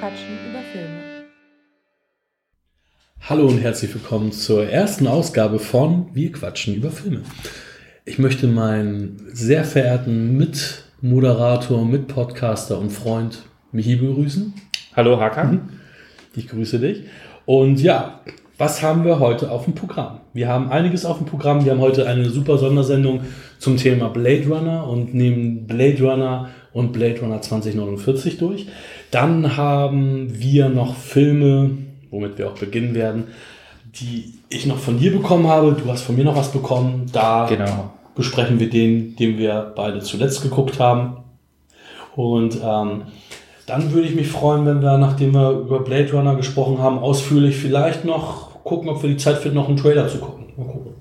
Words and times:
quatschen 0.00 0.38
über 0.48 0.60
Filme. 0.72 1.26
Hallo 3.28 3.46
und 3.48 3.58
herzlich 3.58 3.92
willkommen 3.92 4.32
zur 4.32 4.64
ersten 4.66 5.06
Ausgabe 5.06 5.58
von 5.58 6.06
Wir 6.14 6.32
quatschen 6.32 6.74
über 6.74 6.90
Filme. 6.90 7.20
Ich 8.06 8.18
möchte 8.18 8.46
meinen 8.46 9.20
sehr 9.30 9.62
verehrten 9.62 10.38
Mitmoderator, 10.38 11.84
Mitpodcaster 11.84 12.78
und 12.78 12.88
Freund 12.88 13.42
Michi 13.72 13.96
begrüßen. 13.96 14.54
Hallo 14.96 15.20
Hakan. 15.20 15.68
Ich 16.34 16.48
grüße 16.48 16.78
dich. 16.78 17.02
Und 17.44 17.82
ja, 17.82 18.22
was 18.56 18.82
haben 18.82 19.04
wir 19.04 19.20
heute 19.20 19.50
auf 19.50 19.64
dem 19.64 19.74
Programm? 19.74 20.20
Wir 20.32 20.48
haben 20.48 20.70
einiges 20.70 21.04
auf 21.04 21.18
dem 21.18 21.26
Programm. 21.26 21.66
Wir 21.66 21.72
haben 21.72 21.80
heute 21.80 22.06
eine 22.06 22.30
super 22.30 22.56
Sondersendung 22.56 23.20
zum 23.58 23.76
Thema 23.76 24.08
Blade 24.08 24.46
Runner 24.48 24.86
und 24.86 25.12
nehmen 25.12 25.66
Blade 25.66 26.02
Runner 26.02 26.48
und 26.72 26.92
Blade 26.92 27.20
Runner 27.20 27.40
2049 27.40 28.38
durch. 28.38 28.66
Dann 29.10 29.56
haben 29.56 30.38
wir 30.40 30.68
noch 30.68 30.94
Filme, 30.94 31.70
womit 32.10 32.38
wir 32.38 32.48
auch 32.48 32.54
beginnen 32.58 32.94
werden, 32.94 33.28
die 33.94 34.34
ich 34.48 34.66
noch 34.66 34.78
von 34.78 34.98
dir 34.98 35.12
bekommen 35.12 35.48
habe. 35.48 35.72
Du 35.72 35.90
hast 35.90 36.02
von 36.02 36.16
mir 36.16 36.24
noch 36.24 36.36
was 36.36 36.52
bekommen. 36.52 37.06
Da 37.12 37.46
Genau. 37.48 37.90
besprechen 38.14 38.60
wir 38.60 38.70
den, 38.70 39.16
den 39.16 39.36
wir 39.38 39.72
beide 39.74 40.00
zuletzt 40.00 40.42
geguckt 40.42 40.78
haben. 40.78 41.16
Und 42.14 42.58
ähm, 42.62 43.02
dann 43.66 43.92
würde 43.92 44.08
ich 44.08 44.14
mich 44.14 44.28
freuen, 44.28 44.66
wenn 44.66 44.82
wir, 44.82 44.98
nachdem 44.98 45.32
wir 45.34 45.50
über 45.50 45.80
Blade 45.80 46.12
Runner 46.12 46.34
gesprochen 46.36 46.78
haben, 46.78 46.98
ausführlich 46.98 47.56
vielleicht 47.56 48.04
noch 48.04 48.62
gucken, 48.64 48.88
ob 48.88 49.02
wir 49.02 49.10
die 49.10 49.16
Zeit 49.16 49.38
finden, 49.38 49.56
noch 49.56 49.68
einen 49.68 49.76
Trailer 49.76 50.08
zu 50.08 50.18
gucken. 50.18 50.46
Mal 50.56 50.66
gucken, 50.66 50.92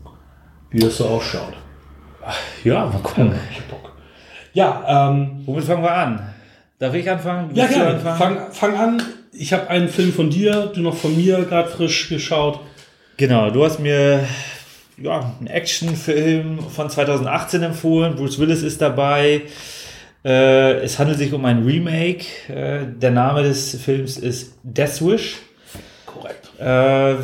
wie 0.72 0.80
das 0.80 0.98
so 0.98 1.06
ausschaut. 1.06 1.54
Ja, 2.64 2.86
mal 2.86 3.00
gucken. 3.02 3.34
Ich 3.52 3.58
hab 3.60 3.70
Bock. 3.70 3.92
Ja, 4.54 5.10
ähm, 5.12 5.42
Womit 5.46 5.64
fangen 5.64 5.84
wir 5.84 5.94
an? 5.94 6.22
Darf 6.80 6.94
ich 6.94 7.10
anfangen? 7.12 7.54
ja 7.54 7.68
gerne. 7.68 7.96
anfangen? 7.96 8.18
Fang, 8.18 8.52
fang 8.54 8.76
an. 8.78 9.04
Ich 9.34 9.52
habe 9.52 9.70
einen 9.70 9.90
Film 9.90 10.14
von 10.14 10.30
dir, 10.30 10.72
du 10.74 10.82
noch 10.82 10.96
von 10.96 11.16
mir 11.16 11.44
gerade 11.44 11.70
frisch 11.70 12.08
geschaut. 12.08 12.62
Genau, 13.18 13.50
du 13.52 13.66
hast 13.66 13.80
mir 13.80 14.26
ja, 14.98 15.34
einen 15.40 15.48
Actionfilm 15.48 16.60
von 16.60 16.90
2018 16.90 17.64
empfohlen. 17.64 18.16
Bruce 18.16 18.40
Willis 18.40 18.64
ist 18.64 18.82
dabei. 18.82 19.42
Äh, 20.24 20.80
es 20.80 21.00
handelt 21.00 21.18
sich 21.18 21.34
um 21.34 21.44
ein 21.44 21.66
Remake. 21.66 22.26
Äh, 22.48 22.86
der 22.98 23.12
Name 23.12 23.44
des 23.44 23.76
Films 23.76 24.18
ist 24.18 24.54
Death 24.64 25.06
Wish. 25.06 25.36
Korrekt. 26.06 26.50
Äh, 26.60 27.16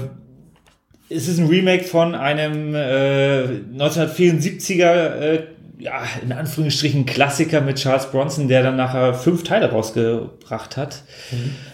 es 1.07 1.27
ist 1.27 1.37
ein 1.37 1.47
Remake 1.47 1.85
von 1.85 2.13
einem 2.13 2.75
äh, 2.75 3.43
1974er, 3.77 5.19
äh, 5.19 5.43
ja, 5.77 6.03
in 6.23 6.31
Anführungsstrichen 6.31 7.05
Klassiker 7.05 7.61
mit 7.61 7.77
Charles 7.77 8.07
Bronson, 8.11 8.47
der 8.47 8.63
dann 8.63 8.75
nachher 8.75 9.13
fünf 9.13 9.43
Teile 9.43 9.71
rausgebracht 9.71 10.77
hat. 10.77 11.03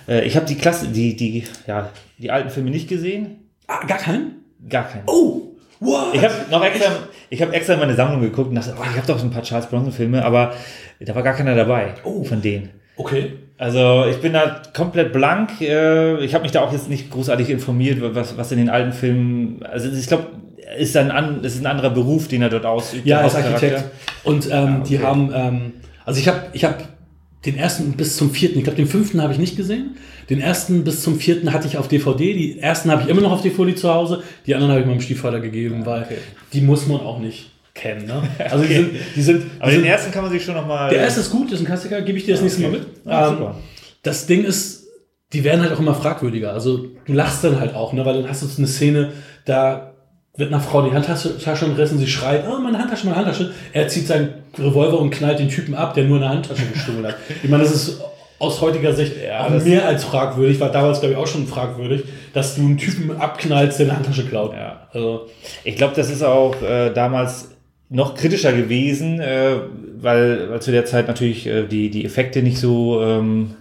Äh, 0.07 0.25
ich 0.25 0.35
habe 0.35 0.45
die 0.45 0.55
Klasse, 0.55 0.88
die, 0.88 1.16
die, 1.16 1.44
ja, 1.67 1.89
die 2.17 2.31
alten 2.31 2.49
Filme 2.49 2.69
nicht 2.72 2.88
gesehen. 2.89 3.49
Ah, 3.67 3.85
gar 3.85 3.97
keinen? 3.97 4.35
Gar 4.69 4.88
keinen. 4.89 5.03
Oh, 5.07 5.41
what? 5.79 6.13
Ich 6.13 6.23
habe 6.23 6.33
noch 6.49 6.63
extra, 6.63 6.91
ich 7.29 7.41
habe 7.41 7.53
extra 7.53 7.73
in 7.73 7.79
meine 7.79 7.95
Sammlung 7.95 8.22
geguckt 8.22 8.49
und 8.49 8.55
dachte, 8.55 8.75
oh, 8.79 8.83
ich 8.83 8.97
habe 8.97 9.07
doch 9.07 9.19
so 9.19 9.25
ein 9.25 9.31
paar 9.31 9.44
Charles 9.44 9.67
Bronson 9.67 9.91
Filme, 9.91 10.23
aber 10.25 10.53
da 10.99 11.16
war 11.16 11.23
gar 11.23 11.33
keiner 11.33 11.55
dabei 11.55 11.94
Oh. 12.03 12.23
von 12.23 12.41
denen. 12.41 12.69
Okay. 12.97 13.33
Also 13.57 14.06
ich 14.09 14.17
bin 14.17 14.34
da 14.34 14.61
komplett 14.75 15.13
blank. 15.13 15.61
Äh, 15.61 16.23
Ich 16.23 16.34
habe 16.34 16.44
mich 16.44 16.51
da 16.51 16.61
auch 16.61 16.72
jetzt 16.73 16.90
nicht 16.90 17.09
großartig 17.11 17.50
informiert, 17.50 18.00
was, 18.16 18.35
was 18.38 18.51
in 18.51 18.57
den 18.57 18.69
alten 18.69 18.91
Filmen. 18.91 19.63
Also 19.63 19.90
ich 19.91 20.07
glaube, 20.07 20.28
ist 20.78 20.96
ein 20.98 21.12
an, 21.12 21.42
das 21.42 21.56
ist 21.56 21.62
ein 21.62 21.68
anderer 21.68 21.90
Beruf, 21.90 22.28
den 22.28 22.42
er 22.42 22.50
dort 22.50 22.66
ausübt. 22.66 23.06
Ja, 23.06 23.22
als. 23.22 23.36
Architekt. 23.36 23.84
Und 24.24 24.50
ähm, 24.52 24.84
die 24.88 24.98
okay. 24.98 25.06
haben, 25.06 25.32
ähm, 25.34 25.74
also 26.06 26.20
ich 26.20 26.28
habe 26.28 26.48
ich 26.54 26.64
hab 26.64 26.88
den 27.46 27.58
ersten 27.58 27.94
bis 27.94 28.18
zum 28.18 28.32
vierten, 28.32 28.59
ich 28.59 28.64
glaube 28.64 28.78
den 28.78 28.88
fünften 28.88 29.22
habe 29.22 29.34
ich 29.34 29.40
nicht 29.40 29.58
gesehen. 29.58 29.98
Den 30.30 30.40
ersten 30.40 30.84
bis 30.84 31.02
zum 31.02 31.20
vierten 31.20 31.52
hatte 31.52 31.68
ich 31.68 31.78
auf 31.78 31.88
DVD. 31.88 32.34
Die 32.34 32.59
ersten 32.59 32.92
habe 32.92 33.02
ich 33.04 33.09
immer 33.09 33.22
noch 33.22 33.32
auf 33.32 33.42
DVD 33.42 33.76
zu 33.76 33.94
Hause. 33.94 34.24
Die 34.46 34.54
anderen 34.54 34.72
habe 34.72 34.82
ich 34.82 34.88
meinem 34.88 35.02
Stiefvater 35.02 35.40
gegeben, 35.40 35.86
weil 35.86 36.04
okay. 36.04 36.18
die 36.54 36.62
muss 36.62 36.88
man 36.88 37.02
auch 37.02 37.20
nicht 37.20 37.52
kennen. 37.74 38.06
Ne? 38.06 38.22
Also 38.50 38.64
die 38.64 38.74
sind, 38.74 38.92
die 39.16 39.22
sind, 39.22 39.44
die 39.44 39.62
Aber 39.62 39.72
sind 39.72 39.82
den 39.82 39.90
ersten 39.90 40.12
kann 40.12 40.24
man 40.24 40.32
sich 40.32 40.44
schon 40.44 40.56
noch 40.56 40.68
mal. 40.68 40.90
der 40.90 41.00
erste 41.00 41.22
ist 41.22 41.32
gut, 41.32 41.52
ist 41.52 41.59
ein 41.59 41.66
Klassiker, 41.66 42.02
gebe 42.02 42.18
ich 42.18 42.26
dir 42.26 42.36
das 42.36 42.42
nächste 42.42 42.62
Mal 42.62 42.70
okay. 42.70 42.80
mit. 42.80 42.88
Ah, 43.06 43.28
ähm, 43.28 43.38
super. 43.38 43.56
das 44.03 44.28
Ding 44.28 44.44
ist, 44.44 44.88
die 45.34 45.44
werden 45.44 45.62
halt 45.62 45.72
auch 45.74 45.80
immer 45.80 45.96
fragwürdiger. 45.96 46.53
Also 46.53 46.88
du 47.06 47.14
lachst 47.14 47.44
dann 47.44 47.59
halt 47.59 47.74
auch, 47.74 47.94
ne? 47.94 48.06
weil 48.06 48.22
dann 48.22 48.30
hast 48.30 48.44
du 48.44 48.48
so 48.48 48.58
eine 48.58 48.68
Szene, 48.68 49.14
da 49.46 49.91
wird 50.38 50.52
einer 50.52 50.62
Frau 50.62 50.81
die 50.81 50.94
Handtasche 50.94 51.38
Tasche 51.38 51.66
umrissen, 51.66 51.97
sie 52.00 52.08
schreit, 52.08 52.46
oh, 52.47 52.59
meine 52.59 52.80
Handtasche, 52.80 53.06
meine 53.06 53.18
Handtasche. 53.18 53.52
Er 53.74 53.88
zieht 53.88 54.08
seinen 54.08 54.30
Revolver 54.58 55.00
und 55.00 55.12
knallt 55.12 55.40
den 55.40 55.50
Typen 55.50 55.75
ab, 55.75 55.94
der 55.94 56.06
nur 56.06 56.18
eine 56.18 56.30
Handtasche 56.30 56.66
gestohlen 56.66 57.06
hat. 57.06 57.16
Ich 57.44 57.50
meine, 57.50 57.64
das 57.64 57.74
ist 57.74 58.02
aus 58.40 58.59
heutiger 58.59 58.94
Sicht 58.94 59.14
Ja, 59.24 59.47
mehr 59.50 59.86
als 59.88 60.03
fragwürdig, 60.03 60.59
war 60.59 60.72
damals, 60.72 61.00
glaube 61.00 61.14
ich, 61.14 61.20
auch 61.20 61.28
schon 61.28 61.46
fragwürdig, 61.47 62.03
dass 62.34 62.56
du 62.56 62.62
einen 62.62 62.78
Typen 62.78 63.16
abknallst, 63.16 63.80
der 63.80 63.88
eine 63.88 63.97
Handtasche 63.97 64.25
klaut. 64.25 64.53
Ja. 64.53 64.88
Also, 64.91 65.28
Ich 65.64 65.75
glaube, 65.75 65.94
das 65.96 66.09
ist 66.09 66.24
auch 66.24 66.59
äh, 66.62 66.91
damals 66.91 67.52
noch 67.90 68.16
kritischer 68.16 68.53
gewesen, 68.53 69.20
äh, 69.20 69.58
weil, 70.00 70.50
weil 70.50 70.62
zu 70.62 70.72
der 70.72 70.86
Zeit 70.86 71.08
natürlich 71.08 71.46
äh, 71.46 71.68
die, 71.68 71.90
die 71.90 72.06
Effekte 72.06 72.41
nicht 72.41 72.58
so, 72.58 73.03
ähm, 73.03 73.52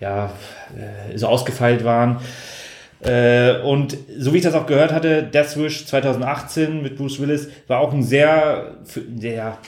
ja, 0.00 0.32
äh, 0.76 1.16
so 1.16 1.28
ausgefeilt 1.28 1.84
waren. 1.84 2.18
Äh, 3.00 3.60
und 3.60 3.96
so 4.18 4.32
wie 4.32 4.38
ich 4.38 4.42
das 4.42 4.54
auch 4.54 4.66
gehört 4.66 4.92
hatte, 4.92 5.22
Death 5.22 5.56
Wish 5.56 5.86
2018 5.86 6.82
mit 6.82 6.96
Bruce 6.96 7.20
Willis 7.20 7.48
war 7.66 7.80
auch 7.80 7.92
ein 7.92 8.02
sehr, 8.02 8.78
sehr, 9.16 9.58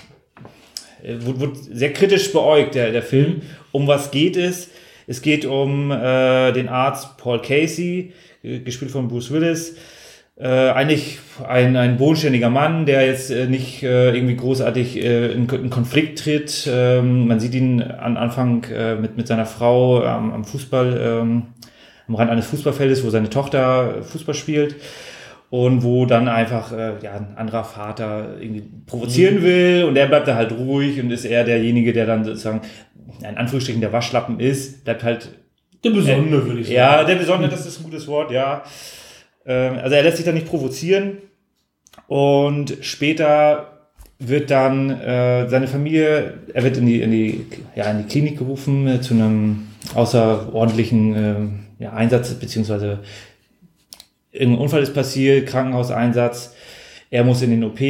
äh, 1.02 1.16
wurde, 1.20 1.40
wurde 1.40 1.58
sehr 1.70 1.92
kritisch 1.92 2.32
beäugt, 2.32 2.74
der, 2.74 2.92
der 2.92 3.02
Film. 3.02 3.42
Um 3.72 3.86
was 3.86 4.10
geht 4.10 4.36
es? 4.36 4.70
Es 5.06 5.22
geht 5.22 5.46
um 5.46 5.90
äh, 5.90 6.52
den 6.52 6.68
Arzt 6.68 7.16
Paul 7.16 7.40
Casey, 7.40 8.12
äh, 8.42 8.60
gespielt 8.60 8.90
von 8.90 9.08
Bruce 9.08 9.30
Willis. 9.30 9.76
Äh, 10.40 10.70
eigentlich 10.70 11.18
ein, 11.48 11.76
ein 11.76 11.96
bodenständiger 11.96 12.48
Mann, 12.48 12.86
der 12.86 13.04
jetzt 13.04 13.30
äh, 13.30 13.46
nicht 13.46 13.82
äh, 13.82 14.14
irgendwie 14.14 14.36
großartig 14.36 14.96
äh, 15.02 15.32
in, 15.32 15.48
in 15.48 15.68
Konflikt 15.68 16.20
tritt. 16.20 16.68
Ähm, 16.72 17.26
man 17.26 17.40
sieht 17.40 17.54
ihn 17.54 17.82
am 17.82 18.16
Anfang 18.16 18.64
mit, 19.00 19.16
mit 19.16 19.26
seiner 19.26 19.46
Frau 19.46 20.04
am, 20.04 20.32
am 20.32 20.44
Fußball, 20.44 21.00
ähm, 21.02 21.42
am 22.08 22.14
Rand 22.14 22.30
eines 22.30 22.46
Fußballfeldes, 22.46 23.04
wo 23.04 23.10
seine 23.10 23.30
Tochter 23.30 24.02
Fußball 24.02 24.34
spielt. 24.34 24.76
Und 25.50 25.82
wo 25.82 26.04
dann 26.04 26.28
einfach 26.28 26.72
äh, 26.72 26.98
ja, 27.02 27.14
ein 27.14 27.38
anderer 27.38 27.64
Vater 27.64 28.36
irgendwie 28.38 28.64
provozieren 28.84 29.42
will 29.42 29.84
und 29.88 29.96
er 29.96 30.06
bleibt 30.06 30.28
da 30.28 30.34
halt 30.34 30.52
ruhig 30.52 31.00
und 31.00 31.10
ist 31.10 31.24
eher 31.24 31.42
derjenige, 31.42 31.94
der 31.94 32.04
dann 32.04 32.22
sozusagen 32.22 32.60
in 33.20 33.36
Anführungsstrichen 33.36 33.80
der 33.80 33.90
Waschlappen 33.90 34.40
ist, 34.40 34.84
bleibt 34.84 35.02
halt 35.04 35.30
der 35.84 35.90
Besondere, 35.90 36.44
würde 36.46 36.60
ich 36.60 36.66
sagen. 36.66 36.76
ja, 36.76 37.04
der 37.04 37.14
Besondere, 37.14 37.50
das 37.50 37.64
ist 37.64 37.80
ein 37.80 37.84
gutes 37.84 38.06
Wort, 38.08 38.30
ja. 38.30 38.62
Ähm, 39.46 39.78
Also 39.82 39.96
er 39.96 40.02
lässt 40.02 40.18
sich 40.18 40.26
da 40.26 40.32
nicht 40.32 40.46
provozieren. 40.46 41.18
Und 42.06 42.76
später 42.82 43.88
wird 44.18 44.50
dann 44.50 44.90
äh, 44.90 45.48
seine 45.48 45.68
Familie, 45.68 46.34
er 46.52 46.64
wird 46.64 46.76
in 46.76 46.86
die, 46.86 47.00
in 47.00 47.10
die, 47.10 47.46
ja, 47.76 47.90
in 47.90 47.98
die 47.98 48.04
Klinik 48.04 48.38
gerufen 48.38 48.86
äh, 48.86 49.00
zu 49.00 49.14
einem 49.14 49.68
außerordentlichen 49.94 51.14
ähm, 51.16 51.58
ja, 51.78 51.92
Einsatz, 51.92 52.34
beziehungsweise 52.34 53.00
irgendein 54.32 54.62
Unfall 54.62 54.82
ist 54.82 54.94
passiert, 54.94 55.48
Krankenhauseinsatz. 55.48 56.54
Er 57.10 57.24
muss 57.24 57.42
in 57.42 57.50
den 57.50 57.64
OP. 57.64 57.80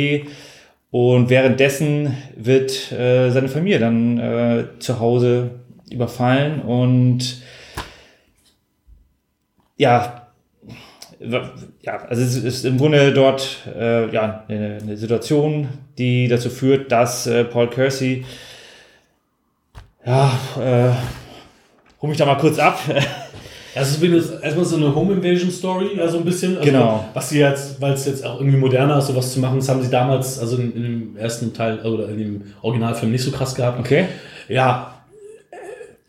Und 0.90 1.28
währenddessen 1.28 2.16
wird 2.34 2.92
äh, 2.92 3.30
seine 3.30 3.48
Familie 3.48 3.78
dann 3.78 4.18
äh, 4.18 4.64
zu 4.78 5.00
Hause 5.00 5.50
überfallen 5.90 6.60
und 6.62 7.42
ja, 9.76 10.26
ja, 11.82 11.96
also 12.08 12.22
es 12.22 12.36
ist 12.36 12.64
im 12.64 12.78
Grunde 12.78 13.12
dort 13.12 13.66
äh, 13.76 14.10
ja, 14.12 14.44
eine, 14.48 14.78
eine 14.82 14.96
Situation, 14.96 15.68
die 15.96 16.28
dazu 16.28 16.50
führt, 16.50 16.92
dass 16.92 17.26
äh, 17.26 17.44
Paul 17.44 17.70
Kersey, 17.70 18.24
ja, 20.04 20.32
äh, 20.56 20.90
hol 22.00 22.08
mich 22.08 22.18
da 22.18 22.26
mal 22.26 22.38
kurz 22.38 22.58
ab. 22.58 22.80
Das 23.78 23.96
ist 23.96 24.42
erstmal 24.42 24.64
so 24.64 24.76
eine 24.76 24.94
Home 24.94 25.14
Invasion 25.14 25.50
Story, 25.50 25.90
ja, 25.96 26.08
so 26.08 26.18
ein 26.18 26.24
bisschen. 26.24 26.56
Also, 26.58 26.70
Genau. 26.70 27.04
Was 27.14 27.30
sie 27.30 27.40
jetzt, 27.40 27.80
weil 27.80 27.92
es 27.92 28.06
jetzt 28.06 28.24
auch 28.24 28.40
irgendwie 28.40 28.58
moderner 28.58 28.98
ist, 28.98 29.06
sowas 29.06 29.32
zu 29.32 29.40
machen, 29.40 29.58
das 29.58 29.68
haben 29.68 29.82
sie 29.82 29.90
damals, 29.90 30.38
also 30.38 30.56
in, 30.56 30.74
in 30.74 30.82
dem 30.82 31.16
ersten 31.16 31.52
Teil 31.52 31.78
oder 31.80 32.08
in 32.08 32.18
dem 32.18 32.42
Originalfilm 32.62 33.12
nicht 33.12 33.24
so 33.24 33.30
krass 33.30 33.54
gehabt. 33.54 33.78
Okay. 33.80 34.06
Ja, 34.48 34.94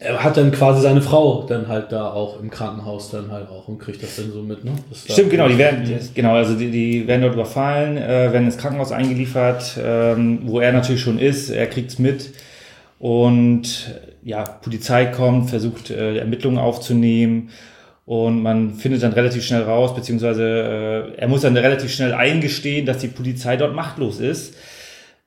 er 0.01 0.23
hat 0.23 0.37
dann 0.37 0.51
quasi 0.51 0.81
seine 0.81 1.01
Frau 1.01 1.43
dann 1.43 1.67
halt 1.67 1.91
da 1.91 2.11
auch 2.11 2.39
im 2.39 2.49
Krankenhaus 2.49 3.11
dann 3.11 3.29
halt 3.31 3.49
auch 3.49 3.67
und 3.67 3.79
kriegt 3.79 4.01
das 4.01 4.15
dann 4.15 4.31
so 4.31 4.41
mit, 4.41 4.63
ne? 4.63 4.71
Stimmt, 4.93 5.29
genau, 5.29 5.49
die 5.49 5.57
werden, 5.57 5.99
genau, 6.15 6.35
also 6.35 6.55
die, 6.55 6.71
die 6.71 7.05
werden 7.05 7.21
dort 7.21 7.33
überfallen, 7.33 7.97
äh, 7.97 8.31
werden 8.31 8.45
ins 8.45 8.57
Krankenhaus 8.57 8.93
eingeliefert, 8.93 9.77
ähm, 9.83 10.39
wo 10.45 10.61
er 10.61 10.71
natürlich 10.71 11.01
schon 11.01 11.19
ist, 11.19 11.49
er 11.49 11.67
kriegt's 11.67 11.99
mit 11.99 12.31
und 12.97 13.93
ja, 14.23 14.43
Polizei 14.43 15.05
kommt, 15.05 15.49
versucht 15.49 15.89
äh, 15.89 16.17
Ermittlungen 16.17 16.57
aufzunehmen 16.57 17.49
und 18.05 18.41
man 18.41 18.73
findet 18.73 19.03
dann 19.03 19.13
relativ 19.13 19.43
schnell 19.43 19.61
raus, 19.61 19.93
beziehungsweise 19.93 21.13
äh, 21.15 21.19
er 21.19 21.27
muss 21.27 21.41
dann 21.41 21.55
relativ 21.55 21.91
schnell 21.91 22.13
eingestehen, 22.13 22.85
dass 22.85 22.97
die 22.97 23.07
Polizei 23.07 23.55
dort 23.55 23.75
machtlos 23.75 24.19
ist. 24.19 24.55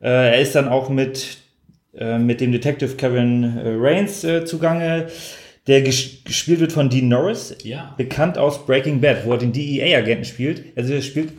Äh, 0.01 0.09
er 0.09 0.41
ist 0.41 0.55
dann 0.55 0.69
auch 0.69 0.89
mit, 0.89 1.39
äh, 1.97 2.19
mit 2.19 2.41
dem 2.41 2.53
Detective 2.53 2.97
Kevin 2.97 3.59
äh, 3.59 3.75
Rains 3.77 4.25
äh, 4.25 4.45
zugange, 4.45 5.07
der 5.69 5.83
ges 5.83 6.25
gespielt 6.25 6.59
wird 6.61 6.73
von 6.73 6.91
Dean 6.91 7.09
Norris, 7.09 7.57
Ja. 7.63 7.95
bekannt 7.97 8.37
aus 8.37 8.67
Breaking 8.67 9.01
Bad, 9.01 9.25
wo 9.25 9.33
er 9.33 9.39
den 9.39 9.53
DEA-Agenten 9.53 10.25
spielt. 10.25 10.65
Also 10.77 10.93
er 10.95 11.03
spielt 11.03 11.33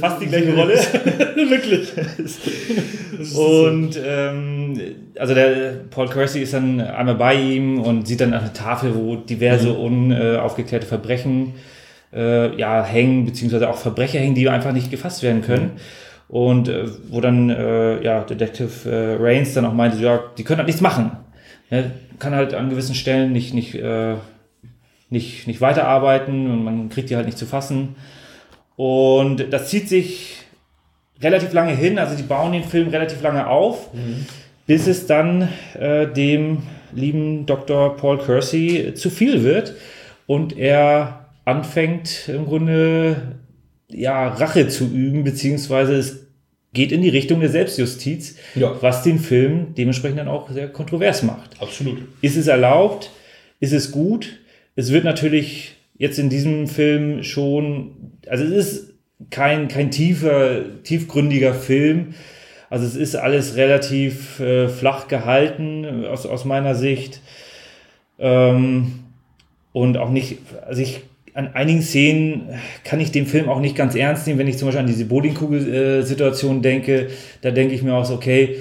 fast 0.00 0.22
die 0.22 0.26
gleiche 0.26 0.54
Rolle. 0.54 0.74
Wirklich. 1.36 1.92
Und 3.36 3.98
ähm, 4.02 4.80
also 5.18 5.34
der 5.34 5.72
Paul 5.90 6.08
Kersey 6.08 6.42
ist 6.42 6.54
dann 6.54 6.80
einmal 6.80 7.16
bei 7.16 7.34
ihm 7.34 7.80
und 7.80 8.06
sieht 8.06 8.20
dann 8.20 8.32
eine 8.32 8.52
Tafel, 8.52 8.94
wo 8.94 9.16
diverse 9.16 9.72
unaufgeklärte 9.72 10.86
Verbrechen 10.86 11.54
äh, 12.14 12.56
ja, 12.56 12.84
hängen, 12.84 13.24
beziehungsweise 13.24 13.68
auch 13.68 13.76
Verbrecher 13.76 14.18
hängen, 14.20 14.34
die 14.34 14.48
einfach 14.48 14.72
nicht 14.72 14.90
gefasst 14.90 15.22
werden 15.22 15.42
können. 15.42 15.72
Und 16.28 16.68
äh, 16.68 16.84
wo 17.10 17.20
dann 17.20 17.50
äh, 17.50 18.02
ja, 18.04 18.20
Detective 18.22 18.88
äh, 18.88 19.16
Rains 19.20 19.54
dann 19.54 19.64
auch 19.64 19.72
meinte, 19.72 19.98
ja, 19.98 20.20
die 20.36 20.44
können 20.44 20.58
halt 20.58 20.66
nichts 20.68 20.82
machen. 20.82 21.10
Ne? 21.70 21.92
Kann 22.18 22.34
halt 22.34 22.54
an 22.54 22.70
gewissen 22.70 22.94
Stellen 22.94 23.32
nicht, 23.32 23.54
nicht, 23.54 23.74
äh, 23.74 24.16
nicht, 25.10 25.46
nicht 25.46 25.60
weiterarbeiten 25.60 26.50
und 26.50 26.64
man 26.64 26.88
kriegt 26.88 27.10
die 27.10 27.16
halt 27.16 27.26
nicht 27.26 27.38
zu 27.38 27.46
fassen. 27.46 27.96
Und 28.76 29.52
das 29.52 29.68
zieht 29.68 29.88
sich 29.88 30.38
relativ 31.20 31.52
lange 31.52 31.74
hin, 31.74 31.98
also 31.98 32.16
die 32.16 32.22
bauen 32.22 32.52
den 32.52 32.64
Film 32.64 32.88
relativ 32.88 33.20
lange 33.22 33.48
auf, 33.48 33.90
bis 34.66 34.86
es 34.86 35.06
dann 35.06 35.48
äh, 35.78 36.06
dem 36.06 36.62
lieben 36.92 37.46
Dr. 37.46 37.96
Paul 37.96 38.18
Kersey 38.18 38.94
zu 38.94 39.10
viel 39.10 39.42
wird 39.42 39.74
und 40.26 40.56
er 40.56 41.26
anfängt 41.44 42.28
im 42.28 42.44
Grunde 42.44 43.38
ja 43.88 44.28
Rache 44.28 44.68
zu 44.68 44.84
üben, 44.84 45.24
beziehungsweise 45.24 45.94
es 45.94 46.27
geht 46.72 46.92
in 46.92 47.02
die 47.02 47.08
Richtung 47.08 47.40
der 47.40 47.48
Selbstjustiz, 47.48 48.36
Ja. 48.54 48.76
was 48.80 49.02
den 49.02 49.18
Film 49.18 49.74
dementsprechend 49.76 50.18
dann 50.18 50.28
auch 50.28 50.50
sehr 50.50 50.68
kontrovers 50.68 51.22
macht. 51.22 51.60
Absolut. 51.60 51.98
Ist 52.20 52.36
es 52.36 52.46
erlaubt? 52.46 53.10
Ist 53.60 53.72
es 53.72 53.90
gut? 53.90 54.38
Es 54.76 54.92
wird 54.92 55.04
natürlich 55.04 55.74
jetzt 55.96 56.18
in 56.18 56.28
diesem 56.28 56.68
Film 56.68 57.22
schon, 57.24 58.12
also 58.28 58.44
es 58.44 58.50
ist 58.52 58.94
kein, 59.30 59.66
kein 59.68 59.90
tiefer, 59.90 60.82
tiefgründiger 60.84 61.54
Film. 61.54 62.14
Also 62.70 62.86
es 62.86 62.94
ist 62.96 63.16
alles 63.16 63.56
relativ 63.56 64.38
äh, 64.40 64.68
flach 64.68 65.08
gehalten 65.08 66.04
aus, 66.06 66.26
aus 66.26 66.44
meiner 66.44 66.74
Sicht. 66.74 67.20
Ähm, 68.18 69.00
und 69.72 69.96
auch 69.96 70.10
nicht, 70.10 70.38
also 70.66 70.82
ich, 70.82 71.00
an 71.34 71.48
einigen 71.54 71.82
Szenen 71.82 72.48
kann 72.84 73.00
ich 73.00 73.10
den 73.10 73.26
Film 73.26 73.48
auch 73.48 73.60
nicht 73.60 73.76
ganz 73.76 73.94
ernst 73.94 74.26
nehmen, 74.26 74.38
wenn 74.38 74.48
ich 74.48 74.58
zum 74.58 74.68
Beispiel 74.68 74.80
an 74.80 74.86
diese 74.86 75.04
Bowlingkugel-Situation 75.04 76.62
denke. 76.62 77.08
Da 77.40 77.50
denke 77.50 77.74
ich 77.74 77.82
mir 77.82 77.94
auch 77.94 78.04
so, 78.04 78.14
okay, 78.14 78.56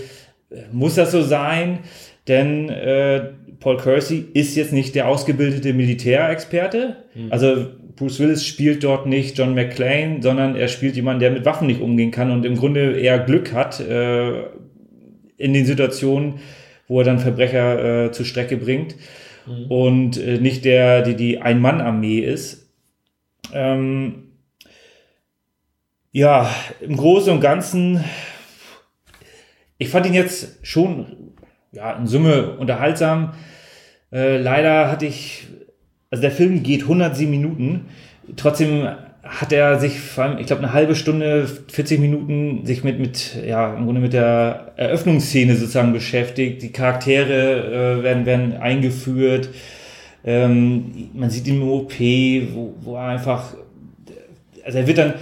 muss 0.72 0.96
das 0.96 1.12
so 1.12 1.22
sein? 1.22 1.80
Denn 2.28 2.70
äh, 2.70 3.22
Paul 3.60 3.78
Kersey 3.78 4.26
ist 4.34 4.56
jetzt 4.56 4.74
nicht 4.74 4.96
der 4.96 5.08
ausgebildete 5.08 5.74
Militärexperte. 5.74 6.98
Also 7.30 7.68
Bruce 7.96 8.20
Willis 8.20 8.46
spielt 8.46 8.84
dort 8.84 9.08
nicht 9.08 9.38
John 9.38 9.56
McClane, 9.56 10.18
sondern 10.22 10.56
er 10.56 10.68
spielt 10.68 10.96
jemanden, 10.96 11.22
der 11.22 11.32
mit 11.32 11.46
Waffen 11.46 11.68
nicht 11.68 11.82
umgehen 11.82 12.12
kann 12.12 12.32
und 12.32 12.46
im 12.46 12.56
Grunde 12.56 13.00
eher 13.00 13.20
Glück 13.20 13.54
hat 13.54 13.80
äh, 13.80 14.44
in 15.38 15.54
den 15.54 15.66
Situationen, 15.66 16.36
wo 16.88 17.00
er 17.00 17.06
dann 17.06 17.20
Verbrecher 17.20 18.06
äh, 18.06 18.12
zur 18.12 18.26
Strecke 18.26 18.58
bringt 18.58 18.96
und 19.70 20.18
äh, 20.18 20.40
nicht 20.40 20.66
der, 20.66 21.02
die 21.02 21.16
die 21.16 21.40
Ein-Mann-Armee 21.40 22.20
ist. 22.20 22.70
Ähm, 23.54 24.24
ja, 26.12 26.50
im 26.82 26.98
Großen 26.98 27.32
und 27.32 27.42
Ganzen, 27.42 28.04
ich 29.78 29.90
fand 29.90 30.06
ihn 30.06 30.14
jetzt 30.14 30.66
schon 30.66 31.34
ja, 31.72 31.94
in 31.94 32.08
Summe 32.08 32.58
unterhaltsam. 32.58 33.34
Äh, 34.12 34.38
leider 34.38 34.92
hatte 34.92 35.06
ich, 35.06 35.48
also 36.10 36.22
der 36.22 36.32
Film 36.32 36.64
geht 36.64 36.84
107 36.84 37.30
Minuten, 37.30 37.86
trotzdem 38.36 38.88
hat 39.30 39.52
er 39.52 39.80
sich 39.80 39.98
ich 39.98 40.46
glaube, 40.48 40.64
eine 40.64 40.74
halbe 40.74 40.96
Stunde, 40.96 41.48
40 41.72 42.00
Minuten 42.00 42.66
sich 42.66 42.84
mit, 42.84 43.00
mit, 43.00 43.38
ja, 43.46 43.74
im 43.76 43.86
Grunde 43.86 44.02
mit 44.02 44.14
der 44.14 44.74
Eröffnungsszene 44.76 45.56
sozusagen 45.56 45.94
beschäftigt. 45.94 46.62
Die 46.62 46.72
Charaktere 46.72 48.00
äh, 48.00 48.04
werden, 48.04 48.26
werden 48.26 48.58
eingeführt. 48.58 49.50
Ähm, 50.26 51.10
man 51.14 51.30
sieht 51.30 51.48
ihn 51.48 51.62
im 51.62 51.70
OP, 51.70 51.94
wo, 52.54 52.76
wo 52.82 52.96
er 52.96 53.08
einfach, 53.08 53.54
also 54.64 54.78
er 54.78 54.88
wird 54.88 54.98
dann, 54.98 55.14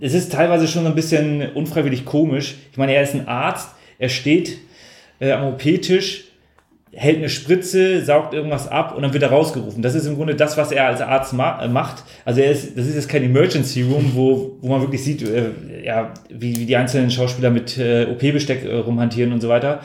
es 0.00 0.14
ist 0.14 0.32
teilweise 0.32 0.68
schon 0.68 0.82
so 0.82 0.88
ein 0.88 0.94
bisschen 0.94 1.52
unfreiwillig 1.52 2.04
komisch. 2.04 2.56
Ich 2.70 2.78
meine, 2.78 2.94
er 2.94 3.02
ist 3.02 3.14
ein 3.14 3.28
Arzt, 3.28 3.70
er 3.98 4.08
steht 4.08 4.58
äh, 5.20 5.32
am 5.32 5.48
OP-Tisch, 5.48 6.27
hält 6.92 7.18
eine 7.18 7.28
Spritze, 7.28 8.04
saugt 8.04 8.34
irgendwas 8.34 8.68
ab 8.68 8.94
und 8.96 9.02
dann 9.02 9.12
wird 9.12 9.22
er 9.22 9.30
rausgerufen. 9.30 9.82
Das 9.82 9.94
ist 9.94 10.06
im 10.06 10.16
Grunde 10.16 10.34
das, 10.34 10.56
was 10.56 10.72
er 10.72 10.86
als 10.86 11.00
Arzt 11.00 11.32
ma 11.32 11.62
äh, 11.62 11.68
macht. 11.68 12.04
Also 12.24 12.40
er 12.40 12.50
ist, 12.50 12.76
das 12.76 12.86
ist 12.86 12.94
jetzt 12.94 13.08
kein 13.08 13.22
Emergency 13.22 13.82
Room, 13.82 14.12
wo, 14.14 14.56
wo 14.60 14.68
man 14.68 14.80
wirklich 14.80 15.04
sieht, 15.04 15.22
äh, 15.22 15.50
ja, 15.84 16.14
wie, 16.30 16.56
wie 16.56 16.66
die 16.66 16.76
einzelnen 16.76 17.10
Schauspieler 17.10 17.50
mit 17.50 17.78
äh, 17.78 18.06
OP-Besteck 18.06 18.64
äh, 18.64 18.74
rumhantieren 18.76 19.32
und 19.32 19.40
so 19.40 19.48
weiter. 19.48 19.80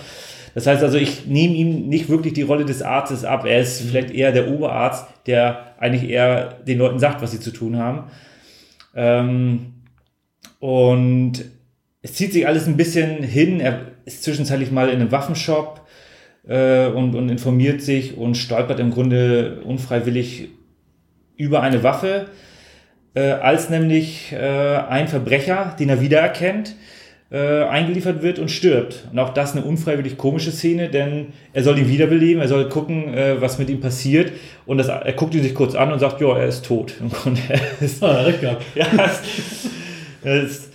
Das 0.55 0.67
heißt 0.67 0.83
also, 0.83 0.97
ich 0.97 1.25
nehme 1.25 1.55
ihm 1.55 1.89
nicht 1.89 2.09
wirklich 2.09 2.33
die 2.33 2.44
Rolle 2.44 2.65
des 2.65 2.81
Arztes 2.81 3.25
ab. 3.25 3.45
Er 3.45 3.59
ist 3.59 3.81
vielleicht 3.81 4.11
eher 4.11 4.31
der 4.31 4.50
Oberarzt, 4.50 5.05
der 5.25 5.73
eigentlich 5.79 6.09
eher 6.09 6.59
den 6.67 6.77
Leuten 6.77 7.00
sagt, 7.00 7.21
was 7.21 7.31
sie 7.31 7.39
zu 7.39 7.51
tun 7.51 7.77
haben. 7.77 8.11
Ähm, 8.95 9.73
und 10.59 11.44
es 12.01 12.13
zieht 12.13 12.33
sich 12.33 12.47
alles 12.47 12.67
ein 12.67 12.77
bisschen 12.77 13.23
hin. 13.23 13.59
Er 13.59 13.81
ist 14.05 14.23
zwischenzeitlich 14.23 14.71
mal 14.71 14.89
in 14.89 15.01
einem 15.01 15.11
Waffenshop 15.11 15.82
äh, 16.47 16.87
und, 16.87 17.15
und 17.15 17.29
informiert 17.29 17.81
sich 17.81 18.17
und 18.17 18.35
stolpert 18.35 18.79
im 18.79 18.91
Grunde 18.91 19.61
unfreiwillig 19.63 20.49
über 21.37 21.61
eine 21.61 21.83
Waffe, 21.83 22.27
äh, 23.15 23.31
als 23.31 23.69
nämlich 23.69 24.31
äh, 24.31 24.37
ein 24.37 25.07
Verbrecher, 25.07 25.75
den 25.79 25.89
er 25.89 26.01
wiedererkennt, 26.01 26.75
äh, 27.31 27.63
eingeliefert 27.63 28.21
wird 28.21 28.38
und 28.38 28.51
stirbt. 28.51 29.07
Und 29.12 29.17
auch 29.17 29.33
das 29.33 29.53
eine 29.53 29.65
unfreiwillig 29.65 30.17
komische 30.17 30.51
Szene, 30.51 30.89
denn 30.89 31.33
er 31.51 31.63
soll 31.63 31.79
ihn 31.79 31.89
wiederbeleben, 31.89 32.41
er 32.41 32.47
soll 32.47 32.69
gucken, 32.69 33.13
äh, 33.13 33.41
was 33.41 33.57
mit 33.57 33.69
ihm 33.69 33.79
passiert. 33.81 34.31
Und 34.67 34.77
das, 34.77 34.88
er 34.88 35.13
guckt 35.13 35.33
ihn 35.33 35.41
sich 35.41 35.55
kurz 35.55 35.73
an 35.73 35.91
und 35.91 36.00
sagt, 36.00 36.21
ja, 36.21 36.38
er 36.38 36.47
ist 36.47 36.65
tot. 36.65 36.93
Im 37.01 37.09
Grunde, 37.09 37.41
er 37.50 37.59
ist, 37.81 38.03
Ah, 38.03 38.21
recht 38.21 38.41
gehabt. 38.41 38.63
ja, 38.75 38.85
es, 39.03 39.69
es, 40.23 40.69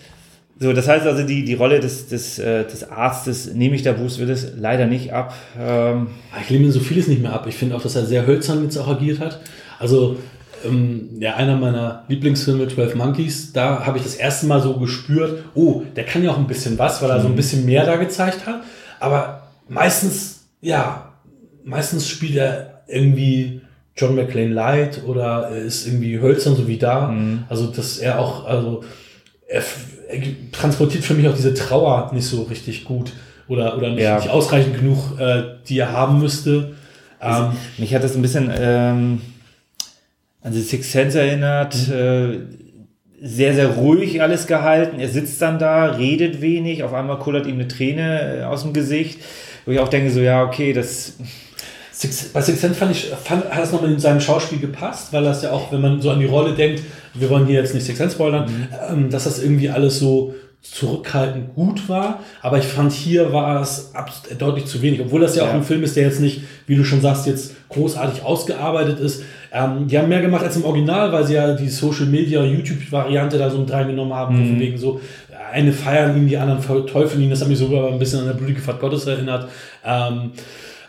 so, 0.60 0.72
das 0.72 0.88
heißt 0.88 1.06
also, 1.06 1.22
die, 1.22 1.44
die 1.44 1.54
Rolle 1.54 1.78
des, 1.78 2.08
des, 2.08 2.38
äh, 2.40 2.64
des 2.64 2.90
Arztes 2.90 3.54
nehme 3.54 3.76
ich 3.76 3.82
da 3.82 3.92
Bruce 3.92 4.18
Willis 4.18 4.48
leider 4.56 4.86
nicht 4.86 5.12
ab. 5.12 5.32
Ähm, 5.58 6.08
Ich 6.42 6.50
lehne 6.50 6.66
mir 6.66 6.72
so 6.72 6.80
vieles 6.80 7.06
nicht 7.06 7.22
mehr 7.22 7.32
ab. 7.32 7.46
Ich 7.46 7.54
finde 7.54 7.76
auch, 7.76 7.82
dass 7.82 7.94
er 7.94 8.04
sehr 8.06 8.26
hölzern 8.26 8.64
jetzt 8.64 8.76
auch 8.76 8.88
agiert 8.88 9.20
hat. 9.20 9.40
Also, 9.78 10.16
ähm, 10.64 11.10
ja, 11.20 11.36
einer 11.36 11.56
meiner 11.56 12.04
Lieblingsfilme, 12.08 12.66
12 12.66 12.96
Monkeys, 12.96 13.52
da 13.52 13.86
habe 13.86 13.98
ich 13.98 14.04
das 14.04 14.16
erste 14.16 14.46
Mal 14.46 14.60
so 14.60 14.74
gespürt, 14.74 15.44
oh, 15.54 15.82
der 15.94 16.04
kann 16.04 16.24
ja 16.24 16.32
auch 16.32 16.38
ein 16.38 16.48
bisschen 16.48 16.76
was, 16.76 17.00
weil 17.00 17.10
er 17.10 17.20
so 17.20 17.28
ein 17.28 17.36
bisschen 17.36 17.64
mehr 17.64 17.86
da 17.86 17.94
gezeigt 17.94 18.44
hat. 18.44 18.62
Aber 18.98 19.42
meistens, 19.68 20.48
ja, 20.60 21.12
meistens 21.64 22.08
spielt 22.08 22.34
er 22.34 22.82
irgendwie 22.88 23.60
John 23.96 24.16
McClane 24.16 24.52
Light 24.52 25.04
oder 25.06 25.50
er 25.52 25.62
ist 25.62 25.86
irgendwie 25.86 26.18
hölzern, 26.18 26.56
so 26.56 26.66
wie 26.66 26.78
da. 26.78 27.14
Also, 27.48 27.68
dass 27.68 27.98
er 27.98 28.18
auch, 28.18 28.44
also, 28.44 28.82
er 29.46 29.62
transportiert 30.52 31.04
für 31.04 31.14
mich 31.14 31.28
auch 31.28 31.34
diese 31.34 31.54
Trauer 31.54 32.10
nicht 32.14 32.26
so 32.26 32.42
richtig 32.42 32.84
gut 32.84 33.12
oder, 33.46 33.76
oder 33.76 33.90
nicht, 33.90 34.02
Ja. 34.02 34.16
nicht 34.16 34.30
ausreichend 34.30 34.76
genug, 34.76 35.18
äh, 35.18 35.42
die 35.68 35.78
er 35.78 35.92
haben 35.92 36.18
müsste. 36.18 36.74
Ähm, 37.20 37.52
mich 37.78 37.94
hat 37.94 38.04
das 38.04 38.14
ein 38.14 38.22
bisschen 38.22 38.50
ähm, 38.58 39.20
an 40.42 40.52
die 40.52 40.60
Six 40.60 40.92
Sense 40.92 41.20
erinnert. 41.20 41.74
Äh, 41.88 42.38
sehr, 43.20 43.52
sehr 43.54 43.68
ruhig 43.68 44.22
alles 44.22 44.46
gehalten. 44.46 45.00
Er 45.00 45.08
sitzt 45.08 45.42
dann 45.42 45.58
da, 45.58 45.86
redet 45.86 46.40
wenig. 46.40 46.84
Auf 46.84 46.94
einmal 46.94 47.18
kullert 47.18 47.46
ihm 47.46 47.54
eine 47.54 47.66
Träne 47.66 48.40
äh, 48.40 48.44
aus 48.44 48.62
dem 48.62 48.72
Gesicht. 48.72 49.18
Wo 49.66 49.72
ich 49.72 49.80
auch 49.80 49.88
denke, 49.88 50.10
so, 50.10 50.20
ja, 50.20 50.44
okay, 50.44 50.72
das. 50.72 51.14
Six, 51.92 52.28
bei 52.28 52.40
Six 52.40 52.60
Sense 52.60 52.78
fand 52.78 52.92
ich, 52.92 53.06
fand, 53.24 53.50
hat 53.50 53.60
das 53.60 53.72
nochmal 53.72 53.90
in 53.90 53.98
seinem 53.98 54.20
Schauspiel 54.20 54.60
gepasst, 54.60 55.12
weil 55.12 55.24
das 55.24 55.42
ja 55.42 55.50
auch, 55.50 55.72
wenn 55.72 55.80
man 55.80 56.00
so 56.00 56.10
an 56.10 56.20
die 56.20 56.26
Rolle 56.26 56.54
denkt, 56.54 56.84
wir 57.20 57.30
wollen 57.30 57.46
hier 57.46 57.60
jetzt 57.60 57.74
nicht 57.74 57.84
Six 57.86 57.98
Sense 57.98 58.14
spoilern, 58.14 58.50
ähm, 58.90 59.10
dass 59.10 59.24
das 59.24 59.42
irgendwie 59.42 59.70
alles 59.70 59.98
so 59.98 60.34
zurückhaltend 60.60 61.54
gut 61.54 61.88
war. 61.88 62.20
Aber 62.42 62.58
ich 62.58 62.64
fand, 62.64 62.92
hier 62.92 63.32
war 63.32 63.62
es 63.62 63.92
deutlich 64.38 64.66
zu 64.66 64.82
wenig, 64.82 65.00
obwohl 65.00 65.20
das 65.20 65.36
ja, 65.36 65.44
auch 65.44 65.48
Ja. 65.48 65.54
ein 65.54 65.62
Film 65.62 65.82
ist, 65.82 65.96
der 65.96 66.04
jetzt 66.04 66.20
nicht, 66.20 66.42
wie 66.66 66.76
du 66.76 66.84
schon 66.84 67.00
sagst, 67.00 67.26
jetzt 67.26 67.52
großartig 67.68 68.22
ausgearbeitet 68.24 68.98
ist. 69.00 69.22
Ähm, 69.52 69.86
die 69.86 69.96
haben 69.98 70.08
mehr 70.08 70.20
gemacht 70.20 70.44
als 70.44 70.56
im 70.56 70.64
Original, 70.64 71.12
weil 71.12 71.24
sie 71.26 71.34
ja 71.34 71.54
die 71.54 71.68
Social 71.68 72.06
Media 72.06 72.42
YouTube-Variante 72.42 73.38
da 73.38 73.50
so 73.50 73.58
mit 73.58 73.70
reingenommen 73.72 74.12
haben, 74.12 74.36
von 74.36 74.60
wegen 74.60 74.76
so, 74.76 75.00
eine 75.52 75.72
feiern 75.72 76.16
ihn, 76.16 76.28
die 76.28 76.36
anderen 76.36 76.60
verteufeln 76.60 77.22
ihn. 77.22 77.30
Das 77.30 77.40
hat 77.40 77.48
mich 77.48 77.58
sogar 77.58 77.88
ein 77.88 77.98
bisschen 77.98 78.20
an 78.20 78.26
der 78.26 78.34
blutige 78.34 78.60
Fahrt 78.60 78.80
Gottes 78.80 79.06
erinnert. 79.06 79.48
Ähm, 79.84 80.32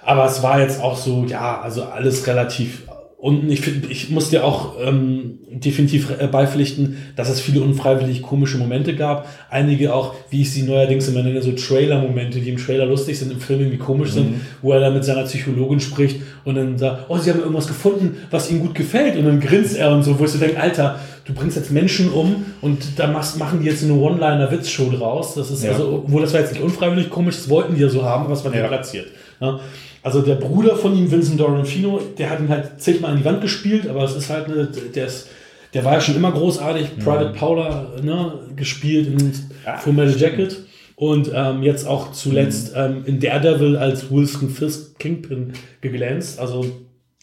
aber 0.03 0.25
es 0.25 0.41
war 0.43 0.59
jetzt 0.59 0.81
auch 0.81 0.97
so, 0.97 1.25
ja, 1.25 1.61
also 1.61 1.83
alles 1.83 2.25
relativ 2.27 2.81
und 3.21 3.51
ich, 3.51 3.59
find, 3.59 3.91
ich 3.91 4.09
muss 4.11 4.29
dir 4.29 4.45
auch 4.45 4.75
ähm, 4.81 5.39
definitiv 5.51 6.09
äh, 6.09 6.27
beipflichten, 6.27 6.95
dass 7.17 7.27
es 7.27 7.41
viele 7.41 7.59
unfreiwillig 7.59 8.21
komische 8.21 8.57
Momente 8.57 8.95
gab. 8.95 9.27
Einige 9.49 9.93
auch, 9.93 10.15
wie 10.29 10.43
ich 10.43 10.51
sie 10.53 10.61
neuerdings 10.61 11.09
immer 11.09 11.21
nenne, 11.21 11.41
so 11.41 11.51
Trailer-Momente, 11.51 12.39
die 12.39 12.49
im 12.49 12.55
Trailer 12.55 12.85
lustig 12.85 13.19
sind, 13.19 13.33
im 13.33 13.41
Film 13.41 13.59
irgendwie 13.59 13.77
komisch 13.77 14.11
mhm. 14.11 14.13
sind, 14.13 14.41
wo 14.61 14.71
er 14.71 14.79
dann 14.79 14.93
mit 14.93 15.03
seiner 15.03 15.23
Psychologin 15.23 15.81
spricht 15.81 16.21
und 16.45 16.55
dann 16.55 16.77
sagt, 16.77 17.09
oh, 17.09 17.17
sie 17.17 17.29
haben 17.29 17.39
irgendwas 17.39 17.67
gefunden, 17.67 18.15
was 18.31 18.49
ihm 18.49 18.61
gut 18.61 18.73
gefällt. 18.73 19.17
Und 19.17 19.25
dann 19.25 19.41
grinst 19.41 19.75
er 19.75 19.91
und 19.91 20.03
so, 20.03 20.17
wo 20.17 20.23
ich 20.23 20.31
so 20.31 20.39
denke, 20.39 20.57
Alter, 20.57 20.97
du 21.25 21.33
bringst 21.33 21.57
jetzt 21.57 21.71
Menschen 21.71 22.09
um 22.13 22.45
und 22.61 22.97
da 22.97 23.07
machst, 23.07 23.37
machen 23.37 23.59
die 23.59 23.65
jetzt 23.65 23.83
eine 23.83 23.95
One-Liner-Witz-Show 23.95 24.91
draus. 24.91 25.35
Das 25.35 25.51
ist 25.51 25.61
ja. 25.61 25.71
also, 25.71 26.05
wo 26.07 26.21
das 26.21 26.31
war 26.31 26.39
jetzt 26.39 26.53
nicht 26.53 26.63
unfreiwillig 26.63 27.09
komisch, 27.09 27.35
das 27.35 27.49
wollten 27.49 27.75
die 27.75 27.81
ja 27.81 27.89
so 27.89 28.03
haben, 28.03 28.31
es 28.31 28.45
war 28.45 28.55
ja. 28.55 28.65
platziert. 28.65 29.07
Ja. 29.41 29.59
Also 30.01 30.21
der 30.21 30.35
Bruder 30.35 30.75
von 30.75 30.95
ihm, 30.95 31.11
Vincent 31.11 31.39
Dorofino, 31.39 31.99
der 32.17 32.29
hat 32.29 32.39
ihn 32.39 32.49
halt 32.49 32.81
zigmal 32.81 33.11
an 33.11 33.17
die 33.17 33.25
Wand 33.25 33.41
gespielt, 33.41 33.87
aber 33.87 34.03
es 34.03 34.15
ist 34.15 34.29
halt 34.29 34.45
eine, 34.45 34.65
der 34.67 35.07
ist, 35.07 35.27
der 35.73 35.83
war 35.83 35.93
ja 35.93 36.01
schon 36.01 36.15
immer 36.15 36.31
großartig, 36.31 36.97
mhm. 36.97 37.03
Private 37.03 37.33
Paula 37.37 37.91
ne, 38.01 38.33
gespielt 38.55 39.07
in 39.07 39.33
ja, 39.65 39.77
Full 39.77 39.93
Metal 39.93 40.17
Jacket 40.17 40.57
und 40.95 41.31
ähm, 41.33 41.63
jetzt 41.63 41.87
auch 41.87 42.11
zuletzt 42.11 42.75
mhm. 42.75 42.81
ähm, 42.81 43.03
in 43.05 43.19
Daredevil 43.19 43.75
als 43.77 44.09
Wilson 44.09 44.49
Fisk 44.49 44.97
Kingpin 44.99 45.53
geglänzt. 45.81 46.39
Also 46.39 46.65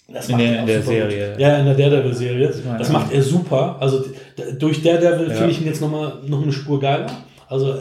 das 0.08 0.28
in 0.28 0.38
der, 0.38 0.60
in 0.60 0.66
der 0.66 0.82
Serie. 0.82 1.30
Gut. 1.32 1.40
Ja, 1.40 1.58
in 1.58 1.64
der 1.66 1.74
Daredevil-Serie. 1.74 2.46
Das, 2.46 2.62
das 2.78 2.92
macht 2.92 3.12
er 3.12 3.22
super. 3.22 3.76
Also 3.80 4.04
durch 4.58 4.82
Daredevil 4.82 5.28
ja. 5.28 5.34
finde 5.34 5.50
ich 5.50 5.60
ihn 5.60 5.66
jetzt 5.66 5.80
nochmal 5.80 6.18
noch 6.26 6.42
eine 6.42 6.52
Spur 6.52 6.78
geiler. 6.78 7.06
Also, 7.48 7.74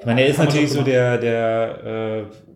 ich 0.00 0.06
meine, 0.06 0.22
er 0.22 0.28
ist 0.28 0.38
natürlich 0.38 0.70
so 0.70 0.82
der, 0.82 1.18
der 1.18 2.26
äh, 2.26 2.47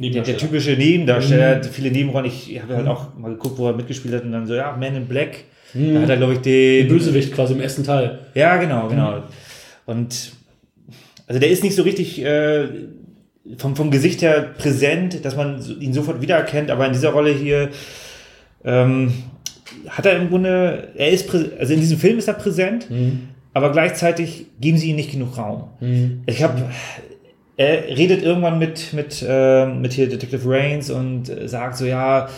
der, 0.00 0.22
der, 0.22 0.36
typische 0.38 0.72
Nebendarsteller, 0.72 1.58
mhm. 1.58 1.64
viele 1.64 1.90
Nebenrollen. 1.90 2.26
Ich, 2.26 2.60
habe 2.62 2.76
halt 2.76 2.88
auch 2.88 3.14
mal 3.18 3.32
geguckt, 3.32 3.58
wo 3.58 3.66
er 3.66 3.74
mitgespielt 3.74 4.14
hat 4.14 4.24
und 4.24 4.32
dann 4.32 4.46
so, 4.46 4.54
ja, 4.54 4.74
Man 4.74 4.96
in 4.96 5.06
Black. 5.06 5.44
Mhm. 5.74 5.94
Da 5.94 6.00
hat 6.00 6.08
er, 6.08 6.16
glaube 6.16 6.32
ich, 6.34 6.38
den. 6.40 6.88
Bösewicht 6.88 7.32
quasi 7.32 7.52
im 7.52 7.60
ersten 7.60 7.84
Teil. 7.84 8.20
Ja, 8.34 8.56
genau, 8.56 8.88
genau. 8.88 9.18
Mhm. 9.18 9.22
Und 9.86 10.32
also 11.26 11.38
der 11.38 11.50
ist 11.50 11.62
nicht 11.62 11.76
so 11.76 11.82
richtig 11.82 12.24
äh, 12.24 12.66
vom, 13.58 13.76
vom 13.76 13.90
Gesicht 13.90 14.22
her 14.22 14.54
präsent, 14.56 15.24
dass 15.24 15.36
man 15.36 15.62
ihn 15.80 15.92
sofort 15.92 16.20
wiedererkennt, 16.20 16.70
aber 16.70 16.86
in 16.86 16.92
dieser 16.92 17.10
Rolle 17.10 17.32
hier 17.32 17.70
ähm, 18.64 19.12
hat 19.88 20.06
er 20.06 20.16
im 20.16 20.28
Grunde, 20.28 20.88
er 20.96 21.10
ist 21.10 21.32
also 21.32 21.72
in 21.72 21.80
diesem 21.80 21.98
Film 21.98 22.18
ist 22.18 22.28
er 22.28 22.34
präsent, 22.34 22.90
mhm. 22.90 23.28
aber 23.54 23.72
gleichzeitig 23.72 24.46
geben 24.60 24.76
sie 24.76 24.90
ihm 24.90 24.96
nicht 24.96 25.12
genug 25.12 25.38
Raum. 25.38 25.68
Mhm. 25.80 26.22
Ich 26.26 26.42
habe 26.42 26.62
er 27.60 27.94
redet 27.94 28.22
irgendwann 28.22 28.58
mit, 28.58 28.94
mit, 28.94 29.22
äh, 29.28 29.66
mit 29.66 29.92
hier 29.92 30.08
Detective 30.08 30.48
Rains 30.48 30.88
und 30.88 31.30
sagt 31.44 31.76
so, 31.76 31.84
ja, 31.84 32.30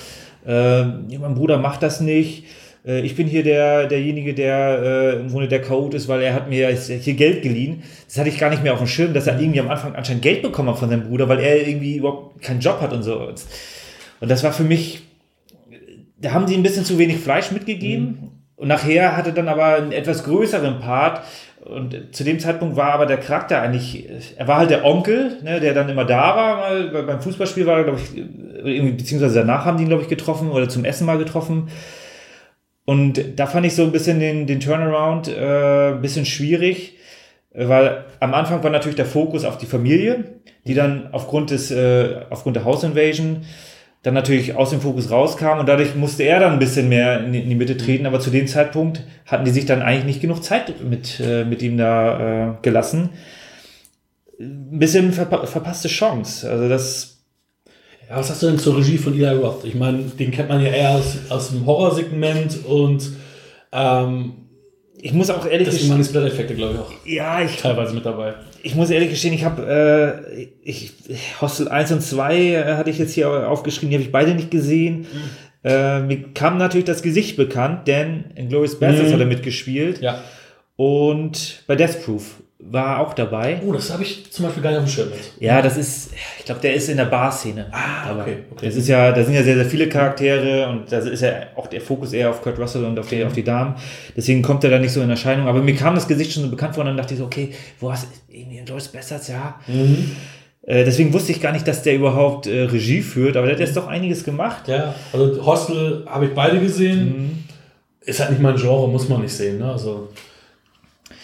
äh, 0.44 0.82
mein 0.82 1.36
Bruder 1.36 1.58
macht 1.58 1.84
das 1.84 2.00
nicht. 2.00 2.46
Äh, 2.84 3.02
ich 3.02 3.14
bin 3.14 3.28
hier 3.28 3.44
der, 3.44 3.86
derjenige, 3.86 4.34
der 4.34 4.80
äh, 4.82 5.20
im 5.20 5.28
Grunde 5.28 5.46
der 5.46 5.62
Code 5.62 5.96
ist, 5.96 6.08
weil 6.08 6.22
er 6.22 6.34
hat 6.34 6.48
mir 6.48 6.74
hier 6.74 7.14
Geld 7.14 7.42
geliehen. 7.42 7.84
Das 8.08 8.18
hatte 8.18 8.30
ich 8.30 8.38
gar 8.38 8.50
nicht 8.50 8.64
mehr 8.64 8.72
auf 8.72 8.80
dem 8.80 8.88
Schirm, 8.88 9.14
dass 9.14 9.28
er 9.28 9.38
irgendwie 9.38 9.60
am 9.60 9.70
Anfang 9.70 9.94
anscheinend 9.94 10.22
Geld 10.22 10.42
bekommen 10.42 10.70
hat 10.70 10.80
von 10.80 10.90
seinem 10.90 11.04
Bruder, 11.04 11.28
weil 11.28 11.38
er 11.38 11.68
irgendwie 11.68 11.98
überhaupt 11.98 12.42
keinen 12.42 12.58
Job 12.58 12.80
hat 12.80 12.92
und 12.92 13.04
so. 13.04 13.20
Und 13.20 14.28
das 14.28 14.42
war 14.42 14.52
für 14.52 14.64
mich, 14.64 15.02
da 16.18 16.32
haben 16.32 16.48
sie 16.48 16.56
ein 16.56 16.64
bisschen 16.64 16.84
zu 16.84 16.98
wenig 16.98 17.18
Fleisch 17.18 17.52
mitgegeben. 17.52 18.31
Mhm. 18.62 18.68
Und 18.68 18.68
nachher 18.68 19.16
hatte 19.16 19.32
dann 19.32 19.48
aber 19.48 19.74
einen 19.76 19.92
etwas 19.92 20.24
größeren 20.24 20.78
Part, 20.80 21.22
und 21.64 22.12
zu 22.12 22.24
dem 22.24 22.40
Zeitpunkt 22.40 22.74
war 22.76 22.92
aber 22.92 23.06
der 23.06 23.18
Charakter 23.18 23.62
eigentlich, 23.62 24.08
er 24.36 24.48
war 24.48 24.58
halt 24.58 24.70
der 24.70 24.84
Onkel, 24.84 25.38
ne, 25.44 25.60
der 25.60 25.74
dann 25.74 25.88
immer 25.88 26.04
da 26.04 26.34
war, 26.34 26.56
mal 26.56 27.04
beim 27.04 27.20
Fußballspiel 27.20 27.66
war 27.66 27.78
er, 27.78 27.84
glaube 27.84 28.00
ich, 28.00 28.96
beziehungsweise 28.96 29.40
danach 29.40 29.64
haben 29.64 29.76
die 29.76 29.84
ihn, 29.84 29.88
glaube 29.88 30.02
ich, 30.02 30.08
getroffen 30.08 30.50
oder 30.50 30.68
zum 30.68 30.84
Essen 30.84 31.06
mal 31.06 31.18
getroffen. 31.18 31.68
Und 32.84 33.38
da 33.38 33.46
fand 33.46 33.64
ich 33.64 33.76
so 33.76 33.84
ein 33.84 33.92
bisschen 33.92 34.18
den, 34.18 34.48
den 34.48 34.58
Turnaround 34.58 35.28
äh, 35.28 35.92
ein 35.92 36.02
bisschen 36.02 36.26
schwierig, 36.26 36.96
weil 37.54 38.06
am 38.18 38.34
Anfang 38.34 38.64
war 38.64 38.70
natürlich 38.70 38.96
der 38.96 39.06
Fokus 39.06 39.44
auf 39.44 39.56
die 39.56 39.66
Familie, 39.66 40.40
die 40.66 40.74
dann 40.74 41.10
aufgrund 41.12 41.52
des, 41.52 41.70
äh, 41.70 42.22
aufgrund 42.30 42.56
der 42.56 42.64
House 42.64 42.82
Invasion 42.82 43.44
dann 44.02 44.14
natürlich 44.14 44.56
aus 44.56 44.70
dem 44.70 44.80
Fokus 44.80 45.10
rauskam 45.10 45.60
und 45.60 45.68
dadurch 45.68 45.94
musste 45.94 46.24
er 46.24 46.40
dann 46.40 46.52
ein 46.52 46.58
bisschen 46.58 46.88
mehr 46.88 47.24
in 47.24 47.32
die, 47.32 47.54
Mitte 47.54 47.76
treten, 47.76 48.04
aber 48.04 48.18
zu 48.18 48.30
dem 48.30 48.48
Zeitpunkt 48.48 49.04
hatten 49.26 49.44
die 49.44 49.52
sich 49.52 49.64
dann 49.64 49.80
eigentlich 49.80 50.04
nicht 50.04 50.20
genug 50.20 50.42
Zeit 50.42 50.82
mit, 50.82 51.20
äh, 51.20 51.44
mit 51.44 51.62
ihm 51.62 51.78
da 51.78 52.50
äh, 52.50 52.54
gelassen. 52.62 53.10
Ein 54.40 54.78
bisschen 54.78 55.12
verpa 55.12 55.46
verpasste 55.46 55.86
Chance. 55.86 56.50
Also 56.50 56.68
das. 56.68 57.22
Ja, 58.08 58.16
was 58.16 58.28
hast 58.28 58.42
du 58.42 58.48
denn 58.48 58.58
zur 58.58 58.76
Regie 58.76 58.98
von 58.98 59.14
Eli 59.14 59.36
Roth? 59.36 59.64
Ich 59.64 59.76
meine, 59.76 60.02
den 60.02 60.32
kennt 60.32 60.48
man 60.48 60.60
ja 60.60 60.72
eher 60.72 60.90
aus, 60.90 61.18
aus 61.28 61.50
dem 61.50 61.64
Horrorsegment 61.64 62.64
und 62.66 63.08
ähm, 63.70 64.32
ich 65.00 65.12
muss 65.12 65.30
auch 65.30 65.46
ehrlich 65.46 65.70
gestehen. 65.70 65.96
Das 65.96 66.08
sind 66.08 66.24
effekte 66.24 66.56
glaube 66.56 66.74
ich, 66.74 66.80
auch. 66.80 67.06
Ja, 67.06 67.40
ich. 67.40 67.56
Teilweise 67.56 67.94
mit 67.94 68.04
dabei. 68.04 68.34
Ich 68.62 68.74
muss 68.74 68.90
ehrlich 68.90 69.10
gestehen, 69.10 69.34
ich 69.34 69.44
habe 69.44 70.24
äh, 70.36 70.48
ich, 70.62 70.92
Hostel 71.40 71.68
1 71.68 71.92
und 71.92 72.00
2 72.00 72.36
äh, 72.36 72.64
hatte 72.74 72.90
ich 72.90 72.98
jetzt 72.98 73.12
hier 73.12 73.48
aufgeschrieben, 73.48 73.90
die 73.90 73.96
habe 73.96 74.04
ich 74.04 74.12
beide 74.12 74.34
nicht 74.34 74.50
gesehen. 74.50 75.00
Mhm. 75.00 75.06
Äh, 75.64 76.00
mir 76.00 76.32
kam 76.32 76.58
natürlich 76.58 76.84
das 76.84 77.02
Gesicht 77.02 77.36
bekannt, 77.36 77.88
denn 77.88 78.24
in 78.34 78.48
Glorious 78.48 78.78
Bastards 78.78 79.10
mhm. 79.10 79.14
hat 79.14 79.20
er 79.20 79.26
mitgespielt. 79.26 80.00
Ja. 80.00 80.22
Und 80.76 81.64
bei 81.66 81.76
Death 81.76 82.04
Proof 82.04 82.42
war 82.70 83.00
auch 83.00 83.12
dabei. 83.14 83.60
Oh, 83.66 83.72
das 83.72 83.92
habe 83.92 84.02
ich 84.02 84.30
zum 84.30 84.44
Beispiel 84.44 84.62
gar 84.62 84.70
nicht 84.70 84.78
auf 84.78 84.84
dem 84.84 84.90
Schirm. 84.90 85.08
Ja, 85.40 85.60
das 85.60 85.76
ist, 85.76 86.12
ich 86.38 86.44
glaube, 86.44 86.60
der 86.60 86.74
ist 86.74 86.88
in 86.88 86.96
der 86.96 87.06
Bar-Szene. 87.06 87.66
Ah, 87.72 88.12
okay, 88.12 88.38
okay. 88.50 88.66
Das 88.66 88.76
ist 88.76 88.88
ja, 88.88 89.12
da 89.12 89.24
sind 89.24 89.34
ja 89.34 89.42
sehr, 89.42 89.56
sehr 89.56 89.66
viele 89.66 89.88
Charaktere 89.88 90.68
und 90.68 90.90
da 90.90 90.98
ist 90.98 91.20
ja 91.20 91.32
auch 91.56 91.66
der 91.66 91.80
Fokus 91.80 92.12
eher 92.12 92.30
auf 92.30 92.40
Kurt 92.40 92.58
Russell 92.58 92.84
und 92.84 92.98
auf 92.98 93.08
die, 93.08 93.24
auf 93.24 93.32
die 93.32 93.42
Damen. 93.42 93.74
Deswegen 94.16 94.42
kommt 94.42 94.64
er 94.64 94.70
da 94.70 94.78
nicht 94.78 94.92
so 94.92 95.02
in 95.02 95.10
Erscheinung. 95.10 95.48
Aber 95.48 95.60
mir 95.60 95.74
kam 95.74 95.94
das 95.94 96.06
Gesicht 96.06 96.32
schon 96.32 96.44
so 96.44 96.50
bekannt 96.50 96.74
vor 96.74 96.82
und 96.82 96.88
dann 96.88 96.96
dachte 96.96 97.14
ich 97.14 97.18
so, 97.18 97.26
okay, 97.26 97.52
wo 97.80 97.90
hast 97.90 98.04
du, 98.04 98.08
irgendwie 98.34 98.58
in 98.58 98.66
Joyce 98.66 98.88
Bastards, 98.88 99.28
ja. 99.28 99.56
Mhm. 99.66 100.12
Äh, 100.62 100.84
deswegen 100.84 101.12
wusste 101.12 101.32
ich 101.32 101.40
gar 101.40 101.52
nicht, 101.52 101.66
dass 101.66 101.82
der 101.82 101.96
überhaupt 101.96 102.46
äh, 102.46 102.62
Regie 102.62 103.02
führt, 103.02 103.36
aber 103.36 103.46
der 103.46 103.56
hat 103.56 103.60
jetzt 103.60 103.76
doch 103.76 103.88
einiges 103.88 104.22
gemacht. 104.22 104.68
Ja, 104.68 104.94
also 105.12 105.44
Hostel 105.44 106.06
habe 106.06 106.26
ich 106.26 106.34
beide 106.34 106.60
gesehen. 106.60 107.04
Mhm. 107.04 107.44
Ist 108.04 108.20
halt 108.20 108.30
nicht 108.30 108.42
mein 108.42 108.56
Genre, 108.56 108.88
muss 108.88 109.08
man 109.08 109.22
nicht 109.22 109.34
sehen. 109.34 109.58
Ne? 109.58 109.70
Also 109.70 110.08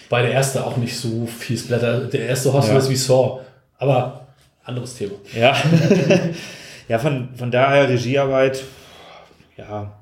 weil 0.08 0.24
der 0.24 0.32
erste 0.32 0.64
auch 0.64 0.76
nicht 0.76 0.96
so 0.96 1.26
viel 1.26 1.58
Splatter. 1.58 2.00
Der 2.06 2.26
erste 2.26 2.52
Hostel 2.52 2.74
ja. 2.74 2.78
ist 2.80 2.90
wie 2.90 2.96
Saw. 2.96 3.40
Aber 3.78 4.28
anderes 4.64 4.96
Thema. 4.96 5.14
Ja. 5.34 5.56
ja, 6.88 6.98
von, 6.98 7.28
von 7.34 7.50
daher 7.50 7.88
Regiearbeit, 7.88 8.62
ja, 9.56 9.98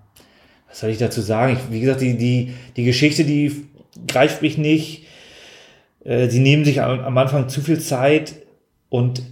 was 0.69 0.81
soll 0.81 0.91
ich 0.91 0.99
dazu 0.99 1.21
sagen? 1.21 1.55
Ich, 1.55 1.73
wie 1.73 1.81
gesagt, 1.81 2.01
die, 2.01 2.17
die, 2.17 2.55
die 2.77 2.85
Geschichte, 2.85 3.25
die 3.25 3.67
greift 4.07 4.43
mich 4.43 4.59
nicht. 4.59 5.07
Äh, 6.05 6.29
sie 6.29 6.41
nehmen 6.41 6.65
sich 6.65 6.83
am, 6.83 7.01
am 7.01 7.19
Anfang 7.19 7.49
zu 7.49 7.61
viel 7.61 7.81
Zeit 7.81 8.35
und 8.89 9.23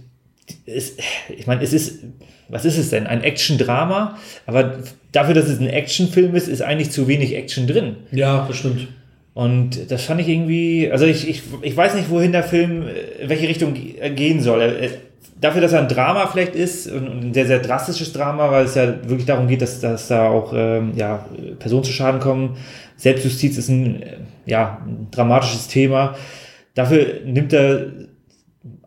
es, 0.65 0.97
ich 1.35 1.47
meine, 1.47 1.63
es 1.63 1.73
ist, 1.73 2.03
was 2.49 2.65
ist 2.65 2.77
es 2.77 2.89
denn? 2.89 3.07
Ein 3.07 3.23
Action-Drama, 3.23 4.17
aber 4.45 4.79
dafür, 5.11 5.33
dass 5.33 5.47
es 5.47 5.59
ein 5.59 5.69
Actionfilm 5.69 6.35
ist, 6.35 6.47
ist 6.47 6.61
eigentlich 6.61 6.91
zu 6.91 7.07
wenig 7.07 7.33
Action 7.35 7.67
drin. 7.67 7.95
Ja, 8.11 8.43
bestimmt. 8.43 8.87
Und 9.35 9.91
das 9.91 10.05
fand 10.05 10.21
ich 10.21 10.29
irgendwie, 10.29 10.89
also 10.89 11.05
ich, 11.05 11.27
ich, 11.27 11.43
ich 11.61 11.75
weiß 11.75 11.95
nicht, 11.95 12.09
wohin 12.09 12.31
der 12.31 12.43
Film, 12.43 12.85
welche 13.21 13.49
Richtung 13.49 13.75
äh, 13.75 14.09
gehen 14.11 14.39
soll. 14.39 14.89
Dafür, 15.41 15.59
dass 15.59 15.73
er 15.73 15.81
ein 15.81 15.89
Drama 15.89 16.25
vielleicht 16.27 16.55
ist 16.55 16.89
und 16.89 17.05
ein 17.05 17.33
sehr, 17.33 17.45
sehr 17.45 17.59
drastisches 17.59 18.13
Drama, 18.13 18.49
weil 18.49 18.63
es 18.63 18.75
ja 18.75 18.87
wirklich 19.03 19.25
darum 19.25 19.49
geht, 19.49 19.61
dass, 19.61 19.81
dass 19.81 20.07
da 20.07 20.29
auch 20.29 20.53
ähm, 20.55 20.93
ja, 20.95 21.25
Personen 21.59 21.83
zu 21.83 21.91
Schaden 21.91 22.21
kommen. 22.21 22.55
Selbstjustiz 22.95 23.57
ist 23.57 23.67
ein, 23.67 24.03
äh, 24.03 24.17
ja, 24.45 24.81
ein 24.87 25.09
dramatisches 25.11 25.67
Thema. 25.67 26.15
Dafür 26.73 27.19
nimmt 27.25 27.51
er 27.51 27.87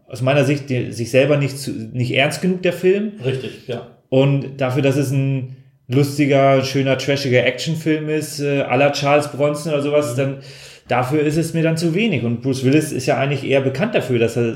aus 0.06 0.22
meiner 0.22 0.44
Sicht 0.44 0.70
die, 0.70 0.92
sich 0.92 1.10
selber 1.10 1.36
nicht, 1.36 1.58
zu, 1.58 1.72
nicht 1.72 2.12
ernst 2.12 2.40
genug, 2.40 2.62
der 2.62 2.72
Film. 2.72 3.12
Richtig, 3.22 3.68
ja. 3.68 3.88
Und 4.08 4.62
dafür, 4.62 4.80
dass 4.80 4.96
es 4.96 5.10
ein 5.10 5.57
lustiger, 5.88 6.62
schöner, 6.62 6.98
trashiger 6.98 7.44
Actionfilm 7.44 8.08
ist, 8.08 8.40
äh, 8.40 8.60
aller 8.60 8.92
Charles 8.92 9.28
Bronson 9.28 9.72
oder 9.72 9.82
sowas, 9.82 10.14
dann 10.14 10.38
dafür 10.86 11.20
ist 11.20 11.36
es 11.36 11.54
mir 11.54 11.62
dann 11.62 11.76
zu 11.76 11.94
wenig. 11.94 12.22
Und 12.24 12.42
Bruce 12.42 12.64
Willis 12.64 12.92
ist 12.92 13.06
ja 13.06 13.16
eigentlich 13.16 13.48
eher 13.48 13.62
bekannt 13.62 13.94
dafür, 13.94 14.18
dass 14.18 14.36
er 14.36 14.54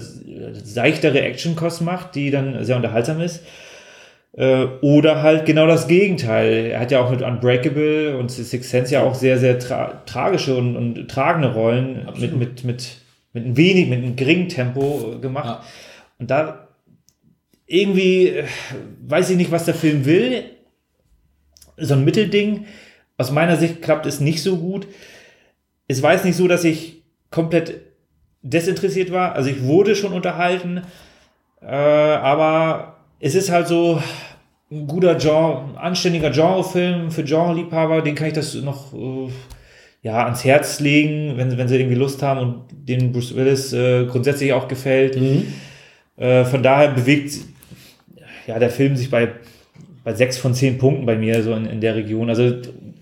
seichtere 0.52 1.22
Actionkost 1.22 1.80
macht, 1.80 2.14
die 2.14 2.30
dann 2.30 2.64
sehr 2.64 2.76
unterhaltsam 2.76 3.20
ist. 3.20 3.42
Äh, 4.34 4.66
oder 4.82 5.22
halt 5.22 5.46
genau 5.46 5.66
das 5.66 5.88
Gegenteil. 5.88 6.66
Er 6.66 6.80
hat 6.80 6.90
ja 6.90 7.00
auch 7.00 7.10
mit 7.10 7.22
Unbreakable 7.22 8.16
und 8.16 8.30
Six 8.30 8.70
Sense 8.70 8.92
ja 8.92 9.02
auch 9.02 9.14
sehr, 9.14 9.38
sehr 9.38 9.58
tra 9.58 10.02
tragische 10.06 10.54
und, 10.56 10.76
und 10.76 11.08
tragende 11.08 11.52
Rollen 11.52 12.08
mit, 12.18 12.36
mit, 12.36 12.64
mit, 12.64 12.96
mit 13.32 13.46
ein 13.46 13.56
wenig, 13.56 13.88
mit 13.88 13.98
einem 13.98 14.16
geringen 14.16 14.48
Tempo 14.48 15.18
gemacht. 15.20 15.46
Ja. 15.46 15.62
Und 16.18 16.30
da 16.30 16.68
irgendwie 17.66 18.28
äh, 18.28 18.44
weiß 19.06 19.30
ich 19.30 19.36
nicht, 19.36 19.50
was 19.50 19.64
der 19.64 19.74
Film 19.74 20.04
will 20.04 20.44
so 21.76 21.94
ein 21.94 22.04
Mittelding. 22.04 22.66
Aus 23.18 23.30
meiner 23.30 23.56
Sicht 23.56 23.82
klappt 23.82 24.06
es 24.06 24.20
nicht 24.20 24.42
so 24.42 24.56
gut. 24.56 24.86
Es 25.88 26.02
war 26.02 26.12
jetzt 26.12 26.24
nicht 26.24 26.36
so, 26.36 26.48
dass 26.48 26.64
ich 26.64 27.02
komplett 27.30 27.80
desinteressiert 28.42 29.12
war. 29.12 29.34
Also 29.34 29.50
ich 29.50 29.62
wurde 29.62 29.94
schon 29.94 30.12
unterhalten, 30.12 30.82
äh, 31.60 31.66
aber 31.66 32.96
es 33.20 33.34
ist 33.34 33.50
halt 33.50 33.68
so, 33.68 34.02
ein 34.72 34.86
guter 34.86 35.16
Genre, 35.16 35.64
ein 35.68 35.76
anständiger 35.76 36.30
Genrefilm 36.30 37.10
für 37.10 37.24
Genre-Liebhaber, 37.24 38.00
den 38.00 38.14
kann 38.14 38.28
ich 38.28 38.32
das 38.32 38.54
noch 38.54 38.94
äh, 38.94 39.28
ja, 40.00 40.24
ans 40.24 40.44
Herz 40.44 40.80
legen, 40.80 41.36
wenn, 41.36 41.56
wenn 41.58 41.68
sie 41.68 41.76
irgendwie 41.76 41.94
Lust 41.94 42.22
haben 42.22 42.40
und 42.40 42.64
den 42.70 43.12
Bruce 43.12 43.36
Willis 43.36 43.72
äh, 43.72 44.06
grundsätzlich 44.06 44.52
auch 44.54 44.66
gefällt. 44.68 45.20
Mhm. 45.20 45.52
Äh, 46.16 46.44
von 46.44 46.62
daher 46.62 46.88
bewegt 46.88 47.34
ja, 48.46 48.58
der 48.58 48.70
Film 48.70 48.96
sich 48.96 49.10
bei, 49.10 49.32
bei 50.04 50.14
sechs 50.14 50.38
von 50.38 50.54
zehn 50.54 50.78
Punkten 50.78 51.06
bei 51.06 51.16
mir 51.16 51.42
so 51.42 51.52
in, 51.52 51.66
in 51.66 51.80
der 51.80 51.94
Region. 51.94 52.28
Also 52.28 52.52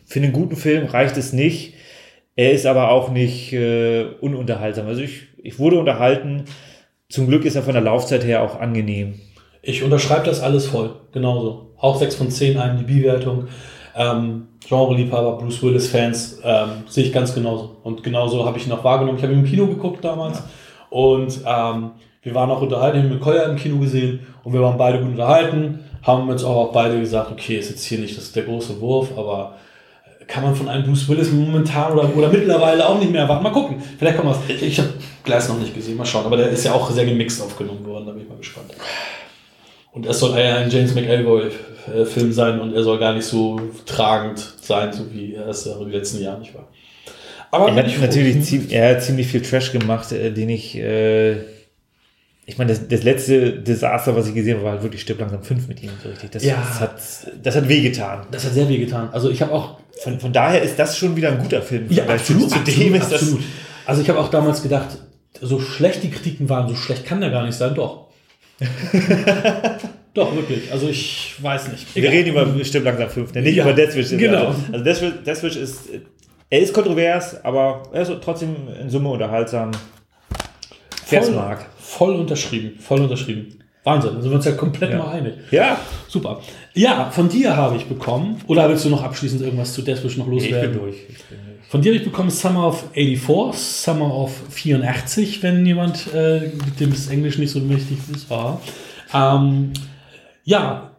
für 0.04 0.20
einen 0.20 0.32
guten 0.32 0.56
Film 0.56 0.86
reicht 0.86 1.16
es 1.16 1.32
nicht. 1.32 1.74
Er 2.36 2.52
ist 2.52 2.66
aber 2.66 2.90
auch 2.90 3.10
nicht 3.10 3.52
äh, 3.52 4.06
ununterhaltsam. 4.20 4.86
Also 4.86 5.02
ich, 5.02 5.28
ich 5.42 5.58
wurde 5.58 5.78
unterhalten. 5.78 6.44
Zum 7.08 7.26
Glück 7.26 7.44
ist 7.44 7.56
er 7.56 7.62
von 7.62 7.74
der 7.74 7.82
Laufzeit 7.82 8.24
her 8.24 8.42
auch 8.42 8.60
angenehm. 8.60 9.14
Ich 9.62 9.82
unterschreibe 9.82 10.24
das 10.24 10.40
alles 10.40 10.66
voll, 10.66 10.94
genauso. 11.12 11.72
Auch 11.76 11.98
6 11.98 12.14
von 12.14 12.30
10 12.30 12.56
IMDb-Wertung. 12.56 13.48
Ähm, 13.96 14.46
Genre-Liebhaber, 14.66 15.38
Bruce 15.38 15.62
Willis-Fans, 15.62 16.40
ähm, 16.44 16.68
sehe 16.86 17.04
ich 17.04 17.12
ganz 17.12 17.34
genauso. 17.34 17.78
Und 17.82 18.02
genauso 18.02 18.44
habe 18.46 18.58
ich 18.58 18.66
ihn 18.66 18.70
noch 18.70 18.84
wahrgenommen. 18.84 19.18
Ich 19.18 19.24
habe 19.24 19.32
ihn 19.32 19.40
im 19.40 19.44
Kino 19.44 19.66
geguckt 19.66 20.04
damals 20.04 20.38
ja. 20.38 20.44
und 20.90 21.40
ähm, 21.44 21.90
wir 22.22 22.34
waren 22.34 22.50
auch 22.50 22.60
unterhalten, 22.60 22.98
ich 22.98 23.04
habe 23.04 23.14
mit 23.14 23.22
Koya 23.22 23.44
im 23.44 23.56
Kino 23.56 23.78
gesehen 23.78 24.20
und 24.44 24.52
wir 24.52 24.60
waren 24.60 24.76
beide 24.76 25.00
gut 25.00 25.08
unterhalten, 25.08 25.80
haben 26.02 26.28
uns 26.28 26.44
auch 26.44 26.72
beide 26.72 26.98
gesagt, 26.98 27.30
okay, 27.30 27.58
ist 27.58 27.70
jetzt 27.70 27.84
hier 27.84 27.98
nicht 27.98 28.16
das, 28.16 28.32
der 28.32 28.44
große 28.44 28.80
Wurf, 28.80 29.16
aber 29.16 29.56
kann 30.26 30.44
man 30.44 30.54
von 30.54 30.68
einem 30.68 30.84
Bruce 30.84 31.08
Willis 31.08 31.32
momentan 31.32 31.92
oder, 31.92 32.16
oder 32.16 32.28
mittlerweile 32.28 32.88
auch 32.88 32.98
nicht 32.98 33.10
mehr 33.10 33.22
erwarten. 33.22 33.42
Mal 33.42 33.52
gucken, 33.52 33.82
vielleicht 33.98 34.16
kommt 34.16 34.30
was. 34.30 34.38
Ich, 34.48 34.62
ich 34.62 34.78
habe 34.78 34.90
Gleis 35.24 35.48
noch 35.48 35.58
nicht 35.58 35.74
gesehen, 35.74 35.96
mal 35.96 36.06
schauen, 36.06 36.24
aber 36.24 36.36
der 36.36 36.50
ist 36.50 36.64
ja 36.64 36.72
auch 36.72 36.90
sehr 36.90 37.04
gemixt 37.04 37.42
aufgenommen 37.42 37.84
worden, 37.84 38.06
da 38.06 38.12
bin 38.12 38.22
ich 38.22 38.28
mal 38.28 38.38
gespannt. 38.38 38.72
Und 39.92 40.06
es 40.06 40.20
soll 40.20 40.34
ein 40.34 40.70
James 40.70 40.94
McAvoy-Film 40.94 42.32
sein 42.32 42.60
und 42.60 42.74
er 42.74 42.82
soll 42.84 42.98
gar 42.98 43.12
nicht 43.12 43.24
so 43.24 43.60
tragend 43.86 44.38
sein, 44.60 44.92
so 44.92 45.12
wie 45.12 45.34
er 45.34 45.48
es 45.48 45.66
in 45.66 45.80
den 45.80 45.90
letzten 45.90 46.22
Jahren 46.22 46.40
nicht 46.40 46.54
war. 46.54 46.68
Aber 47.50 47.68
er 47.68 47.74
hat 47.74 48.00
natürlich 48.00 48.44
ziemlich, 48.44 48.72
er 48.72 48.94
hat 48.94 49.02
ziemlich 49.02 49.26
viel 49.26 49.42
Trash 49.42 49.72
gemacht, 49.72 50.12
äh, 50.12 50.30
den 50.30 50.48
ich. 50.48 50.76
Äh, 50.76 51.59
ich 52.50 52.58
meine, 52.58 52.72
das, 52.72 52.88
das, 52.88 53.04
letzte 53.04 53.52
Desaster, 53.52 54.16
was 54.16 54.26
ich 54.26 54.34
gesehen 54.34 54.56
habe, 54.56 54.64
war 54.64 54.72
halt 54.72 54.82
wirklich 54.82 55.02
Stipp 55.02 55.20
langsam 55.20 55.40
5 55.40 55.68
mit 55.68 55.82
ihm 55.84 55.90
so 56.02 56.08
richtig. 56.08 56.32
Das, 56.32 56.44
ja. 56.44 56.56
das, 56.56 56.80
hat, 56.80 57.00
das 57.44 57.54
hat 57.54 57.68
wehgetan. 57.68 58.26
Das 58.32 58.44
hat 58.44 58.54
sehr 58.54 58.68
wehgetan. 58.68 59.08
Also 59.12 59.30
ich 59.30 59.40
habe 59.40 59.52
auch. 59.52 59.78
Von, 60.02 60.18
von 60.18 60.32
daher 60.32 60.60
ist 60.60 60.76
das 60.76 60.98
schon 60.98 61.14
wieder 61.14 61.30
ein 61.30 61.38
guter 61.38 61.62
Film. 61.62 61.86
Ja, 61.90 62.06
absolut. 62.06 62.50
Zu 62.50 62.58
dem 62.58 62.96
ist 62.96 63.12
absolut. 63.12 63.38
das. 63.38 63.46
Also 63.86 64.02
ich 64.02 64.08
habe 64.08 64.18
auch 64.18 64.30
damals 64.30 64.64
gedacht, 64.64 64.98
so 65.40 65.60
schlecht 65.60 66.02
die 66.02 66.10
Kritiken 66.10 66.48
waren, 66.48 66.68
so 66.68 66.74
schlecht 66.74 67.06
kann 67.06 67.20
der 67.20 67.30
gar 67.30 67.46
nicht 67.46 67.54
sein. 67.54 67.72
Doch. 67.76 68.08
Doch, 70.14 70.34
wirklich. 70.34 70.72
Also 70.72 70.88
ich 70.88 71.36
weiß 71.40 71.68
nicht. 71.68 71.86
Egal. 71.94 72.10
Wir 72.10 72.18
reden 72.18 72.30
über 72.30 72.64
Stimmt 72.64 72.84
langsam 72.84 73.10
5, 73.10 73.34
nicht 73.34 73.54
ja, 73.54 73.62
über 73.62 73.74
Death 73.74 73.94
Wish. 73.94 74.10
Genau. 74.10 74.56
Also 74.72 74.84
Death 74.84 75.42
Wish 75.44 75.54
ist, 75.54 75.82
er 76.48 76.58
ist 76.58 76.74
kontrovers, 76.74 77.44
aber 77.44 77.84
er 77.92 78.02
ist 78.02 78.12
trotzdem 78.20 78.56
in 78.80 78.90
Summe 78.90 79.10
unterhaltsam. 79.10 79.70
Voll, 81.10 81.58
voll 81.78 82.14
unterschrieben, 82.16 82.78
voll 82.78 83.00
unterschrieben. 83.00 83.60
Wahnsinn, 83.82 84.14
da 84.14 84.20
sind 84.20 84.30
wir 84.30 84.36
uns 84.36 84.44
ja 84.44 84.52
komplett 84.52 84.90
ja. 84.90 84.98
mal 84.98 85.08
einig. 85.08 85.34
Ja. 85.50 85.80
Super. 86.06 86.40
Ja, 86.74 87.10
von 87.10 87.28
dir 87.28 87.56
habe 87.56 87.76
ich 87.76 87.86
bekommen, 87.86 88.40
oder 88.46 88.68
willst 88.68 88.84
du 88.84 88.90
noch 88.90 89.02
abschließend 89.02 89.40
irgendwas 89.40 89.72
zu 89.72 89.82
Deathwish 89.82 90.18
noch 90.18 90.26
loswerden? 90.26 90.70
Ich 90.70 90.70
bin 90.70 90.80
durch. 90.80 90.96
Ich 91.08 91.24
bin 91.24 91.38
durch. 91.46 91.68
Von 91.70 91.80
dir 91.80 91.92
habe 91.92 91.98
ich 91.98 92.04
bekommen 92.04 92.30
Summer 92.30 92.66
of 92.66 92.84
84, 92.92 93.58
Summer 93.58 94.14
of 94.14 94.32
84, 94.50 95.42
wenn 95.42 95.64
jemand, 95.64 96.12
äh, 96.12 96.50
mit 96.64 96.78
dem 96.78 96.90
das 96.90 97.08
Englisch 97.08 97.38
nicht 97.38 97.50
so 97.50 97.66
wichtig 97.70 97.98
ist, 98.12 98.28
war. 98.28 98.60
Ähm, 99.14 99.72
ja, 100.44 100.89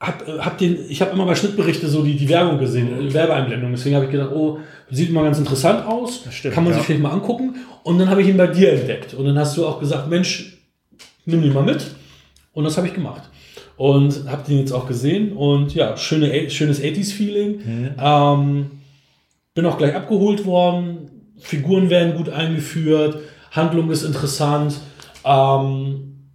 hab, 0.00 0.26
hab 0.26 0.58
den, 0.58 0.78
ich 0.88 1.00
habe 1.00 1.12
immer 1.12 1.26
bei 1.26 1.34
Schnittberichte 1.34 1.88
so 1.88 2.02
die, 2.02 2.16
die 2.16 2.28
Werbung 2.28 2.58
gesehen, 2.58 3.12
Werbeeinblendung. 3.12 3.70
Deswegen 3.72 3.94
habe 3.94 4.06
ich 4.06 4.10
gedacht, 4.10 4.32
oh, 4.32 4.58
sieht 4.90 5.12
mal 5.12 5.24
ganz 5.24 5.38
interessant 5.38 5.86
aus, 5.86 6.24
stimmt, 6.30 6.54
kann 6.54 6.64
man 6.64 6.72
ja. 6.72 6.78
sich 6.78 6.86
vielleicht 6.86 7.02
mal 7.02 7.12
angucken. 7.12 7.56
Und 7.84 7.98
dann 7.98 8.10
habe 8.10 8.22
ich 8.22 8.28
ihn 8.28 8.36
bei 8.36 8.46
dir 8.46 8.72
entdeckt. 8.72 9.14
Und 9.14 9.24
dann 9.24 9.38
hast 9.38 9.56
du 9.56 9.66
auch 9.66 9.80
gesagt, 9.80 10.08
Mensch, 10.08 10.58
nimm 11.24 11.42
den 11.42 11.52
mal 11.52 11.62
mit. 11.62 11.86
Und 12.52 12.64
das 12.64 12.76
habe 12.76 12.86
ich 12.86 12.94
gemacht. 12.94 13.22
Und 13.76 14.28
habe 14.28 14.44
den 14.46 14.58
jetzt 14.58 14.72
auch 14.72 14.86
gesehen. 14.86 15.32
Und 15.32 15.74
ja, 15.74 15.96
schöne, 15.96 16.50
schönes 16.50 16.82
80s-Feeling. 16.82 17.56
Mhm. 17.64 17.90
Ähm, 17.98 18.70
bin 19.54 19.66
auch 19.66 19.78
gleich 19.78 19.94
abgeholt 19.94 20.44
worden. 20.44 21.10
Figuren 21.38 21.90
werden 21.90 22.16
gut 22.16 22.28
eingeführt. 22.28 23.18
Handlung 23.50 23.90
ist 23.90 24.02
interessant. 24.02 24.80
Ähm, 25.24 26.28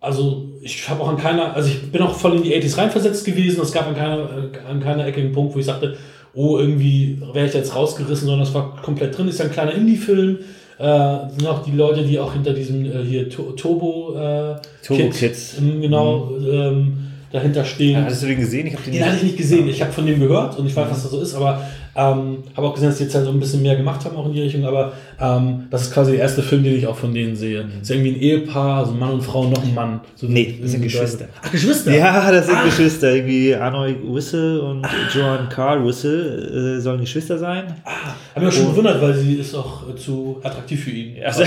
also 0.00 0.53
ich 0.64 0.88
habe 0.88 1.02
auch 1.02 1.08
an 1.08 1.18
keiner, 1.18 1.54
also 1.54 1.68
ich 1.68 1.92
bin 1.92 2.00
auch 2.00 2.14
voll 2.14 2.36
in 2.36 2.42
die 2.42 2.54
80s 2.54 2.78
reinversetzt 2.78 3.24
gewesen. 3.24 3.60
Es 3.60 3.70
gab 3.70 3.86
an 3.86 3.94
keiner, 3.94 4.18
äh, 4.18 4.70
an 4.70 4.80
keiner 4.80 5.06
Ecke 5.06 5.20
einen 5.20 5.32
Punkt, 5.32 5.54
wo 5.54 5.58
ich 5.58 5.66
sagte, 5.66 5.96
oh, 6.32 6.58
irgendwie 6.58 7.20
wäre 7.32 7.46
ich 7.46 7.54
jetzt 7.54 7.76
rausgerissen, 7.76 8.26
sondern 8.26 8.46
es 8.46 8.54
war 8.54 8.76
komplett 8.82 9.16
drin. 9.16 9.28
Ist 9.28 9.38
ja 9.38 9.44
ein 9.44 9.52
kleiner 9.52 9.72
Indie-Film. 9.72 10.38
Äh, 10.78 11.18
sind 11.30 11.46
auch 11.46 11.62
die 11.62 11.72
Leute, 11.72 12.02
die 12.02 12.18
auch 12.18 12.32
hinter 12.32 12.54
diesem 12.54 12.84
äh, 12.84 13.04
hier 13.04 13.28
Turbo, 13.28 14.14
äh, 14.16 14.56
Turbo 14.82 15.02
Kids, 15.04 15.18
Kids. 15.18 15.56
Ähm, 15.58 15.82
genau 15.82 16.30
mhm. 16.38 16.48
ähm, 16.50 16.96
dahinter 17.34 17.64
stehen. 17.64 17.98
Ja, 17.98 18.04
hast 18.04 18.22
du 18.22 18.26
den 18.26 18.38
gesehen? 18.38 18.68
Ich 18.68 18.76
den, 18.76 18.92
den 18.92 19.04
hatte 19.04 19.16
ich 19.16 19.24
nicht 19.24 19.36
gesehen. 19.36 19.68
Ich 19.68 19.82
habe 19.82 19.92
von 19.92 20.06
dem 20.06 20.20
gehört 20.20 20.56
und 20.56 20.66
ich 20.66 20.76
weiß, 20.76 20.88
was 20.88 21.02
das 21.02 21.10
so 21.10 21.20
ist, 21.20 21.34
aber 21.34 21.66
ähm, 21.96 22.44
habe 22.56 22.68
auch 22.68 22.74
gesehen, 22.74 22.90
dass 22.90 22.98
die 22.98 23.04
jetzt 23.04 23.14
halt 23.16 23.24
so 23.24 23.32
ein 23.32 23.40
bisschen 23.40 23.60
mehr 23.60 23.74
gemacht 23.74 24.04
haben, 24.04 24.16
auch 24.16 24.26
in 24.26 24.34
die 24.34 24.42
Richtung, 24.42 24.64
aber 24.64 24.92
ähm, 25.20 25.66
das 25.68 25.82
ist 25.82 25.92
quasi 25.92 26.12
der 26.12 26.20
erste 26.20 26.42
Film, 26.42 26.62
den 26.62 26.76
ich 26.76 26.86
auch 26.86 26.96
von 26.96 27.12
denen 27.12 27.34
sehe. 27.34 27.64
Das 27.64 27.82
ist 27.82 27.90
irgendwie 27.90 28.12
ein 28.12 28.20
Ehepaar, 28.20 28.78
also 28.78 28.92
Mann 28.92 29.14
und 29.14 29.22
Frau, 29.22 29.48
noch 29.48 29.64
ein 29.64 29.74
Mann. 29.74 30.00
So 30.14 30.28
nee, 30.28 30.58
das 30.62 30.70
sind 30.70 30.82
Geschwister. 30.82 31.26
Ach, 31.42 31.50
Geschwister? 31.50 31.92
Ja, 31.92 32.30
das 32.30 32.46
sind 32.46 32.56
ah. 32.56 32.64
Geschwister. 32.64 33.12
Irgendwie 33.12 33.52
Arnold 33.54 33.96
Whistle 34.04 34.62
und 34.62 34.84
ah. 34.84 34.90
Joan 35.12 35.48
Carl 35.48 35.84
Whistle 35.84 36.76
äh, 36.76 36.80
sollen 36.80 37.00
Geschwister 37.00 37.36
sein. 37.36 37.64
Ah, 37.84 38.14
habe 38.36 38.46
mich 38.46 38.54
auch 38.54 38.58
schon 38.58 38.70
gewundert, 38.70 39.02
weil 39.02 39.14
sie 39.14 39.34
ist 39.34 39.56
auch 39.56 39.88
äh, 39.88 39.96
zu 39.96 40.40
attraktiv 40.42 40.84
für 40.84 40.90
ihn. 40.90 41.16
Also, 41.24 41.42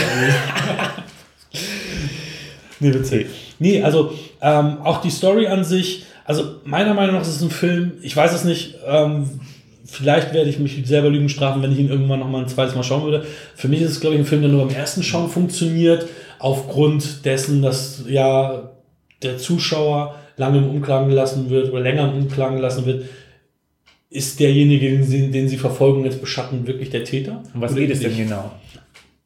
nee, 2.81 2.93
witzig. 2.93 3.27
Nee, 3.59 3.81
also 3.81 4.11
ähm, 4.41 4.77
auch 4.83 5.01
die 5.01 5.09
Story 5.09 5.47
an 5.47 5.63
sich, 5.63 6.05
also 6.25 6.55
meiner 6.65 6.93
Meinung 6.93 7.15
nach 7.15 7.21
ist 7.21 7.35
es 7.35 7.41
ein 7.41 7.49
Film, 7.49 7.93
ich 8.01 8.15
weiß 8.15 8.33
es 8.33 8.43
nicht, 8.43 8.75
ähm, 8.85 9.39
vielleicht 9.85 10.33
werde 10.33 10.49
ich 10.49 10.59
mich 10.59 10.85
selber 10.85 11.09
Lügen 11.09 11.29
strafen, 11.29 11.61
wenn 11.61 11.71
ich 11.71 11.79
ihn 11.79 11.89
irgendwann 11.89 12.19
noch 12.19 12.29
mal 12.29 12.41
ein 12.41 12.47
zweites 12.47 12.75
Mal 12.75 12.83
schauen 12.83 13.03
würde. 13.03 13.25
Für 13.55 13.67
mich 13.67 13.81
ist 13.81 13.91
es, 13.91 13.99
glaube 14.01 14.15
ich, 14.15 14.21
ein 14.21 14.25
Film, 14.25 14.41
der 14.41 14.51
nur 14.51 14.65
beim 14.65 14.75
ersten 14.75 15.03
Schauen 15.03 15.29
funktioniert, 15.29 16.07
aufgrund 16.39 17.25
dessen, 17.25 17.61
dass 17.61 18.03
ja 18.07 18.71
der 19.23 19.37
Zuschauer 19.37 20.15
lange 20.35 20.59
im 20.59 20.69
Umklang 20.69 21.09
gelassen 21.09 21.49
wird 21.49 21.71
oder 21.71 21.81
länger 21.81 22.11
im 22.11 22.23
Umklang 22.23 22.55
gelassen 22.55 22.85
wird. 22.85 23.05
Ist 24.09 24.39
derjenige, 24.39 24.89
den 24.89 25.03
sie, 25.03 25.31
den 25.31 25.49
sie 25.49 25.57
verfolgen, 25.57 26.05
jetzt 26.05 26.21
beschatten, 26.21 26.65
wirklich 26.65 26.89
der 26.89 27.03
Täter? 27.03 27.43
Und 27.53 27.61
was 27.61 27.75
geht 27.75 27.89
es 27.89 27.99
denn 27.99 28.15
genau? 28.15 28.51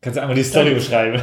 Kannst 0.02 0.18
du 0.18 0.22
einmal 0.22 0.36
die 0.36 0.44
Story 0.44 0.66
Danke. 0.66 0.80
beschreiben? 0.80 1.22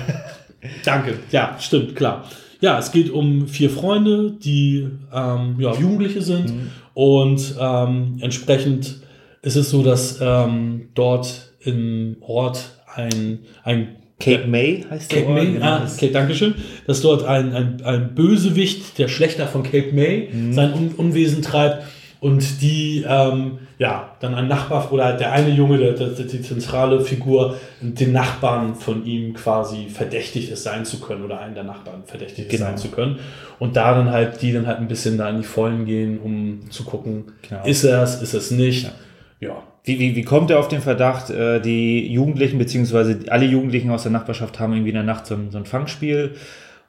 Danke. 0.84 1.14
Ja, 1.32 1.56
stimmt, 1.58 1.96
klar. 1.96 2.24
Ja, 2.60 2.78
es 2.78 2.90
geht 2.90 3.10
um 3.10 3.46
vier 3.46 3.70
Freunde, 3.70 4.32
die 4.32 4.88
ähm, 5.14 5.56
ja, 5.58 5.74
Jugendliche 5.74 6.22
sind 6.22 6.54
mhm. 6.54 6.70
und 6.94 7.54
ähm, 7.60 8.18
entsprechend 8.20 8.96
ist 9.42 9.56
es 9.56 9.70
so, 9.70 9.82
dass 9.82 10.18
ähm, 10.20 10.88
dort 10.94 11.52
im 11.60 12.16
Ort 12.20 12.70
ein, 12.94 13.40
ein 13.62 13.96
Cape 14.20 14.48
May 14.48 14.84
heißt 14.90 15.12
der 15.12 15.22
Cape 15.22 15.32
May, 15.32 15.46
genau. 15.52 15.66
ah, 15.66 15.86
Cape, 15.98 16.12
Dankeschön, 16.12 16.54
dass 16.86 17.00
dort 17.02 17.24
ein, 17.24 17.54
ein, 17.54 17.82
ein 17.84 18.14
Bösewicht, 18.14 18.98
der 18.98 19.06
Schlechter 19.06 19.46
von 19.46 19.62
Cape 19.62 19.92
May, 19.92 20.28
mhm. 20.32 20.52
sein 20.52 20.72
Un 20.74 20.88
Unwesen 20.96 21.42
treibt 21.42 21.84
und 22.20 22.60
die, 22.62 23.04
ähm, 23.08 23.58
ja, 23.78 24.16
dann 24.20 24.34
ein 24.34 24.48
Nachbar 24.48 24.92
oder 24.92 25.12
der 25.12 25.32
eine 25.32 25.50
Junge, 25.50 25.78
der, 25.78 25.92
der, 25.92 26.08
die 26.08 26.42
zentrale 26.42 27.00
Figur, 27.00 27.56
den 27.80 28.12
Nachbarn 28.12 28.74
von 28.74 29.04
ihm 29.06 29.34
quasi 29.34 29.88
verdächtigt 29.88 30.50
ist 30.50 30.64
sein 30.64 30.84
zu 30.84 31.00
können 31.00 31.24
oder 31.24 31.40
einen 31.40 31.54
der 31.54 31.64
Nachbarn 31.64 32.02
verdächtigt 32.04 32.50
genau. 32.50 32.64
sein 32.64 32.76
zu 32.76 32.88
können. 32.88 33.18
Und 33.58 33.76
da 33.76 33.94
dann 33.94 34.10
halt, 34.10 34.42
die 34.42 34.52
dann 34.52 34.66
halt 34.66 34.78
ein 34.78 34.88
bisschen 34.88 35.16
da 35.16 35.28
in 35.30 35.38
die 35.38 35.46
Vollen 35.46 35.84
gehen, 35.84 36.18
um 36.18 36.70
zu 36.70 36.84
gucken, 36.84 37.32
genau. 37.48 37.64
ist 37.64 37.84
er 37.84 38.02
es, 38.02 38.20
ist 38.20 38.34
es 38.34 38.50
nicht. 38.50 38.84
Ja 38.84 38.92
ja. 39.40 39.62
Wie, 39.84 39.98
wie, 39.98 40.16
wie 40.16 40.22
kommt 40.22 40.50
er 40.50 40.58
auf 40.58 40.68
den 40.68 40.82
Verdacht, 40.82 41.30
äh, 41.30 41.60
die 41.60 42.12
Jugendlichen, 42.12 42.58
beziehungsweise 42.58 43.20
alle 43.28 43.46
Jugendlichen 43.46 43.90
aus 43.90 44.02
der 44.02 44.12
Nachbarschaft 44.12 44.60
haben 44.60 44.72
irgendwie 44.72 44.90
in 44.90 44.96
der 44.96 45.04
Nacht 45.04 45.26
so 45.26 45.34
ein, 45.34 45.50
so 45.50 45.58
ein 45.58 45.64
Fangspiel 45.64 46.34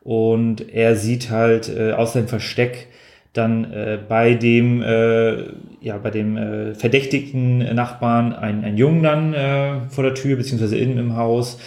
und 0.01 0.73
er 0.73 0.95
sieht 0.95 1.29
halt 1.29 1.69
äh, 1.69 1.93
aus 1.93 2.13
seinem 2.13 2.27
Versteck 2.27 2.87
dann 3.33 3.71
äh, 3.71 3.99
bei 4.07 4.33
dem, 4.33 4.81
äh, 4.81 5.43
ja, 5.81 5.97
bei 6.01 6.09
dem 6.09 6.37
äh, 6.37 6.75
verdächtigten 6.75 7.59
Nachbarn 7.75 8.33
einen, 8.33 8.63
einen 8.63 8.77
Jungen 8.77 9.03
dann 9.03 9.33
äh, 9.33 9.81
vor 9.89 10.03
der 10.03 10.15
Tür, 10.15 10.35
beziehungsweise 10.35 10.77
innen 10.77 10.97
im 10.97 11.15
Haus. 11.15 11.59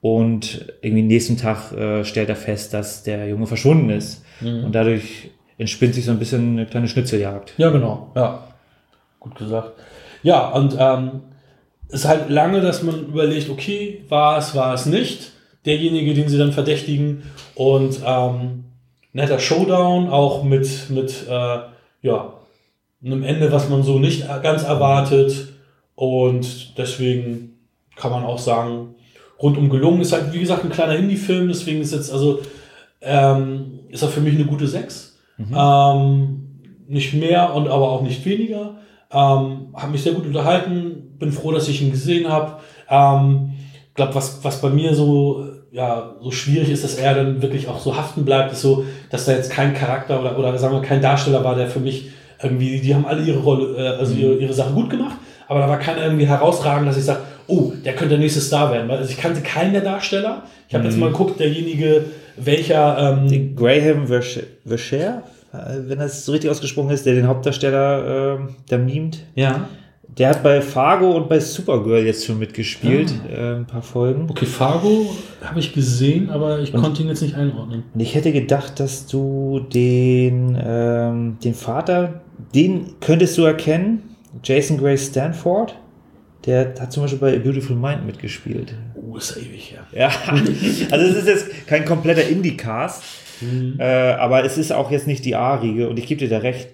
Und 0.00 0.66
irgendwie 0.82 1.02
nächsten 1.02 1.38
Tag 1.38 1.72
äh, 1.72 2.04
stellt 2.04 2.28
er 2.28 2.36
fest, 2.36 2.74
dass 2.74 3.04
der 3.04 3.26
Junge 3.28 3.46
verschwunden 3.46 3.90
ist. 3.90 4.22
Mhm. 4.40 4.64
Und 4.64 4.74
dadurch 4.74 5.30
entspinnt 5.56 5.94
sich 5.94 6.04
so 6.04 6.10
ein 6.10 6.18
bisschen 6.18 6.58
eine 6.58 6.66
kleine 6.66 6.88
Schnitzeljagd. 6.88 7.54
Ja, 7.56 7.70
genau. 7.70 8.10
Ja. 8.14 8.48
Gut 9.20 9.36
gesagt. 9.36 9.72
Ja, 10.22 10.50
und 10.50 10.76
ähm, 10.78 11.22
es 11.88 12.00
ist 12.00 12.08
halt 12.08 12.28
lange, 12.28 12.60
dass 12.60 12.82
man 12.82 13.06
überlegt, 13.06 13.48
okay, 13.48 14.02
war 14.08 14.36
es, 14.36 14.54
war 14.54 14.74
es 14.74 14.84
nicht. 14.86 15.32
Derjenige, 15.64 16.12
den 16.12 16.28
sie 16.28 16.38
dann 16.38 16.52
verdächtigen. 16.52 17.22
Und 17.54 18.00
ähm, 18.04 18.64
netter 19.14 19.38
Showdown, 19.38 20.10
auch 20.10 20.42
mit, 20.42 20.90
mit 20.90 21.26
äh, 21.28 21.58
ja, 22.02 22.34
einem 23.02 23.22
Ende, 23.22 23.50
was 23.50 23.70
man 23.70 23.82
so 23.82 23.98
nicht 23.98 24.26
ganz 24.42 24.64
erwartet. 24.64 25.54
Und 25.94 26.76
deswegen 26.76 27.58
kann 27.96 28.10
man 28.10 28.24
auch 28.24 28.38
sagen, 28.38 28.96
rundum 29.40 29.70
gelungen. 29.70 30.02
Ist 30.02 30.12
halt, 30.12 30.32
wie 30.32 30.40
gesagt, 30.40 30.64
ein 30.64 30.70
kleiner 30.70 30.96
Indie-Film, 30.96 31.48
deswegen 31.48 31.80
ist 31.80 31.92
jetzt, 31.92 32.12
also, 32.12 32.40
ähm, 33.00 33.80
ist 33.88 34.02
er 34.02 34.08
für 34.08 34.20
mich 34.20 34.34
eine 34.34 34.44
gute 34.44 34.66
6. 34.66 35.18
Mhm. 35.38 35.56
Ähm, 35.56 36.40
nicht 36.88 37.14
mehr 37.14 37.54
und 37.54 37.68
aber 37.68 37.90
auch 37.90 38.02
nicht 38.02 38.24
weniger. 38.26 38.76
Ähm, 39.10 39.68
habe 39.74 39.92
mich 39.92 40.02
sehr 40.02 40.12
gut 40.12 40.26
unterhalten, 40.26 41.16
bin 41.18 41.32
froh, 41.32 41.52
dass 41.52 41.68
ich 41.68 41.80
ihn 41.80 41.92
gesehen 41.92 42.28
habe. 42.28 42.60
Ähm, 42.90 43.52
glaube, 43.94 44.14
was, 44.14 44.42
was 44.42 44.60
bei 44.60 44.70
mir 44.70 44.94
so, 44.94 45.46
ja, 45.74 46.14
so 46.22 46.30
schwierig 46.30 46.70
ist, 46.70 46.84
dass 46.84 46.94
er 46.94 47.14
dann 47.14 47.42
wirklich 47.42 47.66
auch 47.66 47.80
so 47.80 47.96
haften 47.96 48.24
bleibt, 48.24 48.52
ist 48.52 48.60
so, 48.60 48.84
dass 49.10 49.24
da 49.24 49.32
jetzt 49.32 49.50
kein 49.50 49.74
Charakter 49.74 50.20
oder, 50.20 50.38
oder 50.38 50.56
sagen 50.56 50.72
wir 50.74 50.82
kein 50.82 51.02
Darsteller 51.02 51.42
war, 51.42 51.56
der 51.56 51.66
für 51.66 51.80
mich 51.80 52.10
irgendwie, 52.40 52.80
die 52.80 52.94
haben 52.94 53.04
alle 53.04 53.24
ihre 53.24 53.40
Rolle, 53.40 53.76
äh, 53.76 53.98
also 53.98 54.14
ihre, 54.14 54.34
ihre 54.34 54.52
Sachen 54.52 54.76
gut 54.76 54.88
gemacht, 54.88 55.16
aber 55.48 55.58
da 55.58 55.68
war 55.68 55.80
keiner 55.80 56.04
irgendwie 56.04 56.28
herausragend, 56.28 56.88
dass 56.88 56.96
ich 56.96 57.04
sage, 57.04 57.20
oh, 57.48 57.72
der 57.84 57.94
könnte 57.94 58.10
der 58.10 58.18
nächste 58.18 58.40
Star 58.40 58.72
werden. 58.72 58.88
Also 58.88 59.10
ich 59.10 59.16
kannte 59.16 59.40
keinen 59.40 59.72
der 59.72 59.82
Darsteller. 59.82 60.44
Ich 60.68 60.74
habe 60.74 60.84
mhm. 60.84 60.90
jetzt 60.90 60.98
mal 60.98 61.10
geguckt, 61.10 61.40
derjenige, 61.40 62.04
welcher. 62.36 63.18
Ähm, 63.28 63.56
Graham 63.56 64.06
Vercher, 64.06 65.22
wenn 65.52 65.98
das 65.98 66.24
so 66.24 66.32
richtig 66.32 66.50
ausgesprochen 66.50 66.90
ist, 66.90 67.04
der 67.04 67.14
den 67.14 67.26
Hauptdarsteller 67.26 68.38
äh, 68.38 68.52
da 68.68 68.78
mimt. 68.78 69.24
Ja. 69.34 69.68
Der 70.18 70.28
hat 70.28 70.44
bei 70.44 70.60
Fargo 70.60 71.10
und 71.16 71.28
bei 71.28 71.40
Supergirl 71.40 72.06
jetzt 72.06 72.24
schon 72.24 72.38
mitgespielt, 72.38 73.12
ah. 73.24 73.32
äh, 73.32 73.56
ein 73.56 73.66
paar 73.66 73.82
Folgen. 73.82 74.28
Okay, 74.30 74.46
Fargo 74.46 75.14
habe 75.42 75.58
ich 75.58 75.72
gesehen, 75.72 76.30
aber 76.30 76.60
ich 76.60 76.72
und, 76.72 76.82
konnte 76.82 77.02
ihn 77.02 77.08
jetzt 77.08 77.22
nicht 77.22 77.34
einordnen. 77.34 77.82
Ich 77.98 78.14
hätte 78.14 78.30
gedacht, 78.32 78.78
dass 78.78 79.06
du 79.06 79.60
den, 79.72 80.56
ähm, 80.64 81.38
den 81.42 81.54
Vater, 81.54 82.20
den 82.54 82.94
könntest 83.00 83.36
du 83.38 83.42
erkennen, 83.42 84.14
Jason 84.42 84.78
Gray 84.78 84.96
Stanford. 84.96 85.74
Der 86.46 86.74
hat 86.78 86.92
zum 86.92 87.04
Beispiel 87.04 87.18
bei 87.18 87.34
A 87.34 87.38
Beautiful 87.38 87.74
Mind 87.74 88.06
mitgespielt. 88.06 88.74
Oh, 88.94 89.16
ist 89.16 89.36
ewig, 89.36 89.74
ja. 89.74 89.98
Ja, 89.98 90.10
also 90.90 91.06
es 91.06 91.16
ist 91.16 91.26
jetzt 91.26 91.66
kein 91.66 91.84
kompletter 91.84 92.26
Indie-Cast, 92.28 93.02
mhm. 93.40 93.76
äh, 93.78 93.84
aber 93.84 94.44
es 94.44 94.58
ist 94.58 94.70
auch 94.70 94.90
jetzt 94.90 95.06
nicht 95.06 95.24
die 95.24 95.34
A-Riege 95.34 95.88
und 95.88 95.98
ich 95.98 96.06
gebe 96.06 96.20
dir 96.20 96.28
da 96.28 96.38
recht. 96.38 96.68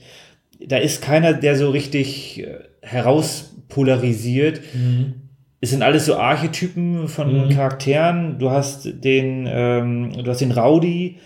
Da 0.66 0.76
ist 0.76 1.02
keiner, 1.02 1.32
der 1.32 1.56
so 1.56 1.70
richtig 1.70 2.42
äh, 2.42 2.58
herauspolarisiert. 2.82 4.60
Mhm. 4.74 5.14
Es 5.60 5.70
sind 5.70 5.82
alles 5.82 6.06
so 6.06 6.16
Archetypen 6.16 7.08
von 7.08 7.46
mhm. 7.46 7.50
Charakteren. 7.50 8.38
Du 8.38 8.50
hast 8.50 9.04
den, 9.04 9.46
ähm, 9.50 10.12
du 10.12 10.30
hast 10.30 10.40
den 10.40 10.52
Rowdy, 10.52 11.18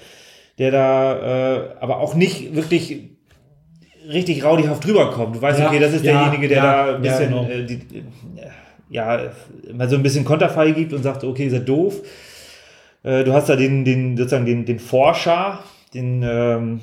der 0.59 0.71
da 0.71 1.57
äh, 1.57 1.75
aber 1.81 2.01
auch 2.01 2.15
nicht 2.15 2.55
wirklich 2.55 3.11
richtig 4.09 4.45
raudihaft 4.45 4.87
rüberkommt. 4.87 5.37
Du 5.37 5.43
weißt, 5.43 5.61
ja, 5.61 5.69
okay, 5.69 5.79
das 5.79 5.95
ist 5.95 6.05
ja, 6.05 6.13
derjenige, 6.13 6.49
der 6.49 6.57
ja, 6.57 6.87
da 6.87 6.97
ein 6.97 7.03
bisschen, 7.03 7.29
genau. 7.31 7.49
äh, 7.49 7.65
die, 7.65 7.81
ja, 8.91 9.31
mal 9.73 9.89
so 9.89 9.97
ein 9.97 10.03
bisschen 10.03 10.25
Konterfei 10.25 10.73
gibt 10.73 10.93
und 10.93 11.03
sagt, 11.03 11.25
okay, 11.25 11.47
ist 11.47 11.53
er 11.53 11.61
doof. 11.61 12.03
Äh, 13.03 13.25
du 13.25 13.33
hast 13.33 13.49
da 13.49 13.57
den, 13.57 13.85
den, 13.85 14.17
sozusagen 14.17 14.47
den, 14.47 14.65
den 14.65 14.79
Forscher, 14.79 15.61
den, 15.95 16.23
ähm, 16.23 16.81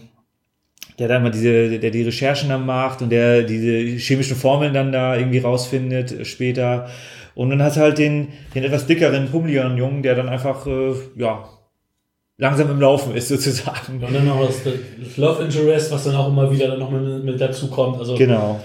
der 1.01 1.07
da 1.07 1.17
immer 1.17 1.31
diese, 1.31 1.79
der 1.79 1.89
die 1.89 2.03
Recherchen 2.03 2.49
dann 2.49 2.63
macht 2.63 3.01
und 3.01 3.09
der 3.09 3.41
diese 3.41 3.71
chemischen 3.97 4.35
Formeln 4.35 4.71
dann 4.71 4.91
da 4.91 5.17
irgendwie 5.17 5.39
rausfindet 5.39 6.27
später. 6.27 6.89
Und 7.33 7.49
dann 7.49 7.63
hast 7.63 7.77
du 7.77 7.81
halt 7.81 7.97
den, 7.97 8.27
den 8.53 8.63
etwas 8.63 8.85
dickeren, 8.85 9.27
pummeligeren 9.31 9.77
Jungen, 9.77 10.03
der 10.03 10.13
dann 10.13 10.29
einfach, 10.29 10.67
äh, 10.67 10.93
ja, 11.15 11.49
langsam 12.37 12.69
im 12.69 12.79
Laufen 12.79 13.15
ist 13.15 13.27
sozusagen. 13.29 14.03
Und 14.03 14.13
dann 14.13 14.27
noch 14.27 14.45
das, 14.45 14.63
das 14.63 15.17
Love 15.17 15.43
Interest, 15.43 15.91
was 15.91 16.03
dann 16.03 16.15
auch 16.15 16.27
immer 16.27 16.51
wieder 16.51 16.67
dann 16.67 16.79
noch 16.79 16.91
mit, 16.91 17.23
mit 17.23 17.41
dazu 17.41 17.71
kommt. 17.71 17.97
Also, 17.97 18.15
genau. 18.15 18.59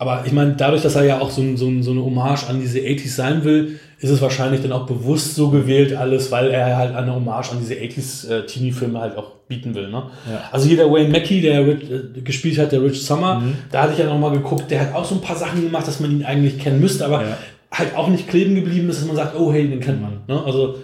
Aber 0.00 0.22
ich 0.24 0.32
meine, 0.32 0.54
dadurch, 0.54 0.82
dass 0.82 0.94
er 0.94 1.04
ja 1.04 1.20
auch 1.20 1.30
so, 1.30 1.42
so, 1.56 1.82
so 1.82 1.90
eine 1.90 2.04
Hommage 2.04 2.48
an 2.48 2.60
diese 2.60 2.78
80s 2.78 3.14
sein 3.16 3.42
will, 3.42 3.80
ist 3.98 4.10
es 4.10 4.22
wahrscheinlich 4.22 4.62
dann 4.62 4.70
auch 4.70 4.86
bewusst 4.86 5.34
so 5.34 5.50
gewählt 5.50 5.92
alles, 5.92 6.30
weil 6.30 6.50
er 6.52 6.76
halt 6.76 6.94
eine 6.94 7.12
Hommage 7.12 7.50
an 7.50 7.58
diese 7.60 7.74
80s 7.74 8.30
äh, 8.30 8.46
Teenie-Filme 8.46 9.00
halt 9.00 9.16
auch 9.16 9.32
bieten 9.48 9.74
will. 9.74 9.88
Ne? 9.88 10.04
Ja. 10.30 10.42
Also 10.52 10.68
hier 10.68 10.76
der 10.76 10.92
Wayne 10.92 11.08
Mackie, 11.08 11.40
der 11.40 11.66
Rich, 11.66 11.90
äh, 11.90 12.20
gespielt 12.20 12.58
hat, 12.58 12.70
der 12.70 12.80
Rich 12.80 13.04
Summer, 13.04 13.40
mhm. 13.40 13.54
da 13.72 13.82
hatte 13.82 13.94
ich 13.94 13.98
ja 13.98 14.06
noch 14.06 14.18
mal 14.18 14.30
geguckt, 14.30 14.70
der 14.70 14.82
hat 14.82 14.94
auch 14.94 15.04
so 15.04 15.16
ein 15.16 15.20
paar 15.20 15.34
Sachen 15.34 15.62
gemacht, 15.62 15.88
dass 15.88 15.98
man 15.98 16.12
ihn 16.12 16.24
eigentlich 16.24 16.60
kennen 16.60 16.80
müsste, 16.80 17.04
aber 17.04 17.22
ja. 17.22 17.36
halt 17.72 17.96
auch 17.96 18.06
nicht 18.06 18.28
kleben 18.28 18.54
geblieben 18.54 18.88
ist, 18.88 19.00
dass 19.00 19.08
man 19.08 19.16
sagt, 19.16 19.36
oh 19.36 19.52
hey, 19.52 19.68
den 19.68 19.80
kennt 19.80 20.00
man. 20.00 20.20
Ne? 20.28 20.40
Also 20.44 20.76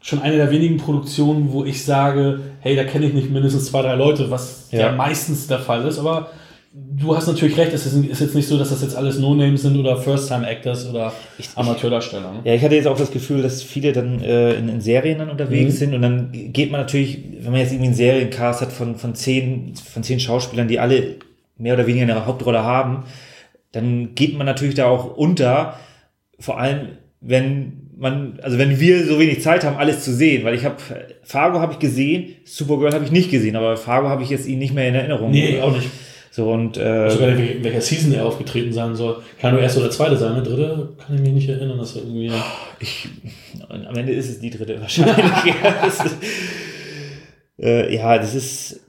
schon 0.00 0.22
eine 0.22 0.36
der 0.36 0.52
wenigen 0.52 0.76
Produktionen, 0.76 1.52
wo 1.52 1.64
ich 1.64 1.84
sage, 1.84 2.38
hey, 2.60 2.76
da 2.76 2.84
kenne 2.84 3.06
ich 3.06 3.12
nicht 3.12 3.30
mindestens 3.30 3.66
zwei, 3.66 3.82
drei 3.82 3.96
Leute, 3.96 4.30
was 4.30 4.68
ja 4.70 4.92
meistens 4.92 5.48
der 5.48 5.58
Fall 5.58 5.84
ist, 5.84 5.98
aber 5.98 6.28
du 6.74 7.14
hast 7.14 7.26
natürlich 7.26 7.56
recht, 7.56 7.72
es 7.72 7.86
ist 7.86 8.20
jetzt 8.20 8.34
nicht 8.34 8.48
so, 8.48 8.58
dass 8.58 8.70
das 8.70 8.82
jetzt 8.82 8.96
alles 8.96 9.18
No-Names 9.18 9.62
sind 9.62 9.76
oder 9.76 9.96
First-Time-Actors 9.96 10.88
oder 10.88 11.12
Amateurdarsteller. 11.54 12.32
Ne? 12.32 12.40
Ja, 12.44 12.54
ich 12.54 12.62
hatte 12.62 12.74
jetzt 12.74 12.86
auch 12.86 12.96
das 12.96 13.10
Gefühl, 13.10 13.42
dass 13.42 13.62
viele 13.62 13.92
dann 13.92 14.22
äh, 14.22 14.54
in, 14.54 14.68
in, 14.68 14.80
Serien 14.80 15.18
dann 15.18 15.28
unterwegs 15.28 15.74
mhm. 15.74 15.78
sind 15.78 15.94
und 15.94 16.02
dann 16.02 16.30
geht 16.32 16.70
man 16.70 16.80
natürlich, 16.80 17.18
wenn 17.40 17.52
man 17.52 17.60
jetzt 17.60 17.72
irgendwie 17.72 17.88
einen 17.88 17.94
Seriencast 17.94 18.62
hat 18.62 18.72
von, 18.72 18.96
von, 18.96 19.14
zehn, 19.14 19.74
von 19.74 20.02
zehn 20.02 20.18
Schauspielern, 20.18 20.68
die 20.68 20.78
alle 20.78 21.16
mehr 21.58 21.74
oder 21.74 21.86
weniger 21.86 22.04
eine 22.04 22.26
Hauptrolle 22.26 22.62
haben, 22.62 23.04
dann 23.72 24.14
geht 24.14 24.36
man 24.36 24.46
natürlich 24.46 24.74
da 24.74 24.86
auch 24.86 25.16
unter, 25.16 25.78
vor 26.38 26.58
allem 26.58 26.88
wenn 27.20 27.90
man, 27.96 28.40
also 28.42 28.58
wenn 28.58 28.80
wir 28.80 29.04
so 29.06 29.20
wenig 29.20 29.42
Zeit 29.42 29.64
haben, 29.64 29.76
alles 29.76 30.02
zu 30.02 30.12
sehen, 30.12 30.44
weil 30.44 30.54
ich 30.54 30.64
habe, 30.64 30.76
Fargo 31.22 31.60
habe 31.60 31.74
ich 31.74 31.78
gesehen, 31.78 32.34
Supergirl 32.44 32.92
habe 32.92 33.04
ich 33.04 33.12
nicht 33.12 33.30
gesehen, 33.30 33.54
aber 33.56 33.76
Fargo 33.76 34.08
habe 34.08 34.22
ich 34.22 34.30
jetzt 34.30 34.46
ihn 34.46 34.58
nicht 34.58 34.74
mehr 34.74 34.88
in 34.88 34.94
Erinnerung. 34.94 35.30
Nee, 35.30 35.60
auch 35.60 35.72
nicht. 35.72 35.88
So 36.34 36.50
und 36.50 36.78
äh, 36.78 37.10
sogar 37.10 37.28
in 37.28 37.62
welcher 37.62 37.82
Season 37.82 38.12
er 38.14 38.24
aufgetreten 38.24 38.72
sein 38.72 38.94
soll. 38.94 39.22
Kann 39.38 39.52
nur 39.52 39.62
erste 39.62 39.80
oder 39.80 39.90
zweite 39.90 40.16
sein, 40.16 40.34
ne? 40.34 40.42
Dritte 40.42 40.94
kann 40.98 41.14
ich 41.14 41.20
mich 41.20 41.32
nicht 41.32 41.48
erinnern, 41.48 41.76
dass 41.76 41.94
er 41.94 42.02
irgendwie. 42.02 42.32
Ich, 42.80 43.08
am 43.68 43.94
Ende 43.94 44.12
ist 44.12 44.30
es 44.30 44.40
die 44.40 44.48
dritte 44.48 44.80
wahrscheinlich. 44.80 45.16
ja, 45.62 45.84
das 45.84 46.04
ist, 46.06 46.16
äh, 47.60 47.94
ja, 47.94 48.18
das 48.18 48.34
ist 48.34 48.80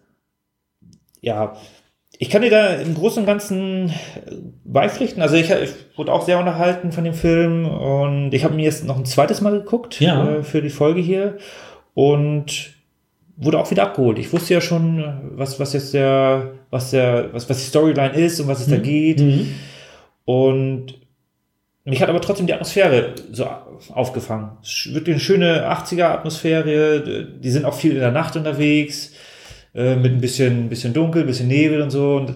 ja 1.20 1.56
ich 2.24 2.30
kann 2.30 2.42
dir 2.42 2.50
da 2.50 2.76
im 2.76 2.96
Großen 2.96 3.22
und 3.22 3.28
Ganzen 3.28 3.92
beipflichten. 4.64 5.22
Also 5.22 5.36
ich, 5.36 5.50
ich 5.50 5.72
wurde 5.98 6.14
auch 6.14 6.22
sehr 6.26 6.40
unterhalten 6.40 6.94
von 6.94 7.04
dem 7.04 7.14
Film 7.14 7.68
und 7.68 8.34
ich 8.34 8.46
habe 8.46 8.56
mir 8.56 8.64
jetzt 8.64 8.86
noch 8.86 8.98
ein 8.98 9.06
zweites 9.06 9.42
Mal 9.42 9.52
geguckt 9.52 10.00
ja. 10.00 10.38
äh, 10.38 10.44
für 10.44 10.62
die 10.62 10.70
Folge 10.70 11.02
hier 11.02 11.38
und 11.94 12.74
wurde 13.36 13.60
auch 13.60 13.70
wieder 13.72 13.84
abgeholt. 13.84 14.20
Ich 14.20 14.32
wusste 14.32 14.54
ja 14.54 14.62
schon, 14.62 15.04
was, 15.36 15.60
was 15.60 15.74
jetzt 15.74 15.94
der, 15.94 16.54
was 16.70 16.92
der, 16.92 17.34
was, 17.34 17.50
was 17.50 17.58
die 17.58 17.70
Storyline 17.70 18.14
ist 18.14 18.40
und 18.40 18.48
was 18.48 18.62
es 18.62 18.68
mhm. 18.68 18.72
da 18.72 18.78
geht. 18.78 19.20
Mhm. 19.20 19.54
Und 20.26 21.00
mich 21.86 22.02
hat 22.02 22.10
aber 22.10 22.22
trotzdem 22.22 22.48
die 22.48 22.54
Atmosphäre 22.54 23.16
so 23.32 23.46
aufgefangen. 23.94 24.52
Wirklich 24.92 25.16
eine 25.16 25.20
schöne 25.20 25.70
80er-Atmosphäre. 25.70 27.28
Die 27.40 27.50
sind 27.50 27.66
auch 27.66 27.74
viel 27.74 27.94
in 27.94 28.00
der 28.00 28.12
Nacht 28.12 28.36
unterwegs. 28.36 29.12
Äh, 29.76 29.96
mit 29.96 30.12
ein 30.12 30.22
bisschen, 30.22 30.70
bisschen 30.70 30.94
dunkel, 30.94 31.24
bisschen 31.24 31.48
Nebel 31.48 31.82
und 31.82 31.90
so. 31.90 32.16
Und 32.18 32.36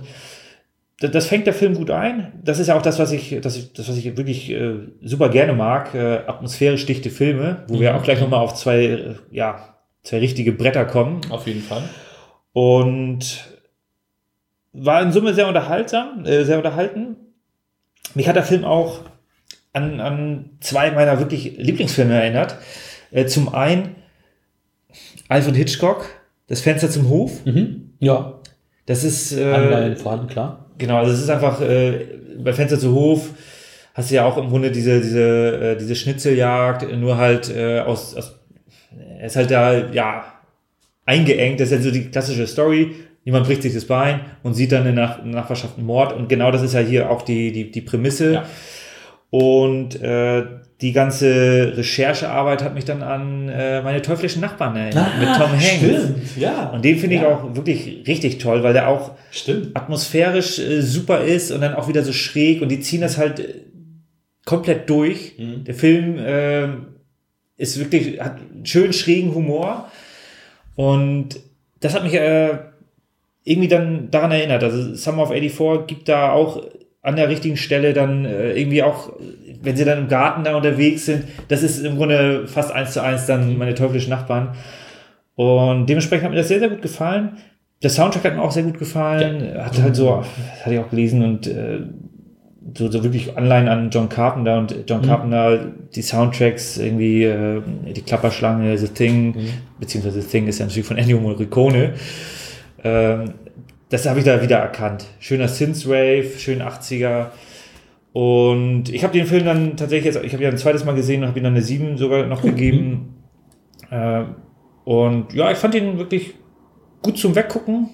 das, 1.00 1.12
das 1.12 1.28
fängt 1.28 1.46
der 1.46 1.54
Film 1.54 1.76
gut 1.76 1.92
ein. 1.92 2.34
Das 2.44 2.58
ist 2.60 2.68
ja 2.68 2.76
auch 2.76 2.82
das, 2.82 2.98
was 2.98 3.12
ich, 3.12 3.40
das, 3.42 3.58
ich, 3.58 3.74
das, 3.74 3.88
was 3.88 3.98
ich 3.98 4.18
wirklich 4.18 4.50
äh, 4.50 4.74
super 5.04 5.30
gerne 5.30 5.54
mag. 5.54 5.94
Äh, 5.94 6.24
atmosphärisch 6.26 6.86
dichte 6.88 7.12
Filme, 7.12 7.64
wo 7.68 7.76
mhm. 7.76 7.82
wir 7.82 7.96
auch 7.96 8.04
gleich 8.04 8.20
nochmal 8.20 8.40
auf 8.40 8.56
zwei, 8.56 8.86
äh, 8.86 9.16
ja, 9.30 9.77
zwei 10.08 10.20
richtige 10.20 10.54
Bretter 10.54 10.86
kommen. 10.86 11.20
Auf 11.30 11.48
jeden 11.48 11.62
Fall. 11.62 11.84
Und 12.54 13.46
war 14.72 15.02
in 15.02 15.12
Summe 15.12 15.34
sehr 15.34 15.48
unterhaltsam, 15.48 16.26
äh, 16.26 16.46
sehr 16.46 16.58
unterhalten. 16.58 17.18
Mich 18.14 18.28
hat 18.28 18.38
der 18.38 18.44
Film 18.44 18.64
auch 18.64 19.02
an, 19.74 20.00
an 20.00 20.52
zwei 20.62 20.92
meiner 20.92 21.20
wirklich 21.20 21.58
Lieblingsfilme 21.58 22.14
erinnert. 22.14 22.58
Äh, 23.12 23.26
zum 23.26 23.54
einen 23.54 23.96
Alfred 25.28 25.56
Hitchcock, 25.56 26.06
das 26.48 26.62
Fenster 26.62 26.90
zum 26.90 27.10
Hof. 27.10 27.46
Mhm. 27.46 27.92
Ja. 28.00 28.40
Das 28.86 29.04
ist. 29.04 29.34
Äh, 29.34 29.44
Anleihen 29.44 29.98
vorhanden, 29.98 30.28
klar. 30.28 30.68
Genau, 30.78 30.98
also 30.98 31.12
es 31.12 31.20
ist 31.20 31.30
einfach 31.30 31.60
äh, 31.60 32.06
bei 32.40 32.54
Fenster 32.54 32.80
zum 32.80 32.94
Hof 32.94 33.32
hast 33.94 34.12
du 34.12 34.16
ja 34.16 34.26
auch 34.26 34.38
im 34.38 34.50
Grunde 34.50 34.72
diese, 34.72 35.02
diese, 35.02 35.74
äh, 35.74 35.76
diese 35.76 35.96
Schnitzeljagd, 35.96 36.96
nur 36.98 37.18
halt 37.18 37.50
äh, 37.50 37.80
aus, 37.80 38.16
aus. 38.16 38.37
Er 39.20 39.26
ist 39.26 39.36
halt 39.36 39.52
da, 39.52 39.92
ja, 39.92 40.26
eingeengt. 41.06 41.60
Das 41.60 41.72
ist 41.72 41.78
ja 41.78 41.82
so 41.82 41.92
die 41.92 42.06
klassische 42.06 42.48
Story. 42.48 42.96
Jemand 43.24 43.46
bricht 43.46 43.62
sich 43.62 43.74
das 43.74 43.86
Bein 43.86 44.22
und 44.44 44.54
sieht 44.54 44.72
dann 44.72 44.86
in 44.86 44.96
der 44.96 45.20
Nachbarschaft 45.24 45.78
einen 45.78 45.86
Mord. 45.86 46.14
Und 46.14 46.30
genau 46.30 46.52
das 46.52 46.62
ist 46.62 46.74
ja 46.74 46.80
hier 46.80 47.10
auch 47.10 47.24
die, 47.24 47.52
die, 47.52 47.72
die 47.72 47.82
Prämisse. 47.82 48.34
Ja. 48.34 48.46
Und 49.30 50.02
äh, 50.02 50.46
die 50.80 50.94
ganze 50.94 51.74
Recherchearbeit 51.76 52.64
hat 52.64 52.76
mich 52.76 52.86
dann 52.86 53.02
an 53.02 53.50
äh, 53.50 53.82
meine 53.82 54.02
teuflischen 54.02 54.42
Nachbarn 54.42 54.76
erinnert, 54.76 55.08
ah, 55.08 55.20
mit 55.20 55.28
Tom 55.36 55.52
Hanks. 55.52 55.78
Stimmt, 55.78 56.38
ja. 56.38 56.70
Und 56.70 56.86
den 56.86 56.98
finde 56.98 57.16
ich 57.16 57.22
ja. 57.24 57.30
auch 57.30 57.56
wirklich 57.56 58.04
richtig 58.08 58.38
toll, 58.38 58.62
weil 58.64 58.74
der 58.74 58.88
auch 58.88 59.12
stimmt. 59.32 59.76
atmosphärisch 59.76 60.60
äh, 60.60 60.82
super 60.82 61.22
ist 61.22 61.52
und 61.52 61.62
dann 61.62 61.74
auch 61.74 61.88
wieder 61.88 62.04
so 62.04 62.14
schräg 62.14 62.62
und 62.62 62.70
die 62.70 62.80
ziehen 62.80 63.02
das 63.02 63.18
halt 63.18 63.40
äh, 63.40 63.54
komplett 64.46 64.90
durch. 64.90 65.34
Mhm. 65.38 65.64
Der 65.64 65.74
Film 65.74 66.20
äh, 66.20 66.68
ist 67.58 67.80
wirklich, 67.80 68.22
hat 68.22 68.38
einen 68.54 68.66
schönen 68.66 68.94
schrägen 68.94 69.34
Humor 69.34 69.92
und 70.76 71.40
das 71.80 71.94
hat 71.94 72.04
mich 72.04 72.14
äh, 72.14 72.58
irgendwie 73.44 73.68
dann 73.68 74.12
daran 74.12 74.32
erinnert. 74.32 74.64
Also 74.64 74.96
Summer 74.96 75.24
of 75.24 75.30
84 75.30 75.88
gibt 75.88 76.10
da 76.10 76.32
auch 76.32 76.64
an 77.02 77.16
der 77.16 77.30
richtigen 77.30 77.58
Stelle 77.58 77.94
dann 77.94 78.26
äh, 78.26 78.52
irgendwie 78.54 78.84
auch, 78.84 79.14
wenn 79.62 79.78
sie 79.78 79.86
dann 79.86 80.00
im 80.00 80.08
Garten 80.08 80.44
da 80.44 80.56
unterwegs 80.56 81.06
sind, 81.06 81.24
das 81.48 81.64
ist 81.64 81.80
im 81.80 81.96
Grunde 81.96 82.48
fast 82.48 82.72
eins 82.72 82.92
zu 82.92 83.02
eins 83.02 83.26
dann 83.26 83.58
meine 83.58 83.76
teuflischen 83.76 84.10
Nachbarn. 84.10 84.56
Und 85.36 85.86
dementsprechend 85.86 86.26
hat 86.26 86.32
mir 86.32 86.38
das 86.38 86.50
sehr, 86.50 86.60
sehr 86.60 86.70
gut 86.70 86.82
gefallen. 86.82 87.38
Der 87.82 87.92
Soundtrack 87.92 88.26
hat 88.26 88.36
mir 88.36 88.42
auch 88.42 88.52
sehr 88.52 88.64
gut 88.64 88.78
gefallen. 88.80 89.54
Ja. 89.54 89.66
Hat 89.66 89.82
halt 89.82 89.96
so, 89.96 90.24
das 90.52 90.66
hatte 90.66 90.76
ich 90.76 90.80
auch 90.82 90.90
gelesen 90.90 91.24
und 91.24 91.48
äh, 91.48 91.80
so, 92.76 92.90
so 92.92 93.04
wirklich 93.04 93.38
Anleihen 93.38 93.68
an 93.68 93.90
John 93.90 94.10
Carpenter 94.10 94.58
und 94.58 94.76
John 94.88 95.02
mhm. 95.02 95.06
Carpenter, 95.06 95.72
die 95.96 96.02
Soundtracks, 96.02 96.78
irgendwie 96.78 97.24
äh, 97.24 97.62
die 97.96 98.02
Klapperschlange, 98.02 98.78
The 98.78 98.88
Thing, 98.88 99.36
mhm. 99.36 99.50
beziehungsweise 99.80 100.22
The 100.22 100.28
Thing 100.28 100.48
ist 100.48 100.60
ja 100.60 100.66
natürlich 100.66 100.88
von 100.88 100.98
Ennio 100.98 101.20
Morricone. 101.20 101.94
Ähm, 102.84 103.34
das 103.90 104.06
habe 104.06 104.20
ich 104.20 104.26
da 104.26 104.42
wieder 104.42 104.58
erkannt. 104.58 105.06
Schöner 105.20 105.48
Synthwave, 105.48 106.38
schön 106.38 106.62
80er. 106.62 107.28
Und 108.12 108.90
ich 108.90 109.04
habe 109.04 109.14
den 109.14 109.28
Film 109.28 109.46
dann 109.46 109.78
tatsächlich 109.78 110.14
jetzt, 110.14 110.24
ich 110.24 110.34
habe 110.34 110.44
ja 110.44 110.50
ein 110.50 110.58
zweites 110.58 110.84
Mal 110.84 110.96
gesehen 110.96 111.22
und 111.22 111.30
habe 111.30 111.40
ihm 111.40 111.44
dann 111.44 111.54
eine 111.54 111.62
7 111.62 111.98
sogar 111.98 112.26
noch 112.26 112.44
mhm. 112.44 112.48
gegeben. 112.48 113.16
Äh, 113.90 114.24
und 114.84 115.34
ja, 115.34 115.52
ich 115.52 115.58
fand 115.58 115.76
ihn 115.76 115.98
wirklich 115.98 116.34
gut 117.02 117.18
zum 117.18 117.36
Weggucken. 117.36 117.90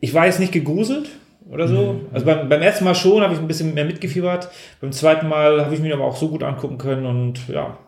Ich 0.00 0.12
war 0.14 0.26
jetzt 0.26 0.40
nicht 0.40 0.52
gegruselt 0.52 1.08
oder 1.50 1.68
so. 1.68 1.94
Mhm. 1.94 2.06
Also 2.12 2.26
beim, 2.26 2.48
beim 2.48 2.62
ersten 2.62 2.84
Mal 2.84 2.94
schon 2.94 3.22
habe 3.22 3.34
ich 3.34 3.40
ein 3.40 3.48
bisschen 3.48 3.74
mehr 3.74 3.84
mitgefiebert. 3.84 4.48
Beim 4.80 4.92
zweiten 4.92 5.28
Mal 5.28 5.64
habe 5.64 5.74
ich 5.74 5.80
mir 5.80 5.94
aber 5.94 6.04
auch 6.04 6.16
so 6.16 6.28
gut 6.28 6.42
angucken 6.42 6.78
können 6.78 7.06
und 7.06 7.48
ja. 7.48 7.78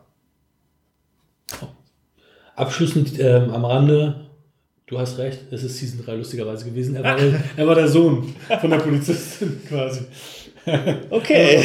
Abschließend 2.55 3.21
ähm, 3.21 3.51
am 3.51 3.65
Rande, 3.65 4.27
Du 4.89 5.01
hast 5.01 5.19
recht, 5.19 5.41
es 5.51 5.65
ist 5.65 5.79
Season 5.79 6.05
3 6.05 6.15
lustigerweise 6.15 6.65
gewesen. 6.65 6.95
Er 6.95 7.03
war, 7.03 7.19
er 7.57 7.67
war 7.67 7.75
der 7.75 7.89
Sohn 7.89 8.33
von 8.61 8.71
der 8.71 8.77
Polizistin 8.77 9.61
quasi. 9.69 10.03
Okay. 11.11 11.61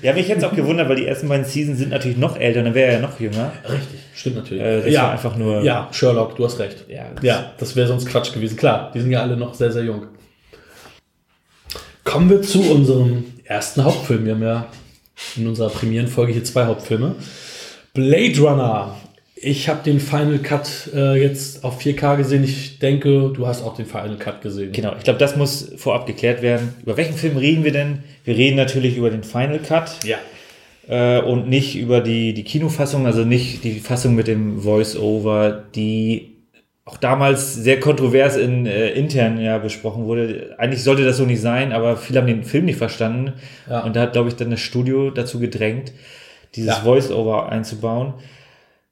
ja, 0.00 0.14
mich 0.14 0.26
jetzt 0.26 0.42
auch 0.42 0.54
gewundert, 0.54 0.88
weil 0.88 0.96
die 0.96 1.06
ersten 1.06 1.28
beiden 1.28 1.44
Seasons 1.44 1.78
sind 1.78 1.90
natürlich 1.90 2.16
noch 2.16 2.38
älter, 2.38 2.62
dann 2.62 2.74
wäre 2.74 2.92
er 2.92 2.94
ja 2.94 3.00
noch 3.00 3.20
jünger. 3.20 3.52
Richtig, 3.64 4.00
stimmt 4.14 4.36
natürlich. 4.36 4.62
Äh, 4.62 4.90
ja, 4.90 5.10
einfach 5.10 5.36
nur. 5.36 5.62
Ja, 5.62 5.88
Sherlock, 5.92 6.36
du 6.36 6.46
hast 6.46 6.58
recht. 6.58 6.86
Ja, 6.88 7.10
das, 7.14 7.24
ja, 7.24 7.52
das 7.58 7.76
wäre 7.76 7.88
sonst 7.88 8.06
Quatsch 8.06 8.32
gewesen. 8.32 8.56
Klar, 8.56 8.90
die 8.94 9.00
sind 9.00 9.10
ja 9.10 9.20
alle 9.20 9.36
noch 9.36 9.52
sehr, 9.52 9.70
sehr 9.70 9.84
jung. 9.84 10.06
Kommen 12.12 12.28
wir 12.28 12.42
zu 12.42 12.60
unserem 12.70 13.24
ersten 13.44 13.84
Hauptfilm. 13.84 14.26
Wir 14.26 14.34
haben 14.34 14.42
ja 14.42 14.66
in 15.34 15.46
unserer 15.46 15.70
Premierenfolge 15.70 16.34
hier 16.34 16.44
zwei 16.44 16.66
Hauptfilme. 16.66 17.14
Blade 17.94 18.38
Runner 18.38 18.96
ich 19.34 19.68
habe 19.68 19.82
den 19.82 19.98
Final 19.98 20.38
Cut 20.38 20.90
äh, 20.94 21.20
jetzt 21.20 21.64
auf 21.64 21.80
4K 21.80 22.18
gesehen. 22.18 22.44
Ich 22.44 22.78
denke, 22.78 23.32
du 23.34 23.46
hast 23.46 23.62
auch 23.62 23.74
den 23.74 23.86
Final 23.86 24.16
Cut 24.16 24.42
gesehen. 24.42 24.72
Genau, 24.72 24.94
ich 24.96 25.04
glaube, 25.04 25.18
das 25.18 25.36
muss 25.36 25.72
vorab 25.78 26.06
geklärt 26.06 26.42
werden. 26.42 26.74
Über 26.82 26.98
welchen 26.98 27.14
Film 27.14 27.38
reden 27.38 27.64
wir 27.64 27.72
denn? 27.72 28.00
Wir 28.24 28.36
reden 28.36 28.56
natürlich 28.56 28.96
über 28.96 29.08
den 29.10 29.24
Final 29.24 29.58
Cut. 29.58 30.04
Ja. 30.04 30.18
Äh, 30.86 31.22
und 31.22 31.48
nicht 31.48 31.76
über 31.76 32.02
die, 32.02 32.34
die 32.34 32.44
Kinofassung, 32.44 33.06
also 33.06 33.24
nicht 33.24 33.64
die 33.64 33.80
Fassung 33.80 34.14
mit 34.14 34.28
dem 34.28 34.60
Voice-Over, 34.60 35.64
die 35.74 36.31
auch 36.84 36.96
damals 36.96 37.54
sehr 37.54 37.78
kontrovers 37.78 38.36
in 38.36 38.66
äh, 38.66 38.90
intern 38.90 39.40
ja 39.40 39.58
besprochen 39.58 40.04
wurde. 40.04 40.54
Eigentlich 40.58 40.82
sollte 40.82 41.04
das 41.04 41.16
so 41.16 41.24
nicht 41.24 41.40
sein, 41.40 41.72
aber 41.72 41.96
viele 41.96 42.20
haben 42.20 42.26
den 42.26 42.42
Film 42.42 42.64
nicht 42.64 42.78
verstanden. 42.78 43.34
Ja. 43.70 43.84
Und 43.84 43.94
da 43.94 44.02
hat, 44.02 44.12
glaube 44.12 44.28
ich, 44.28 44.36
dann 44.36 44.50
das 44.50 44.60
Studio 44.60 45.10
dazu 45.10 45.38
gedrängt, 45.38 45.92
dieses 46.56 46.70
ja. 46.70 46.82
Voice-Over 46.82 47.50
einzubauen. 47.50 48.14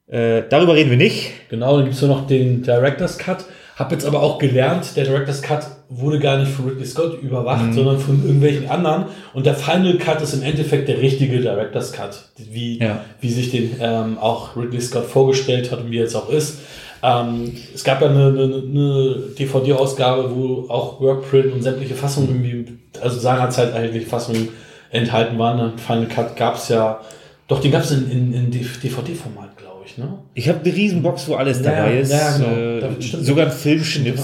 Äh, 0.07 0.43
darüber 0.49 0.75
reden 0.75 0.89
wir 0.89 0.97
nicht. 0.97 1.31
Genau, 1.49 1.75
dann 1.75 1.85
gibt 1.85 1.95
es 1.95 2.01
noch 2.01 2.27
den 2.27 2.63
Director's 2.63 3.17
Cut. 3.17 3.45
Hab 3.75 3.91
jetzt 3.91 4.05
aber 4.05 4.21
auch 4.21 4.37
gelernt, 4.37 4.95
der 4.95 5.05
Director's 5.05 5.41
Cut 5.41 5.65
wurde 5.89 6.19
gar 6.19 6.37
nicht 6.37 6.51
von 6.51 6.69
Ridley 6.69 6.85
Scott 6.85 7.21
überwacht, 7.21 7.65
mhm. 7.65 7.73
sondern 7.73 7.99
von 7.99 8.23
irgendwelchen 8.23 8.69
anderen. 8.69 9.05
Und 9.33 9.45
der 9.45 9.55
Final 9.55 9.97
Cut 9.97 10.21
ist 10.21 10.33
im 10.33 10.43
Endeffekt 10.43 10.87
der 10.87 11.01
richtige 11.01 11.39
Director's 11.39 11.91
Cut, 11.91 12.25
wie, 12.37 12.79
ja. 12.79 13.03
wie 13.19 13.29
sich 13.29 13.51
den 13.51 13.75
ähm, 13.81 14.17
auch 14.17 14.55
Ridley 14.55 14.79
Scott 14.79 15.05
vorgestellt 15.05 15.71
hat 15.71 15.79
und 15.79 15.91
wie 15.91 15.97
er 15.97 16.03
jetzt 16.03 16.15
auch 16.15 16.29
ist. 16.29 16.59
Ähm, 17.03 17.55
es 17.73 17.83
gab 17.83 18.01
ja 18.01 18.09
eine, 18.09 18.27
eine, 18.27 18.43
eine 18.43 19.15
DVD-Ausgabe, 19.37 20.35
wo 20.35 20.69
auch 20.69 20.99
Workprint 20.99 21.53
und 21.53 21.63
sämtliche 21.63 21.95
Fassungen 21.95 22.29
irgendwie, 22.29 22.77
also 23.01 23.19
seinerzeit 23.19 23.73
eigentlich 23.73 24.07
Fassungen 24.07 24.49
enthalten 24.91 25.39
waren. 25.39 25.77
Final 25.77 26.07
Cut 26.07 26.35
gab 26.35 26.55
es 26.55 26.69
ja, 26.69 27.01
doch, 27.47 27.59
den 27.59 27.71
gab 27.71 27.83
es 27.83 27.91
in, 27.91 28.09
in, 28.11 28.33
in 28.33 28.51
DVD-Format 28.51 29.51
ich, 29.91 29.97
ne? 29.97 30.19
Ich 30.33 30.49
habe 30.49 30.59
eine 30.59 30.75
Riesenbox, 30.75 31.27
wo 31.27 31.35
alles 31.35 31.59
ja, 31.59 31.71
dabei 31.71 31.99
ist. 31.99 32.11
Ja, 32.11 32.37
genau. 32.37 32.87
Äh, 32.87 33.01
sogar 33.01 33.47
ein 33.47 33.51
Filmschnitt. 33.51 34.19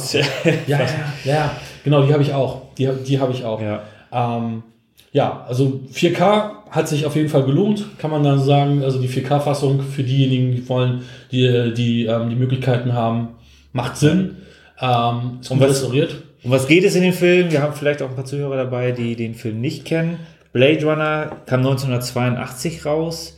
ja, 0.68 0.80
ja, 0.80 0.88
ja, 1.24 1.52
genau, 1.84 2.04
die 2.04 2.14
habe 2.14 2.24
ich 2.24 2.34
auch. 2.34 2.62
Die, 2.78 2.90
die 3.06 3.20
habe 3.20 3.34
ich 3.34 3.44
auch. 3.44 3.62
Ja. 3.62 3.82
Ähm, 4.12 4.64
ja, 5.12 5.46
also 5.48 5.82
4K 5.94 6.58
hat 6.70 6.88
sich 6.88 7.06
auf 7.06 7.16
jeden 7.16 7.30
Fall 7.30 7.44
gelohnt, 7.44 7.86
kann 7.98 8.12
man 8.12 8.24
dann 8.24 8.40
sagen. 8.40 8.84
Also 8.84 9.00
die 9.00 9.08
4K-Fassung 9.08 9.82
für 9.82 10.04
diejenigen, 10.04 10.56
die 10.56 10.68
wollen, 10.70 11.02
die 11.32 11.74
die, 11.74 12.06
ähm, 12.06 12.30
die 12.30 12.36
Möglichkeiten 12.36 12.94
haben, 12.94 13.30
macht 13.72 13.98
Sinn. 13.98 14.38
Ähm, 14.80 15.40
ist 15.42 15.50
und 15.50 15.60
was, 15.60 15.70
restauriert. 15.70 16.24
Um 16.44 16.52
was 16.52 16.68
geht 16.68 16.84
es 16.84 16.96
in 16.96 17.04
dem 17.04 17.14
Film? 17.14 17.52
Wir 17.52 17.62
haben 17.62 17.74
vielleicht 17.74 18.02
auch 18.02 18.10
ein 18.10 18.16
paar 18.16 18.26
Zuhörer 18.26 18.58
dabei, 18.58 18.92
die 18.92 19.16
den 19.16 19.34
Film 19.34 19.62
nicht 19.62 19.86
kennen. 19.86 20.20
Blade 20.54 20.86
Runner 20.86 21.38
kam 21.46 21.62
1982 21.62 22.86
raus, 22.86 23.38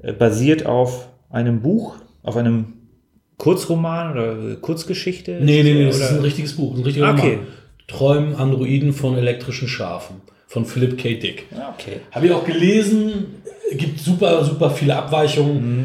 äh, 0.00 0.12
basiert 0.12 0.66
auf 0.66 1.08
einem 1.30 1.60
Buch, 1.60 1.96
auf 2.22 2.36
einem 2.36 2.74
Kurzroman 3.36 4.12
oder 4.12 4.56
Kurzgeschichte? 4.56 5.38
Nee, 5.42 5.62
nee, 5.62 5.74
nee, 5.74 5.86
das 5.86 5.98
ist 5.98 6.12
ein 6.12 6.20
richtiges 6.20 6.56
Buch, 6.56 6.76
ein 6.76 6.82
richtiger 6.82 7.10
okay. 7.10 7.34
Roman. 7.34 7.46
Träumen 7.86 8.34
Androiden 8.34 8.92
von 8.92 9.16
elektrischen 9.16 9.66
Schafen 9.66 10.16
von 10.48 10.64
Philip 10.64 10.98
K. 10.98 11.14
Dick. 11.14 11.46
Ah, 11.54 11.72
okay. 11.72 12.00
Habe 12.10 12.26
ich 12.26 12.32
auch 12.32 12.44
gelesen, 12.44 13.42
gibt 13.72 14.00
super, 14.00 14.44
super 14.44 14.70
viele 14.70 14.96
Abweichungen. 14.96 15.76
Mhm. 15.76 15.84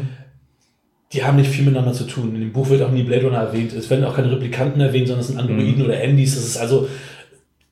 Die 1.12 1.22
haben 1.22 1.36
nicht 1.36 1.50
viel 1.50 1.64
miteinander 1.64 1.92
zu 1.92 2.04
tun. 2.04 2.34
In 2.34 2.40
dem 2.40 2.52
Buch 2.52 2.68
wird 2.70 2.82
auch 2.82 2.90
nie 2.90 3.04
Blade 3.04 3.26
Runner 3.26 3.38
erwähnt. 3.38 3.72
Es 3.72 3.88
werden 3.88 4.04
auch 4.04 4.16
keine 4.16 4.32
Replikanten 4.32 4.80
erwähnt, 4.80 5.06
sondern 5.06 5.20
es 5.20 5.28
sind 5.28 5.38
Androiden 5.38 5.78
mhm. 5.78 5.84
oder 5.84 6.02
Andys. 6.02 6.34
Das 6.34 6.44
ist 6.44 6.56
also, 6.56 6.88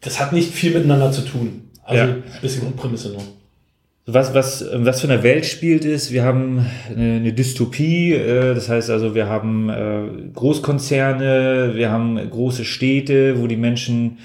das 0.00 0.20
hat 0.20 0.33
nicht 0.33 0.52
viel 0.52 0.72
miteinander 0.72 1.11
zu 1.11 1.22
tun. 1.22 1.70
Also 1.83 2.05
ja. 2.05 2.11
ein 2.11 2.22
bisschen 2.40 2.62
Grundprämisse 2.62 3.09
nur 3.09 3.22
was, 4.07 4.35
was, 4.35 4.64
was 4.72 5.00
für 5.00 5.09
eine 5.09 5.22
Welt 5.22 5.46
spielt 5.46 5.85
ist, 5.85 6.12
wir 6.12 6.24
haben 6.24 6.66
eine, 6.88 7.16
eine 7.16 7.33
Dystopie, 7.33 8.12
äh, 8.12 8.55
das 8.55 8.68
heißt 8.68 8.90
also, 8.90 9.14
wir 9.14 9.28
haben 9.28 9.68
äh, 9.68 10.31
Großkonzerne, 10.35 11.72
wir 11.74 11.90
haben 11.90 12.18
große 12.31 12.64
Städte, 12.64 13.40
wo 13.40 13.46
die 13.46 13.57
Menschen 13.57 14.18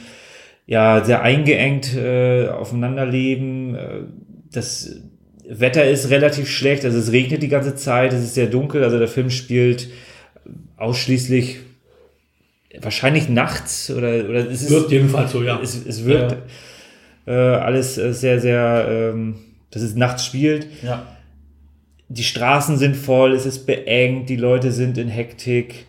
ja 0.68 1.04
sehr 1.04 1.24
eingeengt 1.24 1.96
äh, 1.96 2.50
aufeinander 2.50 3.06
leben. 3.06 3.76
Äh, 3.76 4.02
das 4.52 5.02
Wetter 5.50 5.90
ist 5.90 6.10
relativ 6.10 6.50
schlecht, 6.50 6.86
also 6.86 6.98
es 7.00 7.12
regnet 7.12 7.42
die 7.42 7.48
ganze 7.48 7.76
Zeit, 7.76 8.14
es 8.14 8.24
ist 8.24 8.36
sehr 8.36 8.48
dunkel, 8.48 8.84
also 8.84 9.00
der 9.00 9.08
Film 9.08 9.30
spielt 9.30 9.90
ausschließlich 10.76 11.62
wahrscheinlich 12.82 13.30
nachts 13.30 13.90
oder, 13.90 14.30
oder 14.30 14.50
es 14.50 14.62
ist, 14.64 14.70
wirkt 14.70 14.92
jedenfalls 14.92 15.32
so, 15.32 15.42
ja. 15.42 15.60
Es, 15.62 15.84
es 15.86 16.06
wirkt 16.06 16.38
ja. 17.26 17.34
äh, 17.34 17.58
alles 17.58 17.96
sehr, 17.96 18.40
sehr 18.40 18.88
ähm, 18.90 19.38
dass 19.72 19.82
es 19.82 19.96
nachts 19.96 20.26
spielt. 20.26 20.68
Ja. 20.84 21.06
Die 22.10 22.24
Straßen 22.24 22.78
sind 22.78 22.96
voll, 22.96 23.34
es 23.34 23.46
ist 23.46 23.66
beengt, 23.66 24.30
die 24.30 24.38
Leute 24.38 24.72
sind 24.72 24.98
in 24.98 25.10
Hektik. 25.10 25.88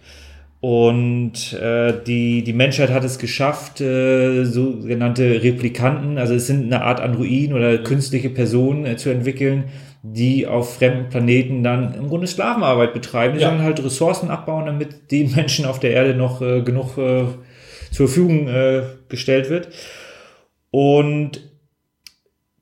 Und 0.61 1.53
äh, 1.53 2.03
die, 2.05 2.43
die 2.43 2.53
Menschheit 2.53 2.91
hat 2.91 3.05
es 3.05 3.19
geschafft, 3.19 3.81
äh, 3.81 4.45
sogenannte 4.45 5.43
Replikanten, 5.43 6.19
also 6.19 6.35
es 6.35 6.49
sind 6.49 6.65
eine 6.65 6.83
Art 6.83 6.99
Androiden 7.01 7.55
oder 7.55 7.79
künstliche 7.79 8.29
Personen 8.29 8.85
äh, 8.85 8.97
zu 8.97 9.11
entwickeln, 9.11 9.65
die 10.03 10.49
auf 10.49 10.77
fremden 10.77 11.11
Planeten 11.11 11.63
dann 11.63 11.95
im 11.95 12.09
Grunde 12.09 12.27
Sklavenarbeit 12.27 12.93
betreiben. 12.93 13.35
Die 13.35 13.41
ja. 13.41 13.51
sollen 13.51 13.63
halt 13.63 13.83
Ressourcen 13.85 14.31
abbauen, 14.31 14.67
damit 14.67 15.13
den 15.13 15.33
Menschen 15.37 15.65
auf 15.65 15.79
der 15.79 15.93
Erde 15.93 16.15
noch 16.15 16.43
äh, 16.43 16.63
genug 16.63 16.99
äh, 16.99 17.27
zur 17.93 18.09
Verfügung 18.09 18.49
äh, 18.49 18.83
gestellt 19.09 19.51
wird. 19.51 19.69
Und 20.71 21.41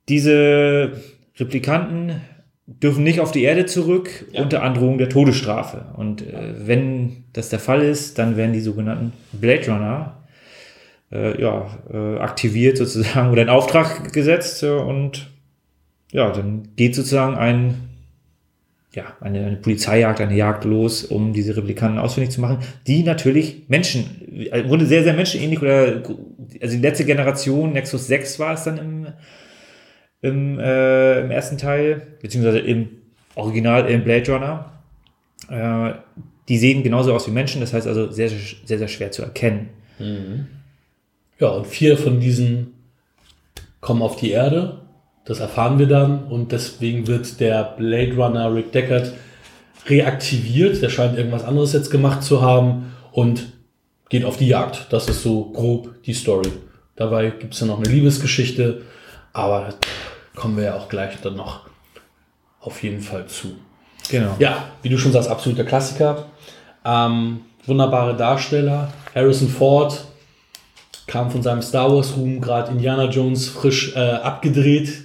diese 0.09 0.93
Replikanten 1.39 2.21
dürfen 2.67 3.05
nicht 3.05 3.21
auf 3.21 3.31
die 3.31 3.45
Erde 3.45 3.67
zurück 3.67 4.27
ja. 4.33 4.43
unter 4.43 4.63
Androhung 4.63 4.99
der 4.99 5.09
Todesstrafe. 5.09 5.87
Und 5.97 6.23
äh, 6.23 6.55
wenn 6.67 7.25
das 7.33 7.49
der 7.49 7.61
Fall 7.61 7.83
ist, 7.83 8.19
dann 8.19 8.37
werden 8.37 8.53
die 8.53 8.61
sogenannten 8.61 9.13
Blade 9.33 9.71
Runner 9.71 10.17
äh, 11.13 11.41
ja, 11.41 11.79
äh, 11.93 12.19
aktiviert 12.19 12.77
sozusagen 12.77 13.31
oder 13.31 13.43
in 13.43 13.49
Auftrag 13.49 14.13
gesetzt 14.13 14.63
äh, 14.63 14.71
und 14.71 15.31
ja, 16.13 16.31
dann 16.31 16.69
geht 16.77 16.95
sozusagen 16.95 17.37
ein 17.37 17.87
ja, 18.97 19.05
eine, 19.21 19.45
eine 19.45 19.57
Polizeijagd, 19.57 20.23
eine 20.23 20.35
Jagd 20.35 20.65
los, 20.65 21.05
um 21.05 21.35
diese 21.35 21.55
Replikanten 21.55 21.99
ausfindig 21.99 22.31
zu 22.31 22.41
machen, 22.41 22.59
die 22.87 23.03
natürlich 23.03 23.65
Menschen, 23.69 24.23
im 24.51 24.67
Grunde 24.67 24.87
sehr, 24.87 25.05
sehr 25.05 25.13
menschenähnlich 25.13 25.61
oder, 25.61 26.03
also 26.63 26.77
die 26.77 26.81
letzte 26.81 27.05
Generation, 27.05 27.75
Nexus 27.75 28.07
6 28.07 28.39
war 28.39 28.55
es 28.55 28.65
dann 28.65 28.79
im, 28.79 29.07
im, 30.23 30.59
äh, 30.59 31.21
im 31.21 31.31
ersten 31.31 31.59
Teil, 31.59 32.07
beziehungsweise 32.23 32.59
im 32.59 32.89
Original 33.35 33.89
im 33.91 34.05
Blade 34.05 34.33
Runner. 34.33 34.73
Äh, 35.49 35.99
die 36.49 36.59
sehen 36.59 36.83
genauso 36.83 37.13
aus 37.15 37.27
wie 37.27 37.33
Menschen, 37.33 37.61
das 37.61 37.73
heißt 37.73 37.87
also 37.87 38.11
sehr, 38.11 38.29
sehr, 38.29 38.79
sehr 38.79 38.89
schwer 38.89 39.11
zu 39.11 39.23
erkennen. 39.23 39.69
Ja, 41.39 41.49
und 41.49 41.67
vier 41.67 41.99
von 41.99 42.21
diesen 42.21 42.75
kommen 43.81 44.03
auf 44.03 44.17
die 44.17 44.31
Erde. 44.31 44.79
Das 45.25 45.41
erfahren 45.41 45.79
wir 45.79 45.87
dann. 45.87 46.25
Und 46.25 46.53
deswegen 46.53 47.07
wird 47.07 47.41
der 47.41 47.75
Blade 47.77 48.15
Runner 48.15 48.55
Rick 48.55 48.73
Deckard 48.73 49.13
reaktiviert. 49.87 50.81
Der 50.83 50.89
scheint 50.89 51.19
irgendwas 51.19 51.45
anderes 51.45 51.73
jetzt 51.73 51.91
gemacht 51.91 52.23
zu 52.23 52.43
haben 52.43 52.93
und 53.13 53.53
geht 54.09 54.25
auf 54.25 54.37
die 54.37 54.49
Jagd. 54.49 54.87
Das 54.91 55.09
ist 55.09 55.23
so 55.23 55.51
grob 55.51 56.03
die 56.05 56.15
Story. 56.15 56.49
Dabei 56.95 57.31
gibt 57.31 57.55
es 57.55 57.61
ja 57.61 57.67
noch 57.67 57.79
eine 57.79 57.89
Liebesgeschichte, 57.89 58.83
aber 59.37 59.69
kommen 60.35 60.57
wir 60.57 60.65
ja 60.65 60.75
auch 60.75 60.89
gleich 60.89 61.21
dann 61.23 61.37
noch 61.37 61.61
auf 62.61 62.83
jeden 62.83 63.01
Fall 63.01 63.27
zu. 63.27 63.57
Genau. 64.11 64.35
Ja, 64.39 64.65
wie 64.83 64.89
du 64.89 64.99
schon 64.99 65.13
sagst, 65.13 65.29
absoluter 65.29 65.65
Klassiker. 65.65 66.27
Ähm, 66.85 67.41
wunderbare 67.67 68.17
Darsteller. 68.17 68.93
Harrison 69.15 69.49
Ford 69.49 70.05
kam 71.07 71.31
von 71.31 71.43
seinem 71.43 71.63
Star 71.63 71.93
Wars 71.93 72.17
Ruhm, 72.17 72.41
gerade 72.41 72.73
Indiana 72.73 73.09
Jones 73.09 73.49
frisch 73.49 73.95
äh, 73.95 73.99
abgedreht, 73.99 75.05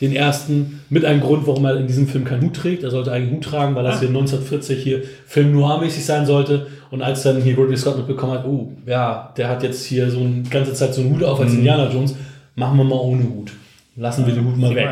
den 0.00 0.14
ersten, 0.14 0.80
mit 0.88 1.04
einem 1.04 1.20
Grund, 1.20 1.46
warum 1.46 1.64
er 1.64 1.76
in 1.76 1.86
diesem 1.86 2.08
Film 2.08 2.24
keinen 2.24 2.42
Hut 2.42 2.56
trägt. 2.56 2.82
Er 2.82 2.90
sollte 2.90 3.12
eigentlich 3.12 3.28
einen 3.28 3.36
Hut 3.36 3.44
tragen, 3.44 3.74
weil 3.74 3.84
das 3.84 3.98
hier 3.98 4.08
1940 4.08 4.82
hier 4.82 5.02
Film 5.26 5.52
Noir-mäßig 5.52 6.04
sein 6.04 6.24
sollte. 6.26 6.68
Und 6.90 7.02
als 7.02 7.22
dann 7.22 7.42
hier 7.42 7.58
Ridley 7.58 7.76
Scott 7.76 7.98
mitbekommen 7.98 8.32
hat, 8.32 8.44
oh, 8.46 8.72
ja, 8.86 9.32
der 9.36 9.48
hat 9.48 9.62
jetzt 9.62 9.84
hier 9.84 10.10
so 10.10 10.20
eine 10.20 10.42
ganze 10.48 10.72
Zeit 10.74 10.94
so 10.94 11.02
einen 11.02 11.14
Hut 11.14 11.24
auf 11.24 11.40
als 11.40 11.52
Indiana 11.52 11.90
Jones, 11.90 12.14
machen 12.54 12.78
wir 12.78 12.84
mal 12.84 12.96
ohne 12.96 13.24
Hut. 13.24 13.52
Lassen 14.00 14.26
wir 14.26 14.32
den 14.32 14.46
Hut 14.46 14.56
mal 14.56 14.74
weg. 14.74 14.88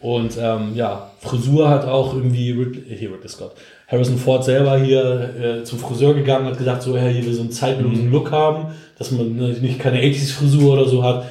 Und 0.00 0.38
ähm, 0.40 0.72
ja, 0.74 1.10
Frisur 1.20 1.68
hat 1.68 1.84
auch 1.84 2.14
irgendwie 2.14 2.52
Ridley, 2.52 2.96
hier 2.96 3.12
Ridley 3.12 3.28
Scott. 3.28 3.52
Harrison 3.86 4.16
Ford 4.16 4.42
selber 4.42 4.78
hier 4.78 5.34
äh, 5.38 5.64
zum 5.64 5.78
Friseur 5.78 6.14
gegangen 6.14 6.46
hat 6.46 6.56
gesagt, 6.56 6.82
so, 6.82 6.96
ja, 6.96 7.06
hier 7.06 7.24
will 7.24 7.34
so 7.34 7.42
einen 7.42 7.50
zeitlosen 7.50 8.10
Look 8.10 8.30
haben, 8.30 8.74
dass 8.98 9.10
man 9.10 9.36
ne, 9.36 9.48
nicht 9.48 9.78
keine 9.78 10.00
80s-Frisur 10.00 10.72
oder 10.72 10.86
so 10.86 11.04
hat. 11.04 11.26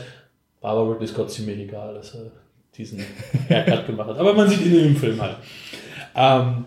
War 0.62 0.72
aber 0.72 0.92
Ridley 0.92 1.08
Scott 1.08 1.32
ziemlich 1.32 1.60
egal, 1.60 1.96
dass 1.96 2.14
er 2.14 2.32
diesen 2.78 3.00
Haircut 3.50 3.88
gemacht 3.88 4.10
hat. 4.10 4.20
Aber 4.20 4.34
man 4.34 4.48
sieht 4.48 4.64
ihn 4.64 4.88
im 4.88 4.96
Film 4.96 5.20
halt. 5.20 5.38
Ähm, 6.16 6.66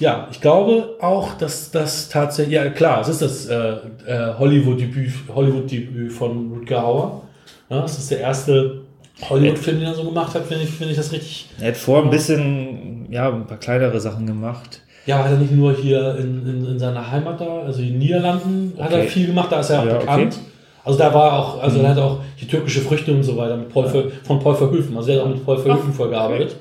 ja, 0.00 0.28
ich 0.32 0.40
glaube 0.40 0.96
auch, 1.00 1.34
dass 1.38 1.70
das 1.70 2.08
tatsächlich, 2.08 2.54
ja 2.54 2.70
klar, 2.70 3.02
es 3.02 3.08
ist 3.08 3.22
das 3.22 3.46
äh, 3.46 3.76
äh, 4.06 4.34
Hollywood-Debüt 4.36 5.12
Hollywood 5.32 5.70
-Debüt 5.70 6.10
von 6.10 6.52
Rutger 6.52 6.82
Hauer. 6.82 7.22
Ja, 7.70 7.82
das 7.82 7.98
ist 7.98 8.10
der 8.10 8.18
erste 8.18 8.83
Hollywood-Film, 9.28 9.78
den 9.78 9.86
er 9.88 9.94
so 9.94 10.04
gemacht 10.04 10.34
hat, 10.34 10.44
finde 10.46 10.64
ich, 10.64 10.70
finde 10.70 10.90
ich 10.92 10.96
das 10.96 11.12
richtig. 11.12 11.46
Er 11.60 11.68
hat 11.68 11.76
vor 11.76 12.02
ein 12.02 12.10
bisschen, 12.10 13.06
ja, 13.10 13.30
ein 13.32 13.46
paar 13.46 13.58
kleinere 13.58 14.00
Sachen 14.00 14.26
gemacht. 14.26 14.80
Ja, 15.06 15.18
hat 15.22 15.30
er 15.32 15.36
nicht 15.38 15.52
nur 15.52 15.74
hier 15.74 16.16
in, 16.18 16.46
in, 16.48 16.66
in 16.66 16.78
seiner 16.78 17.10
Heimat 17.10 17.40
da, 17.40 17.60
also 17.60 17.80
in 17.82 17.88
den 17.90 17.98
Niederlanden, 17.98 18.72
hat 18.78 18.90
er 18.92 18.98
Okay. 19.00 19.08
viel 19.08 19.26
gemacht, 19.26 19.52
da 19.52 19.60
ist 19.60 19.70
er 19.70 19.80
auch 19.80 19.86
Ja, 19.86 19.98
bekannt. 19.98 20.34
okay. 20.34 20.44
Also 20.86 20.98
da 20.98 21.14
war 21.14 21.26
er 21.32 21.38
auch, 21.38 21.62
also 21.62 21.80
er 21.80 21.90
hat 21.90 21.98
auch 21.98 22.18
die 22.40 22.46
türkische 22.46 22.80
Früchte 22.80 23.12
und 23.14 23.22
so 23.22 23.36
weiter 23.36 23.56
mit 23.56 23.70
Paul 23.70 23.86
Ver, 23.88 24.04
von 24.24 24.38
Paul 24.38 24.54
Verhoeven, 24.54 24.96
also 24.96 25.10
er 25.12 25.18
hat 25.20 25.24
auch 25.26 25.30
mit 25.30 25.44
Paul 25.44 25.58
Verhoeven 25.58 25.92
vorgearbeitet. 25.92 26.56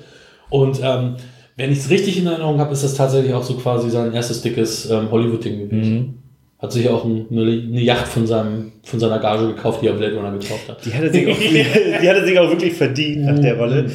Und 0.49 0.79
ähm, 0.81 1.15
wenn 1.57 1.71
ich 1.71 1.79
es 1.79 1.89
richtig 1.89 2.17
in 2.19 2.27
Erinnerung 2.27 2.59
habe, 2.59 2.71
ist 2.73 2.83
das 2.83 2.93
tatsächlich 2.95 3.33
auch 3.33 3.43
so 3.43 3.55
quasi 3.55 3.89
sein 3.89 4.13
erstes 4.13 4.41
dickes 4.41 4.89
ähm, 4.89 5.09
Hollywood-Ding 5.11 5.59
gewesen. 5.69 6.22
Hat 6.63 6.71
sich 6.71 6.87
auch 6.87 7.03
ein, 7.03 7.25
eine, 7.29 7.41
eine 7.41 7.81
Yacht 7.81 8.07
von, 8.07 8.25
seinem, 8.25 8.71
von 8.83 8.97
seiner 8.97 9.19
Gage 9.19 9.47
gekauft, 9.47 9.81
die 9.81 9.87
er 9.87 9.93
Blade 9.95 10.15
Runner 10.15 10.31
gekauft 10.31 10.69
hat. 10.69 10.85
Die 10.85 10.93
hat 10.93 11.03
er 11.03 11.11
sich 11.11 11.27
auch, 11.27 11.37
die 11.37 12.09
hat 12.09 12.15
er 12.15 12.25
sich 12.25 12.39
auch 12.39 12.49
wirklich 12.49 12.71
verdient 12.71 13.25
nach 13.25 13.37
der 13.37 13.57
Rolle. 13.57 13.91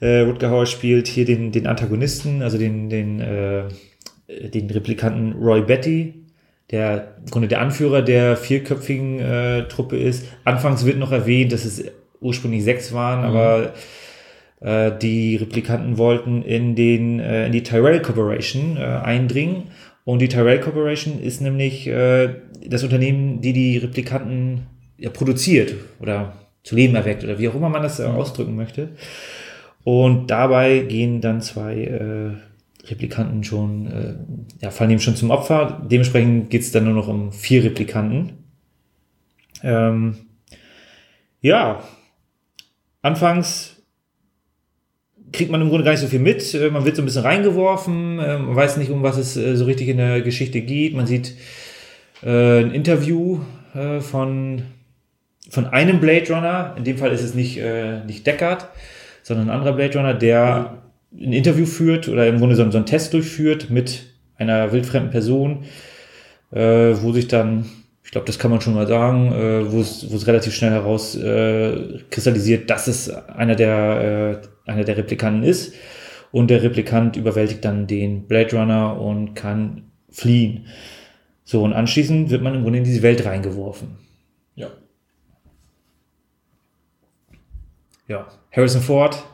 Äh, 0.00 0.20
Rutger 0.20 0.48
Hauer 0.48 0.64
spielt 0.64 1.06
hier 1.06 1.26
den, 1.26 1.52
den 1.52 1.66
Antagonisten, 1.66 2.40
also 2.42 2.56
den, 2.56 2.88
den, 2.88 3.20
äh, 3.20 3.64
den 4.26 4.70
Replikanten 4.70 5.34
Roy 5.34 5.60
Betty, 5.60 6.14
der 6.70 7.16
im 7.26 7.30
Grunde 7.30 7.48
der 7.48 7.60
Anführer 7.60 8.00
der 8.00 8.38
vierköpfigen 8.38 9.18
äh, 9.18 9.68
Truppe 9.68 9.98
ist. 9.98 10.24
Anfangs 10.44 10.86
wird 10.86 10.96
noch 10.96 11.12
erwähnt, 11.12 11.52
dass 11.52 11.66
es 11.66 11.84
ursprünglich 12.22 12.64
sechs 12.64 12.94
waren, 12.94 13.22
aber 13.22 13.74
äh, 14.60 14.92
die 14.98 15.36
Replikanten 15.36 15.98
wollten 15.98 16.42
in, 16.42 16.74
den, 16.74 17.20
äh, 17.20 17.46
in 17.46 17.52
die 17.52 17.62
Tyrell 17.62 18.00
Corporation 18.00 18.76
äh, 18.76 18.80
eindringen. 18.80 19.64
Und 20.08 20.20
die 20.20 20.28
Tyrell 20.28 20.58
Corporation 20.58 21.20
ist 21.20 21.42
nämlich 21.42 21.86
äh, 21.86 22.34
das 22.66 22.82
Unternehmen, 22.82 23.42
die 23.42 23.52
die 23.52 23.76
Replikanten 23.76 24.62
ja, 24.96 25.10
produziert 25.10 25.74
oder 26.00 26.32
zu 26.62 26.76
Leben 26.76 26.94
erweckt 26.94 27.24
oder 27.24 27.38
wie 27.38 27.46
auch 27.46 27.54
immer 27.54 27.68
man 27.68 27.82
das 27.82 28.00
äh, 28.00 28.04
ausdrücken 28.04 28.56
möchte. 28.56 28.88
Und 29.84 30.28
dabei 30.28 30.78
gehen 30.78 31.20
dann 31.20 31.42
zwei 31.42 31.74
äh, 31.84 32.88
Replikanten 32.88 33.44
schon, 33.44 33.86
äh, 33.86 34.14
ja, 34.62 34.70
fallen 34.70 34.92
ihm 34.92 35.00
schon 35.00 35.14
zum 35.14 35.30
Opfer. 35.30 35.86
Dementsprechend 35.90 36.48
geht 36.48 36.62
es 36.62 36.72
dann 36.72 36.84
nur 36.84 36.94
noch 36.94 37.08
um 37.08 37.30
vier 37.30 37.64
Replikanten. 37.64 38.32
Ähm, 39.62 40.16
ja, 41.42 41.82
anfangs 43.02 43.77
kriegt 45.32 45.50
man 45.50 45.60
im 45.60 45.68
Grunde 45.68 45.84
gar 45.84 45.92
nicht 45.92 46.00
so 46.00 46.06
viel 46.06 46.20
mit. 46.20 46.54
Äh, 46.54 46.70
Man 46.70 46.84
wird 46.84 46.96
so 46.96 47.02
ein 47.02 47.04
bisschen 47.04 47.22
reingeworfen, 47.22 48.18
äh, 48.18 48.38
man 48.38 48.56
weiß 48.56 48.76
nicht, 48.76 48.90
um 48.90 49.02
was 49.02 49.18
es 49.18 49.36
äh, 49.36 49.56
so 49.56 49.64
richtig 49.64 49.88
in 49.88 49.98
der 49.98 50.22
Geschichte 50.22 50.60
geht. 50.60 50.94
Man 50.94 51.06
sieht 51.06 51.34
äh, 52.22 52.60
ein 52.60 52.72
Interview 52.72 53.40
von, 54.00 54.62
von 55.50 55.66
einem 55.66 56.00
Blade 56.00 56.32
Runner. 56.32 56.74
In 56.78 56.84
dem 56.84 56.96
Fall 56.96 57.12
ist 57.12 57.22
es 57.22 57.34
nicht, 57.34 57.60
nicht 58.06 58.26
Deckard, 58.26 58.66
sondern 59.22 59.50
ein 59.50 59.56
anderer 59.56 59.74
Blade 59.74 59.98
Runner, 59.98 60.14
der 60.14 60.82
ein 61.12 61.34
Interview 61.34 61.66
führt 61.66 62.08
oder 62.08 62.26
im 62.26 62.38
Grunde 62.38 62.56
so, 62.56 62.62
einen 62.62 62.86
Test 62.86 63.12
durchführt 63.12 63.68
mit 63.68 64.04
einer 64.36 64.72
wildfremden 64.72 65.10
Person, 65.10 65.66
wo 66.50 67.12
sich 67.12 67.28
dann, 67.28 67.66
ich 68.08 68.10
glaube, 68.10 68.26
das 68.26 68.38
kann 68.38 68.50
man 68.50 68.62
schon 68.62 68.72
mal 68.74 68.86
sagen, 68.86 69.32
äh, 69.32 69.70
wo 69.70 69.80
es 69.80 70.26
relativ 70.26 70.54
schnell 70.54 70.70
heraus 70.70 71.14
äh, 71.14 71.98
dass 72.66 72.88
es 72.88 73.10
einer 73.10 73.54
der, 73.54 74.40
einer 74.68 74.84
der 74.84 74.96
Replikanten 74.96 75.42
ist. 75.42 75.74
Und 76.30 76.50
der 76.50 76.62
Replikant 76.62 77.16
überwältigt 77.16 77.64
dann 77.64 77.86
den 77.86 78.26
Blade 78.26 78.54
Runner 78.56 79.00
und 79.00 79.34
kann 79.34 79.90
fliehen. 80.10 80.66
So, 81.44 81.62
und 81.62 81.72
anschließend 81.72 82.28
wird 82.28 82.42
man 82.42 82.54
im 82.54 82.62
Grunde 82.62 82.78
in 82.78 82.84
diese 82.84 83.02
Welt 83.02 83.24
reingeworfen. 83.24 83.96
Ja. 84.54 84.68
Ja, 88.06 88.26
Harrison 88.52 88.82
Ford, 88.82 89.24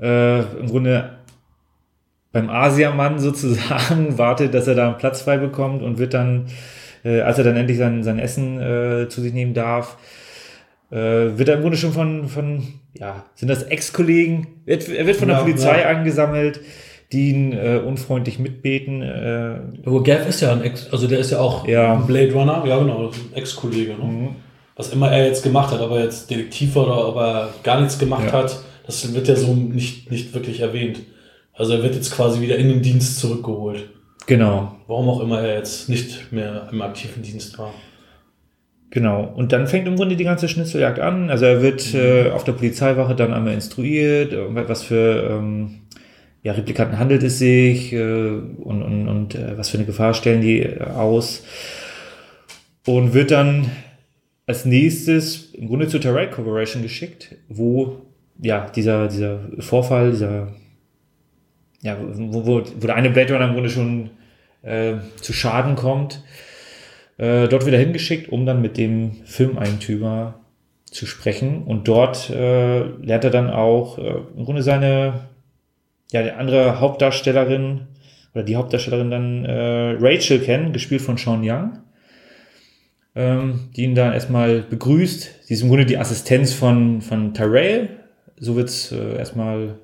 äh, 0.00 0.40
im 0.58 0.68
Grunde 0.68 1.18
beim 2.30 2.50
Asiamann 2.50 3.18
sozusagen, 3.18 4.18
wartet, 4.18 4.54
dass 4.54 4.68
er 4.68 4.74
da 4.74 4.88
einen 4.88 4.98
Platz 4.98 5.22
frei 5.22 5.38
bekommt 5.38 5.82
und 5.82 5.98
wird 5.98 6.14
dann, 6.14 6.46
äh, 7.04 7.20
als 7.20 7.38
er 7.38 7.44
dann 7.44 7.56
endlich 7.56 7.78
sein, 7.78 8.02
sein 8.04 8.18
Essen 8.18 8.60
äh, 8.60 9.08
zu 9.08 9.20
sich 9.20 9.32
nehmen 9.32 9.54
darf, 9.54 9.96
äh, 10.90 10.96
wird 11.38 11.48
er 11.48 11.56
im 11.56 11.62
Grunde 11.62 11.76
schon 11.76 11.92
von, 11.92 12.28
von 12.28 12.62
ja, 12.94 13.24
sind 13.34 13.48
das 13.48 13.62
Ex-Kollegen, 13.64 14.46
er 14.66 15.06
wird 15.06 15.16
von 15.16 15.28
der 15.28 15.38
Ja, 15.38 15.42
Polizei 15.42 15.80
ja. 15.82 15.88
angesammelt, 15.88 16.60
die 17.12 17.30
ihn 17.30 17.52
äh, 17.52 17.80
unfreundlich 17.84 18.38
mitbeten. 18.38 19.02
Äh, 19.02 19.60
Aber 19.86 20.02
Gav 20.02 20.28
ist 20.28 20.40
ja 20.40 20.52
ein 20.52 20.62
Ex, 20.62 20.88
also 20.92 21.06
der 21.06 21.18
ist 21.18 21.30
ja 21.30 21.40
auch 21.40 21.66
Ja. 21.66 21.94
ein 21.94 22.06
Blade 22.06 22.32
Runner, 22.32 22.62
ja 22.66 22.78
genau, 22.78 23.10
Ex-Kollege. 23.34 23.92
Ne? 23.94 24.34
Was 24.76 24.92
immer 24.92 25.10
er 25.10 25.26
jetzt 25.26 25.42
gemacht 25.42 25.72
hat, 25.72 25.80
ob 25.80 25.90
er 25.92 26.04
jetzt 26.04 26.30
Detektiv 26.30 26.74
war 26.76 26.84
oder 26.86 27.08
ob 27.08 27.16
er 27.16 27.48
gar 27.64 27.80
nichts 27.80 27.98
gemacht 27.98 28.32
hat, 28.32 28.60
das 28.86 29.12
wird 29.14 29.26
ja 29.28 29.34
so 29.36 29.52
nicht, 29.54 30.10
nicht 30.10 30.32
wirklich 30.34 30.60
erwähnt. 30.60 31.00
Also 31.52 31.72
er 31.74 31.82
wird 31.82 31.94
jetzt 31.96 32.12
quasi 32.12 32.40
wieder 32.40 32.56
in 32.56 32.68
den 32.68 32.82
Dienst 32.82 33.18
zurückgeholt. 33.18 33.88
genau, 34.26 34.76
Warum 34.86 35.08
auch 35.08 35.20
immer 35.20 35.40
er 35.40 35.56
jetzt 35.58 35.88
nicht 35.88 36.30
mehr 36.32 36.68
im 36.70 36.80
aktiven 36.80 37.22
Dienst 37.22 37.58
war. 37.58 37.72
Genau. 38.90 39.24
Und 39.24 39.52
dann 39.52 39.66
fängt 39.66 39.86
im 39.86 39.96
Grunde 39.96 40.16
die 40.16 40.24
ganze 40.24 40.48
Schnitzeljagd 40.48 40.98
an. 40.98 41.30
Also 41.30 41.44
er 41.44 41.62
wird 41.62 41.94
äh, 41.94 42.30
auf 42.30 42.44
der 42.44 42.52
Polizeiwache 42.52 43.14
dann 43.14 43.34
einmal 43.34 43.54
instruiert, 43.54 44.32
äh, 44.32 44.68
was 44.68 44.82
für 44.82 45.28
ähm, 45.30 45.80
ja, 46.42 46.52
Replikanten 46.52 46.98
handelt 46.98 47.22
es 47.22 47.38
sich 47.38 47.92
äh, 47.92 47.98
und, 47.98 48.82
und, 48.82 49.08
und 49.08 49.34
äh, 49.34 49.58
was 49.58 49.68
für 49.68 49.76
eine 49.76 49.86
Gefahr 49.86 50.14
stellen 50.14 50.40
die 50.40 50.62
äh, 50.62 50.82
aus. 50.82 51.44
Und 52.86 53.12
wird 53.12 53.30
dann 53.30 53.70
als 54.46 54.64
nächstes 54.64 55.52
im 55.52 55.68
Grunde 55.68 55.88
zur 55.88 56.00
Terrell 56.00 56.30
Corporation 56.30 56.82
geschickt, 56.82 57.36
wo 57.48 58.00
ja 58.40 58.70
dieser, 58.74 59.08
dieser 59.08 59.40
Vorfall, 59.58 60.12
dieser 60.12 60.48
ja, 61.82 61.98
wo, 62.00 62.46
wo, 62.46 62.62
wo 62.62 62.86
der 62.86 62.96
eine 62.96 63.10
Blade 63.10 63.34
Runner 63.34 63.48
im 63.48 63.52
Grunde 63.52 63.68
schon 63.68 64.10
äh, 64.62 64.94
zu 65.20 65.34
Schaden 65.34 65.76
kommt 65.76 66.22
äh, 67.18 67.48
dort 67.48 67.66
wieder 67.66 67.78
hingeschickt, 67.78 68.30
um 68.30 68.46
dann 68.46 68.62
mit 68.62 68.78
dem 68.78 69.12
Filmeigentümer 69.24 70.40
zu 70.84 71.06
sprechen. 71.06 71.64
Und 71.64 71.86
dort 71.88 72.30
äh, 72.30 72.80
lernt 72.80 73.24
er 73.24 73.30
dann 73.30 73.50
auch 73.50 73.98
äh, 73.98 74.14
im 74.36 74.44
Grunde 74.44 74.62
seine, 74.62 75.20
ja, 76.12 76.22
die 76.22 76.30
andere 76.30 76.80
Hauptdarstellerin 76.80 77.88
oder 78.34 78.44
die 78.44 78.56
Hauptdarstellerin 78.56 79.10
dann 79.10 79.44
äh, 79.44 79.96
Rachel 80.00 80.40
kennen, 80.40 80.72
gespielt 80.72 81.02
von 81.02 81.16
Sean 81.16 81.42
Young, 81.42 81.80
ähm, 83.14 83.70
die 83.76 83.82
ihn 83.82 83.94
dann 83.94 84.12
erstmal 84.12 84.60
begrüßt. 84.60 85.44
Sie 85.44 85.54
ist 85.54 85.62
im 85.62 85.68
Grunde 85.68 85.86
die 85.86 85.98
Assistenz 85.98 86.52
von, 86.52 87.02
von 87.02 87.34
Tyrell. 87.34 87.90
So 88.38 88.54
wird 88.54 88.68
es 88.68 88.92
äh, 88.92 89.16
erstmal 89.16 89.78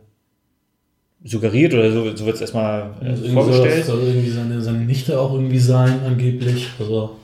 suggeriert 1.24 1.72
oder 1.72 1.90
so, 1.90 2.14
so 2.14 2.26
wird 2.26 2.36
es 2.36 2.42
erstmal 2.42 2.90
äh, 3.02 3.10
Also 3.10 3.28
vorgestellt. 3.28 3.70
Soll, 3.70 3.78
das 3.78 3.86
soll 3.86 4.02
irgendwie 4.02 4.30
seine, 4.30 4.60
seine 4.60 4.78
Nichte 4.78 5.18
auch 5.18 5.32
irgendwie 5.32 5.58
sein, 5.58 6.00
angeblich. 6.06 6.68
Also 6.78 7.16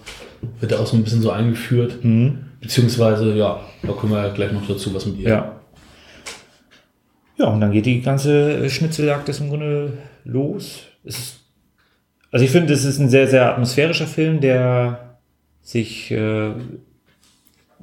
wird 0.59 0.72
er 0.72 0.80
auch 0.80 0.86
so 0.86 0.96
ein 0.96 1.05
bisschen 1.05 1.20
so 1.20 1.30
eingeführt. 1.30 2.03
Mhm. 2.03 2.38
Beziehungsweise, 2.61 3.34
ja, 3.34 3.61
da 3.82 3.92
kommen 3.92 4.12
wir 4.12 4.26
ja 4.26 4.32
gleich 4.32 4.53
noch 4.53 4.66
dazu, 4.66 4.94
was 4.94 5.07
mit 5.07 5.18
ihr. 5.18 5.28
Ja. 5.28 5.61
Ja, 7.38 7.46
und 7.46 7.61
dann 7.61 7.72
geht 7.72 7.86
die 7.86 8.03
ganze 8.03 8.68
Schnitzeljagd 8.68 9.28
ist 9.30 9.40
im 9.40 9.48
Grunde 9.48 9.94
los. 10.24 10.80
Es 11.05 11.18
ist, 11.18 11.40
also 12.30 12.44
ich 12.44 12.51
finde, 12.51 12.72
es 12.74 12.84
ist 12.84 12.98
ein 12.98 13.09
sehr, 13.09 13.28
sehr 13.28 13.51
atmosphärischer 13.51 14.07
Film, 14.07 14.40
der 14.40 15.16
sich 15.62 16.11
äh, 16.11 16.51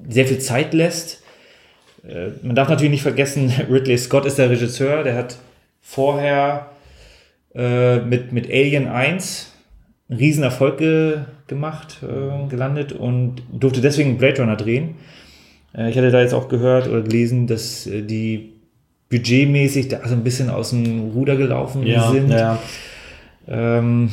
sehr 0.08 0.28
viel 0.28 0.38
Zeit 0.40 0.74
lässt. 0.74 1.24
Äh, 2.08 2.30
man 2.44 2.56
darf 2.56 2.70
natürlich 2.70 2.92
nicht 2.92 3.02
vergessen, 3.02 3.52
Ridley 3.72 3.98
Scott 3.98 4.26
ist 4.26 4.38
der 4.38 4.50
Regisseur, 4.50 5.04
der 5.04 5.16
hat 5.16 5.38
vorher 5.88 6.72
äh, 7.56 8.00
mit, 8.00 8.34
mit 8.34 8.48
Alien 8.50 8.88
1 8.88 9.54
einen 10.10 10.20
riesen 10.20 10.44
Erfolg 10.44 10.80
ge 10.80 11.20
gemacht, 11.48 12.00
äh, 12.04 12.50
gelandet 12.50 12.92
und 12.92 13.42
durfte 13.54 13.80
deswegen 13.80 14.18
Blade 14.18 14.42
Runner 14.42 14.58
drehen. 14.58 14.96
Äh, 15.74 15.90
ich 15.90 15.98
hatte 15.98 16.12
da 16.12 16.20
jetzt 16.20 16.34
auch 16.34 16.50
gehört 16.50 16.90
oder 16.90 17.02
gelesen, 17.02 17.48
dass 17.48 17.88
äh, 17.88 18.02
die 18.02 18.54
budgetmäßig 19.08 19.88
da 19.88 20.06
so 20.06 20.14
ein 20.14 20.26
bisschen 20.26 20.50
aus 20.50 20.72
dem 20.72 21.12
Ruder 21.12 21.38
gelaufen 21.38 21.88
ja, 21.88 22.12
sind. 22.12 22.32
Ja. 22.32 22.60
Ähm, 23.48 24.12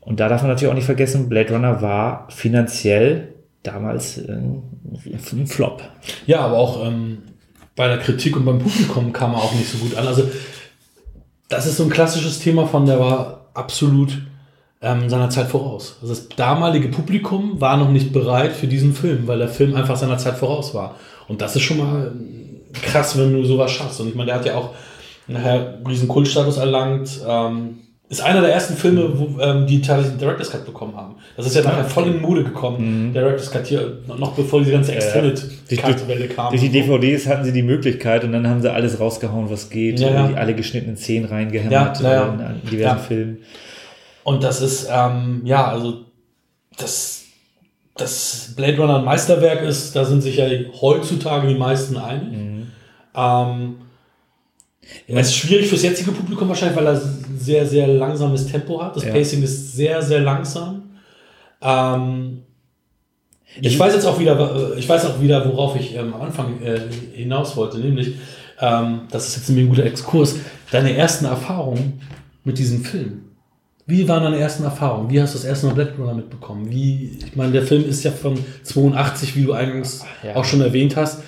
und 0.00 0.18
da 0.18 0.30
darf 0.30 0.40
man 0.40 0.50
natürlich 0.50 0.72
auch 0.72 0.76
nicht 0.76 0.86
vergessen, 0.86 1.28
Blade 1.28 1.52
Runner 1.52 1.82
war 1.82 2.26
finanziell 2.30 3.34
damals 3.62 4.16
ein, 4.16 4.62
ein 5.14 5.46
Flop. 5.46 5.82
Ja, 6.26 6.40
aber 6.40 6.56
auch 6.56 6.86
ähm, 6.86 7.18
bei 7.76 7.86
der 7.86 7.98
Kritik 7.98 8.34
und 8.36 8.46
beim 8.46 8.58
Publikum 8.58 9.12
kam 9.12 9.34
er 9.34 9.42
auch 9.42 9.54
nicht 9.54 9.68
so 9.68 9.76
gut 9.76 9.94
an. 9.94 10.06
Also 10.06 10.24
das 11.50 11.66
ist 11.66 11.76
so 11.76 11.84
ein 11.84 11.90
klassisches 11.90 12.38
Thema 12.38 12.66
von, 12.66 12.86
der 12.86 12.98
war 12.98 13.48
absolut 13.52 14.22
ähm, 14.80 15.10
seiner 15.10 15.28
Zeit 15.28 15.48
voraus. 15.48 15.96
Also 16.00 16.14
das 16.14 16.28
damalige 16.30 16.88
Publikum 16.88 17.60
war 17.60 17.76
noch 17.76 17.90
nicht 17.90 18.12
bereit 18.12 18.52
für 18.52 18.68
diesen 18.68 18.94
Film, 18.94 19.26
weil 19.26 19.38
der 19.38 19.48
Film 19.48 19.74
einfach 19.74 19.96
seiner 19.96 20.16
Zeit 20.16 20.38
voraus 20.38 20.74
war. 20.74 20.94
Und 21.28 21.42
das 21.42 21.56
ist 21.56 21.62
schon 21.62 21.78
mal 21.78 22.12
krass, 22.72 23.18
wenn 23.18 23.32
du 23.32 23.44
sowas 23.44 23.72
schaffst. 23.72 24.00
Und 24.00 24.08
ich 24.08 24.14
meine, 24.14 24.26
der 24.26 24.36
hat 24.36 24.46
ja 24.46 24.54
auch 24.54 24.70
nachher 25.26 25.80
riesen 25.86 26.08
Kultstatus 26.08 26.56
erlangt. 26.56 27.20
Ähm, 27.26 27.80
ist 28.10 28.20
einer 28.22 28.40
der 28.40 28.52
ersten 28.52 28.74
Filme, 28.74 29.08
wo 29.14 29.40
ähm, 29.40 29.68
die 29.68 29.80
tatsächlich 29.80 30.10
einen 30.10 30.18
Director's 30.18 30.50
Cut 30.50 30.66
bekommen 30.66 30.96
haben. 30.96 31.14
Das 31.36 31.46
ist 31.46 31.54
ja 31.54 31.62
nachher 31.62 31.84
voll 31.84 32.08
in 32.08 32.20
Mode 32.20 32.42
gekommen. 32.42 33.08
Mhm. 33.08 33.12
Director's 33.12 33.52
Cut 33.52 33.68
hier, 33.68 33.98
noch 34.18 34.32
bevor 34.32 34.58
diese 34.58 34.72
ganze 34.72 34.92
Extended 34.92 35.40
Cut-Welle 35.68 36.26
kam. 36.26 36.50
Durch 36.50 36.60
die 36.60 36.70
DVDs 36.70 37.28
hatten 37.28 37.44
sie 37.44 37.52
die 37.52 37.62
Möglichkeit 37.62 38.24
und 38.24 38.32
dann 38.32 38.48
haben 38.48 38.60
sie 38.60 38.70
alles 38.70 38.98
rausgehauen, 38.98 39.48
was 39.48 39.70
geht. 39.70 40.00
Ja, 40.00 40.10
ja. 40.10 40.34
alle 40.34 40.56
geschnittenen 40.56 40.96
Szenen 40.96 41.26
reingehämmert 41.26 42.00
ja, 42.00 42.12
ja, 42.12 42.52
in 42.64 42.68
diversen 42.68 42.98
Filmen. 42.98 43.38
Und 44.24 44.42
das 44.42 44.60
ist, 44.60 44.88
ähm, 44.92 45.42
ja, 45.44 45.68
also 45.68 46.00
das, 46.76 47.26
das 47.96 48.54
Blade 48.56 48.76
Runner 48.76 48.98
ein 48.98 49.04
Meisterwerk 49.04 49.62
ist, 49.62 49.94
da 49.94 50.04
sind 50.04 50.22
sich 50.22 50.36
ja 50.36 50.46
heutzutage 50.80 51.46
die 51.46 51.54
meisten 51.54 51.96
einig. 51.96 52.32
Mhm. 52.32 52.66
Ähm, 53.14 53.74
es 55.06 55.28
ist 55.28 55.36
schwierig 55.36 55.68
fürs 55.68 55.82
jetzige 55.82 56.12
Publikum 56.12 56.48
wahrscheinlich, 56.48 56.76
weil 56.76 56.86
er 56.86 57.00
sehr, 57.38 57.66
sehr 57.66 57.88
langsames 57.88 58.46
Tempo 58.46 58.82
hat. 58.82 58.96
Das 58.96 59.04
ja. 59.04 59.12
Pacing 59.12 59.42
ist 59.42 59.74
sehr, 59.74 60.00
sehr 60.02 60.20
langsam. 60.20 60.82
Ähm, 61.60 62.42
ich 63.60 63.78
weiß 63.78 63.94
jetzt 63.94 64.06
auch 64.06 64.18
wieder, 64.18 64.76
ich 64.76 64.88
weiß 64.88 65.06
auch 65.06 65.20
wieder, 65.20 65.44
worauf 65.46 65.76
ich 65.76 65.96
ähm, 65.96 66.14
am 66.14 66.22
Anfang 66.22 66.62
äh, 66.62 66.80
hinaus 67.12 67.56
wollte, 67.56 67.78
nämlich, 67.78 68.14
ähm, 68.60 69.02
das 69.10 69.28
ist 69.28 69.36
jetzt 69.36 69.48
ein 69.48 69.68
guter 69.68 69.84
Exkurs, 69.84 70.36
deine 70.70 70.96
ersten 70.96 71.24
Erfahrungen 71.24 72.00
mit 72.44 72.58
diesem 72.58 72.84
Film. 72.84 73.22
Wie 73.86 74.06
waren 74.06 74.22
deine 74.22 74.38
ersten 74.38 74.62
Erfahrungen? 74.62 75.10
Wie 75.10 75.20
hast 75.20 75.34
du 75.34 75.38
das 75.38 75.44
erste 75.44 75.66
Mal 75.66 75.74
Black 75.74 75.98
Runner 75.98 76.14
mitbekommen? 76.14 76.70
Wie, 76.70 77.18
ich 77.26 77.34
meine, 77.34 77.50
der 77.50 77.62
Film 77.62 77.84
ist 77.84 78.04
ja 78.04 78.12
von 78.12 78.38
82, 78.62 79.34
wie 79.34 79.44
du 79.44 79.52
eingangs 79.52 80.04
ja. 80.22 80.36
auch 80.36 80.44
schon 80.44 80.60
erwähnt 80.60 80.94
hast. 80.94 81.22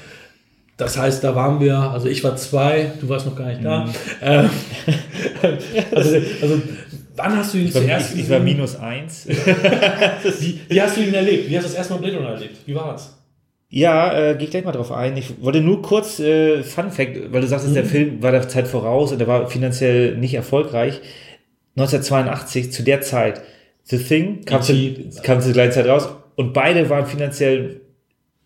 Das 0.77 0.99
heißt, 0.99 1.23
da 1.23 1.35
waren 1.35 1.61
wir, 1.61 1.77
also 1.77 2.09
ich 2.09 2.25
war 2.25 2.35
zwei, 2.37 2.93
du 3.01 3.09
warst 3.09 3.27
noch 3.27 3.37
gar 3.37 3.49
nicht 3.49 3.65
da. 3.65 3.85
Mhm. 3.85 3.93
Ähm, 4.23 4.51
also, 5.95 6.17
also, 6.41 6.63
wann 7.15 7.37
hast 7.37 7.55
du 7.55 7.59
ihn 7.59 7.67
ich 7.67 7.73
zuerst 7.73 8.15
Ich, 8.15 8.23
ich 8.23 8.31
war 8.31 8.41
minus 8.41 8.77
eins. 8.77 9.27
wie, 10.41 10.61
wie, 10.69 10.83
hast 10.83 10.97
du 10.97 11.03
ihn 11.03 11.15
erlebt? 11.15 11.49
Wie 11.49 11.57
hast 11.57 11.65
du 11.65 11.69
das 11.69 11.79
erste 11.79 11.95
Mal 11.95 12.01
Blade 12.01 12.17
Runner 12.17 12.31
erlebt? 12.31 12.57
Wie 12.67 12.75
war 12.75 12.93
das? 12.93 13.19
Ja, 13.69 14.13
äh, 14.13 14.35
gehe 14.35 14.45
ich 14.45 14.51
gleich 14.51 14.65
mal 14.65 14.73
drauf 14.73 14.93
ein. 14.93 15.17
Ich 15.17 15.43
wollte 15.43 15.61
nur 15.61 15.83
kurz 15.83 16.21
äh, 16.21 16.63
Fun 16.63 16.91
Fact, 16.91 17.33
weil 17.33 17.41
du 17.43 17.47
sagst, 17.47 17.69
mhm. 17.69 17.75
der 17.75 17.85
Film 17.85 18.23
war 18.23 18.33
der 18.33 18.49
Zeit 18.49 18.67
voraus 18.67 19.13
und 19.13 19.19
der 19.19 19.29
war 19.29 19.49
finanziell 19.49 20.17
nicht 20.17 20.35
erfolgfolgreich. 20.35 21.01
1982, 21.77 22.73
zu 22.73 22.83
der 22.83 23.01
Zeit, 23.01 23.43
The 23.85 23.99
Thing 23.99 24.45
kam, 24.45 24.63
zu, 24.63 24.75
kam 25.23 25.41
zur 25.41 25.53
gleichen 25.53 25.73
Zeit 25.73 25.87
raus 25.87 26.09
und 26.37 26.53
beide 26.53 26.89
waren 26.91 27.07
finanziell 27.07 27.82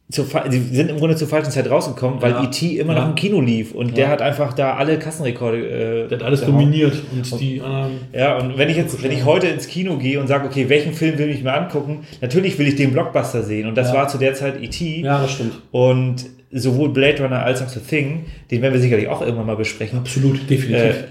zur, 0.08 0.24
die 0.48 0.58
sind 0.60 0.88
im 0.88 0.98
Grunde 0.98 1.16
zur 1.16 1.26
falschen 1.26 1.50
Zeit 1.50 1.68
rausgekommen, 1.68 2.22
weil 2.22 2.30
ja. 2.30 2.44
E.T. 2.44 2.78
immer 2.78 2.94
ja. 2.94 3.00
noch 3.00 3.08
im 3.08 3.14
Kino 3.16 3.40
lief 3.40 3.72
und 3.72 3.88
ja. 3.88 3.94
der 3.94 4.08
hat 4.08 4.22
einfach 4.22 4.52
da 4.52 4.76
alle 4.76 5.00
Kassenrekorde. 5.00 6.04
Äh, 6.04 6.08
der 6.08 6.18
hat 6.18 6.24
alles 6.24 6.44
dominiert 6.44 6.94
und, 7.12 7.32
und 7.32 7.40
die 7.40 7.60
anderen. 7.60 7.98
Ja, 8.12 8.38
und 8.38 8.56
wenn 8.56 8.68
ich 8.68 8.76
jetzt, 8.76 9.02
wenn 9.02 9.10
ich 9.10 9.24
heute 9.24 9.48
ins 9.48 9.66
Kino 9.66 9.96
gehe 9.96 10.20
und 10.20 10.28
sage, 10.28 10.46
okay, 10.46 10.68
welchen 10.68 10.92
Film 10.92 11.18
will 11.18 11.28
ich 11.28 11.42
mir 11.42 11.52
angucken, 11.54 12.06
natürlich 12.20 12.56
will 12.58 12.68
ich 12.68 12.76
den 12.76 12.92
Blockbuster 12.92 13.42
sehen 13.42 13.66
und 13.66 13.76
das 13.76 13.92
war 13.92 14.06
zu 14.06 14.18
der 14.18 14.34
Zeit 14.34 14.62
E.T. 14.62 15.00
Ja, 15.00 15.20
das 15.22 15.32
stimmt. 15.32 15.60
Und 15.72 16.26
sowohl 16.52 16.90
Blade 16.90 17.24
Runner 17.24 17.42
als 17.42 17.60
auch 17.60 17.68
The 17.68 17.80
Thing, 17.80 18.26
den 18.52 18.62
werden 18.62 18.74
wir 18.74 18.80
sicherlich 18.80 19.08
auch 19.08 19.22
irgendwann 19.22 19.46
mal 19.46 19.56
besprechen. 19.56 19.98
Absolut, 19.98 20.48
definitiv. 20.48 21.02
Äh, 21.02 21.04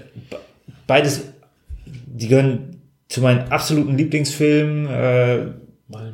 beides, 0.86 1.32
die 1.84 2.28
gehören 2.28 2.80
zu 3.08 3.20
meinen 3.20 3.52
absoluten 3.52 3.96
Lieblingsfilmen 3.96 4.86
äh, 4.86 5.38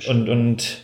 und, 0.08 0.28
und 0.28 0.82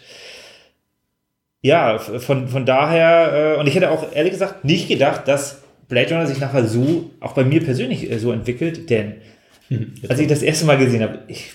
ja, 1.60 1.98
von, 1.98 2.48
von 2.48 2.66
daher, 2.66 3.56
äh, 3.56 3.60
und 3.60 3.66
ich 3.66 3.74
hätte 3.74 3.90
auch 3.90 4.12
ehrlich 4.14 4.32
gesagt 4.32 4.64
nicht 4.64 4.88
gedacht, 4.88 5.26
dass 5.26 5.62
Blade 5.88 6.14
Runner 6.14 6.26
sich 6.26 6.38
nachher 6.38 6.66
so, 6.66 7.10
auch 7.20 7.32
bei 7.32 7.44
mir 7.44 7.62
persönlich 7.62 8.10
äh, 8.10 8.18
so 8.18 8.30
entwickelt, 8.32 8.90
denn 8.90 9.16
mhm, 9.68 9.94
als 10.08 10.20
ich 10.20 10.28
das 10.28 10.42
erste 10.42 10.66
Mal 10.66 10.78
gesehen 10.78 11.02
habe, 11.02 11.20
ich, 11.26 11.52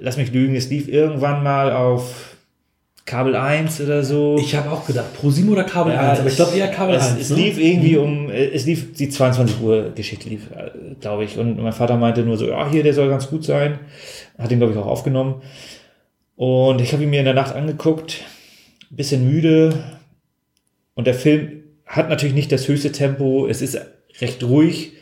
lass 0.00 0.16
mich 0.16 0.32
lügen, 0.32 0.54
es 0.54 0.70
lief 0.70 0.88
irgendwann 0.88 1.42
mal 1.42 1.72
auf 1.72 2.36
Kabel 3.04 3.34
1 3.34 3.80
oder 3.80 4.04
so. 4.04 4.36
Ich 4.38 4.54
habe 4.54 4.70
auch 4.70 4.86
gedacht, 4.86 5.12
Pro 5.14 5.28
7 5.28 5.48
oder 5.48 5.64
Kabel 5.64 5.92
ja, 5.92 6.10
1, 6.10 6.20
aber 6.20 6.28
ich 6.28 6.36
glaube 6.36 6.56
eher 6.56 6.68
Kabel 6.68 6.94
es, 6.94 7.10
1. 7.10 7.20
Es 7.20 7.30
ne? 7.30 7.36
lief 7.36 7.58
irgendwie 7.58 7.96
mhm. 7.96 8.02
um, 8.02 8.30
äh, 8.30 8.50
es 8.50 8.64
lief 8.64 8.94
die 8.94 9.08
22 9.08 9.60
Uhr 9.60 9.90
Geschichte 9.94 10.28
lief, 10.28 10.42
äh, 10.52 10.94
glaube 11.00 11.24
ich. 11.24 11.36
Und 11.36 11.60
mein 11.60 11.72
Vater 11.72 11.96
meinte 11.96 12.22
nur 12.22 12.36
so, 12.36 12.48
ja, 12.48 12.70
hier, 12.70 12.84
der 12.84 12.94
soll 12.94 13.08
ganz 13.08 13.28
gut 13.28 13.44
sein. 13.44 13.80
Hat 14.38 14.52
ihn, 14.52 14.58
glaube 14.58 14.72
ich, 14.72 14.78
auch 14.78 14.86
aufgenommen. 14.86 15.42
Und 16.36 16.80
ich 16.80 16.92
habe 16.92 17.02
ihn 17.02 17.10
mir 17.10 17.18
in 17.18 17.24
der 17.24 17.34
Nacht 17.34 17.54
angeguckt 17.54 18.24
bisschen 18.96 19.30
müde 19.30 19.82
und 20.94 21.06
der 21.06 21.14
Film 21.14 21.62
hat 21.86 22.08
natürlich 22.08 22.34
nicht 22.34 22.52
das 22.52 22.68
höchste 22.68 22.92
Tempo. 22.92 23.46
Es 23.46 23.62
ist 23.62 23.78
recht 24.20 24.42
ruhig. 24.44 24.92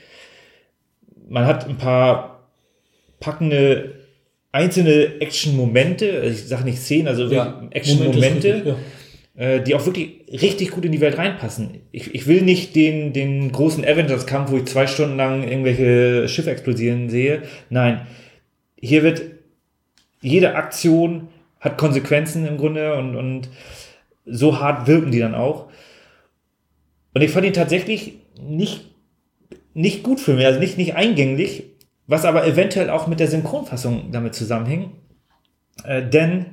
Man 1.29 1.47
hat 1.47 1.69
ein 1.69 1.77
paar 1.77 2.49
packende 3.21 4.01
einzelne 4.53 5.21
Action-Momente, 5.21 6.21
also 6.23 6.31
ich 6.31 6.49
sage 6.49 6.65
nicht 6.65 6.79
Szenen, 6.79 7.09
also 7.09 7.27
ja, 7.27 7.69
Action-Momente, 7.71 8.63
ja. 8.65 8.77
Äh, 9.37 9.63
die 9.63 9.75
auch 9.77 9.87
wirklich 9.87 10.23
richtig 10.29 10.73
gut 10.73 10.85
in 10.85 10.93
die 10.93 11.01
Welt 11.01 11.19
reinpassen. 11.19 11.83
Ich, 11.93 12.13
ich 12.15 12.27
will 12.27 12.43
nicht 12.43 12.75
den, 12.75 13.13
den 13.13 13.53
großen 13.53 13.85
Avengers-Kampf, 13.85 14.51
wo 14.51 14.57
ich 14.57 14.65
zwei 14.65 14.89
Stunden 14.89 15.17
lang 15.17 15.49
irgendwelche 15.49 16.29
Schiffe 16.29 16.51
explodieren 16.51 17.11
sehe. 17.11 17.43
Nein, 17.69 18.07
hier 18.81 19.03
wird 19.05 19.23
jede 20.21 20.57
Aktion 20.57 21.29
hat 21.61 21.79
Konsequenzen 21.79 22.47
im 22.47 22.57
Grunde 22.57 22.95
und, 22.95 23.17
und 23.17 23.49
so 24.25 24.61
hart 24.61 24.87
wirken 24.87 25.11
die 25.11 25.19
dann 25.19 25.35
auch. 25.35 25.69
Und 27.15 27.23
ich 27.23 27.31
fand 27.31 27.47
ihn 27.47 27.53
tatsächlich 27.53 28.21
nicht, 28.41 28.95
nicht 29.75 30.03
gut 30.03 30.21
für 30.21 30.35
mich, 30.35 30.47
also 30.47 30.61
nicht, 30.61 30.79
nicht 30.79 30.95
eingänglich, 30.95 31.65
was 32.07 32.25
aber 32.25 32.47
eventuell 32.47 32.91
auch 32.91 33.07
mit 33.07 33.21
der 33.21 33.29
Synchronfassung 33.29 34.11
damit 34.13 34.35
zusammenhing. 34.35 34.93
Äh, 35.85 36.09
denn 36.09 36.47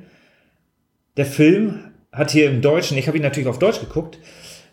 der 1.16 1.26
Film 1.26 1.92
hat 2.12 2.30
hier 2.30 2.48
im 2.50 2.62
Deutschen, 2.62 2.96
ich 2.96 3.06
habe 3.06 3.16
ihn 3.16 3.22
natürlich 3.22 3.48
auf 3.48 3.58
Deutsch 3.58 3.80
geguckt, 3.80 4.18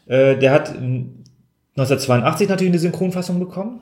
äh, 0.07 0.37
der 0.37 0.51
hat 0.51 0.69
1982 0.69 2.47
natürlich 2.49 2.71
eine 2.71 2.79
Synchronfassung 2.79 3.39
bekommen. 3.39 3.81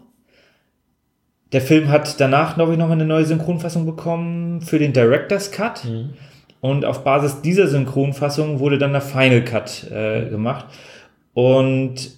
Der 1.52 1.62
Film 1.62 1.90
hat 1.90 2.20
danach, 2.20 2.56
glaube 2.56 2.74
ich, 2.74 2.80
noch 2.80 2.90
eine 2.90 3.06
neue 3.06 3.26
Synchronfassung 3.26 3.86
bekommen 3.86 4.62
für 4.62 4.80
den 4.80 4.92
Director's 4.92 5.52
Cut. 5.52 5.86
Mhm. 5.86 6.14
Und 6.64 6.86
auf 6.86 7.04
Basis 7.04 7.42
dieser 7.42 7.68
Synchronfassung 7.68 8.60
wurde 8.60 8.78
dann 8.78 8.94
der 8.94 9.02
Final 9.02 9.44
Cut 9.44 9.92
äh, 9.92 10.30
gemacht. 10.30 10.68
Und 11.34 12.12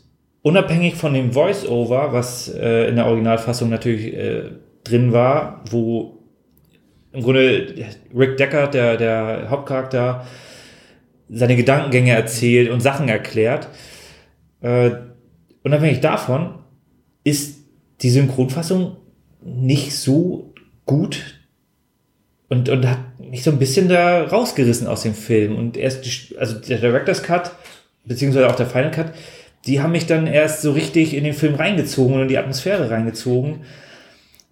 unabhängig 0.43 0.93
von 0.93 1.15
dem 1.15 1.31
Voice-Over, 1.31 2.13
was 2.13 2.53
äh, 2.53 2.87
in 2.87 2.95
der 2.95 3.07
Originalfassung 3.07 3.71
natürlich 3.71 4.13
äh, 4.13 4.51
drin 4.83 5.11
war, 5.11 5.63
wo 5.71 6.19
im 7.11 7.23
Grunde 7.23 7.87
Rick 8.15 8.37
Deckard, 8.37 8.75
der, 8.75 8.97
der 8.97 9.49
Hauptcharakter, 9.49 10.27
seine 11.27 11.55
Gedankengänge 11.55 12.11
erzählt 12.11 12.69
und 12.69 12.81
Sachen 12.81 13.09
erklärt. 13.09 13.67
Äh, 14.61 14.91
unabhängig 15.63 16.01
davon 16.01 16.59
ist 17.23 17.65
die 18.03 18.11
Synchronfassung 18.11 18.97
nicht 19.43 19.95
so 19.95 20.53
gut 20.85 21.41
und, 22.49 22.69
und 22.69 22.87
hat 22.87 22.99
mich 23.29 23.43
so 23.43 23.51
ein 23.51 23.59
bisschen 23.59 23.89
da 23.89 24.23
rausgerissen 24.23 24.87
aus 24.87 25.03
dem 25.03 25.13
Film. 25.13 25.55
Und 25.55 25.77
erst, 25.77 26.05
die, 26.05 26.37
also 26.37 26.59
der 26.59 26.77
Director's 26.77 27.23
Cut, 27.23 27.51
beziehungsweise 28.05 28.47
auch 28.49 28.55
der 28.55 28.67
Final 28.67 28.91
Cut, 28.91 29.13
die 29.65 29.81
haben 29.81 29.91
mich 29.91 30.05
dann 30.05 30.27
erst 30.27 30.61
so 30.61 30.71
richtig 30.71 31.13
in 31.13 31.23
den 31.23 31.33
Film 31.33 31.55
reingezogen 31.55 32.15
und 32.15 32.21
in 32.23 32.27
die 32.27 32.37
Atmosphäre 32.37 32.89
reingezogen. 32.89 33.61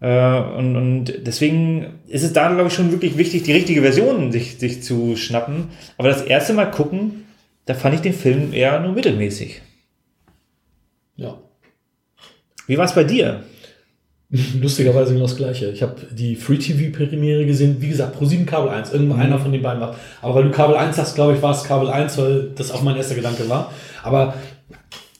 Äh, 0.01 0.39
und, 0.39 0.75
und 0.75 1.13
deswegen 1.25 1.99
ist 2.07 2.23
es 2.23 2.33
da, 2.33 2.51
glaube 2.51 2.67
ich, 2.67 2.73
schon 2.73 2.91
wirklich 2.91 3.17
wichtig, 3.17 3.43
die 3.43 3.53
richtige 3.53 3.81
Version 3.81 4.31
sich, 4.31 4.57
sich 4.57 4.83
zu 4.83 5.15
schnappen. 5.15 5.69
Aber 5.97 6.09
das 6.09 6.23
erste 6.23 6.53
Mal 6.53 6.71
gucken, 6.71 7.25
da 7.65 7.73
fand 7.73 7.95
ich 7.95 8.01
den 8.01 8.13
Film 8.13 8.53
eher 8.53 8.79
nur 8.79 8.93
mittelmäßig. 8.93 9.61
Ja. 11.15 11.37
Wie 12.67 12.77
war 12.77 12.85
es 12.85 12.95
bei 12.95 13.03
dir? 13.03 13.43
Lustigerweise 14.59 15.13
genau 15.13 15.27
das 15.27 15.37
Gleiche. 15.37 15.69
Ich 15.69 15.83
habe 15.83 15.95
die 16.09 16.35
Free 16.35 16.57
TV 16.57 16.91
Premiere 16.91 17.45
gesehen, 17.45 17.77
wie 17.79 17.89
gesagt, 17.89 18.17
Pro 18.17 18.25
7 18.25 18.47
Kabel 18.47 18.69
1, 18.69 18.91
irgendwann 18.91 19.17
mhm. 19.17 19.23
einer 19.23 19.39
von 19.39 19.51
den 19.51 19.61
beiden 19.61 19.79
war. 19.79 19.95
Aber 20.23 20.33
weil 20.33 20.45
du 20.45 20.49
Kabel 20.49 20.75
1 20.75 20.97
hast, 20.97 21.13
glaube 21.13 21.35
ich, 21.35 21.41
war 21.43 21.51
es 21.51 21.63
Kabel 21.63 21.87
1, 21.87 22.17
weil 22.17 22.49
das 22.55 22.71
auch 22.71 22.81
mein 22.81 22.95
erster 22.95 23.13
Gedanke 23.13 23.47
war. 23.47 23.71
Aber 24.01 24.33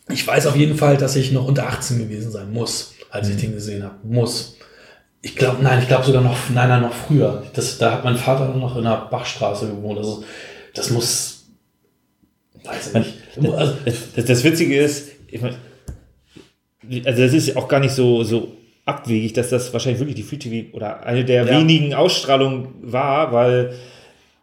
ich 0.10 0.26
weiß 0.26 0.48
auf 0.48 0.56
jeden 0.56 0.76
Fall, 0.76 0.98
dass 0.98 1.16
ich 1.16 1.32
noch 1.32 1.48
unter 1.48 1.68
18 1.68 2.00
gewesen 2.00 2.32
sein 2.32 2.52
muss, 2.52 2.96
als 3.12 3.28
mhm. 3.28 3.36
ich 3.36 3.42
den 3.42 3.54
gesehen 3.54 3.84
habe. 3.84 3.96
Muss. 4.02 4.58
Ich 5.22 5.36
glaube, 5.36 5.62
nein, 5.62 5.78
ich 5.80 5.88
glaube 5.88 6.06
sogar 6.06 6.24
noch, 6.24 6.50
nein, 6.52 6.70
nein, 6.70 6.82
noch 6.82 6.94
früher. 6.94 7.44
Das, 7.54 7.78
da 7.78 7.92
hat 7.92 8.04
mein 8.04 8.18
Vater 8.18 8.48
noch 8.56 8.76
in 8.78 8.84
der 8.84 9.08
Bachstraße 9.12 9.68
gewohnt. 9.68 10.00
Also, 10.00 10.24
das 10.74 10.90
muss, 10.90 11.46
weiß 12.64 12.88
ich 12.88 12.94
nicht. 12.96 13.54
Also, 13.54 13.76
das, 13.86 14.26
das 14.26 14.44
Witzige 14.44 14.76
ist, 14.76 15.10
ich 15.28 15.40
meine, 15.40 15.56
also 17.06 17.22
das 17.22 17.34
ist 17.34 17.56
auch 17.56 17.68
gar 17.68 17.80
nicht 17.80 17.94
so, 17.94 18.24
so 18.24 18.58
abwegig, 18.86 19.34
dass 19.34 19.50
das 19.50 19.72
wahrscheinlich 19.74 20.00
wirklich 20.00 20.16
die 20.16 20.24
Free 20.24 20.38
TV 20.38 20.76
oder 20.76 21.06
eine 21.06 21.24
der 21.24 21.46
ja. 21.46 21.60
wenigen 21.60 21.94
Ausstrahlungen 21.94 22.68
war, 22.82 23.32
weil 23.32 23.74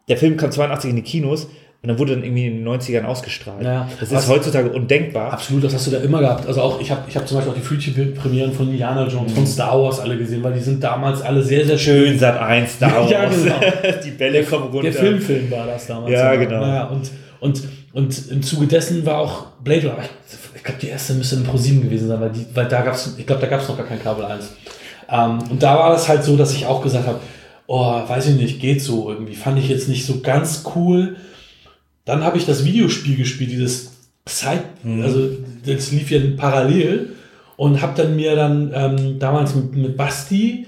der 0.09 0.17
Film 0.17 0.37
kam 0.37 0.51
82 0.51 0.91
in 0.91 0.97
die 0.97 1.03
Kinos 1.03 1.49
und 1.83 1.89
dann 1.89 1.99
wurde 1.99 2.15
dann 2.15 2.25
irgendwie 2.25 2.47
in 2.47 2.63
den 2.65 2.69
90ern 2.69 3.05
ausgestrahlt. 3.05 3.65
Ja, 3.65 3.89
das 3.99 4.13
ist 4.13 4.29
heutzutage 4.29 4.71
undenkbar. 4.71 5.33
Absolut, 5.33 5.65
das 5.65 5.73
hast 5.73 5.87
du 5.87 5.91
da 5.91 5.99
immer 5.99 6.21
gehabt. 6.21 6.47
Also 6.47 6.61
auch, 6.61 6.79
ich 6.79 6.91
habe 6.91 7.03
ich 7.09 7.17
hab 7.17 7.27
zum 7.27 7.39
Beispiel 7.39 7.53
auch 7.53 7.57
die 7.57 7.63
Free 7.63 7.79
TV-Premieren 7.79 8.53
von 8.53 8.69
Indiana 8.69 9.07
Jones, 9.07 9.33
mhm. 9.33 9.37
von 9.37 9.47
Star 9.47 9.81
Wars 9.81 9.99
alle 9.99 10.19
gesehen, 10.19 10.43
weil 10.43 10.53
die 10.53 10.61
sind 10.61 10.85
damals 10.85 11.23
alle 11.23 11.43
sehr, 11.43 11.65
sehr 11.65 11.79
schön. 11.79 12.19
Sat 12.19 12.39
1 12.39 12.73
Star 12.77 12.97
Wars. 12.97 13.11
ja, 13.11 13.25
genau. 13.27 13.61
die 14.05 14.11
Bälle 14.11 14.43
kommen 14.45 14.65
runter. 14.65 14.83
Der 14.83 14.93
Filmfilm 14.93 15.51
war 15.51 15.67
das 15.67 15.87
damals. 15.87 16.13
Ja, 16.13 16.35
genau. 16.35 16.61
Naja, 16.61 16.85
und, 16.89 17.11
und, 17.41 17.63
und 17.95 18.31
im 18.31 18.43
Zuge 18.43 18.67
dessen 18.67 19.07
war 19.07 19.19
auch 19.19 19.47
Blade 19.65 19.89
Runner 19.89 20.05
ich 20.61 20.65
glaube, 20.65 20.79
die 20.79 20.89
erste 20.89 21.15
müsste 21.15 21.37
in 21.37 21.45
Pro 21.45 21.57
7 21.57 21.81
gewesen 21.81 22.09
sein, 22.09 22.21
weil, 22.21 22.33
die, 22.33 22.45
weil 22.53 22.69
da 22.69 22.83
gab 22.83 22.95
es, 22.95 23.15
ich 23.17 23.27
glaube, 23.27 23.41
da 23.41 23.47
gab 23.47 23.63
es 23.63 23.69
noch 23.69 23.79
gar 23.79 23.87
kein 23.87 24.03
Kabel 24.03 24.27
1. 24.27 24.51
Ähm, 25.09 25.39
und 25.51 25.63
da 25.63 25.79
war 25.79 25.91
das 25.91 26.07
halt 26.07 26.23
so, 26.23 26.37
dass 26.37 26.53
ich 26.53 26.67
auch 26.67 26.83
gesagt 26.83 27.07
habe, 27.07 27.19
oh, 27.67 28.07
weiß 28.07 28.27
ich 28.27 28.35
nicht, 28.37 28.61
geht 28.61 28.83
so 28.83 29.09
irgendwie. 29.09 29.35
Fand 29.35 29.59
ich 29.59 29.71
jetzt 29.71 29.89
nicht 29.89 30.05
so 30.05 30.21
ganz 30.21 30.65
cool. 30.75 31.17
Dann 32.05 32.25
habe 32.25 32.37
ich 32.37 32.45
das 32.45 32.67
Videospiel 32.67 33.17
gespielt, 33.17 33.51
dieses 33.51 33.93
Zeit, 34.27 34.85
mhm. 34.85 35.03
also 35.03 35.31
das 35.65 35.93
lief 35.93 36.11
ja 36.11 36.21
parallel 36.37 37.15
und 37.57 37.81
habe 37.81 37.95
dann 37.97 38.15
mir 38.15 38.37
dann 38.37 38.71
ähm, 38.75 39.19
damals 39.19 39.55
mit, 39.55 39.75
mit 39.75 39.97
Basti 39.97 40.67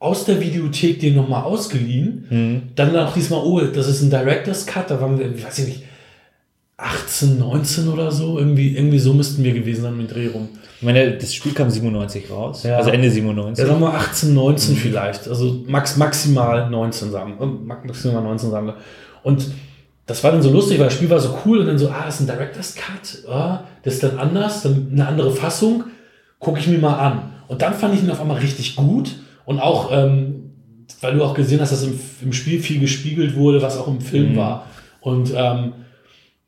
aus 0.00 0.24
der 0.24 0.40
Videothek 0.40 0.98
den 0.98 1.14
nochmal 1.14 1.44
ausgeliehen. 1.44 2.26
Mhm. 2.28 2.62
Dann 2.74 2.96
auch 2.96 3.14
diesmal, 3.14 3.40
oh, 3.44 3.60
das 3.60 3.86
ist 3.86 4.02
ein 4.02 4.10
Director's 4.10 4.66
Cut, 4.66 4.90
da 4.90 5.00
waren 5.00 5.16
wir, 5.16 5.44
weiß 5.44 5.60
ich 5.60 5.66
nicht, 5.66 5.82
18, 6.78 7.38
19 7.40 7.88
oder 7.88 8.10
so. 8.10 8.38
Irgendwie, 8.38 8.76
irgendwie 8.76 9.00
so 9.00 9.12
müssten 9.12 9.42
wir 9.42 9.52
gewesen 9.52 9.82
sein 9.82 9.96
mit 9.96 10.14
Dreh 10.14 10.28
rum. 10.28 10.48
Ich 10.76 10.82
meine, 10.84 11.10
das 11.18 11.34
Spiel 11.34 11.52
kam 11.52 11.68
97 11.68 12.30
raus. 12.30 12.62
Ja. 12.62 12.76
Also 12.76 12.90
Ende 12.90 13.10
97. 13.10 13.62
Ja, 13.62 13.68
sagen 13.68 13.80
wir 13.80 13.94
18, 13.94 14.32
19 14.32 14.74
mhm. 14.74 14.78
vielleicht. 14.78 15.28
Also 15.28 15.64
max, 15.66 15.96
maximal 15.96 16.70
19 16.70 17.10
sagen. 17.10 17.66
Maximal 17.66 18.22
19 18.22 18.50
sagen 18.50 18.66
wir. 18.68 18.76
Und 19.24 19.50
das 20.06 20.22
war 20.22 20.30
dann 20.30 20.40
so 20.40 20.50
lustig, 20.50 20.78
weil 20.78 20.86
das 20.86 20.94
Spiel 20.94 21.10
war 21.10 21.18
so 21.18 21.36
cool 21.44 21.58
und 21.58 21.66
dann 21.66 21.78
so, 21.78 21.88
ah, 21.88 22.04
das 22.06 22.20
ist 22.20 22.20
ein 22.20 22.26
Director's 22.28 22.76
Cut. 22.76 23.28
Ah, 23.28 23.64
das 23.82 23.94
ist 23.94 24.02
dann 24.04 24.18
anders, 24.18 24.62
dann 24.62 24.88
eine 24.92 25.06
andere 25.06 25.32
Fassung. 25.32 25.84
Gucke 26.38 26.60
ich 26.60 26.68
mir 26.68 26.78
mal 26.78 26.96
an. 26.96 27.32
Und 27.48 27.60
dann 27.60 27.74
fand 27.74 27.94
ich 27.94 28.04
ihn 28.04 28.10
auf 28.10 28.20
einmal 28.20 28.38
richtig 28.38 28.76
gut. 28.76 29.16
Und 29.44 29.58
auch, 29.58 29.90
ähm, 29.90 30.52
weil 31.00 31.14
du 31.14 31.24
auch 31.24 31.34
gesehen 31.34 31.60
hast, 31.60 31.72
dass 31.72 31.82
im, 31.82 31.98
im 32.22 32.32
Spiel 32.32 32.60
viel 32.60 32.78
gespiegelt 32.78 33.34
wurde, 33.34 33.60
was 33.60 33.76
auch 33.76 33.88
im 33.88 34.00
Film 34.00 34.34
mhm. 34.34 34.36
war. 34.36 34.66
Und 35.00 35.32
ähm, 35.34 35.72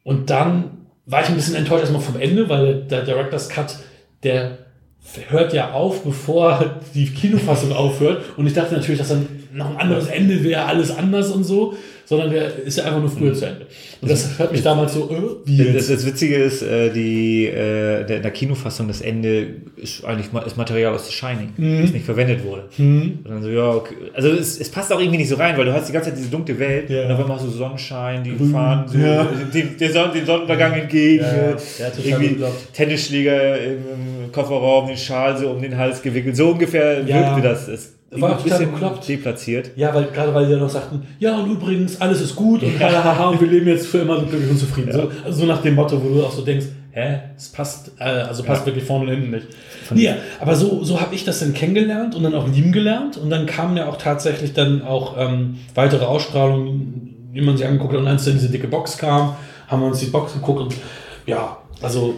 und 0.03 0.31
dann 0.31 0.87
war 1.07 1.23
ich 1.23 1.29
ein 1.29 1.35
bisschen 1.35 1.57
enttäuscht 1.57 1.83
erstmal 1.83 2.03
vom 2.03 2.21
Ende, 2.21 2.49
weil 2.49 2.83
der 2.85 3.03
Director's 3.03 3.49
Cut, 3.49 3.77
der 4.23 4.59
hört 5.29 5.53
ja 5.53 5.73
auf, 5.73 6.05
bevor 6.05 6.81
die 6.95 7.07
Kinofassung 7.07 7.73
aufhört. 7.73 8.23
Und 8.37 8.47
ich 8.47 8.53
dachte 8.53 8.75
natürlich, 8.75 8.99
dass 8.99 9.09
dann 9.09 9.27
noch 9.53 9.71
ein 9.71 9.77
anderes 9.79 10.07
Ende 10.07 10.45
wäre, 10.45 10.67
alles 10.67 10.97
anders 10.97 11.31
und 11.31 11.45
so 11.45 11.75
sondern 12.11 12.29
der 12.33 12.57
ist 12.65 12.77
ja 12.77 12.87
einfach 12.87 12.99
nur 12.99 13.09
früher 13.09 13.33
zu 13.33 13.47
Ende. 13.47 13.67
Und 14.01 14.11
das 14.11 14.37
hört 14.37 14.51
mich 14.51 14.63
damals 14.65 14.95
so, 14.95 15.09
äh, 15.09 15.47
wie 15.47 15.59
jetzt? 15.59 15.77
Das, 15.77 15.99
das 15.99 16.07
Witzige 16.07 16.35
ist, 16.35 16.61
äh, 16.61 16.91
die, 16.91 17.47
äh, 17.47 18.05
der, 18.05 18.17
in 18.17 18.23
der 18.23 18.33
Kinofassung 18.33 18.89
das 18.89 19.01
Ende 19.01 19.47
ist 19.77 20.05
eigentlich 20.05 20.27
das 20.33 20.57
Material 20.57 20.93
aus 20.93 21.07
The 21.07 21.13
Shining, 21.13 21.53
mhm. 21.57 21.83
das 21.83 21.93
nicht 21.93 22.05
verwendet 22.05 22.45
wurde. 22.45 22.65
Mhm. 22.79 23.21
Und 23.23 23.31
dann 23.31 23.43
so, 23.45 23.49
ja, 23.49 23.71
okay. 23.71 23.95
Also 24.13 24.31
es, 24.31 24.59
es 24.59 24.69
passt 24.69 24.93
auch 24.93 24.99
irgendwie 24.99 25.19
nicht 25.19 25.29
so 25.29 25.37
rein, 25.37 25.57
weil 25.57 25.67
du 25.67 25.73
hast 25.73 25.89
die 25.89 25.93
ganze 25.93 26.09
Zeit 26.09 26.19
diese 26.19 26.31
dunkle 26.31 26.59
Welt 26.59 26.91
ja. 26.91 27.05
und 27.05 27.13
auf 27.13 27.21
einmal 27.21 27.37
hast 27.37 27.47
du 27.47 27.51
Sonnenschein, 27.51 28.25
die 28.25 28.37
Grün. 28.37 28.51
fahren 28.51 28.89
so 28.89 28.99
ja. 28.99 29.29
den, 29.55 29.77
den, 29.77 29.93
Sonn 29.93 30.13
den 30.13 30.27
Sonnenuntergang 30.27 30.73
entgegen, 30.73 31.25
ja, 31.25 31.93
irgendwie 32.05 32.45
Tennisschläger 32.73 33.57
im 33.63 34.33
Kofferraum, 34.33 34.89
den 34.89 34.97
Schal 34.97 35.39
so 35.39 35.51
um 35.51 35.63
den 35.63 35.77
Hals 35.77 36.03
gewickelt. 36.03 36.35
So 36.35 36.49
ungefähr 36.49 37.07
wirkte 37.07 37.41
das. 37.41 37.69
Es, 37.69 38.00
war 38.11 38.37
ein 38.37 38.43
bisschen 38.43 38.73
bekloppt. 38.73 39.09
deplatziert. 39.09 39.71
Ja, 39.77 39.95
weil 39.95 40.07
gerade 40.07 40.35
weil 40.35 40.47
die 40.47 40.53
ja 40.53 40.59
noch 40.59 40.69
sagten, 40.69 41.07
ja 41.19 41.37
und 41.39 41.51
übrigens, 41.51 42.01
alles 42.01 42.21
ist 42.21 42.35
gut 42.35 42.63
und 42.63 42.79
hahaha 42.81 43.29
und 43.29 43.41
wir 43.41 43.49
leben 43.49 43.69
jetzt 43.69 43.87
für 43.87 43.99
immer 43.99 44.19
glücklich 44.19 44.51
und 44.51 44.59
zufrieden. 44.59 44.89
Ja. 44.89 44.95
So, 44.95 45.11
also 45.25 45.41
so 45.41 45.47
nach 45.47 45.63
dem 45.63 45.75
Motto, 45.77 46.03
wo 46.03 46.09
du 46.09 46.25
auch 46.25 46.33
so 46.33 46.43
denkst, 46.43 46.67
hä, 46.91 47.21
es 47.37 47.51
passt, 47.51 47.93
äh, 47.99 48.05
also 48.05 48.43
passt 48.43 48.63
ja. 48.63 48.67
wirklich 48.67 48.85
vorne 48.85 49.05
und 49.05 49.17
hinten 49.17 49.31
nicht. 49.31 49.47
Ja, 49.95 50.17
aber 50.41 50.57
so, 50.57 50.83
so 50.83 51.01
habe 51.01 51.15
ich 51.15 51.25
das 51.25 51.41
dann 51.41 51.55
kennengelernt 51.55 52.15
und 52.17 52.23
dann 52.25 52.35
auch 52.35 52.49
lieben 52.49 52.73
gelernt 52.73 53.17
und 53.17 53.31
dann 53.31 53.47
kamen 53.47 53.77
ja 53.77 53.89
auch 53.89 53.97
tatsächlich 53.97 54.53
dann 54.55 54.83
auch 54.83 55.15
ähm, 55.17 55.59
weitere 55.75 56.05
Ausstrahlungen, 56.05 57.31
wie 57.33 57.41
man 57.41 57.57
sich 57.57 57.67
angeguckt 57.67 57.93
hat 57.93 58.01
und 58.01 58.09
als 58.09 58.25
dann 58.25 58.35
diese 58.35 58.51
dicke 58.51 58.67
Box 58.67 58.99
kam, 58.99 59.37
haben 59.69 59.83
wir 59.83 59.87
uns 59.87 60.01
die 60.01 60.07
Box 60.07 60.33
geguckt 60.33 60.61
und 60.61 60.75
ja, 61.27 61.59
also 61.81 62.17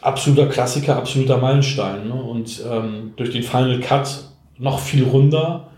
absoluter 0.00 0.46
Klassiker, 0.46 0.96
absoluter 0.96 1.38
Meilenstein. 1.38 2.08
Ne? 2.08 2.14
Und 2.14 2.62
ähm, 2.70 3.12
durch 3.16 3.30
den 3.30 3.42
Final 3.42 3.80
Cut 3.80 4.08
noch 4.58 4.80
viel 4.80 5.04
runder 5.04 5.68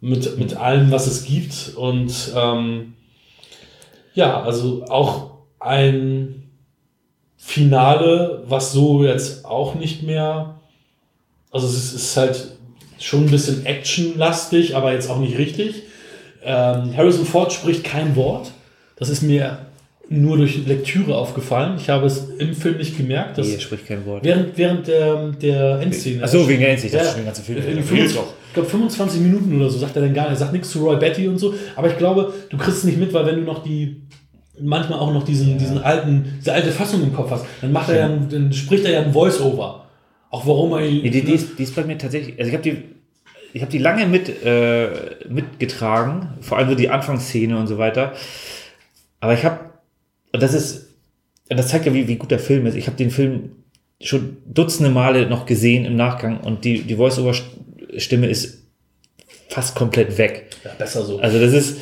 mit, 0.00 0.38
mit 0.38 0.56
allem, 0.56 0.90
was 0.90 1.06
es 1.06 1.24
gibt. 1.24 1.72
Und 1.76 2.32
ähm, 2.36 2.94
ja, 4.14 4.42
also 4.42 4.84
auch 4.84 5.30
ein 5.58 6.50
Finale, 7.36 8.44
was 8.46 8.72
so 8.72 9.04
jetzt 9.04 9.44
auch 9.44 9.74
nicht 9.74 10.02
mehr, 10.02 10.60
also 11.50 11.66
es 11.66 11.92
ist 11.92 12.16
halt 12.16 12.56
schon 12.98 13.24
ein 13.24 13.30
bisschen 13.30 13.66
actionlastig, 13.66 14.76
aber 14.76 14.92
jetzt 14.92 15.10
auch 15.10 15.18
nicht 15.18 15.38
richtig. 15.38 15.82
Ähm, 16.44 16.96
Harrison 16.96 17.26
Ford 17.26 17.52
spricht 17.52 17.84
kein 17.84 18.16
Wort. 18.16 18.52
Das 18.96 19.08
ist 19.08 19.22
mir 19.22 19.66
nur 20.08 20.36
durch 20.36 20.66
Lektüre 20.66 21.16
aufgefallen. 21.16 21.76
Ich 21.78 21.88
habe 21.88 22.06
es 22.06 22.28
im 22.38 22.54
Film 22.54 22.78
nicht 22.78 22.96
gemerkt. 22.96 23.38
Dass 23.38 23.48
nee, 23.48 23.58
spricht 23.58 23.86
kein 23.86 24.04
Wort. 24.04 24.24
Während, 24.24 24.56
während 24.58 24.86
der, 24.86 25.28
der 25.30 25.80
Endszene. 25.80 26.22
Achso, 26.22 26.46
wegen 26.48 26.60
der 26.60 26.70
Endszene. 26.70 26.92
Das 26.92 27.08
ist 27.08 27.14
schon 27.14 27.24
ganze 27.24 27.42
Film. 27.42 27.58
In 27.58 27.82
25, 27.82 28.20
ich 28.48 28.54
glaube 28.54 28.68
25 28.68 29.20
Minuten 29.20 29.56
oder 29.56 29.70
so 29.70 29.78
sagt 29.78 29.96
er 29.96 30.02
dann 30.02 30.14
gar 30.14 30.24
nicht. 30.24 30.32
Er 30.32 30.36
sagt 30.36 30.52
nichts 30.52 30.70
zu 30.70 30.84
Roy 30.84 30.96
Betty 30.96 31.28
und 31.28 31.38
so. 31.38 31.54
Aber 31.76 31.88
ich 31.88 31.96
glaube, 31.96 32.32
du 32.50 32.56
kriegst 32.56 32.78
es 32.78 32.84
nicht 32.84 32.98
mit, 32.98 33.12
weil 33.12 33.26
wenn 33.26 33.36
du 33.36 33.42
noch 33.42 33.62
die 33.62 34.02
manchmal 34.60 34.98
auch 34.98 35.12
noch 35.12 35.22
diesen, 35.22 35.52
ja. 35.52 35.56
diesen 35.56 35.78
alten, 35.78 36.36
diese 36.38 36.52
alte 36.52 36.70
Fassung 36.70 37.02
im 37.02 37.14
Kopf 37.14 37.30
hast, 37.30 37.46
dann 37.62 37.72
macht 37.72 37.88
er 37.88 37.96
ja, 37.96 38.08
dann 38.08 38.52
spricht 38.52 38.84
er 38.84 38.92
ja 38.92 39.02
ein 39.02 39.12
Voice-Over. 39.12 39.86
Auch 40.30 40.46
warum 40.46 40.72
er. 40.72 40.80
Nee, 40.80 41.10
die, 41.10 41.22
die, 41.22 41.32
ist, 41.32 41.58
die 41.58 41.62
ist 41.62 41.74
bei 41.74 41.84
mir 41.84 41.96
tatsächlich. 41.96 42.38
Also 42.38 42.48
ich 42.48 42.54
habe 42.54 42.62
die 42.62 42.82
ich 43.54 43.60
habe 43.60 43.70
die 43.70 43.78
lange 43.78 44.06
mit, 44.06 44.44
äh, 44.44 44.88
mitgetragen, 45.28 46.28
vor 46.40 46.58
allem 46.58 46.70
so 46.70 46.74
die 46.74 46.88
Anfangsszene 46.88 47.58
und 47.58 47.66
so 47.66 47.76
weiter. 47.78 48.12
Aber 49.20 49.34
ich 49.34 49.44
habe 49.44 49.71
und 50.32 50.42
das 50.42 50.54
ist, 50.54 50.88
das 51.48 51.68
zeigt 51.68 51.86
ja, 51.86 51.94
wie, 51.94 52.08
wie 52.08 52.16
gut 52.16 52.30
der 52.30 52.38
Film 52.38 52.66
ist. 52.66 52.74
Ich 52.74 52.86
habe 52.86 52.96
den 52.96 53.10
Film 53.10 53.50
schon 54.00 54.38
dutzende 54.46 54.90
Male 54.90 55.28
noch 55.28 55.46
gesehen 55.46 55.84
im 55.84 55.96
Nachgang 55.96 56.40
und 56.40 56.64
die, 56.64 56.82
die 56.82 56.96
Voice-Over-Stimme 56.96 58.26
ist 58.26 58.62
fast 59.48 59.74
komplett 59.74 60.18
weg. 60.18 60.48
Ja, 60.64 60.72
besser 60.78 61.04
so. 61.04 61.18
Also 61.18 61.38
das 61.38 61.52
ist, 61.52 61.78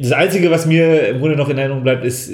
das 0.00 0.12
Einzige, 0.12 0.50
was 0.50 0.66
mir 0.66 1.08
im 1.08 1.20
Grunde 1.20 1.36
noch 1.36 1.48
in 1.48 1.58
Erinnerung 1.58 1.82
bleibt, 1.82 2.04
ist 2.04 2.32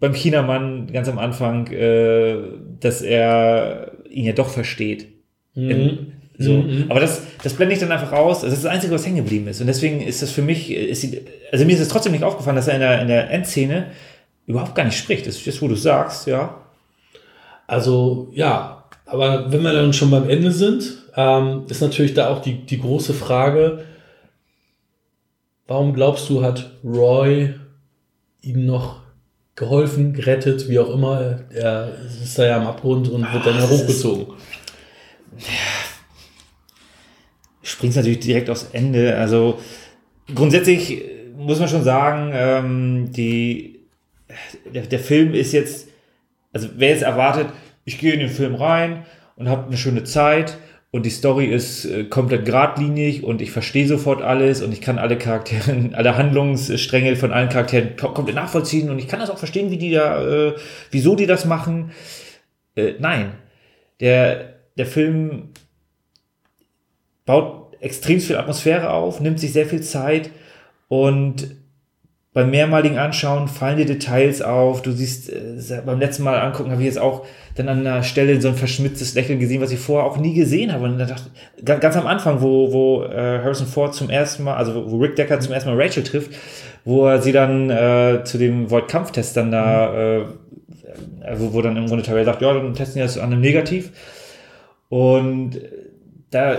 beim 0.00 0.14
Chinamann 0.14 0.90
ganz 0.92 1.08
am 1.08 1.18
Anfang, 1.18 1.66
äh, 1.68 2.36
dass 2.80 3.02
er 3.02 3.92
ihn 4.10 4.24
ja 4.24 4.32
doch 4.32 4.48
versteht. 4.48 5.08
Mhm. 5.54 6.12
So. 6.42 6.54
Mhm. 6.54 6.86
Aber 6.88 7.00
das, 7.00 7.20
das 7.42 7.52
blende 7.52 7.74
ich 7.74 7.80
dann 7.80 7.92
einfach 7.92 8.12
aus. 8.12 8.40
Das 8.40 8.54
ist 8.54 8.64
das 8.64 8.72
Einzige, 8.72 8.94
was 8.94 9.04
hängen 9.04 9.16
geblieben 9.16 9.46
ist. 9.46 9.60
Und 9.60 9.66
deswegen 9.66 10.00
ist 10.00 10.22
das 10.22 10.30
für 10.30 10.40
mich, 10.40 10.72
ist 10.72 11.02
die, 11.02 11.20
also 11.52 11.66
mir 11.66 11.74
ist 11.74 11.80
es 11.80 11.88
trotzdem 11.88 12.12
nicht 12.12 12.24
aufgefallen, 12.24 12.56
dass 12.56 12.66
er 12.66 12.74
in 12.76 12.80
der, 12.80 13.02
in 13.02 13.08
der 13.08 13.30
Endszene 13.30 13.88
überhaupt 14.46 14.74
gar 14.74 14.84
nicht 14.84 14.96
spricht. 14.96 15.26
Das 15.26 15.36
ist 15.36 15.46
das, 15.46 15.60
wo 15.60 15.68
du 15.68 15.74
sagst, 15.74 16.26
ja. 16.26 16.62
Also, 17.66 18.30
ja. 18.32 18.84
Aber 19.04 19.52
wenn 19.52 19.62
wir 19.62 19.74
dann 19.74 19.92
schon 19.92 20.10
beim 20.10 20.30
Ende 20.30 20.50
sind, 20.50 21.02
ähm, 21.14 21.64
ist 21.68 21.82
natürlich 21.82 22.14
da 22.14 22.30
auch 22.30 22.40
die, 22.40 22.64
die 22.64 22.80
große 22.80 23.12
Frage, 23.12 23.84
warum 25.66 25.92
glaubst 25.92 26.30
du, 26.30 26.42
hat 26.42 26.70
Roy 26.82 27.52
ihm 28.40 28.64
noch 28.64 29.00
geholfen, 29.56 30.14
gerettet, 30.14 30.70
wie 30.70 30.78
auch 30.78 30.88
immer? 30.88 31.40
Er 31.52 31.90
ist 32.22 32.38
da 32.38 32.46
ja 32.46 32.56
am 32.56 32.66
Abgrund 32.66 33.10
und 33.10 33.30
wird 33.30 33.44
dann 33.44 33.58
ja 33.58 33.66
Springt 37.62 37.96
natürlich 37.96 38.20
direkt 38.20 38.50
aufs 38.50 38.68
Ende. 38.72 39.16
Also 39.16 39.58
grundsätzlich 40.34 41.02
muss 41.36 41.58
man 41.58 41.68
schon 41.68 41.84
sagen, 41.84 42.30
ähm, 42.34 43.12
die, 43.12 43.80
der, 44.72 44.82
der 44.82 44.98
Film 44.98 45.34
ist 45.34 45.52
jetzt, 45.52 45.88
also 46.52 46.68
wer 46.76 46.90
jetzt 46.90 47.02
erwartet, 47.02 47.48
ich 47.84 47.98
gehe 47.98 48.12
in 48.12 48.20
den 48.20 48.28
Film 48.28 48.54
rein 48.54 49.04
und 49.36 49.48
habe 49.48 49.66
eine 49.66 49.76
schöne 49.76 50.04
Zeit 50.04 50.58
und 50.90 51.06
die 51.06 51.10
Story 51.10 51.46
ist 51.46 51.84
äh, 51.84 52.04
komplett 52.04 52.44
geradlinig 52.44 53.22
und 53.22 53.40
ich 53.40 53.52
verstehe 53.52 53.86
sofort 53.86 54.22
alles 54.22 54.60
und 54.60 54.72
ich 54.72 54.80
kann 54.80 54.98
alle 54.98 55.16
Charaktere, 55.16 55.90
alle 55.92 56.16
Handlungsstränge 56.16 57.16
von 57.16 57.32
allen 57.32 57.48
Charakteren 57.48 57.96
komplett 57.96 58.34
nachvollziehen 58.34 58.90
und 58.90 58.98
ich 58.98 59.08
kann 59.08 59.20
das 59.20 59.30
auch 59.30 59.38
verstehen, 59.38 59.70
wie 59.70 59.78
die 59.78 59.92
da, 59.92 60.48
äh, 60.48 60.54
wieso 60.90 61.14
die 61.14 61.26
das 61.26 61.44
machen. 61.44 61.92
Äh, 62.74 62.94
nein, 62.98 63.32
der, 64.00 64.56
der 64.76 64.86
Film 64.86 65.50
baut 67.30 67.76
extrem 67.80 68.20
viel 68.20 68.36
Atmosphäre 68.36 68.90
auf, 68.90 69.20
nimmt 69.20 69.38
sich 69.38 69.52
sehr 69.52 69.66
viel 69.66 69.82
Zeit 69.82 70.30
und 70.88 71.56
beim 72.32 72.50
mehrmaligen 72.50 72.98
Anschauen 72.98 73.48
fallen 73.48 73.76
dir 73.76 73.86
Details 73.86 74.40
auf. 74.42 74.82
Du 74.82 74.92
siehst, 74.92 75.30
äh, 75.30 75.82
beim 75.84 75.98
letzten 75.98 76.24
Mal 76.24 76.40
angucken 76.40 76.70
habe 76.70 76.80
ich 76.80 76.86
jetzt 76.86 76.98
auch 76.98 77.26
dann 77.56 77.68
an 77.68 77.80
einer 77.80 78.02
Stelle 78.02 78.40
so 78.40 78.48
ein 78.48 78.54
verschmitztes 78.54 79.14
Lächeln 79.14 79.40
gesehen, 79.40 79.60
was 79.60 79.72
ich 79.72 79.80
vorher 79.80 80.08
auch 80.08 80.16
nie 80.16 80.34
gesehen 80.34 80.72
habe. 80.72 80.84
Und 80.84 80.98
dann 80.98 81.08
dachte, 81.08 81.80
ganz 81.80 81.96
am 81.96 82.06
Anfang, 82.06 82.40
wo, 82.40 82.72
wo 82.72 83.04
äh, 83.04 83.40
Harrison 83.42 83.66
Ford 83.66 83.94
zum 83.94 84.10
ersten 84.10 84.44
Mal, 84.44 84.54
also 84.54 84.90
wo 84.90 84.98
Rick 84.98 85.16
Decker 85.16 85.40
zum 85.40 85.52
ersten 85.52 85.70
Mal 85.70 85.80
Rachel 85.80 86.04
trifft, 86.04 86.32
wo 86.84 87.06
er 87.06 87.20
sie 87.20 87.32
dann 87.32 87.68
äh, 87.68 88.22
zu 88.24 88.38
dem 88.38 88.70
Void-Kampftest 88.70 89.36
dann 89.36 89.50
da, 89.50 89.90
mhm. 89.90 90.26
äh, 91.22 91.38
wo, 91.40 91.52
wo 91.52 91.62
dann 91.62 91.76
im 91.76 91.86
Grunde 91.86 92.04
Tyrell 92.04 92.24
sagt, 92.24 92.42
ja, 92.42 92.52
dann 92.52 92.74
testen 92.74 92.96
wir 92.96 93.04
das 93.04 93.18
an 93.18 93.32
einem 93.32 93.40
Negativ. 93.40 93.90
Und 94.88 95.60
da 96.30 96.58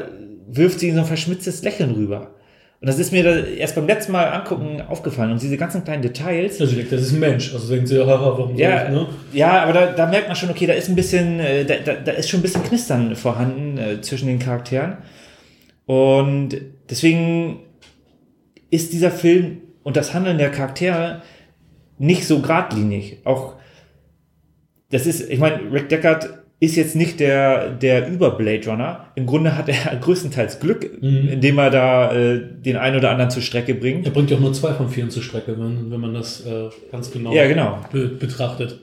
wirft 0.56 0.80
sie 0.80 0.92
so 0.92 1.00
ein 1.00 1.06
verschmitztes 1.06 1.64
Lächeln 1.64 1.92
rüber. 1.92 2.36
Und 2.82 2.88
das 2.88 2.98
ist 2.98 3.12
mir 3.12 3.24
da 3.24 3.36
erst 3.36 3.76
beim 3.76 3.86
letzten 3.86 4.12
Mal 4.12 4.24
angucken 4.26 4.82
aufgefallen. 4.82 5.32
Und 5.32 5.42
diese 5.42 5.56
ganzen 5.56 5.84
kleinen 5.84 6.02
Details. 6.02 6.60
Also 6.60 6.76
das 6.82 7.02
ist 7.02 7.14
ein 7.14 7.20
Mensch. 7.20 7.54
Also 7.54 7.72
denkt 7.74 7.88
sie, 7.88 8.00
haha, 8.06 8.38
warum 8.38 8.56
ja, 8.56 8.92
so, 8.92 9.02
ne? 9.02 9.08
Ja, 9.34 9.64
aber 9.64 9.74
da, 9.74 9.86
da 9.92 10.08
merkt 10.08 10.28
man 10.28 10.36
schon, 10.36 10.50
okay, 10.50 10.66
da 10.66 10.74
ist 10.74 10.90
ein 10.90 10.96
bisschen, 10.96 11.40
äh, 11.40 11.64
da, 11.64 11.76
da, 11.76 11.94
da 11.94 12.12
ist 12.14 12.30
schon 12.30 12.40
ein 12.40 12.44
bisschen 12.44 12.64
Knistern 12.64 13.16
vorhanden 13.16 13.78
äh, 13.78 14.02
zwischen 14.02 14.28
den 14.28 14.40
Charakteren. 14.40 14.98
Und 15.86 16.58
deswegen 16.90 17.60
ist 18.72 18.94
dieser 18.94 19.12
Film 19.12 19.62
und 19.84 19.96
das 19.96 20.16
Handeln 20.16 20.40
der 20.40 20.50
Charaktere 20.50 21.22
nicht 22.00 22.26
so 22.26 22.40
geradlinig. 22.40 23.20
Auch 23.26 23.58
das 24.90 25.06
ist, 25.06 25.30
ich 25.30 25.40
meine, 25.40 25.72
Rick 25.72 25.90
Deckard 25.90 26.41
ist 26.62 26.76
jetzt 26.76 26.96
nicht 26.96 27.20
der, 27.20 27.72
der 27.72 28.08
Über-Blade 28.08 28.70
Runner. 28.70 29.08
Im 29.16 29.26
Grunde 29.26 29.58
hat 29.58 29.68
er 29.68 29.96
größtenteils 30.02 30.60
Glück, 30.60 31.02
mhm. 31.02 31.28
indem 31.28 31.58
er 31.58 31.72
da 31.72 32.14
äh, 32.14 32.40
den 32.40 32.78
einen 32.78 32.98
oder 32.98 33.10
anderen 33.10 33.32
zur 33.32 33.42
Strecke 33.42 33.74
bringt. 33.74 34.06
Er 34.06 34.12
bringt 34.12 34.30
ja 34.30 34.38
auch 34.38 34.42
nur 34.42 34.54
zwei 34.54 34.74
von 34.74 34.88
vier 34.88 35.10
zur 35.10 35.24
Strecke, 35.24 35.60
wenn, 35.60 35.90
wenn 35.90 36.00
man 36.00 36.14
das 36.14 36.46
äh, 36.46 36.70
ganz 36.92 37.10
genau, 37.12 37.34
ja, 37.34 37.48
genau. 37.48 37.80
Be 37.92 38.08
betrachtet. 38.10 38.80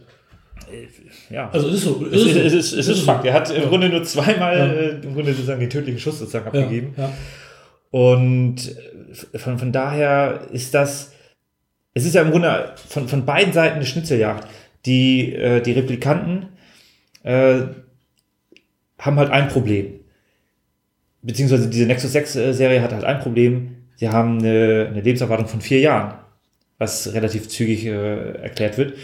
Äh, 0.69 1.33
ja. 1.33 1.51
Also 1.51 1.69
es 1.69 1.77
ist 1.77 1.85
so. 1.85 2.05
Es 2.13 2.21
ist, 2.21 2.37
es 2.37 2.53
ist, 2.53 2.73
es 2.73 2.89
ist, 2.89 3.03
Fakt. 3.03 3.25
Er 3.25 3.33
hat 3.33 3.49
im 3.51 3.63
ja. 3.63 3.69
Grunde 3.69 3.89
nur 3.89 4.03
zweimal 4.03 4.59
ja. 4.59 4.67
äh, 4.67 4.89
im 5.01 5.15
Grunde 5.15 5.33
sozusagen 5.33 5.61
den 5.61 5.71
tödlichen 5.71 6.01
Schuss 6.01 6.19
sozusagen 6.19 6.49
abgegeben. 6.49 6.95
Ja. 6.97 7.13
Und 7.91 8.75
von, 9.37 9.57
von 9.57 9.71
daher 9.71 10.49
ist 10.53 10.75
das, 10.75 11.13
es 11.95 12.05
ist 12.05 12.17
ja 12.17 12.23
im 12.23 12.33
Grunde 12.33 12.73
von, 12.89 13.07
von 13.07 13.25
beiden 13.25 13.53
Seiten 13.53 13.77
eine 13.77 13.87
Schnitzeljagd. 13.87 14.49
Die, 14.85 15.33
äh, 15.33 15.61
die 15.61 15.73
Replikanten 15.73 16.47
äh, 17.29 17.67
haben 18.99 19.17
halt 19.19 19.31
ein 19.31 19.49
Problem. 19.49 20.01
Beziehungsweise 21.23 21.69
diese 21.69 21.87
Nexus 21.87 22.13
6 22.13 22.37
äh, 22.37 22.81
hat 22.81 22.93
halt 22.93 23.05
ein 23.05 23.21
Problem. 23.21 23.77
Sie 23.97 24.09
haben 24.09 24.39
eine, 24.39 24.89
eine 24.91 25.01
Lebenserwartung 25.03 25.47
von 25.47 25.61
vier 25.61 25.81
Jahren, 25.81 26.15
was 26.79 27.13
relativ 27.13 27.49
zügig 27.49 27.85
äh, 27.85 28.33
erklärt 28.41 28.79
wird. 28.79 28.95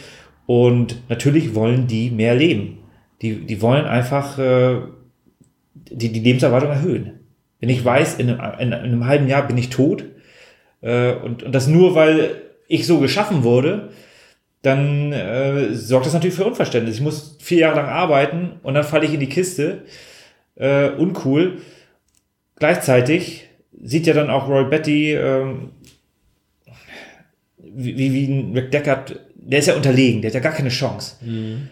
Und 0.47 1.03
natürlich 1.09 1.55
wollen 1.55 1.87
die 1.87 2.11
mehr 2.11 2.35
leben. 2.35 2.79
Die, 3.21 3.45
die 3.47 3.61
wollen 3.61 3.85
einfach 3.85 4.39
äh, 4.39 4.77
die, 5.75 6.11
die 6.11 6.21
Lebenserwartung 6.21 6.71
erhöhen. 6.71 7.21
Wenn 7.61 7.69
ich 7.69 7.85
weiß, 7.85 8.15
in 8.15 8.31
einem, 8.31 8.61
in 8.61 8.73
einem 8.73 9.07
halben 9.07 9.29
Jahr 9.29 9.47
bin 9.47 9.59
ich 9.59 9.71
tot, 9.71 10.05
äh, 10.81 11.13
und, 11.13 11.43
und 11.43 11.53
das 11.55 11.67
nur, 11.67 11.95
weil 11.95 12.43
ich 12.69 12.87
so 12.87 13.01
geschaffen 13.01 13.43
wurde, 13.43 13.91
dann 14.65 15.13
äh, 15.13 15.75
sorgt 15.75 16.07
das 16.07 16.15
natürlich 16.15 16.37
für 16.37 16.47
Unverständnis. 16.47 16.95
Ich 16.95 17.03
muss 17.03 17.37
vier 17.41 17.59
Jahre 17.59 17.77
lang 17.77 17.87
arbeiten 17.87 18.53
und 18.63 18.73
dann 18.73 18.83
falle 18.83 19.05
ich 19.05 19.13
in 19.13 19.21
die 19.21 19.29
Kiste. 19.29 19.83
Äh, 20.57 20.89
uncool. 20.91 21.61
Gleichzeitig 22.57 23.49
sieht 23.83 24.07
ja 24.07 24.15
dann 24.15 24.31
auch 24.31 24.49
Roy 24.49 24.65
Betty, 24.65 25.13
ähm, 25.13 25.73
wie, 27.59 28.13
wie 28.13 28.27
ein 28.27 28.57
Rick 28.57 28.71
Deckard, 28.71 29.21
der 29.35 29.59
ist 29.59 29.67
ja 29.67 29.75
unterlegen, 29.75 30.23
der 30.23 30.31
hat 30.31 30.35
ja 30.35 30.41
gar 30.41 30.53
keine 30.53 30.71
Chance. 30.71 31.17
Mhm. 31.23 31.69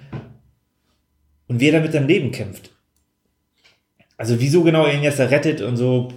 Und 1.47 1.61
wie 1.61 1.69
er 1.69 1.73
da 1.73 1.81
mit 1.81 1.93
seinem 1.93 2.09
Leben 2.09 2.31
kämpft. 2.31 2.73
Also 4.19 4.39
wieso 4.39 4.63
genau 4.65 4.85
er 4.85 4.95
ihn 4.95 5.03
jetzt 5.03 5.19
da 5.19 5.27
rettet 5.27 5.63
und 5.63 5.79
so, 5.79 6.09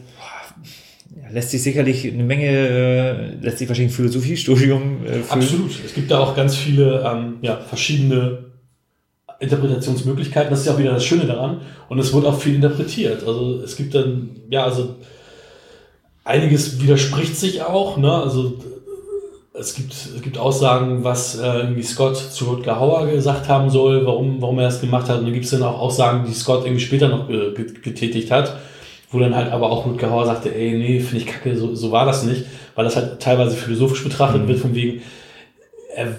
lässt 1.31 1.51
sich 1.51 1.63
sicherlich 1.63 2.05
eine 2.05 2.23
Menge, 2.23 2.47
äh, 2.47 3.35
lässt 3.41 3.59
sich 3.59 3.67
wahrscheinlich 3.67 3.93
ein 3.93 3.95
Philosophiestudium 3.95 5.05
äh. 5.05 5.21
Absolut. 5.29 5.71
Es 5.85 5.93
gibt 5.93 6.11
da 6.11 6.19
auch 6.19 6.35
ganz 6.35 6.55
viele 6.55 7.03
ähm, 7.05 7.37
ja, 7.41 7.57
verschiedene 7.57 8.45
Interpretationsmöglichkeiten. 9.39 10.49
Das 10.49 10.61
ist 10.61 10.65
ja 10.65 10.73
auch 10.73 10.79
wieder 10.79 10.93
das 10.93 11.05
Schöne 11.05 11.25
daran. 11.25 11.61
Und 11.89 11.99
es 11.99 12.13
wird 12.13 12.25
auch 12.25 12.39
viel 12.39 12.55
interpretiert. 12.55 13.25
Also 13.25 13.61
es 13.61 13.75
gibt 13.75 13.95
dann, 13.95 14.31
ja, 14.49 14.63
also 14.63 14.95
einiges 16.23 16.81
widerspricht 16.81 17.35
sich 17.35 17.61
auch. 17.61 17.97
Ne? 17.97 18.11
Also 18.11 18.57
es 19.53 19.73
gibt, 19.73 19.93
es 19.93 20.21
gibt 20.21 20.37
Aussagen, 20.37 21.05
was 21.05 21.39
äh, 21.39 21.45
irgendwie 21.45 21.83
Scott 21.83 22.17
zu 22.17 22.45
Rutger 22.45 22.79
Hauer 22.79 23.07
gesagt 23.07 23.47
haben 23.47 23.69
soll, 23.69 24.05
warum, 24.05 24.41
warum 24.41 24.59
er 24.59 24.65
das 24.65 24.81
gemacht 24.81 25.07
hat. 25.07 25.19
Und 25.19 25.25
dann 25.25 25.33
gibt 25.33 25.45
es 25.45 25.51
dann 25.51 25.63
auch 25.63 25.79
Aussagen, 25.79 26.25
die 26.27 26.33
Scott 26.33 26.65
irgendwie 26.65 26.83
später 26.83 27.07
noch 27.07 27.27
getätigt 27.27 28.31
hat 28.31 28.57
wo 29.11 29.19
dann 29.19 29.35
halt 29.35 29.51
aber 29.51 29.69
auch 29.71 29.85
Ludger 29.85 30.09
Hauer 30.09 30.25
sagte, 30.25 30.53
ey, 30.53 30.71
nee, 30.77 30.99
finde 30.99 31.17
ich 31.17 31.25
kacke, 31.25 31.55
so, 31.55 31.75
so 31.75 31.91
war 31.91 32.05
das 32.05 32.23
nicht, 32.23 32.45
weil 32.75 32.85
das 32.85 32.95
halt 32.95 33.19
teilweise 33.19 33.55
philosophisch 33.55 34.03
betrachtet 34.03 34.43
mhm. 34.43 34.47
wird, 34.47 34.59
von 34.59 34.75
wegen, 34.75 35.01
er, 35.95 36.15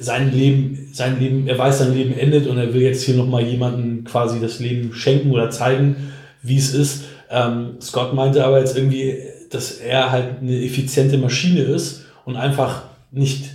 sein 0.00 0.32
Leben, 0.32 0.90
sein 0.92 1.18
Leben, 1.18 1.48
er 1.48 1.58
weiß, 1.58 1.78
sein 1.78 1.94
Leben 1.94 2.16
endet 2.16 2.46
und 2.46 2.56
er 2.58 2.72
will 2.72 2.82
jetzt 2.82 3.02
hier 3.02 3.16
nochmal 3.16 3.42
jemanden 3.42 4.04
quasi 4.04 4.40
das 4.40 4.60
Leben 4.60 4.92
schenken 4.94 5.32
oder 5.32 5.50
zeigen, 5.50 6.12
wie 6.42 6.56
es 6.56 6.72
ist. 6.72 7.04
Ähm, 7.30 7.76
Scott 7.80 8.14
meinte 8.14 8.44
aber 8.44 8.60
jetzt 8.60 8.76
irgendwie, 8.76 9.18
dass 9.50 9.72
er 9.72 10.10
halt 10.10 10.40
eine 10.40 10.62
effiziente 10.62 11.18
Maschine 11.18 11.62
ist 11.62 12.06
und 12.24 12.36
einfach 12.36 12.82
nicht, 13.10 13.50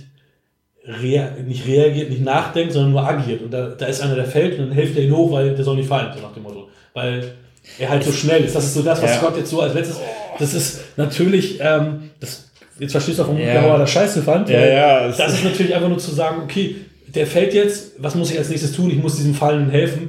rea 0.86 1.30
nicht 1.46 1.66
reagiert, 1.66 2.10
nicht 2.10 2.22
nachdenkt, 2.22 2.72
sondern 2.72 2.92
nur 2.92 3.08
agiert. 3.08 3.42
Und 3.42 3.50
da, 3.52 3.68
da 3.68 3.86
ist 3.86 4.02
einer, 4.02 4.16
der 4.16 4.26
fällt 4.26 4.58
und 4.58 4.66
dann 4.66 4.74
hilft 4.74 4.96
er 4.96 5.04
ihn 5.04 5.16
hoch, 5.16 5.32
weil 5.32 5.54
der 5.54 5.64
soll 5.64 5.76
nicht 5.76 5.88
fallen, 5.88 6.12
so 6.14 6.20
nach 6.20 6.34
dem 6.34 6.42
Motto. 6.42 6.68
Weil 6.92 7.32
er 7.78 7.90
halt 7.90 8.04
so 8.04 8.12
schnell 8.12 8.44
ist. 8.44 8.54
Das 8.54 8.64
ist 8.64 8.74
so 8.74 8.82
das, 8.82 9.02
was 9.02 9.10
ja. 9.10 9.18
Scott 9.18 9.36
jetzt 9.36 9.50
so 9.50 9.60
als 9.60 9.74
letztes. 9.74 9.98
Das 10.38 10.54
ist 10.54 10.80
natürlich, 10.96 11.58
ähm, 11.60 12.10
das, 12.20 12.50
jetzt 12.78 12.92
verstehst 12.92 13.18
du 13.18 13.22
auch, 13.22 13.28
warum 13.28 13.40
ja. 13.40 13.60
Dauer 13.60 13.78
das 13.78 13.90
scheiße 13.90 14.22
fand. 14.22 14.48
Ja, 14.48 14.64
ja, 14.64 15.08
das 15.08 15.34
ist 15.34 15.44
natürlich 15.44 15.74
einfach 15.74 15.88
nur 15.88 15.98
zu 15.98 16.12
sagen, 16.12 16.42
okay, 16.42 16.76
der 17.06 17.26
fällt 17.26 17.54
jetzt, 17.54 17.92
was 17.98 18.14
muss 18.14 18.30
ich 18.30 18.38
als 18.38 18.48
nächstes 18.48 18.72
tun? 18.72 18.90
Ich 18.90 18.98
muss 18.98 19.16
diesem 19.16 19.34
Fallenden 19.34 19.70
helfen. 19.70 20.08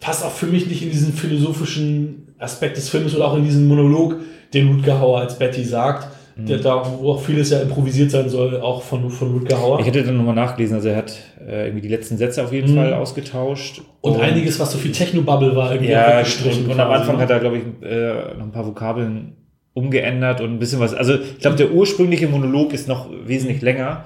Passt 0.00 0.22
auch 0.22 0.32
für 0.32 0.46
mich 0.46 0.66
nicht 0.66 0.82
in 0.82 0.90
diesen 0.90 1.12
philosophischen 1.14 2.34
Aspekt 2.38 2.76
des 2.76 2.90
Films 2.90 3.14
oder 3.14 3.26
auch 3.26 3.36
in 3.36 3.44
diesen 3.44 3.66
Monolog, 3.66 4.16
den 4.52 4.68
Rutger 4.68 5.00
Hauer 5.00 5.20
als 5.20 5.38
Betty 5.38 5.64
sagt 5.64 6.15
der 6.36 6.58
da, 6.58 6.82
wo 6.98 7.12
auch 7.12 7.20
vieles 7.22 7.50
ja 7.50 7.60
improvisiert 7.60 8.10
sein 8.10 8.28
soll, 8.28 8.60
auch 8.60 8.82
von, 8.82 9.08
von 9.10 9.32
Rutger 9.32 9.58
Hauer. 9.58 9.80
Ich 9.80 9.86
hätte 9.86 10.02
dann 10.02 10.18
nochmal 10.18 10.34
nachgelesen, 10.34 10.76
also 10.76 10.88
er 10.88 10.96
hat 10.96 11.18
äh, 11.40 11.64
irgendwie 11.64 11.80
die 11.80 11.88
letzten 11.88 12.18
Sätze 12.18 12.44
auf 12.44 12.52
jeden 12.52 12.72
mhm. 12.72 12.76
Fall 12.76 12.92
ausgetauscht. 12.92 13.80
Und, 14.02 14.16
und, 14.16 14.20
einiges, 14.20 14.60
was 14.60 14.70
so 14.70 14.76
viel 14.76 14.92
Technobubble 14.92 15.56
war, 15.56 15.72
irgendwie 15.72 15.92
ja, 15.92 16.18
weggestrichen. 16.18 16.66
Und, 16.66 16.72
und 16.72 16.80
am 16.80 16.90
Anfang 16.90 17.16
ne? 17.16 17.22
hat 17.22 17.30
er, 17.30 17.40
glaube 17.40 17.56
ich, 17.56 17.88
äh, 17.88 18.34
noch 18.36 18.44
ein 18.44 18.52
paar 18.52 18.66
Vokabeln 18.66 19.32
umgeändert 19.72 20.42
und 20.42 20.52
ein 20.52 20.58
bisschen 20.58 20.80
was. 20.80 20.92
Also 20.92 21.14
ich 21.14 21.38
glaube, 21.38 21.56
der 21.56 21.72
ursprüngliche 21.72 22.28
Monolog 22.28 22.72
ist 22.74 22.86
noch 22.86 23.08
wesentlich 23.24 23.62
länger. 23.62 24.04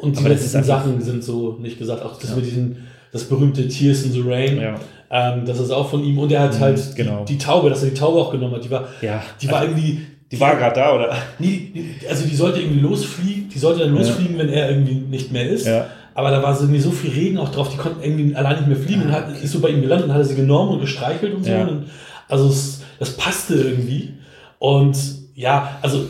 Und 0.00 0.18
die 0.18 0.24
letzten 0.24 0.62
Sachen 0.62 1.00
sind 1.00 1.22
so 1.22 1.58
nicht 1.60 1.78
gesagt. 1.78 2.04
Auch 2.04 2.18
das 2.18 2.30
ja. 2.30 2.36
mit 2.36 2.46
diesem, 2.46 2.76
das 3.12 3.24
berühmte 3.24 3.66
Tears 3.68 4.02
in 4.04 4.12
the 4.12 4.22
Rain. 4.24 4.60
Ja. 4.60 4.74
Ähm, 5.10 5.44
das 5.44 5.58
ist 5.58 5.70
auch 5.70 5.90
von 5.90 6.04
ihm. 6.04 6.18
Und 6.18 6.30
er 6.30 6.42
hat 6.42 6.54
mhm, 6.54 6.60
halt 6.60 6.96
genau. 6.96 7.24
die, 7.24 7.34
die, 7.34 7.38
Taube, 7.38 7.70
dass 7.70 7.82
er 7.82 7.90
die 7.90 7.96
Taube 7.96 8.18
auch 8.20 8.30
genommen 8.30 8.54
hat. 8.54 8.64
Die 8.64 8.70
war, 8.70 8.88
ja. 9.00 9.22
die 9.40 9.50
war 9.50 9.62
irgendwie 9.62 10.02
die 10.30 10.38
war 10.40 10.56
gerade 10.56 10.74
da, 10.74 10.94
oder? 10.94 11.16
Nee, 11.38 11.72
also 12.08 12.26
die 12.26 12.34
sollte 12.34 12.60
irgendwie 12.60 12.80
losfliegen, 12.80 13.48
die 13.48 13.58
sollte 13.58 13.80
dann 13.80 13.94
losfliegen, 13.94 14.36
ja. 14.36 14.42
wenn 14.42 14.48
er 14.50 14.70
irgendwie 14.70 14.94
nicht 14.94 15.32
mehr 15.32 15.48
ist. 15.48 15.66
Ja. 15.66 15.86
Aber 16.14 16.30
da 16.30 16.42
war 16.42 16.54
so, 16.54 16.66
so 16.78 16.90
viel 16.90 17.10
Regen 17.10 17.38
auch 17.38 17.50
drauf, 17.50 17.70
die 17.70 17.76
konnten 17.76 18.02
irgendwie 18.02 18.34
allein 18.34 18.56
nicht 18.56 18.66
mehr 18.66 18.76
fliegen 18.76 19.02
und 19.02 19.12
hat, 19.12 19.30
ist 19.40 19.52
so 19.52 19.60
bei 19.60 19.68
ihm 19.68 19.80
gelandet 19.80 20.08
und 20.08 20.14
hat 20.14 20.20
er 20.20 20.26
sie 20.26 20.34
genommen 20.34 20.72
und 20.72 20.80
gestreichelt 20.80 21.32
und 21.32 21.44
so. 21.44 21.50
Ja. 21.50 21.66
Und 21.66 21.86
also 22.28 22.48
es, 22.48 22.82
das 22.98 23.16
passte 23.16 23.54
irgendwie. 23.54 24.14
Und 24.58 24.96
ja, 25.34 25.78
also 25.80 26.06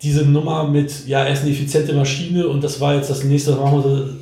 diese 0.00 0.24
Nummer 0.24 0.68
mit, 0.68 1.06
ja, 1.06 1.24
er 1.24 1.32
ist 1.32 1.42
eine 1.42 1.50
effiziente 1.50 1.92
Maschine 1.92 2.48
und 2.48 2.64
das 2.64 2.80
war 2.80 2.94
jetzt 2.94 3.10
das 3.10 3.24
nächste, 3.24 3.52
was 3.52 3.60
machen 3.60 3.84
wir, 3.84 4.16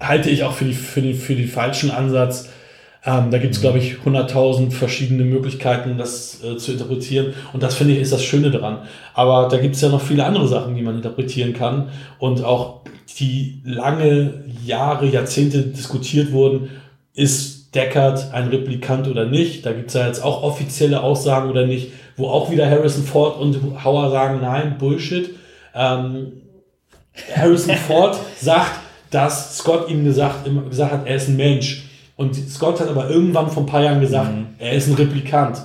halte 0.00 0.30
ich 0.30 0.42
auch 0.42 0.52
für, 0.54 0.64
die, 0.64 0.74
für, 0.74 1.02
die, 1.02 1.14
für 1.14 1.34
den 1.34 1.48
falschen 1.48 1.90
Ansatz. 1.90 2.48
Ähm, 3.04 3.30
da 3.30 3.38
gibt 3.38 3.54
es, 3.54 3.60
glaube 3.60 3.78
ich, 3.78 3.94
100.000 4.04 4.72
verschiedene 4.72 5.24
Möglichkeiten, 5.24 5.96
das 5.96 6.44
äh, 6.44 6.56
zu 6.58 6.72
interpretieren. 6.72 7.32
Und 7.52 7.62
das 7.62 7.74
finde 7.74 7.94
ich 7.94 8.00
ist 8.00 8.12
das 8.12 8.22
Schöne 8.22 8.50
daran. 8.50 8.80
Aber 9.14 9.48
da 9.48 9.56
gibt 9.56 9.74
es 9.74 9.80
ja 9.80 9.88
noch 9.88 10.02
viele 10.02 10.24
andere 10.24 10.46
Sachen, 10.46 10.74
die 10.74 10.82
man 10.82 10.96
interpretieren 10.96 11.54
kann. 11.54 11.88
Und 12.18 12.44
auch 12.44 12.82
die 13.18 13.62
lange 13.64 14.44
Jahre, 14.64 15.06
Jahrzehnte 15.06 15.62
diskutiert 15.62 16.32
wurden, 16.32 16.70
ist 17.14 17.74
Deckard 17.74 18.32
ein 18.34 18.48
Replikant 18.48 19.08
oder 19.08 19.24
nicht. 19.24 19.64
Da 19.64 19.72
gibt 19.72 19.88
es 19.88 19.94
ja 19.94 20.06
jetzt 20.06 20.22
auch 20.22 20.42
offizielle 20.42 21.02
Aussagen 21.02 21.48
oder 21.48 21.66
nicht, 21.66 21.92
wo 22.16 22.28
auch 22.28 22.50
wieder 22.50 22.68
Harrison 22.68 23.04
Ford 23.04 23.38
und 23.38 23.82
Hauer 23.82 24.10
sagen, 24.10 24.40
nein, 24.42 24.76
Bullshit. 24.78 25.30
Ähm, 25.74 26.32
Harrison 27.34 27.76
Ford 27.86 28.18
sagt, 28.38 28.72
dass 29.10 29.58
Scott 29.58 29.88
ihm 29.88 30.04
gesagt, 30.04 30.48
gesagt 30.68 30.92
hat, 30.92 31.06
er 31.06 31.16
ist 31.16 31.28
ein 31.28 31.36
Mensch. 31.36 31.89
Und 32.20 32.34
Scott 32.34 32.78
hat 32.80 32.88
aber 32.90 33.08
irgendwann 33.08 33.48
vor 33.48 33.62
ein 33.62 33.66
paar 33.66 33.82
Jahren 33.82 34.02
gesagt, 34.02 34.30
mhm. 34.30 34.48
er 34.58 34.72
ist 34.72 34.88
ein 34.88 34.94
Replikant. 34.94 35.56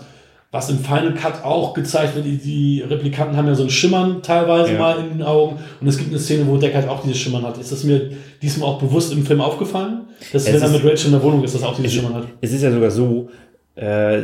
Was 0.51 0.69
im 0.69 0.79
Final 0.79 1.13
Cut 1.13 1.43
auch 1.43 1.73
gezeigt 1.73 2.15
wird, 2.15 2.23
die, 2.25 2.81
Replikanten 2.81 3.35
haben 3.35 3.45
ja 3.47 3.55
so 3.55 3.63
ein 3.63 3.69
Schimmern 3.69 4.21
teilweise 4.21 4.71
ja. 4.71 4.79
mal 4.79 4.99
in 4.99 5.17
den 5.17 5.21
Augen. 5.21 5.57
Und 5.81 5.87
es 5.87 5.97
gibt 5.97 6.11
eine 6.11 6.19
Szene, 6.19 6.47
wo 6.47 6.55
Deckard 6.55 6.87
auch 6.87 7.03
dieses 7.03 7.17
Schimmern 7.17 7.43
hat. 7.43 7.57
Ist 7.57 7.73
das 7.73 7.83
mir 7.83 8.11
diesmal 8.41 8.69
auch 8.69 8.79
bewusst 8.79 9.11
im 9.11 9.25
Film 9.25 9.41
aufgefallen? 9.41 10.05
Dass 10.31 10.45
wenn 10.45 10.61
er 10.61 10.69
mit 10.69 10.85
Rachel 10.85 11.07
in 11.07 11.11
der 11.11 11.23
Wohnung 11.23 11.43
ist, 11.43 11.55
dass 11.55 11.61
er 11.61 11.67
auch 11.67 11.75
dieses 11.75 11.91
Schimmern 11.91 12.13
hat. 12.13 12.27
Es 12.39 12.53
ist 12.53 12.61
ja 12.61 12.71
sogar 12.71 12.89
so, 12.89 13.27
äh, 13.75 14.19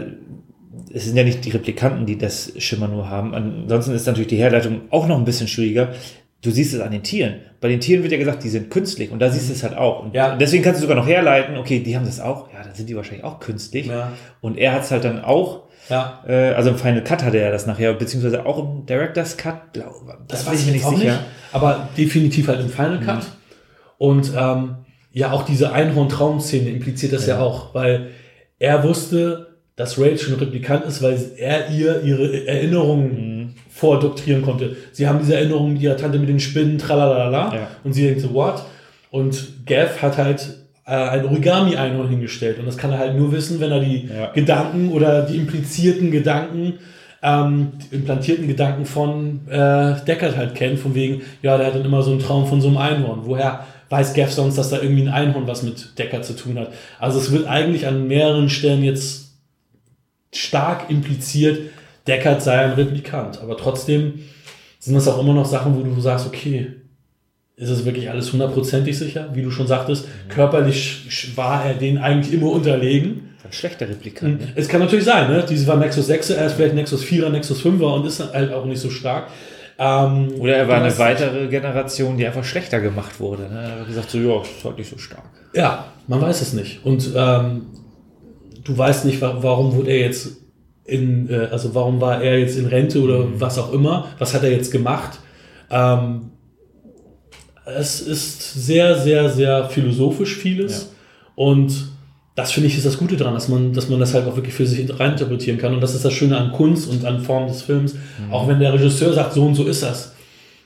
es 0.93 1.03
sind 1.03 1.17
ja 1.17 1.25
nicht 1.25 1.43
die 1.43 1.49
Replikanten, 1.49 2.05
die 2.05 2.17
das 2.17 2.53
Schimmer 2.59 2.87
nur 2.87 3.09
haben. 3.09 3.35
Ansonsten 3.35 3.93
ist 3.93 4.07
natürlich 4.07 4.29
die 4.29 4.37
Herleitung 4.37 4.83
auch 4.89 5.05
noch 5.05 5.17
ein 5.17 5.25
bisschen 5.25 5.49
schwieriger 5.49 5.89
du 6.41 6.51
siehst 6.51 6.73
es 6.73 6.81
an 6.81 6.91
den 6.91 7.03
Tieren. 7.03 7.35
Bei 7.59 7.67
den 7.67 7.79
Tieren 7.79 8.01
wird 8.01 8.11
ja 8.11 8.17
gesagt, 8.17 8.43
die 8.43 8.49
sind 8.49 8.71
künstlich 8.71 9.11
und 9.11 9.19
da 9.19 9.29
siehst 9.29 9.49
du 9.49 9.53
es 9.53 9.63
halt 9.63 9.77
auch. 9.77 10.03
Und 10.03 10.15
ja. 10.15 10.35
deswegen 10.35 10.63
kannst 10.63 10.79
du 10.79 10.81
sogar 10.81 10.97
noch 10.97 11.07
herleiten, 11.07 11.57
okay, 11.57 11.79
die 11.79 11.95
haben 11.95 12.05
das 12.05 12.19
auch, 12.19 12.51
ja, 12.51 12.63
dann 12.63 12.73
sind 12.73 12.89
die 12.89 12.95
wahrscheinlich 12.95 13.23
auch 13.23 13.39
künstlich. 13.39 13.87
Ja. 13.87 14.11
Und 14.41 14.57
er 14.57 14.73
hat 14.73 14.83
es 14.83 14.91
halt 14.91 15.03
dann 15.03 15.23
auch, 15.23 15.63
ja. 15.89 16.23
äh, 16.27 16.53
also 16.53 16.71
im 16.71 16.77
Final 16.77 17.03
Cut 17.03 17.23
hatte 17.23 17.37
er 17.37 17.51
das 17.51 17.67
nachher, 17.67 17.93
beziehungsweise 17.93 18.45
auch 18.45 18.57
im 18.57 18.85
Director's 18.87 19.37
Cut, 19.37 19.73
glaube 19.73 20.17
das, 20.27 20.43
das 20.43 20.51
weiß 20.51 20.61
ich 20.61 20.65
mir 20.65 20.71
nicht 20.73 20.87
sicher. 20.87 21.11
Nicht, 21.11 21.19
aber 21.51 21.89
definitiv 21.95 22.47
halt 22.47 22.59
im 22.59 22.69
Final 22.69 22.99
Cut. 22.99 23.17
Mhm. 23.17 23.21
Und 23.99 24.31
ähm, 24.35 24.75
ja, 25.11 25.31
auch 25.31 25.43
diese 25.43 25.73
Einhorn-Traum-Szene 25.73 26.69
impliziert 26.69 27.13
das 27.13 27.27
ja. 27.27 27.35
ja 27.35 27.41
auch, 27.41 27.75
weil 27.75 28.07
er 28.57 28.83
wusste, 28.83 29.57
dass 29.75 29.99
Rachel 29.99 30.33
ein 30.33 30.39
Replikant 30.39 30.85
ist, 30.85 31.03
weil 31.03 31.19
er 31.37 31.69
ihr 31.69 32.01
ihre 32.01 32.47
Erinnerungen 32.47 33.27
mhm 33.27 33.30
vordoktrieren 33.81 34.43
konnte. 34.43 34.75
Sie 34.91 35.07
haben 35.07 35.17
diese 35.19 35.35
Erinnerung 35.35 35.73
mit 35.73 35.81
ihrer 35.81 35.97
Tante 35.97 36.19
mit 36.19 36.29
den 36.29 36.39
Spinnen, 36.39 36.77
tralalala. 36.77 37.53
Ja. 37.53 37.67
Und 37.83 37.93
sie 37.93 38.03
denkt 38.03 38.21
so, 38.21 38.31
what? 38.33 38.63
Und 39.09 39.65
Gav 39.65 40.03
hat 40.03 40.17
halt 40.17 40.55
äh, 40.85 40.91
ein 40.91 41.25
Origami-Einhorn 41.25 42.07
hingestellt. 42.07 42.59
Und 42.59 42.67
das 42.67 42.77
kann 42.77 42.91
er 42.91 42.99
halt 42.99 43.17
nur 43.17 43.31
wissen, 43.31 43.59
wenn 43.59 43.71
er 43.71 43.79
die 43.79 44.07
ja. 44.07 44.31
Gedanken 44.33 44.91
oder 44.91 45.23
die 45.23 45.35
implizierten 45.35 46.11
Gedanken, 46.11 46.75
ähm, 47.23 47.71
die 47.81 47.95
implantierten 47.95 48.47
Gedanken 48.47 48.85
von 48.85 49.47
äh, 49.49 49.95
Deckard 50.05 50.37
halt 50.37 50.53
kennt. 50.53 50.77
Von 50.77 50.93
wegen, 50.93 51.23
ja, 51.41 51.57
der 51.57 51.65
hat 51.67 51.75
dann 51.75 51.85
immer 51.85 52.03
so 52.03 52.11
einen 52.11 52.19
Traum 52.19 52.45
von 52.45 52.61
so 52.61 52.67
einem 52.67 52.77
Einhorn. 52.77 53.21
Woher 53.23 53.65
weiß 53.89 54.13
Gav 54.13 54.31
sonst, 54.31 54.59
dass 54.59 54.69
da 54.69 54.79
irgendwie 54.79 55.01
ein 55.01 55.09
Einhorn 55.09 55.47
was 55.47 55.63
mit 55.63 55.97
Deckard 55.97 56.23
zu 56.23 56.35
tun 56.35 56.59
hat? 56.59 56.71
Also 56.99 57.17
es 57.17 57.31
wird 57.31 57.47
eigentlich 57.47 57.87
an 57.87 58.07
mehreren 58.07 58.47
Stellen 58.47 58.83
jetzt 58.83 59.31
stark 60.31 60.89
impliziert, 60.89 61.57
Deckard 62.07 62.41
sei 62.41 62.59
ein 62.59 62.73
Replikant. 62.73 63.41
Aber 63.41 63.57
trotzdem 63.57 64.19
sind 64.79 64.95
das 64.95 65.07
auch 65.07 65.19
immer 65.19 65.33
noch 65.33 65.45
Sachen, 65.45 65.77
wo 65.77 65.83
du 65.83 66.01
sagst, 66.01 66.27
okay, 66.27 66.73
ist 67.55 67.69
es 67.69 67.85
wirklich 67.85 68.09
alles 68.09 68.33
hundertprozentig 68.33 68.97
sicher? 68.97 69.29
Wie 69.33 69.43
du 69.43 69.51
schon 69.51 69.67
sagtest, 69.67 70.07
mhm. 70.07 70.29
körperlich 70.29 71.31
war 71.35 71.65
er 71.65 71.75
den 71.75 71.99
eigentlich 71.99 72.33
immer 72.33 72.51
unterlegen. 72.51 73.29
Ein 73.43 73.53
schlechter 73.53 73.87
Replikant. 73.87 74.41
Ne? 74.41 74.47
Es 74.55 74.67
kann 74.67 74.79
natürlich 74.79 75.05
sein, 75.05 75.29
ne? 75.29 75.45
Diese 75.47 75.67
war 75.67 75.77
Nexus 75.77 76.07
6, 76.07 76.31
er 76.31 76.47
ist 76.47 76.53
vielleicht 76.53 76.73
Nexus 76.73 77.03
4er, 77.03 77.29
Nexus 77.29 77.63
5er 77.63 77.95
und 77.95 78.05
ist 78.07 78.33
halt 78.33 78.51
auch 78.51 78.65
nicht 78.65 78.79
so 78.79 78.89
stark. 78.89 79.27
Ähm, 79.77 80.29
Oder 80.39 80.57
er 80.57 80.67
war 80.67 80.81
eine 80.81 80.97
weitere 80.97 81.47
Generation, 81.47 82.17
die 82.17 82.25
einfach 82.25 82.43
schlechter 82.43 82.79
gemacht 82.79 83.19
wurde. 83.19 83.43
Ne? 83.43 83.61
Er 83.61 83.79
hat 83.81 83.87
gesagt, 83.87 84.09
so, 84.11 84.17
ja, 84.19 84.41
ist 84.41 84.63
halt 84.63 84.77
nicht 84.77 84.89
so 84.89 84.97
stark. 84.97 85.29
Ja, 85.53 85.85
man 86.07 86.21
weiß 86.21 86.41
es 86.41 86.53
nicht. 86.53 86.85
Und 86.85 87.11
ähm, 87.15 87.67
du 88.63 88.77
weißt 88.77 89.05
nicht, 89.05 89.21
warum 89.21 89.75
wurde 89.75 89.91
er 89.91 89.99
jetzt 89.99 90.40
in, 90.85 91.29
äh, 91.29 91.47
also 91.51 91.73
warum 91.75 92.01
war 92.01 92.21
er 92.21 92.39
jetzt 92.39 92.57
in 92.57 92.65
Rente 92.65 93.01
oder 93.01 93.19
mhm. 93.19 93.39
was 93.39 93.57
auch 93.57 93.73
immer, 93.73 94.07
was 94.19 94.33
hat 94.33 94.43
er 94.43 94.51
jetzt 94.51 94.71
gemacht. 94.71 95.19
Ähm, 95.69 96.31
es 97.65 98.01
ist 98.01 98.65
sehr, 98.65 98.97
sehr, 98.97 99.29
sehr 99.29 99.69
philosophisch 99.69 100.35
vieles 100.35 100.81
ja. 100.81 100.87
und 101.35 101.91
das 102.35 102.51
finde 102.53 102.67
ich 102.67 102.77
ist 102.77 102.85
das 102.85 102.97
Gute 102.97 103.17
daran, 103.17 103.33
dass 103.33 103.49
man, 103.49 103.73
dass 103.73 103.89
man 103.89 103.99
das 103.99 104.13
halt 104.13 104.25
auch 104.25 104.35
wirklich 104.35 104.53
für 104.53 104.65
sich 104.65 104.87
reininterpretieren 104.99 105.59
kann 105.59 105.73
und 105.73 105.81
das 105.81 105.93
ist 105.93 106.03
das 106.03 106.13
Schöne 106.13 106.37
an 106.37 106.51
Kunst 106.51 106.89
und 106.89 107.05
an 107.05 107.21
Form 107.21 107.47
des 107.47 107.61
Films, 107.61 107.93
mhm. 107.93 108.33
auch 108.33 108.47
wenn 108.47 108.59
der 108.59 108.73
Regisseur 108.73 109.13
sagt, 109.13 109.33
so 109.33 109.45
und 109.45 109.55
so 109.55 109.65
ist 109.65 109.83
das. 109.83 110.15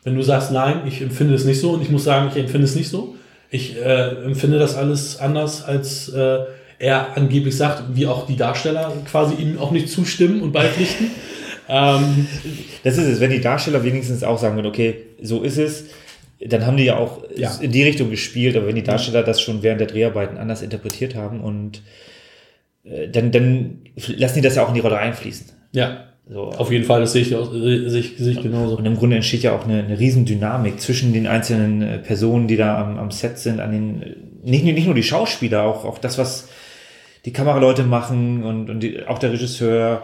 Wenn 0.03 0.16
du 0.16 0.22
sagst, 0.22 0.51
nein, 0.51 0.82
ich 0.86 1.01
empfinde 1.01 1.34
es 1.34 1.45
nicht 1.45 1.59
so 1.59 1.72
und 1.72 1.82
ich 1.82 1.89
muss 1.89 2.03
sagen, 2.03 2.30
ich 2.32 2.38
empfinde 2.38 2.66
es 2.66 2.76
nicht 2.76 2.89
so, 2.89 3.16
ich 3.49 3.76
äh, 3.78 4.24
empfinde 4.24 4.59
das 4.59 4.76
alles 4.76 5.20
anders 5.20 5.63
als 5.63 6.09
äh, 6.09 6.39
er 6.80 7.16
angeblich 7.18 7.56
sagt, 7.56 7.84
wie 7.96 8.08
auch 8.08 8.28
die 8.28 8.36
Darsteller 8.36 8.92
quasi 9.10 9.36
ihm 9.36 9.58
auch 9.58 9.72
nicht 9.72 9.90
zustimmen 9.90 10.42
und 10.42 10.52
beipflichten. 10.52 11.12
ähm, 11.70 12.28
das 12.84 12.98
ist 12.98 13.08
es, 13.08 13.20
wenn 13.20 13.32
die 13.32 13.42
Darsteller 13.42 13.84
wenigstens 13.84 14.24
auch 14.24 14.38
sagen 14.38 14.56
würden, 14.56 14.68
okay, 14.68 14.96
so 15.22 15.44
ist 15.44 15.58
es, 15.58 15.86
dann 16.40 16.66
haben 16.66 16.78
die 16.78 16.84
ja 16.84 16.98
auch 16.98 17.24
ja. 17.36 17.52
in 17.62 17.72
die 17.72 17.84
Richtung 17.84 18.10
gespielt, 18.10 18.56
aber 18.58 18.68
wenn 18.68 18.76
die 18.76 18.84
Darsteller 18.84 19.24
das 19.24 19.42
schon 19.42 19.64
während 19.64 19.80
der 19.80 19.88
Dreharbeiten 19.88 20.38
anders 20.38 20.62
interpretiert 20.62 21.16
haben 21.16 21.42
und 21.42 21.82
äh, 22.84 23.08
dann, 23.10 23.32
dann 23.32 23.82
lassen 24.08 24.36
die 24.36 24.42
das 24.42 24.56
ja 24.56 24.64
auch 24.64 24.70
in 24.70 24.76
die 24.76 24.82
Rolle 24.82 24.98
einfließen. 24.98 25.48
Ja. 25.72 26.06
So, 26.28 26.50
Auf 26.50 26.72
jeden 26.72 26.86
Fall, 26.86 27.02
das 27.02 27.14
sehe 27.14 27.22
ich, 27.22 27.36
auch, 27.36 27.52
sehe 27.52 27.86
ich, 27.86 28.18
sehe 28.18 28.32
ich 28.32 28.42
genauso. 28.42 28.78
Und 28.78 28.86
im 28.88 28.98
Grunde 28.98 29.16
entsteht 29.16 29.44
ja 29.44 29.56
auch 29.56 29.66
eine, 29.66 29.84
eine 29.84 30.00
Riesendynamik 30.00 30.82
zwischen 30.82 31.14
den 31.14 31.28
einzelnen 31.28 31.84
äh, 31.84 32.00
Personen, 32.00 32.48
die 32.48 32.58
da 32.58 32.82
am, 32.82 32.98
am 32.98 33.12
Set 33.12 33.38
sind, 33.38 33.60
an 33.60 33.72
den, 33.72 34.16
nicht, 34.44 34.64
nicht 34.64 34.86
nur 34.88 34.96
die 34.96 35.04
Schauspieler, 35.04 35.64
auch, 35.64 35.86
auch 35.86 36.00
das, 36.00 36.18
was 36.18 36.48
die 37.26 37.34
Kameraleute 37.34 37.84
machen 37.84 38.44
und, 38.44 38.70
und 38.70 38.80
die, 38.82 39.06
auch 39.06 39.18
der 39.18 39.32
Regisseur. 39.32 40.04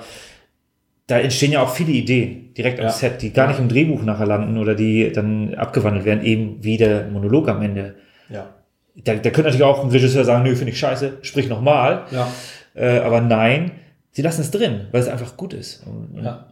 Da 1.07 1.19
entstehen 1.19 1.51
ja 1.51 1.61
auch 1.61 1.73
viele 1.73 1.91
Ideen 1.91 2.53
direkt 2.53 2.79
am 2.79 2.85
ja. 2.85 2.91
Set, 2.91 3.21
die 3.21 3.31
gar 3.31 3.47
nicht 3.47 3.59
im 3.59 3.69
Drehbuch 3.69 4.01
nachher 4.03 4.25
landen 4.25 4.57
oder 4.57 4.75
die 4.75 5.11
dann 5.11 5.53
abgewandelt 5.55 6.05
werden, 6.05 6.23
eben 6.23 6.63
wie 6.63 6.77
der 6.77 7.07
Monolog 7.07 7.47
am 7.49 7.61
Ende. 7.61 7.95
Ja. 8.29 8.55
Da, 8.95 9.15
da 9.15 9.29
könnte 9.29 9.43
natürlich 9.43 9.63
auch 9.63 9.83
ein 9.83 9.89
Regisseur 9.89 10.25
sagen, 10.25 10.43
nö, 10.43 10.55
finde 10.55 10.71
ich 10.71 10.79
scheiße, 10.79 11.19
sprich 11.21 11.47
nochmal. 11.47 12.05
Ja. 12.11 12.31
Äh, 12.73 12.99
aber 12.99 13.21
nein, 13.21 13.71
sie 14.11 14.21
lassen 14.21 14.41
es 14.41 14.51
drin, 14.51 14.87
weil 14.91 15.01
es 15.01 15.07
einfach 15.07 15.37
gut 15.37 15.53
ist. 15.53 15.85
Und, 15.85 16.23
ja. 16.23 16.47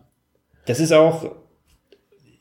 Das 0.65 0.79
ist 0.79 0.91
auch, 0.91 1.35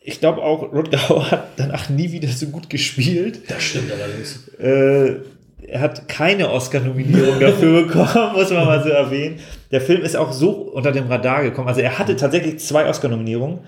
ich 0.00 0.20
glaube 0.20 0.42
auch, 0.42 0.72
Rutger 0.72 1.30
hat 1.30 1.48
danach 1.56 1.88
nie 1.88 2.10
wieder 2.12 2.28
so 2.28 2.46
gut 2.48 2.68
gespielt. 2.68 3.48
Das 3.48 3.62
stimmt 3.62 3.92
allerdings. 3.92 4.48
Äh, 4.58 5.22
er 5.62 5.80
hat 5.80 6.08
keine 6.08 6.50
Oscar-Nominierung 6.50 7.40
dafür 7.40 7.84
bekommen, 7.84 8.32
muss 8.34 8.50
man 8.50 8.64
mal 8.64 8.82
so 8.82 8.90
erwähnen. 8.90 9.40
Der 9.70 9.80
Film 9.80 10.02
ist 10.02 10.16
auch 10.16 10.32
so 10.32 10.50
unter 10.50 10.92
dem 10.92 11.06
Radar 11.08 11.42
gekommen. 11.42 11.68
Also 11.68 11.80
er 11.80 11.98
hatte 11.98 12.16
tatsächlich 12.16 12.60
zwei 12.60 12.88
Oscar-Nominierungen. 12.88 13.60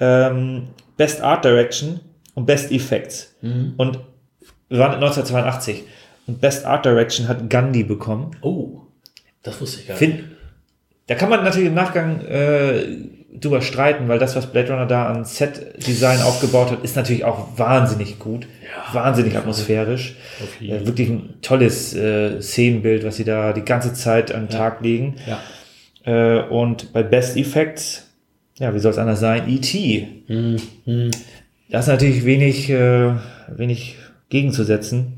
Ähm, 0.00 0.68
Best 0.96 1.20
Art 1.22 1.44
Direction 1.44 2.00
und 2.34 2.46
Best 2.46 2.70
Effects. 2.70 3.34
Mhm. 3.42 3.74
Und 3.76 3.98
wir 4.68 4.78
waren 4.78 4.94
1982. 4.94 5.84
Und 6.26 6.40
Best 6.40 6.64
Art 6.64 6.84
Direction 6.84 7.28
hat 7.28 7.50
Gandhi 7.50 7.82
bekommen. 7.82 8.36
Oh, 8.40 8.80
das 9.42 9.60
wusste 9.60 9.80
ich 9.80 9.88
gar 9.88 10.00
nicht. 10.00 10.24
da 11.06 11.14
kann 11.14 11.28
man 11.28 11.44
natürlich 11.44 11.68
im 11.68 11.74
Nachgang 11.74 12.20
äh, 12.24 12.84
drüber 13.40 13.62
streiten, 13.62 14.08
weil 14.08 14.18
das, 14.18 14.36
was 14.36 14.46
Blade 14.46 14.72
Runner 14.72 14.86
da 14.86 15.06
an 15.06 15.24
Set-Design 15.24 16.22
aufgebaut 16.22 16.70
hat, 16.70 16.84
ist 16.84 16.96
natürlich 16.96 17.24
auch 17.24 17.58
wahnsinnig 17.58 18.18
gut, 18.18 18.46
ja, 18.62 18.94
wahnsinnig 18.94 19.36
atmosphärisch. 19.36 20.16
Äh, 20.60 20.86
wirklich 20.86 21.08
ein 21.08 21.34
tolles 21.42 21.94
äh, 21.94 22.40
Szenenbild, 22.40 23.04
was 23.04 23.16
sie 23.16 23.24
da 23.24 23.52
die 23.52 23.64
ganze 23.64 23.92
Zeit 23.92 24.32
an 24.32 24.46
den 24.46 24.52
ja. 24.52 24.58
Tag 24.58 24.80
legen. 24.82 25.16
Ja. 25.26 25.40
Äh, 26.04 26.42
und 26.48 26.92
bei 26.92 27.02
Best 27.02 27.36
Effects, 27.36 28.08
ja, 28.58 28.72
wie 28.74 28.78
soll 28.78 28.92
es 28.92 28.98
anders 28.98 29.20
sein? 29.20 29.48
E.T. 29.48 30.08
Mhm. 30.28 30.56
Mhm. 30.84 31.10
Das 31.70 31.86
ist 31.86 31.88
natürlich 31.88 32.24
wenig, 32.24 32.70
äh, 32.70 33.14
wenig 33.48 33.96
gegenzusetzen. 34.28 35.14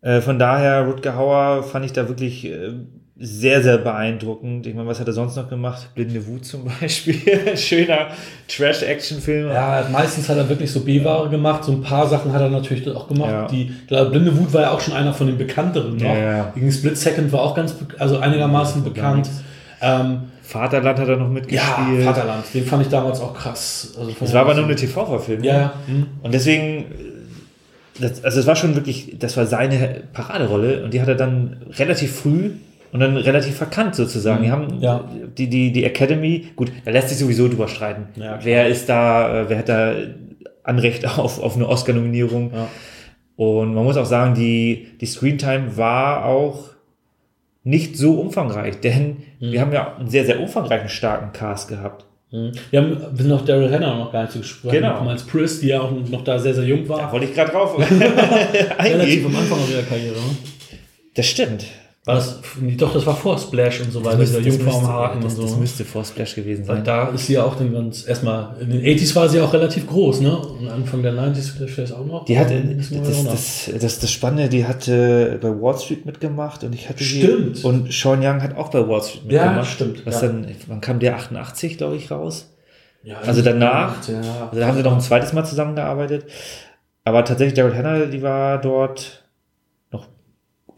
Äh, 0.00 0.20
von 0.20 0.38
daher, 0.38 0.86
Rutger 0.86 1.16
Hauer 1.16 1.62
fand 1.62 1.84
ich 1.84 1.92
da 1.92 2.08
wirklich 2.08 2.46
äh, 2.46 2.72
sehr, 3.20 3.62
sehr 3.64 3.78
beeindruckend. 3.78 4.66
Ich 4.68 4.74
meine, 4.74 4.86
was 4.86 5.00
hat 5.00 5.08
er 5.08 5.12
sonst 5.12 5.34
noch 5.34 5.48
gemacht? 5.48 5.88
Blinde 5.94 6.24
Wut 6.26 6.44
zum 6.44 6.70
Beispiel. 6.80 7.56
Schöner 7.56 8.08
Trash-Action-Film. 8.46 9.48
Ja, 9.48 9.88
meistens 9.90 10.28
hat 10.28 10.36
er 10.36 10.48
wirklich 10.48 10.70
so 10.70 10.80
B-Ware 10.80 11.28
gemacht. 11.28 11.64
So 11.64 11.72
ein 11.72 11.82
paar 11.82 12.06
Sachen 12.06 12.32
hat 12.32 12.40
er 12.40 12.48
natürlich 12.48 12.88
auch 12.88 13.08
gemacht. 13.08 13.30
Ja. 13.30 13.46
Die, 13.48 13.72
glaube, 13.88 14.10
Blinde 14.10 14.36
Wut 14.38 14.52
war 14.52 14.62
ja 14.62 14.70
auch 14.70 14.80
schon 14.80 14.94
einer 14.94 15.12
von 15.12 15.26
den 15.26 15.36
bekannteren 15.36 15.96
noch. 15.96 16.02
Ja, 16.04 16.16
ja. 16.16 16.52
Gegen 16.54 16.70
Split 16.70 16.96
Second 16.96 17.32
war 17.32 17.40
auch 17.40 17.56
ganz, 17.56 17.74
also 17.98 18.18
einigermaßen 18.18 18.84
bekannt. 18.84 19.28
Ähm, 19.80 20.22
Vaterland 20.42 20.98
hat 20.98 21.08
er 21.08 21.16
noch 21.16 21.28
mitgespielt. 21.28 22.00
Ja, 22.00 22.12
Vaterland, 22.12 22.44
den 22.54 22.64
fand 22.64 22.82
ich 22.82 22.88
damals 22.88 23.20
auch 23.20 23.34
krass. 23.34 23.94
Also 23.98 24.12
es 24.20 24.32
war 24.32 24.42
aber 24.42 24.54
nur 24.54 24.64
eine 24.64 24.76
TV-Verfilmung. 24.76 25.44
Ja. 25.44 25.74
Mhm. 25.86 26.06
Und 26.22 26.32
deswegen, 26.32 26.86
das, 28.00 28.22
also 28.24 28.40
es 28.40 28.46
war 28.46 28.56
schon 28.56 28.76
wirklich, 28.76 29.16
das 29.18 29.36
war 29.36 29.44
seine 29.46 30.04
Paraderolle 30.12 30.84
und 30.84 30.94
die 30.94 31.00
hat 31.00 31.08
er 31.08 31.16
dann 31.16 31.56
relativ 31.76 32.12
früh 32.12 32.52
und 32.92 33.00
dann 33.00 33.16
relativ 33.16 33.56
verkannt 33.56 33.94
sozusagen. 33.94 34.42
Die 34.42 34.50
haben 34.50 34.80
ja. 34.80 35.08
die, 35.36 35.48
die, 35.48 35.72
die 35.72 35.84
Academy, 35.84 36.48
gut, 36.56 36.72
da 36.84 36.90
lässt 36.90 37.10
sich 37.10 37.18
sowieso 37.18 37.48
drüber 37.48 37.68
streiten. 37.68 38.08
Ja, 38.16 38.38
wer 38.42 38.66
ist 38.68 38.88
da, 38.88 39.42
äh, 39.42 39.48
wer 39.48 39.58
hat 39.58 39.68
da 39.68 39.94
Anrecht 40.62 41.06
auf, 41.18 41.42
auf 41.42 41.56
eine 41.56 41.68
Oscar-Nominierung? 41.68 42.52
Ja. 42.52 42.68
Und 43.36 43.74
man 43.74 43.84
muss 43.84 43.96
auch 43.96 44.06
sagen, 44.06 44.34
die, 44.34 44.88
die 45.00 45.06
Screentime 45.06 45.76
war 45.76 46.24
auch 46.24 46.70
nicht 47.62 47.96
so 47.96 48.14
umfangreich, 48.14 48.80
denn 48.80 49.18
mhm. 49.40 49.52
wir 49.52 49.60
haben 49.60 49.72
ja 49.72 49.96
einen 49.96 50.08
sehr, 50.08 50.24
sehr 50.24 50.40
umfangreichen, 50.40 50.88
starken 50.88 51.32
Cast 51.32 51.68
gehabt. 51.68 52.06
Mhm. 52.30 52.52
Wir 52.70 52.80
haben 52.80 52.90
wir 52.90 53.16
sind 53.16 53.28
noch 53.28 53.44
Daryl 53.44 53.72
Hannah 53.72 53.96
noch 53.96 54.12
gar 54.12 54.22
nicht 54.22 54.32
zu 54.32 54.38
gesprochen. 54.40 54.74
Genau. 54.74 55.06
Als 55.06 55.24
Pris, 55.24 55.60
die 55.60 55.68
ja 55.68 55.80
auch 55.80 55.90
noch 55.90 56.24
da 56.24 56.38
sehr, 56.38 56.54
sehr 56.54 56.64
jung 56.64 56.88
war. 56.88 56.98
Da 56.98 57.12
wollte 57.12 57.26
ich 57.26 57.34
gerade 57.34 57.52
drauf. 57.52 57.78
Relativ 58.78 59.26
am 59.26 59.36
Anfang 59.36 59.58
ihrer 59.70 59.82
Karriere. 59.82 60.14
Ne? 60.14 60.36
Das 61.14 61.26
stimmt. 61.26 61.66
War 62.08 62.14
das, 62.14 62.40
doch, 62.78 62.94
das 62.94 63.04
war 63.04 63.14
vor 63.14 63.36
Splash 63.36 63.82
und 63.82 63.92
so 63.92 64.02
weiter, 64.02 64.20
dieser 64.20 64.40
Jungfrauenhaken 64.40 65.22
und 65.22 65.28
so. 65.28 65.42
Das 65.42 65.58
müsste 65.58 65.84
vor 65.84 66.02
Splash 66.06 66.36
gewesen 66.36 66.64
sein. 66.64 66.78
Weil 66.78 66.82
da 66.82 67.08
ist 67.08 67.26
sie 67.26 67.34
ja 67.34 67.44
auch 67.44 67.54
dann 67.54 67.70
ganz, 67.70 68.08
erstmal, 68.08 68.56
in 68.62 68.70
den 68.70 68.80
80s 68.82 69.14
war 69.14 69.28
sie 69.28 69.38
auch 69.42 69.52
relativ 69.52 69.86
groß, 69.86 70.22
ne? 70.22 70.34
Und 70.38 70.70
Anfang 70.70 71.02
der 71.02 71.12
90s 71.12 71.66
vielleicht 71.66 71.92
auch 71.92 72.06
noch. 72.06 72.24
Die 72.24 72.38
hat, 72.38 72.50
das, 72.50 73.24
das, 73.24 73.70
das, 73.78 73.98
das 73.98 74.10
Spannende, 74.10 74.48
die 74.48 74.64
hatte 74.64 75.38
bei 75.42 75.50
Wall 75.50 75.78
Street 75.78 76.06
mitgemacht 76.06 76.64
und 76.64 76.74
ich 76.74 76.88
hatte 76.88 77.04
Stimmt. 77.04 77.62
Und 77.62 77.92
Sean 77.92 78.20
Young 78.24 78.40
hat 78.40 78.56
auch 78.56 78.70
bei 78.70 78.88
Wall 78.88 79.02
Street 79.02 79.24
mitgemacht. 79.26 79.56
Ja, 79.56 79.64
stimmt. 79.66 80.06
Was 80.06 80.20
dann, 80.22 80.46
wann 80.66 80.80
kam 80.80 81.00
der 81.00 81.14
88, 81.14 81.76
glaube 81.76 81.96
ich, 81.96 82.10
raus? 82.10 82.54
Ja, 83.02 83.18
also 83.18 83.42
danach, 83.42 83.96
ja. 84.08 84.48
also 84.48 84.60
da 84.60 84.66
haben 84.66 84.78
sie 84.78 84.82
noch 84.82 84.94
ein 84.94 85.02
zweites 85.02 85.34
Mal 85.34 85.44
zusammengearbeitet. 85.44 86.24
Aber 87.04 87.22
tatsächlich, 87.26 87.52
Daryl 87.52 87.76
Hannah, 87.76 88.06
die 88.06 88.22
war 88.22 88.58
dort 88.58 89.27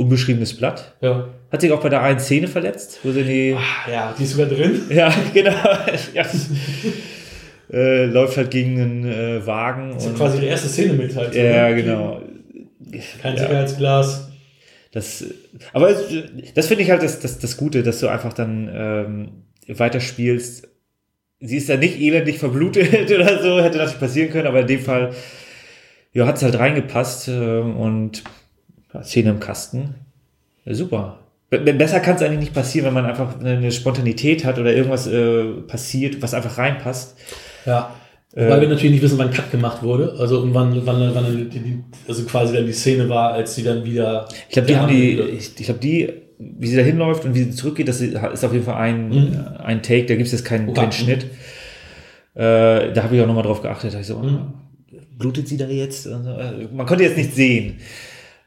unbeschriebenes 0.00 0.56
Blatt. 0.56 0.94
Ja. 1.02 1.28
Hat 1.52 1.60
sich 1.60 1.70
auch 1.72 1.82
bei 1.82 1.90
der 1.90 2.02
einen 2.02 2.20
Szene 2.20 2.48
verletzt, 2.48 3.00
wo 3.02 3.12
sie 3.12 3.22
die. 3.22 3.56
Ach, 3.56 3.88
ja, 3.88 4.14
die 4.18 4.24
ist 4.24 4.32
sogar 4.32 4.46
drin. 4.46 4.82
Ja, 4.90 5.12
genau. 5.32 5.50
ja. 6.14 6.26
äh, 7.72 8.06
läuft 8.06 8.36
halt 8.36 8.50
gegen 8.50 8.80
einen 8.80 9.04
äh, 9.04 9.46
Wagen. 9.46 9.92
Das 9.94 10.06
ist 10.06 10.16
quasi 10.16 10.40
die 10.40 10.46
erste 10.46 10.68
Szene 10.68 10.94
mit 10.94 11.14
halt. 11.14 11.34
Ja, 11.34 11.68
ne? 11.68 11.76
genau. 11.76 12.22
Kein 13.20 13.36
ja. 13.36 13.42
Sicherheitsglas. 13.42 14.28
Das, 14.92 15.24
aber 15.72 15.94
das 16.54 16.66
finde 16.66 16.82
ich 16.82 16.90
halt 16.90 17.02
das, 17.02 17.20
das, 17.20 17.38
das 17.38 17.56
Gute, 17.56 17.84
dass 17.84 18.00
du 18.00 18.08
einfach 18.08 18.32
dann 18.32 18.68
ähm, 18.72 19.28
weiterspielst. 19.68 20.66
Sie 21.38 21.56
ist 21.56 21.68
ja 21.68 21.76
nicht 21.76 22.00
elendig 22.00 22.38
verblutet 22.38 23.10
oder 23.10 23.40
so, 23.40 23.60
hätte 23.60 23.78
natürlich 23.78 24.00
passieren 24.00 24.30
können, 24.30 24.48
aber 24.48 24.60
in 24.60 24.66
dem 24.66 24.80
Fall 24.80 25.12
ja, 26.12 26.26
hat 26.26 26.38
es 26.38 26.42
halt 26.42 26.58
reingepasst 26.58 27.28
äh, 27.28 27.58
und 27.58 28.24
Szene 29.02 29.30
im 29.30 29.40
Kasten. 29.40 29.94
Ja, 30.64 30.74
super. 30.74 31.18
Besser 31.50 31.98
kann 31.98 32.14
es 32.14 32.22
eigentlich 32.22 32.40
nicht 32.40 32.54
passieren, 32.54 32.86
wenn 32.86 32.94
man 32.94 33.06
einfach 33.06 33.40
eine 33.40 33.72
Spontanität 33.72 34.44
hat 34.44 34.58
oder 34.58 34.72
irgendwas 34.72 35.08
äh, 35.08 35.44
passiert, 35.66 36.22
was 36.22 36.32
einfach 36.32 36.58
reinpasst. 36.58 37.16
Ja. 37.66 37.94
Weil 38.32 38.58
äh, 38.58 38.60
wir 38.60 38.68
natürlich 38.68 38.92
nicht 38.92 39.02
wissen, 39.02 39.18
wann 39.18 39.32
Cut 39.32 39.50
gemacht 39.50 39.82
wurde. 39.82 40.14
Also 40.18 40.40
und 40.40 40.54
wann, 40.54 40.86
wann, 40.86 41.12
wann 41.12 41.50
die, 41.50 41.82
also 42.06 42.24
quasi 42.24 42.54
dann 42.54 42.66
die 42.66 42.72
Szene 42.72 43.08
war, 43.08 43.32
als 43.32 43.56
sie 43.56 43.64
dann 43.64 43.84
wieder. 43.84 44.28
Ich 44.48 44.52
glaube, 44.52 44.68
die 44.68 44.76
haben 44.76 44.88
die, 44.88 45.20
ich, 45.20 45.58
ich 45.58 45.66
glaube, 45.66 45.80
die, 45.80 46.12
wie 46.38 46.66
sie 46.68 46.76
da 46.76 46.82
hinläuft 46.82 47.24
und 47.24 47.34
wie 47.34 47.42
sie 47.42 47.50
zurückgeht, 47.50 47.88
das 47.88 48.00
ist 48.00 48.44
auf 48.44 48.52
jeden 48.52 48.64
Fall 48.64 48.76
ein, 48.76 49.08
mhm. 49.08 49.46
ein 49.58 49.82
Take, 49.82 50.06
da 50.06 50.14
gibt 50.14 50.26
es 50.26 50.32
jetzt 50.32 50.44
keinen, 50.44 50.68
okay. 50.68 50.80
keinen 50.80 50.92
Schnitt. 50.92 51.24
Äh, 52.34 52.92
da 52.92 53.02
habe 53.02 53.16
ich 53.16 53.22
auch 53.22 53.26
nochmal 53.26 53.42
drauf 53.42 53.60
geachtet. 53.60 53.94
Da 53.94 53.98
ich 53.98 54.06
so, 54.06 54.18
mhm. 54.18 54.52
blutet 55.18 55.48
sie 55.48 55.56
da 55.56 55.66
jetzt? 55.66 56.06
Also, 56.06 56.30
man 56.72 56.86
konnte 56.86 57.02
jetzt 57.02 57.16
nicht 57.16 57.34
sehen. 57.34 57.78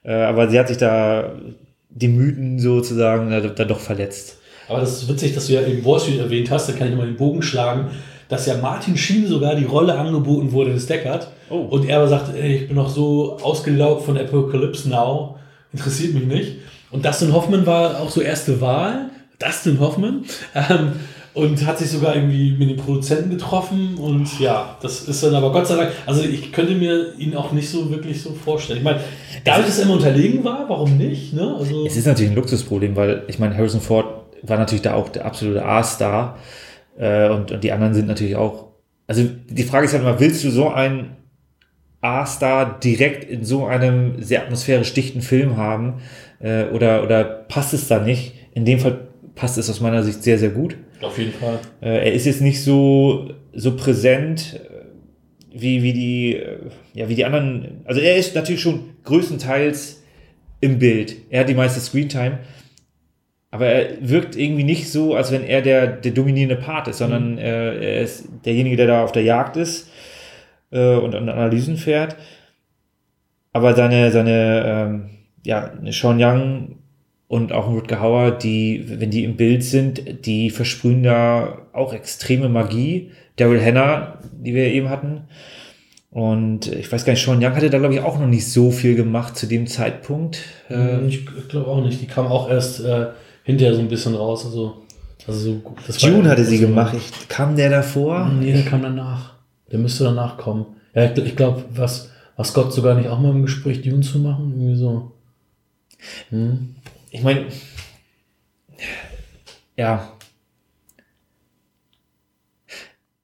Äh, 0.03 0.13
aber 0.13 0.49
sie 0.49 0.59
hat 0.59 0.67
sich 0.67 0.77
da 0.77 1.33
die 1.89 2.07
Mythen 2.07 2.59
sozusagen 2.59 3.29
da, 3.29 3.39
da 3.39 3.65
doch 3.65 3.79
verletzt. 3.79 4.37
Aber 4.67 4.79
das 4.79 4.93
ist 4.93 5.09
witzig, 5.09 5.35
dass 5.35 5.47
du 5.47 5.53
ja 5.53 5.61
eben 5.61 5.83
Wall 5.85 5.99
Street 5.99 6.19
erwähnt 6.19 6.49
hast, 6.49 6.69
da 6.69 6.73
kann 6.73 6.89
ich 6.89 6.95
mal 6.95 7.05
den 7.05 7.17
Bogen 7.17 7.41
schlagen, 7.41 7.87
dass 8.29 8.45
ja 8.45 8.57
Martin 8.57 8.97
Sheen 8.97 9.27
sogar 9.27 9.55
die 9.55 9.65
Rolle 9.65 9.95
angeboten 9.95 10.51
wurde 10.51 10.73
des 10.73 10.87
Deckard. 10.87 11.27
Oh. 11.49 11.57
Und 11.57 11.87
er 11.87 11.97
aber 11.97 12.07
sagt, 12.07 12.35
ey, 12.35 12.55
ich 12.55 12.67
bin 12.67 12.75
noch 12.75 12.89
so 12.89 13.37
ausgelaugt 13.41 14.03
von 14.03 14.17
Apocalypse 14.17 14.89
Now, 14.89 15.37
interessiert 15.71 16.13
mich 16.13 16.25
nicht. 16.25 16.57
Und 16.91 17.05
Dustin 17.05 17.33
Hoffman 17.33 17.65
war 17.65 17.99
auch 17.99 18.09
so 18.09 18.21
erste 18.21 18.61
Wahl. 18.61 19.09
Dustin 19.39 19.79
Hoffman. 19.79 20.25
Ähm, 20.55 20.93
und 21.33 21.65
hat 21.65 21.79
sich 21.79 21.89
sogar 21.89 22.15
irgendwie 22.15 22.51
mit 22.51 22.69
den 22.69 22.77
Produzenten 22.77 23.31
getroffen 23.31 23.95
und 23.95 24.39
ja, 24.39 24.77
das 24.81 25.01
ist 25.01 25.23
dann 25.23 25.33
aber 25.33 25.51
Gott 25.51 25.67
sei 25.67 25.75
Dank, 25.75 25.91
also 26.05 26.23
ich 26.23 26.51
könnte 26.51 26.75
mir 26.75 27.13
ihn 27.17 27.35
auch 27.35 27.51
nicht 27.51 27.69
so 27.69 27.89
wirklich 27.89 28.21
so 28.21 28.33
vorstellen. 28.33 28.79
Ich 28.79 28.83
meine, 28.83 28.99
dadurch, 29.43 29.67
dass 29.67 29.79
er 29.79 29.85
immer 29.85 29.95
unterlegen 29.95 30.43
war, 30.43 30.69
warum 30.69 30.97
nicht? 30.97 31.33
Ne? 31.33 31.55
Also 31.57 31.85
es 31.85 31.97
ist 31.97 32.05
natürlich 32.05 32.31
ein 32.31 32.35
Luxusproblem, 32.35 32.95
weil 32.95 33.23
ich 33.27 33.39
meine, 33.39 33.57
Harrison 33.57 33.81
Ford 33.81 34.05
war 34.43 34.57
natürlich 34.57 34.83
da 34.83 34.93
auch 34.93 35.09
der 35.09 35.25
absolute 35.25 35.65
A-Star 35.65 36.37
äh, 36.97 37.29
und, 37.29 37.51
und 37.51 37.63
die 37.63 37.71
anderen 37.71 37.95
sind 37.95 38.07
natürlich 38.07 38.35
auch, 38.35 38.67
also 39.07 39.23
die 39.49 39.63
Frage 39.63 39.85
ist 39.85 39.93
halt 39.93 40.03
immer, 40.03 40.19
willst 40.19 40.43
du 40.43 40.51
so 40.51 40.69
einen 40.69 41.15
A-Star 42.01 42.79
direkt 42.79 43.23
in 43.23 43.43
so 43.43 43.65
einem 43.65 44.21
sehr 44.21 44.43
atmosphärisch 44.43 44.93
dichten 44.93 45.21
Film 45.21 45.57
haben 45.57 46.01
äh, 46.39 46.65
oder, 46.65 47.01
oder 47.03 47.23
passt 47.23 47.73
es 47.73 47.87
da 47.87 47.99
nicht? 47.99 48.33
In 48.53 48.65
dem 48.65 48.79
Fall 48.79 49.07
passt 49.35 49.57
es 49.57 49.69
aus 49.69 49.79
meiner 49.79 50.03
Sicht 50.03 50.21
sehr, 50.21 50.37
sehr 50.37 50.49
gut. 50.49 50.75
Auf 51.03 51.17
jeden 51.17 51.33
Fall. 51.33 51.59
Äh, 51.81 52.05
er 52.05 52.13
ist 52.13 52.25
jetzt 52.25 52.41
nicht 52.41 52.63
so, 52.63 53.31
so 53.53 53.75
präsent 53.75 54.59
äh, 54.61 55.59
wie, 55.59 55.83
wie, 55.83 55.93
die, 55.93 56.35
äh, 56.35 56.57
ja, 56.93 57.09
wie 57.09 57.15
die 57.15 57.25
anderen. 57.25 57.81
Also 57.85 58.01
er 58.01 58.15
ist 58.15 58.35
natürlich 58.35 58.61
schon 58.61 58.91
größtenteils 59.03 60.01
im 60.61 60.79
Bild. 60.79 61.15
Er 61.29 61.41
hat 61.41 61.49
die 61.49 61.53
meiste 61.53 61.79
Screentime. 61.79 62.39
Aber 63.51 63.67
er 63.67 64.09
wirkt 64.09 64.35
irgendwie 64.35 64.63
nicht 64.63 64.89
so, 64.89 65.13
als 65.13 65.31
wenn 65.31 65.43
er 65.43 65.61
der, 65.61 65.85
der 65.85 66.11
dominierende 66.11 66.55
Part 66.55 66.87
ist, 66.87 66.97
sondern 66.97 67.33
mhm. 67.33 67.37
äh, 67.37 67.97
er 67.97 68.01
ist 68.01 68.27
derjenige, 68.45 68.77
der 68.77 68.87
da 68.87 69.03
auf 69.03 69.11
der 69.11 69.21
Jagd 69.21 69.57
ist 69.57 69.91
äh, 70.71 70.95
und 70.95 71.13
an 71.13 71.29
Analysen 71.29 71.77
fährt. 71.77 72.15
Aber 73.51 73.75
seine, 73.75 74.11
seine 74.11 74.63
ähm, 74.65 75.09
ja, 75.45 75.71
Sean 75.91 76.17
Young 76.19 76.79
und 77.33 77.51
auch 77.51 77.67
ein 77.67 77.73
Rutger 77.73 77.99
Hauer, 77.99 78.29
die, 78.29 78.83
wenn 78.85 79.09
die 79.09 79.23
im 79.23 79.37
Bild 79.37 79.63
sind, 79.63 80.27
die 80.27 80.51
versprühen 80.51 81.01
da 81.01 81.63
auch 81.73 81.91
extreme 81.91 82.47
Magie. 82.47 83.09
Daryl 83.37 83.59
Hannah, 83.59 84.19
die 84.33 84.53
wir 84.53 84.67
eben 84.67 84.89
hatten. 84.89 85.21
Und 86.11 86.67
ich 86.67 86.91
weiß 86.91 87.05
gar 87.05 87.13
nicht, 87.13 87.25
Sean 87.25 87.43
Young 87.43 87.55
hatte 87.55 87.71
da, 87.71 87.79
glaube 87.79 87.95
ich, 87.95 88.01
auch 88.01 88.19
noch 88.19 88.27
nicht 88.27 88.47
so 88.47 88.69
viel 88.69 88.93
gemacht 88.93 89.35
zu 89.35 89.47
dem 89.47 89.65
Zeitpunkt. 89.65 90.41
Hm, 90.67 91.07
ich 91.07 91.25
glaube 91.49 91.71
auch 91.71 91.83
nicht. 91.83 91.99
Die 91.99 92.05
kam 92.05 92.27
auch 92.27 92.51
erst 92.51 92.81
äh, 92.81 93.07
hinterher 93.43 93.73
so 93.73 93.79
ein 93.79 93.87
bisschen 93.87 94.13
raus. 94.13 94.45
Also, 94.45 94.83
also 95.25 95.39
so, 95.39 95.75
das 95.87 95.99
June 96.03 96.29
hatte 96.29 96.45
sie 96.45 96.59
gemacht. 96.59 96.95
Ich, 96.95 97.29
kam 97.29 97.55
der 97.55 97.71
davor? 97.71 98.29
Nee, 98.29 98.53
der 98.53 98.61
kam 98.61 98.83
danach. 98.83 99.33
Der 99.71 99.79
müsste 99.79 100.03
danach 100.03 100.37
kommen. 100.37 100.67
Ja, 100.93 101.11
ich, 101.11 101.17
ich 101.17 101.35
glaube, 101.35 101.65
was, 101.73 102.11
was 102.37 102.53
Gott 102.53 102.71
sogar 102.71 102.93
nicht 102.93 103.09
auch 103.09 103.19
mal 103.19 103.31
im 103.31 103.41
Gespräch 103.41 103.81
Dune 103.81 104.01
zu 104.01 104.19
machen? 104.19 104.53
Irgendwie 104.55 104.75
so. 104.75 105.13
Hm 106.29 106.75
ich 107.13 107.21
meine, 107.21 107.45
ja. 109.77 110.11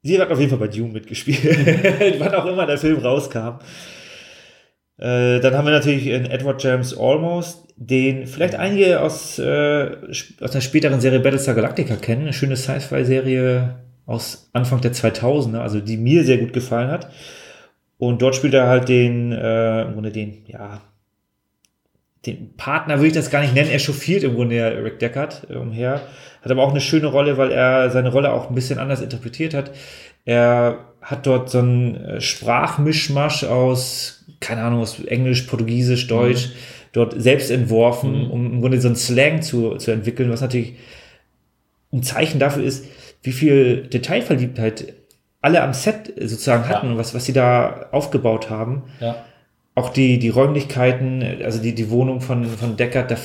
Sie 0.03 0.19
hat 0.19 0.31
auf 0.31 0.39
jeden 0.39 0.51
Fall 0.51 0.59
bei 0.59 0.67
Dune 0.67 0.93
mitgespielt, 0.93 1.43
wann 2.19 2.35
auch 2.35 2.45
immer 2.45 2.65
der 2.67 2.77
Film 2.77 2.99
rauskam. 2.99 3.59
Äh, 4.97 5.39
dann 5.39 5.55
haben 5.55 5.65
wir 5.65 5.71
natürlich 5.71 6.05
in 6.07 6.25
Edward 6.25 6.63
James 6.63 6.95
Almost, 6.97 7.73
den 7.77 8.27
vielleicht 8.27 8.55
einige 8.55 9.01
aus, 9.01 9.39
äh, 9.39 9.97
aus 10.39 10.51
der 10.51 10.61
späteren 10.61 11.01
Serie 11.01 11.19
Battlestar 11.19 11.55
Galactica 11.55 11.95
kennen. 11.95 12.21
Eine 12.21 12.33
schöne 12.33 12.57
Sci-Fi-Serie 12.57 13.75
aus 14.05 14.49
Anfang 14.53 14.81
der 14.81 14.93
2000er, 14.93 15.59
also 15.59 15.79
die 15.79 15.97
mir 15.97 16.23
sehr 16.23 16.37
gut 16.37 16.53
gefallen 16.53 16.91
hat. 16.91 17.09
Und 17.97 18.21
dort 18.21 18.35
spielt 18.35 18.53
er 18.53 18.67
halt 18.67 18.87
den, 18.87 19.31
äh, 19.31 19.81
im 19.81 19.93
Grunde 19.93 20.11
den, 20.11 20.45
ja, 20.45 20.81
den 22.25 22.55
Partner 22.57 22.97
würde 22.97 23.07
ich 23.07 23.13
das 23.13 23.29
gar 23.29 23.41
nicht 23.41 23.53
nennen, 23.53 23.69
er 23.69 23.79
chauffiert 23.79 24.23
im 24.23 24.35
Grunde 24.35 24.55
ja 24.55 24.67
Rick 24.67 24.99
Deckard 24.99 25.47
umher. 25.49 26.01
Hat 26.41 26.51
aber 26.51 26.63
auch 26.63 26.71
eine 26.71 26.81
schöne 26.81 27.07
Rolle, 27.07 27.37
weil 27.37 27.51
er 27.51 27.89
seine 27.89 28.11
Rolle 28.11 28.31
auch 28.31 28.49
ein 28.49 28.55
bisschen 28.55 28.79
anders 28.79 29.01
interpretiert 29.01 29.53
hat. 29.53 29.71
Er 30.25 30.85
hat 31.01 31.25
dort 31.25 31.49
so 31.49 31.59
einen 31.59 31.95
äh, 31.95 32.21
Sprachmischmasch 32.21 33.45
aus, 33.45 34.25
keine 34.41 34.63
Ahnung, 34.63 34.81
aus 34.81 34.99
Englisch, 34.99 35.43
Portugiesisch, 35.43 36.07
Deutsch, 36.07 36.47
mhm. 36.47 36.53
dort 36.91 37.21
selbst 37.21 37.51
entworfen, 37.51 38.25
mhm. 38.25 38.31
um 38.31 38.53
im 38.53 38.61
Grunde 38.61 38.81
so 38.81 38.89
einen 38.89 38.97
Slang 38.97 39.41
zu, 39.41 39.77
zu 39.77 39.91
entwickeln, 39.91 40.29
was 40.29 40.41
natürlich 40.41 40.75
ein 41.93 42.03
Zeichen 42.03 42.39
dafür 42.39 42.63
ist, 42.63 42.85
wie 43.23 43.31
viel 43.31 43.87
Detailverliebtheit 43.87 44.93
alle 45.41 45.61
am 45.63 45.73
Set 45.73 46.13
sozusagen 46.17 46.67
hatten 46.67 46.87
ja. 46.87 46.91
und 46.91 46.97
was, 46.97 47.13
was 47.13 47.25
sie 47.25 47.33
da 47.33 47.87
aufgebaut 47.91 48.49
haben. 48.49 48.83
Ja 48.99 49.23
auch 49.79 49.89
die, 49.89 50.19
die 50.19 50.29
Räumlichkeiten, 50.29 51.23
also 51.43 51.61
die, 51.61 51.73
die 51.73 51.89
Wohnung 51.89 52.19
von, 52.19 52.45
von 52.45 52.75
Deckard, 52.75 53.11
da 53.11 53.15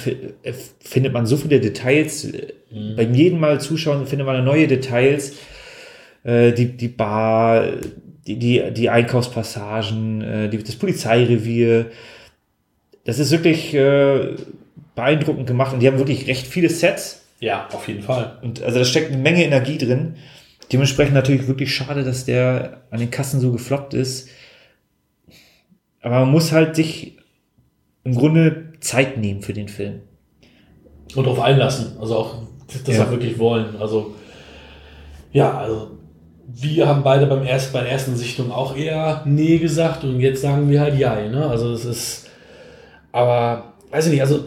äh, 0.43 0.53
findet 0.81 1.13
man 1.13 1.27
so 1.27 1.37
viele 1.37 1.61
Details. 1.61 2.33
Mhm. 2.71 2.97
Beim 2.97 3.13
jedem 3.13 3.41
Mal 3.41 3.61
zuschauen 3.61 4.07
findet 4.07 4.27
man 4.27 4.45
neue 4.45 4.69
Details. 4.69 5.35
Äh, 6.23 6.53
die, 6.53 6.77
die 6.77 6.89
Bar, 6.89 7.67
die, 8.27 8.39
die, 8.39 8.63
die 8.73 8.89
Einkaufspassagen, 8.89 10.23
äh, 10.23 10.49
die, 10.49 10.63
das 10.63 10.77
Polizeirevier. 10.77 11.87
Das 13.05 13.19
ist 13.19 13.33
wirklich 13.33 13.75
äh, 13.75 14.37
beeindruckend 14.95 15.47
gemacht 15.47 15.75
und 15.75 15.81
die 15.81 15.89
haben 15.89 15.99
wirklich 15.99 16.29
recht 16.29 16.47
viele 16.47 16.71
Sets. 16.71 17.23
Ja, 17.41 17.69
auf 17.73 17.89
jeden 17.89 18.03
Fall. 18.03 18.39
Und 18.43 18.63
also 18.63 18.79
da 18.79 18.85
steckt 18.85 19.13
eine 19.13 19.21
Menge 19.21 19.45
Energie 19.45 19.77
drin. 19.77 20.15
Dementsprechend 20.73 21.15
natürlich 21.15 21.47
wirklich 21.49 21.75
schade, 21.75 22.05
dass 22.05 22.25
der 22.25 22.83
an 22.91 23.01
den 23.01 23.11
Kassen 23.11 23.41
so 23.41 23.53
gefloppt 23.53 23.93
ist. 23.93 24.31
Aber 26.05 26.21
man 26.21 26.31
muss 26.31 26.53
halt 26.53 26.77
sich 26.77 27.17
im 28.05 28.15
Grunde 28.15 28.73
Zeit 28.81 29.17
nehmen 29.17 29.41
für 29.41 29.55
den 29.55 29.69
Film. 29.69 30.01
Und 31.17 31.25
darauf 31.25 31.41
einlassen. 31.41 31.97
Also 31.99 32.17
auch 32.17 32.35
das 32.85 32.97
ja. 32.97 33.05
auch 33.05 33.11
wirklich 33.11 33.39
wollen. 33.39 33.77
Also 33.81 34.15
ja, 35.33 35.57
also 35.59 35.93
wir 36.47 36.87
haben 36.87 37.03
beide 37.03 37.27
beim 37.27 37.43
erst, 37.43 37.73
bei 37.73 37.81
der 37.81 37.91
ersten 37.91 38.17
Sichtung 38.17 38.53
auch 38.53 38.77
eher 38.77 39.23
Nee 39.25 39.57
gesagt 39.59 40.05
und 40.05 40.21
jetzt 40.21 40.43
sagen 40.43 40.69
wir 40.69 40.83
halt 40.83 40.99
Ja. 40.99 41.17
Ne? 41.27 41.47
Also 41.47 41.73
es 41.73 41.87
ist, 41.87 42.27
aber 43.11 43.73
weiß 43.91 44.05
ich 44.07 44.13
nicht, 44.13 44.21
also 44.21 44.45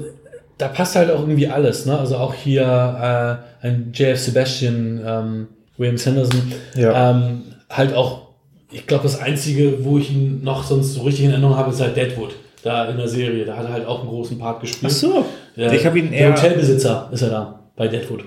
da 0.60 0.68
passt 0.68 0.96
halt 0.96 1.10
auch 1.10 1.22
irgendwie 1.22 1.48
alles. 1.48 1.88
Ne? 1.88 1.98
Also 1.98 2.18
auch 2.18 2.36
hier 2.36 3.42
äh, 3.62 3.66
ein 3.66 3.92
JF 3.96 4.20
Sebastian, 4.20 5.02
ähm, 5.04 5.48
William 5.78 5.98
Sanderson, 5.98 6.54
ja. 6.76 7.12
ähm, 7.12 7.42
halt 7.70 7.96
auch, 7.96 8.27
ich 8.72 8.86
glaube, 8.86 9.04
das 9.04 9.20
Einzige, 9.20 9.84
wo 9.84 9.98
ich 9.98 10.12
ihn 10.12 10.44
noch 10.44 10.64
sonst 10.64 10.94
so 10.94 11.04
richtig 11.04 11.26
in 11.26 11.32
Erinnerung 11.32 11.56
habe, 11.56 11.72
ist 11.72 11.82
halt 11.82 11.96
Deadwood. 11.96 12.36
Da 12.64 12.90
in 12.90 12.98
der 12.98 13.08
Serie. 13.08 13.46
Da 13.46 13.56
hat 13.56 13.66
er 13.66 13.74
halt 13.74 13.86
auch 13.86 14.02
einen 14.02 14.10
großen 14.10 14.38
Part 14.38 14.62
gespielt. 14.62 14.92
Ach 14.92 14.96
so. 14.96 15.26
Der, 15.56 15.72
ich 15.72 15.86
habe 15.86 16.00
ihn 16.00 16.12
eher. 16.12 16.32
Der 16.32 16.38
Hotelbesitzer 16.38 17.10
ist 17.12 17.22
er 17.22 17.30
da 17.30 17.60
bei 17.76 17.88
Deadwood. 17.88 18.24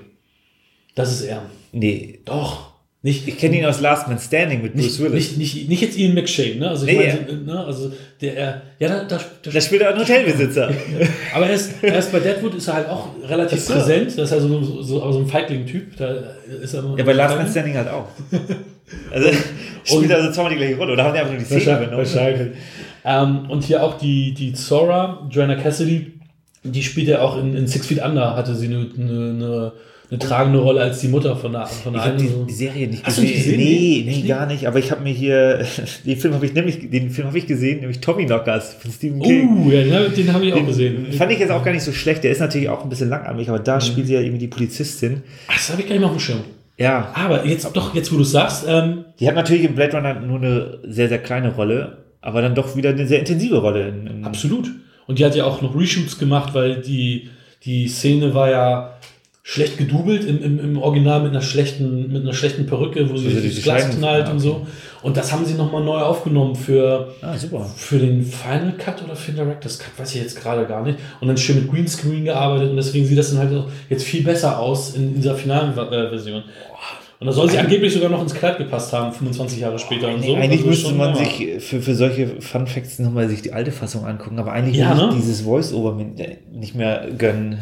Das 0.95 1.13
ist 1.13 1.23
er. 1.23 1.43
Nee. 1.73 2.21
Doch. 2.25 2.71
Nicht, 3.03 3.27
ich 3.27 3.39
kenne 3.39 3.59
ihn 3.59 3.65
aus 3.65 3.81
Last 3.81 4.09
Man 4.09 4.19
Standing 4.19 4.61
mit 4.61 4.75
Bruce 4.75 5.01
Willis. 5.01 5.35
Nicht, 5.35 5.39
nicht, 5.39 5.69
nicht 5.71 5.81
jetzt 5.81 5.97
Ian 5.97 6.13
McShane, 6.15 6.57
ne? 6.57 6.69
Also 6.69 6.87
ich 6.87 6.99
nee, 6.99 7.07
meine, 7.07 7.31
ja. 7.31 7.55
ne? 7.55 7.65
also 7.65 7.91
der, 8.21 8.63
ja, 8.79 8.89
da, 8.89 9.05
da, 9.05 9.19
da, 9.43 9.51
da 9.51 9.61
spielt 9.63 9.81
er 9.81 9.91
einen 9.91 10.01
Hotelbesitzer. 10.01 10.71
aber 11.35 11.47
er 11.47 11.55
ist, 11.55 11.83
er 11.83 11.99
ist 11.99 12.13
bei 12.13 12.21
Deadwood 12.21 12.57
ist 12.57 12.69
er 12.69 12.75
halt 12.75 12.91
auch 12.91 13.09
relativ 13.27 13.59
so. 13.59 13.73
präsent. 13.73 14.09
Das 14.09 14.31
ist 14.31 14.33
also 14.35 14.63
so, 14.63 14.83
so, 14.83 15.13
so 15.13 15.19
ein 15.19 15.27
Feigling-Typ. 15.27 15.97
Da 15.97 16.11
ist 16.63 16.75
er 16.75 16.95
ja, 16.99 17.03
bei 17.03 17.13
Last 17.15 17.37
Man 17.37 17.49
Standing 17.49 17.77
halt 17.77 17.89
auch. 17.89 18.09
Also 19.11 19.29
spielt 19.85 20.13
also 20.13 20.31
zweimal 20.31 20.53
die 20.53 20.59
gleiche 20.59 20.77
Rolle 20.77 20.93
oder 20.93 21.05
haben 21.05 21.15
die 21.15 21.21
einfach 21.21 21.33
nur 21.33 21.41
die 21.41 21.47
Szene 21.47 21.79
genommen? 21.79 21.97
Wahrscheinlich. 21.99 22.49
Ähm, 23.05 23.51
und 23.51 23.65
hier 23.65 23.83
auch 23.83 23.99
die, 23.99 24.35
die 24.35 24.53
Zora, 24.53 25.27
Joanna 25.31 25.57
Cassidy, 25.57 26.13
die 26.63 26.83
spielt 26.83 27.09
ja 27.09 27.23
auch 27.23 27.39
in, 27.39 27.57
in 27.57 27.67
Six 27.67 27.87
Feet 27.87 28.03
Under, 28.05 28.37
hatte 28.37 28.55
sie 28.55 28.67
eine, 28.67 28.87
eine, 28.97 29.31
eine 29.31 29.73
eine 30.11 30.19
tragende 30.19 30.59
Rolle 30.59 30.81
als 30.81 31.01
die 31.01 31.09
Mutter 31.09 31.37
von 31.37 31.53
der 31.53 31.67
von 31.67 31.93
der 31.93 32.17
Ich 32.17 32.23
die, 32.23 32.47
die, 32.49 32.53
Serie 32.53 32.89
nicht 32.89 33.05
gesehen. 33.05 33.25
Nicht 33.25 33.37
gesehen. 33.37 33.59
Nee, 33.59 34.05
nee, 34.07 34.29
gar 34.29 34.47
nicht. 34.47 34.67
Aber 34.67 34.81
ich 34.81 34.91
habe 34.91 35.03
mir 35.03 35.13
hier 35.13 35.65
den 36.05 36.17
Film 36.17 36.35
habe 36.35 36.45
ich 36.45 36.53
nämlich 36.53 36.91
den 36.91 37.11
Film 37.11 37.29
habe 37.29 37.39
ich 37.39 37.47
gesehen, 37.47 37.81
nämlich 37.81 38.01
Tommy 38.01 38.27
Knockers 38.27 38.75
von 38.75 38.91
Stephen 38.91 39.23
King. 39.23 39.67
Uh, 39.67 39.71
ja, 39.71 40.09
den 40.09 40.33
habe 40.33 40.45
ich 40.45 40.53
auch 40.53 40.67
gesehen. 40.67 41.13
Fand 41.13 41.31
ich 41.31 41.39
jetzt 41.39 41.53
auch 41.53 41.65
gar 41.65 41.73
nicht 41.73 41.85
so 41.85 41.93
schlecht. 41.93 42.25
Der 42.25 42.33
ist 42.33 42.41
natürlich 42.41 42.69
auch 42.69 42.83
ein 42.83 42.89
bisschen 42.89 43.09
langatmig, 43.09 43.49
aber 43.49 43.61
da 43.61 43.77
mhm. 43.77 43.83
spielt 43.83 44.09
sie 44.09 44.15
ja 44.15 44.21
irgendwie 44.21 44.41
die 44.41 44.49
Polizistin. 44.49 45.23
Ach, 45.47 45.55
das 45.55 45.71
habe 45.71 45.83
ich 45.83 45.87
gar 45.87 45.93
nicht 45.95 46.01
mehr 46.01 46.11
auf 46.11 46.17
dem 46.17 46.21
Schirm. 46.21 46.41
Ja. 46.81 47.13
Aber 47.15 47.45
jetzt 47.45 47.71
doch 47.77 47.95
jetzt 47.95 48.11
wo 48.11 48.17
du 48.17 48.25
sagst, 48.25 48.65
ähm, 48.67 49.05
die 49.21 49.29
hat 49.29 49.35
natürlich 49.35 49.65
im 49.65 49.75
Blade 49.75 49.97
Runner 49.97 50.15
nur 50.15 50.39
eine 50.39 50.79
sehr 50.85 51.09
sehr 51.09 51.19
kleine 51.19 51.55
Rolle, 51.55 51.99
aber 52.23 52.41
dann 52.41 52.55
doch 52.55 52.75
wieder 52.75 52.91
eine 52.91 53.07
sehr 53.07 53.21
intensive 53.21 53.59
Rolle. 53.59 53.89
In, 53.89 54.07
in 54.07 54.25
Absolut. 54.25 54.71
Und 55.07 55.19
die 55.19 55.25
hat 55.25 55.37
ja 55.37 55.45
auch 55.45 55.61
noch 55.61 55.79
Reshoots 55.79 56.19
gemacht, 56.19 56.55
weil 56.55 56.81
die 56.81 57.29
die 57.65 57.87
Szene 57.87 58.33
war 58.35 58.51
ja 58.51 58.95
schlecht 59.51 59.79
gedoubelt 59.79 60.25
im, 60.25 60.41
im, 60.45 60.61
im 60.61 60.79
Original 60.79 61.23
mit 61.25 61.33
einer 61.33 61.43
schlechten, 61.43 62.13
mit 62.13 62.23
einer 62.23 62.33
schlechten 62.33 62.67
Perücke, 62.67 63.11
wo 63.11 63.17
sie 63.17 63.35
also 63.35 63.41
das 63.41 63.63
Glas 63.63 63.91
knallt 63.91 64.29
und 64.29 64.39
so. 64.39 64.65
Und 65.03 65.17
das 65.17 65.33
haben 65.33 65.45
sie 65.45 65.55
nochmal 65.55 65.83
neu 65.83 65.99
aufgenommen 65.99 66.55
für, 66.55 67.13
ah, 67.21 67.37
super. 67.37 67.69
für 67.77 67.99
den 67.99 68.23
Final 68.23 68.75
Cut 68.79 69.03
oder 69.03 69.17
für 69.17 69.33
den 69.33 69.45
Director's 69.45 69.81
Cut, 69.81 69.99
weiß 69.99 70.15
ich 70.15 70.23
jetzt 70.23 70.41
gerade 70.41 70.67
gar 70.67 70.85
nicht. 70.85 71.01
Und 71.21 71.27
dann 71.27 71.37
schön 71.37 71.57
mit 71.57 71.69
Greenscreen 71.69 72.27
gearbeitet 72.27 72.71
und 72.71 72.77
deswegen 72.77 73.05
sieht 73.05 73.19
das 73.19 73.31
dann 73.31 73.41
halt 73.41 73.65
jetzt 73.89 74.05
viel 74.05 74.23
besser 74.23 74.57
aus 74.57 74.95
in 74.95 75.17
dieser 75.17 75.35
finalen 75.35 75.73
äh, 75.73 76.09
Version. 76.09 76.45
Und 77.19 77.27
da 77.27 77.33
soll 77.33 77.51
sie 77.51 77.59
angeblich 77.59 77.93
sogar 77.93 78.09
noch 78.09 78.23
ins 78.23 78.35
Kleid 78.35 78.57
gepasst 78.57 78.93
haben, 78.93 79.13
25 79.13 79.59
Jahre 79.59 79.81
später 79.81 80.15
und 80.15 80.23
so. 80.23 80.37
Eigentlich 80.37 80.61
also 80.61 80.69
müsste 80.69 80.95
man 80.95 81.17
sich 81.17 81.49
für, 81.59 81.83
für 81.83 81.97
solche 81.97 82.41
Fun 82.41 82.69
Facts 82.69 83.01
nochmal 83.01 83.29
sich 83.29 83.43
die 83.43 83.53
alte 83.53 83.73
Fassung 83.73 84.07
angucken, 84.07 84.39
aber 84.39 84.53
eigentlich 84.53 84.77
ja, 84.77 84.95
ne? 84.95 85.13
dieses 85.13 85.41
Voice-Over 85.41 86.01
nicht 86.53 86.77
mehr 86.77 87.09
gönnen. 87.19 87.59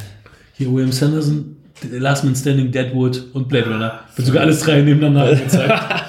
Hier 0.53 0.71
William 0.71 0.93
Sanderson 0.93 1.58
Last 1.91 2.25
Man 2.25 2.35
Standing, 2.35 2.71
Deadwood 2.71 3.27
und 3.33 3.49
Blade 3.49 3.71
Runner. 3.71 4.01
Wird 4.17 4.27
sogar 4.27 4.43
alles 4.43 4.61
drei 4.61 4.81
nebeneinander 4.81 5.35
gezeigt. 5.43 6.05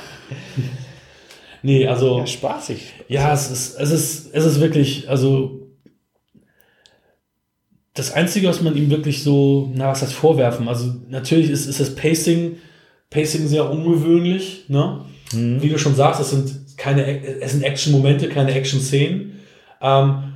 nee, 1.61 1.87
also. 1.87 2.19
Ja, 2.19 2.27
spaßig. 2.27 2.93
Ja, 3.07 3.33
es 3.33 3.51
ist, 3.51 3.79
es 3.79 3.91
ist, 3.91 4.33
es 4.33 4.45
ist 4.45 4.59
wirklich, 4.59 5.09
also. 5.09 5.55
Das 7.93 8.13
Einzige, 8.13 8.47
was 8.47 8.61
man 8.61 8.77
ihm 8.77 8.89
wirklich 8.89 9.23
so, 9.23 9.71
na, 9.75 9.89
was 9.89 10.01
heißt 10.01 10.13
vorwerfen? 10.13 10.67
Also, 10.67 10.93
natürlich 11.09 11.49
ist, 11.49 11.65
ist 11.65 11.79
das 11.79 11.95
Pacing, 11.95 12.57
Pacing 13.09 13.47
sehr 13.47 13.69
ungewöhnlich, 13.69 14.65
ne? 14.69 15.05
Mhm. 15.33 15.61
Wie 15.61 15.69
du 15.69 15.77
schon 15.77 15.95
sagst, 15.95 16.21
es 16.21 16.29
sind 16.29 16.77
keine, 16.77 17.05
es 17.41 17.51
sind 17.51 17.63
Action-Momente, 17.63 18.29
keine 18.29 18.53
Action-Szenen. 18.53 19.39
Ähm, 19.81 20.33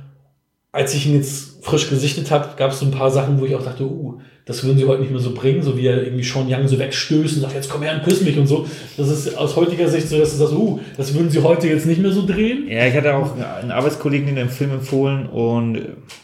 als 0.72 0.94
ich 0.94 1.06
ihn 1.06 1.14
jetzt 1.14 1.53
frisch 1.64 1.88
gesichtet 1.88 2.30
habe, 2.30 2.50
gab 2.56 2.72
es 2.72 2.80
so 2.80 2.86
ein 2.86 2.90
paar 2.90 3.10
Sachen, 3.10 3.40
wo 3.40 3.46
ich 3.46 3.54
auch 3.54 3.64
dachte, 3.64 3.84
uh, 3.84 4.20
das 4.44 4.62
würden 4.62 4.76
sie 4.76 4.84
heute 4.84 5.00
nicht 5.00 5.10
mehr 5.10 5.20
so 5.20 5.32
bringen, 5.32 5.62
so 5.62 5.78
wie 5.78 5.86
er 5.86 6.02
irgendwie 6.02 6.22
Sean 6.22 6.46
Young 6.46 6.68
so 6.68 6.78
wegstößt 6.78 7.36
und 7.36 7.40
sagt, 7.40 7.54
jetzt 7.54 7.70
komm 7.70 7.82
her 7.82 7.94
und 7.94 8.04
küss 8.04 8.20
mich 8.20 8.36
und 8.36 8.46
so. 8.46 8.66
Das 8.98 9.08
ist 9.08 9.34
aus 9.38 9.56
heutiger 9.56 9.88
Sicht 9.88 10.06
so, 10.08 10.18
dass 10.18 10.32
du 10.32 10.36
sagst, 10.36 10.52
uh, 10.52 10.78
das 10.98 11.14
würden 11.14 11.30
sie 11.30 11.42
heute 11.42 11.66
jetzt 11.66 11.86
nicht 11.86 12.02
mehr 12.02 12.12
so 12.12 12.26
drehen. 12.26 12.68
Ja, 12.68 12.86
ich 12.86 12.94
hatte 12.94 13.14
auch 13.14 13.34
einen 13.36 13.70
Arbeitskollegen, 13.70 14.26
den 14.26 14.36
den 14.36 14.50
Film 14.50 14.72
empfohlen 14.72 15.26
und 15.26 15.80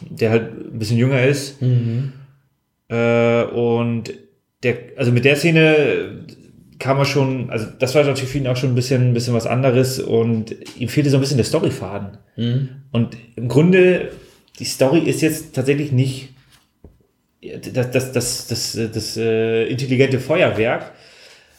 der 0.07 0.29
halt 0.29 0.51
ein 0.71 0.77
bisschen 0.77 0.97
jünger 0.97 1.23
ist. 1.23 1.59
Mhm. 1.59 2.13
Äh, 2.87 3.43
und 3.45 4.13
der, 4.61 4.77
also 4.97 5.11
mit 5.11 5.25
der 5.25 5.35
Szene 5.35 6.21
kam 6.77 6.99
er 6.99 7.05
schon, 7.05 7.49
also 7.49 7.65
das 7.79 7.95
war 7.95 8.03
natürlich 8.03 8.29
für 8.29 8.37
ihn 8.37 8.47
auch 8.47 8.57
schon 8.57 8.71
ein 8.71 8.75
bisschen, 8.75 9.09
ein 9.09 9.13
bisschen 9.13 9.33
was 9.33 9.47
anderes 9.47 9.99
und 9.99 10.55
ihm 10.77 10.87
fehlte 10.87 11.09
so 11.09 11.17
ein 11.17 11.21
bisschen 11.21 11.37
der 11.37 11.45
Storyfaden. 11.45 12.17
Mhm. 12.35 12.69
Und 12.91 13.17
im 13.35 13.47
Grunde, 13.47 14.09
die 14.61 14.65
Story 14.65 14.99
ist 14.99 15.21
jetzt 15.21 15.55
tatsächlich 15.55 15.91
nicht 15.91 16.35
das, 17.73 17.89
das, 17.89 18.11
das, 18.11 18.47
das, 18.47 18.77
das 18.93 19.17
äh, 19.17 19.65
intelligente 19.65 20.19
Feuerwerk, 20.19 20.91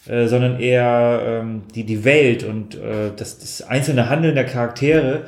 äh, 0.07 0.28
sondern 0.28 0.61
eher 0.61 1.20
ähm, 1.24 1.62
die, 1.74 1.82
die 1.82 2.05
Welt 2.05 2.44
und 2.44 2.76
äh, 2.76 3.11
das, 3.16 3.40
das 3.40 3.62
einzelne 3.62 4.09
Handeln 4.09 4.36
der 4.36 4.46
Charaktere. 4.46 5.26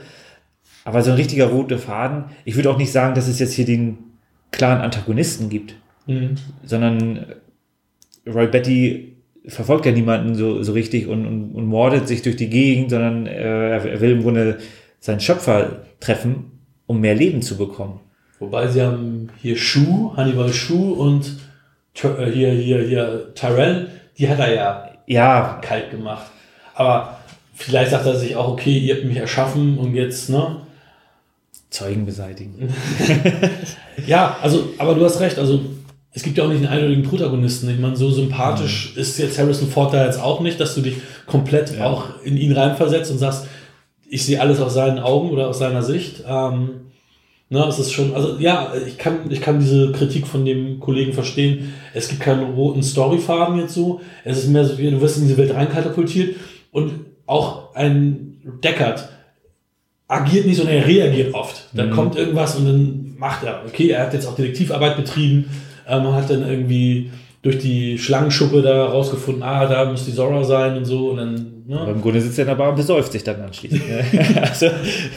Aber 0.84 1.02
so 1.02 1.10
ein 1.10 1.16
richtiger 1.16 1.46
roter 1.46 1.78
Faden. 1.78 2.26
Ich 2.44 2.54
würde 2.54 2.70
auch 2.70 2.78
nicht 2.78 2.92
sagen, 2.92 3.16
dass 3.16 3.26
es 3.26 3.40
jetzt 3.40 3.54
hier 3.54 3.64
den 3.64 3.98
klaren 4.52 4.80
Antagonisten 4.80 5.48
gibt, 5.48 5.74
mhm. 6.06 6.36
sondern 6.62 7.26
Roy 8.24 8.46
Betty 8.46 9.16
verfolgt 9.46 9.84
ja 9.86 9.90
niemanden 9.92 10.36
so, 10.36 10.62
so 10.62 10.74
richtig 10.74 11.08
und, 11.08 11.26
und, 11.26 11.54
und 11.56 11.66
mordet 11.66 12.06
sich 12.06 12.22
durch 12.22 12.36
die 12.36 12.50
Gegend, 12.50 12.90
sondern 12.90 13.26
äh, 13.26 13.70
er 13.70 14.00
will 14.00 14.12
im 14.12 14.22
Grunde 14.22 14.58
seinen 15.00 15.20
Schöpfer 15.20 15.82
treffen, 15.98 16.53
um 16.86 17.00
mehr 17.00 17.14
Leben 17.14 17.42
zu 17.42 17.56
bekommen. 17.56 18.00
Wobei 18.38 18.68
sie 18.68 18.82
haben 18.82 19.30
hier 19.40 19.56
Schuh, 19.56 20.12
Hannibal 20.16 20.52
Schuh 20.52 20.92
und 20.92 21.38
äh, 22.02 22.30
hier, 22.30 22.50
hier, 22.50 22.82
hier 22.82 23.34
Tyrell, 23.34 23.88
die 24.18 24.28
hat 24.28 24.38
er 24.38 24.54
ja, 24.54 24.90
ja 25.06 25.60
kalt 25.62 25.90
gemacht. 25.90 26.26
Aber 26.74 27.18
vielleicht 27.54 27.92
sagt 27.92 28.06
er 28.06 28.16
sich 28.16 28.36
auch, 28.36 28.48
okay, 28.48 28.76
ihr 28.76 28.96
habt 28.96 29.04
mich 29.04 29.16
erschaffen 29.16 29.78
und 29.78 29.94
jetzt, 29.94 30.28
ne? 30.28 30.56
Zeugen 31.70 32.06
beseitigen. 32.06 32.72
ja, 34.06 34.36
also, 34.42 34.68
aber 34.78 34.94
du 34.94 35.04
hast 35.04 35.20
recht, 35.20 35.38
also 35.38 35.60
es 36.12 36.22
gibt 36.22 36.38
ja 36.38 36.44
auch 36.44 36.48
nicht 36.48 36.58
einen 36.58 36.68
eindeutigen 36.68 37.02
Protagonisten. 37.02 37.68
Ich 37.68 37.78
meine, 37.78 37.96
so 37.96 38.10
sympathisch 38.10 38.92
mhm. 38.94 39.00
ist 39.00 39.18
jetzt 39.18 39.38
Harrison 39.38 39.68
Ford 39.68 39.92
da 39.92 40.04
jetzt 40.04 40.20
auch 40.20 40.40
nicht, 40.40 40.60
dass 40.60 40.74
du 40.76 40.80
dich 40.80 40.96
komplett 41.26 41.76
ja. 41.76 41.86
auch 41.86 42.22
in 42.22 42.36
ihn 42.36 42.52
reinversetzt 42.52 43.10
und 43.10 43.18
sagst, 43.18 43.46
ich 44.14 44.24
sehe 44.24 44.40
alles 44.40 44.60
aus 44.60 44.74
seinen 44.74 45.00
Augen 45.00 45.30
oder 45.30 45.48
aus 45.48 45.58
seiner 45.58 45.82
Sicht. 45.82 46.22
Ähm, 46.26 46.70
Ne, 47.50 47.64
es 47.68 47.78
ist 47.78 47.92
schon, 47.92 48.14
also 48.14 48.38
ja, 48.38 48.72
ich 48.86 48.96
kann, 48.96 49.30
ich 49.30 49.40
kann 49.42 49.60
diese 49.60 49.92
Kritik 49.92 50.26
von 50.26 50.46
dem 50.46 50.80
Kollegen 50.80 51.12
verstehen. 51.12 51.74
Es 51.92 52.08
gibt 52.08 52.22
keinen 52.22 52.54
roten 52.54 52.82
Storyfaden 52.82 53.60
jetzt 53.60 53.74
so. 53.74 54.00
Es 54.24 54.38
ist 54.38 54.48
mehr 54.48 54.64
so, 54.64 54.78
wie 54.78 54.90
du 54.90 55.00
wirst 55.00 55.18
in 55.18 55.24
diese 55.24 55.36
Welt 55.36 55.54
reinkatapultiert 55.54 56.36
und 56.72 57.04
auch 57.26 57.74
ein 57.74 58.38
Deckard 58.64 59.08
agiert 60.08 60.46
nicht, 60.46 60.56
sondern 60.56 60.76
er 60.76 60.86
reagiert 60.86 61.34
oft. 61.34 61.68
Da 61.74 61.84
mhm. 61.84 61.90
kommt 61.90 62.16
irgendwas 62.16 62.56
und 62.56 62.64
dann 62.64 63.14
macht 63.18 63.44
er. 63.44 63.62
Okay, 63.68 63.90
er 63.90 64.06
hat 64.06 64.14
jetzt 64.14 64.26
auch 64.26 64.36
Detektivarbeit 64.36 64.96
betrieben. 64.96 65.50
Äh, 65.86 66.00
man 66.00 66.14
hat 66.14 66.30
dann 66.30 66.48
irgendwie 66.48 67.10
durch 67.44 67.58
die 67.58 67.98
Schlangenschuppe 67.98 68.62
da 68.62 68.86
rausgefunden, 68.86 69.42
ah, 69.42 69.66
da 69.66 69.84
muss 69.84 70.06
die 70.06 70.14
Zora 70.14 70.42
sein 70.44 70.78
und 70.78 70.86
so. 70.86 71.10
Und 71.10 71.18
dann, 71.18 71.64
ne? 71.66 71.78
Aber 71.78 71.92
im 71.92 72.00
Grunde 72.00 72.22
sitzt 72.22 72.38
er 72.38 72.44
in 72.44 72.48
der 72.48 72.54
Bar 72.54 72.70
und 72.70 72.76
besäuft 72.76 73.12
sich 73.12 73.22
dann 73.22 73.38
anschließend. 73.42 73.86
Ne? 73.86 74.40
also, 74.40 74.70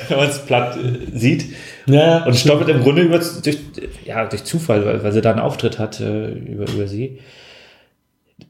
wenn 0.09 0.17
man 0.17 0.28
es 0.28 0.39
platt 0.39 0.78
äh, 0.78 1.17
sieht. 1.17 1.45
Ja, 1.86 2.25
und 2.25 2.36
stoppet 2.36 2.67
im 2.67 2.84
Grunde 2.84 3.03
über, 3.03 3.17
durch, 3.17 3.57
ja, 4.05 4.25
durch 4.25 4.43
Zufall, 4.43 4.86
weil, 4.86 5.01
weil 5.01 5.13
sie 5.13 5.21
da 5.21 5.32
einen 5.32 5.39
Auftritt 5.39 5.80
hat 5.80 6.01
äh, 6.01 6.32
über, 6.32 6.69
über 6.69 6.86
sie. 6.86 7.19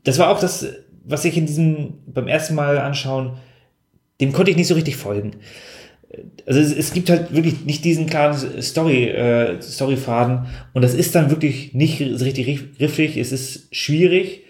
Das 0.04 0.18
war 0.18 0.32
auch 0.32 0.40
das, 0.40 0.66
was 1.06 1.24
ich 1.24 1.38
in 1.38 1.46
diesem, 1.46 2.00
beim 2.08 2.28
ersten 2.28 2.56
Mal 2.56 2.80
anschauen, 2.80 3.34
dem 4.20 4.34
konnte 4.34 4.50
ich 4.50 4.58
nicht 4.58 4.68
so 4.68 4.74
richtig 4.74 4.96
folgen. 4.96 5.36
Also 6.46 6.60
es, 6.60 6.74
es 6.74 6.94
gibt 6.94 7.10
halt 7.10 7.34
wirklich 7.36 7.66
nicht 7.66 7.84
diesen 7.84 8.08
klaren 8.08 8.62
Story, 8.62 9.06
äh, 9.06 9.62
Storyfaden 9.62 10.48
und 10.74 10.82
das 10.82 10.94
ist 10.94 11.16
dann 11.16 11.30
wirklich 11.30 11.74
nicht 11.74 12.00
richtig 12.00 12.78
griffig, 12.78 13.18
es 13.18 13.32
ist 13.32 13.76
schwierig. 13.76 14.44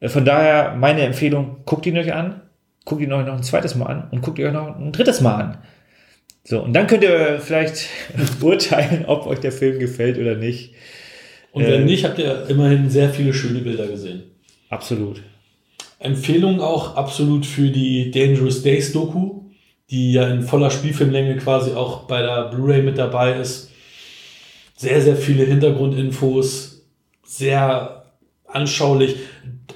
Äh, 0.00 0.08
von 0.08 0.24
daher 0.24 0.74
meine 0.74 1.02
Empfehlung, 1.02 1.58
guckt 1.64 1.86
ihn 1.86 1.96
euch 1.96 2.12
an, 2.12 2.42
guckt 2.84 3.00
ihn 3.00 3.12
euch 3.12 3.26
noch 3.26 3.36
ein 3.36 3.42
zweites 3.42 3.76
Mal 3.76 3.86
an 3.86 4.08
und 4.10 4.22
guckt 4.22 4.38
ihr 4.38 4.46
euch 4.46 4.52
noch 4.52 4.76
ein 4.76 4.92
drittes 4.92 5.20
Mal 5.20 5.34
an. 5.34 5.58
So, 6.44 6.60
und 6.60 6.72
dann 6.72 6.88
könnt 6.88 7.04
ihr 7.04 7.38
vielleicht 7.40 7.86
urteilen, 8.40 9.04
ob 9.06 9.26
euch 9.26 9.38
der 9.38 9.52
Film 9.52 9.78
gefällt 9.78 10.18
oder 10.18 10.34
nicht. 10.34 10.74
Und 11.52 11.64
wenn 11.64 11.82
äh, 11.82 11.84
nicht, 11.84 12.04
habt 12.04 12.18
ihr 12.18 12.46
immerhin 12.48 12.90
sehr 12.90 13.10
viele 13.10 13.32
schöne 13.32 13.60
Bilder 13.60 13.86
gesehen. 13.86 14.24
Absolut. 14.68 15.22
Empfehlung 16.00 16.60
auch 16.60 16.96
absolut 16.96 17.46
für 17.46 17.68
die 17.68 18.10
Dangerous 18.10 18.62
Days 18.62 18.92
Doku, 18.92 19.42
die 19.92 20.12
ja 20.14 20.26
in 20.26 20.42
voller 20.42 20.70
Spielfilmlänge 20.70 21.36
quasi 21.36 21.72
auch 21.72 22.04
bei 22.04 22.22
der 22.22 22.44
Blu-ray 22.44 22.82
mit 22.82 22.96
dabei 22.96 23.34
ist. 23.34 23.70
Sehr, 24.74 25.02
sehr 25.02 25.16
viele 25.16 25.44
Hintergrundinfos, 25.44 26.82
sehr 27.24 28.04
anschaulich. 28.46 29.16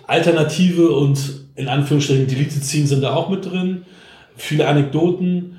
Alternative 0.07 0.91
und 0.91 1.43
in 1.55 1.69
Anführungsstrichen 1.69 2.27
Deleted 2.27 2.65
Scenes 2.65 2.89
sind 2.89 3.03
da 3.03 3.15
auch 3.15 3.29
mit 3.29 3.45
drin. 3.45 3.85
Viele 4.37 4.67
Anekdoten. 4.67 5.59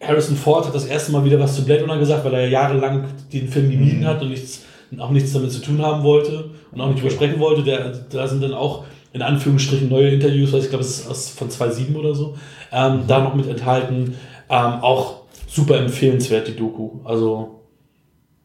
Harrison 0.00 0.36
Ford 0.36 0.66
hat 0.66 0.74
das 0.74 0.86
erste 0.86 1.12
Mal 1.12 1.26
wieder 1.26 1.38
was 1.38 1.54
zu 1.54 1.64
Blade 1.66 1.82
Runner 1.82 1.98
gesagt, 1.98 2.24
weil 2.24 2.32
er 2.32 2.44
ja 2.46 2.62
jahrelang 2.62 3.08
den 3.30 3.48
Film 3.48 3.70
gemieden 3.70 4.00
mhm. 4.00 4.06
hat 4.06 4.22
und 4.22 4.30
nichts, 4.30 4.62
auch 4.98 5.10
nichts 5.10 5.34
damit 5.34 5.52
zu 5.52 5.60
tun 5.60 5.82
haben 5.82 6.02
wollte 6.02 6.50
und 6.72 6.80
auch 6.80 6.88
nicht 6.88 7.00
übersprechen 7.00 7.38
wollte. 7.38 7.62
Der, 7.62 7.92
da 8.10 8.26
sind 8.26 8.42
dann 8.42 8.54
auch 8.54 8.86
in 9.12 9.22
Anführungsstrichen 9.22 9.88
neue 9.88 10.10
Interviews, 10.10 10.52
weil 10.52 10.60
ich 10.60 10.68
glaube, 10.68 10.84
es 10.84 11.00
ist 11.00 11.10
aus, 11.10 11.28
von 11.30 11.50
2007 11.50 11.96
oder 11.96 12.14
so, 12.14 12.36
ähm, 12.72 13.02
mhm. 13.02 13.06
da 13.06 13.20
noch 13.20 13.34
mit 13.34 13.48
enthalten. 13.48 14.14
Ähm, 14.48 14.72
auch 14.82 15.22
super 15.48 15.78
empfehlenswert, 15.78 16.48
die 16.48 16.56
Doku. 16.56 17.00
Also, 17.04 17.60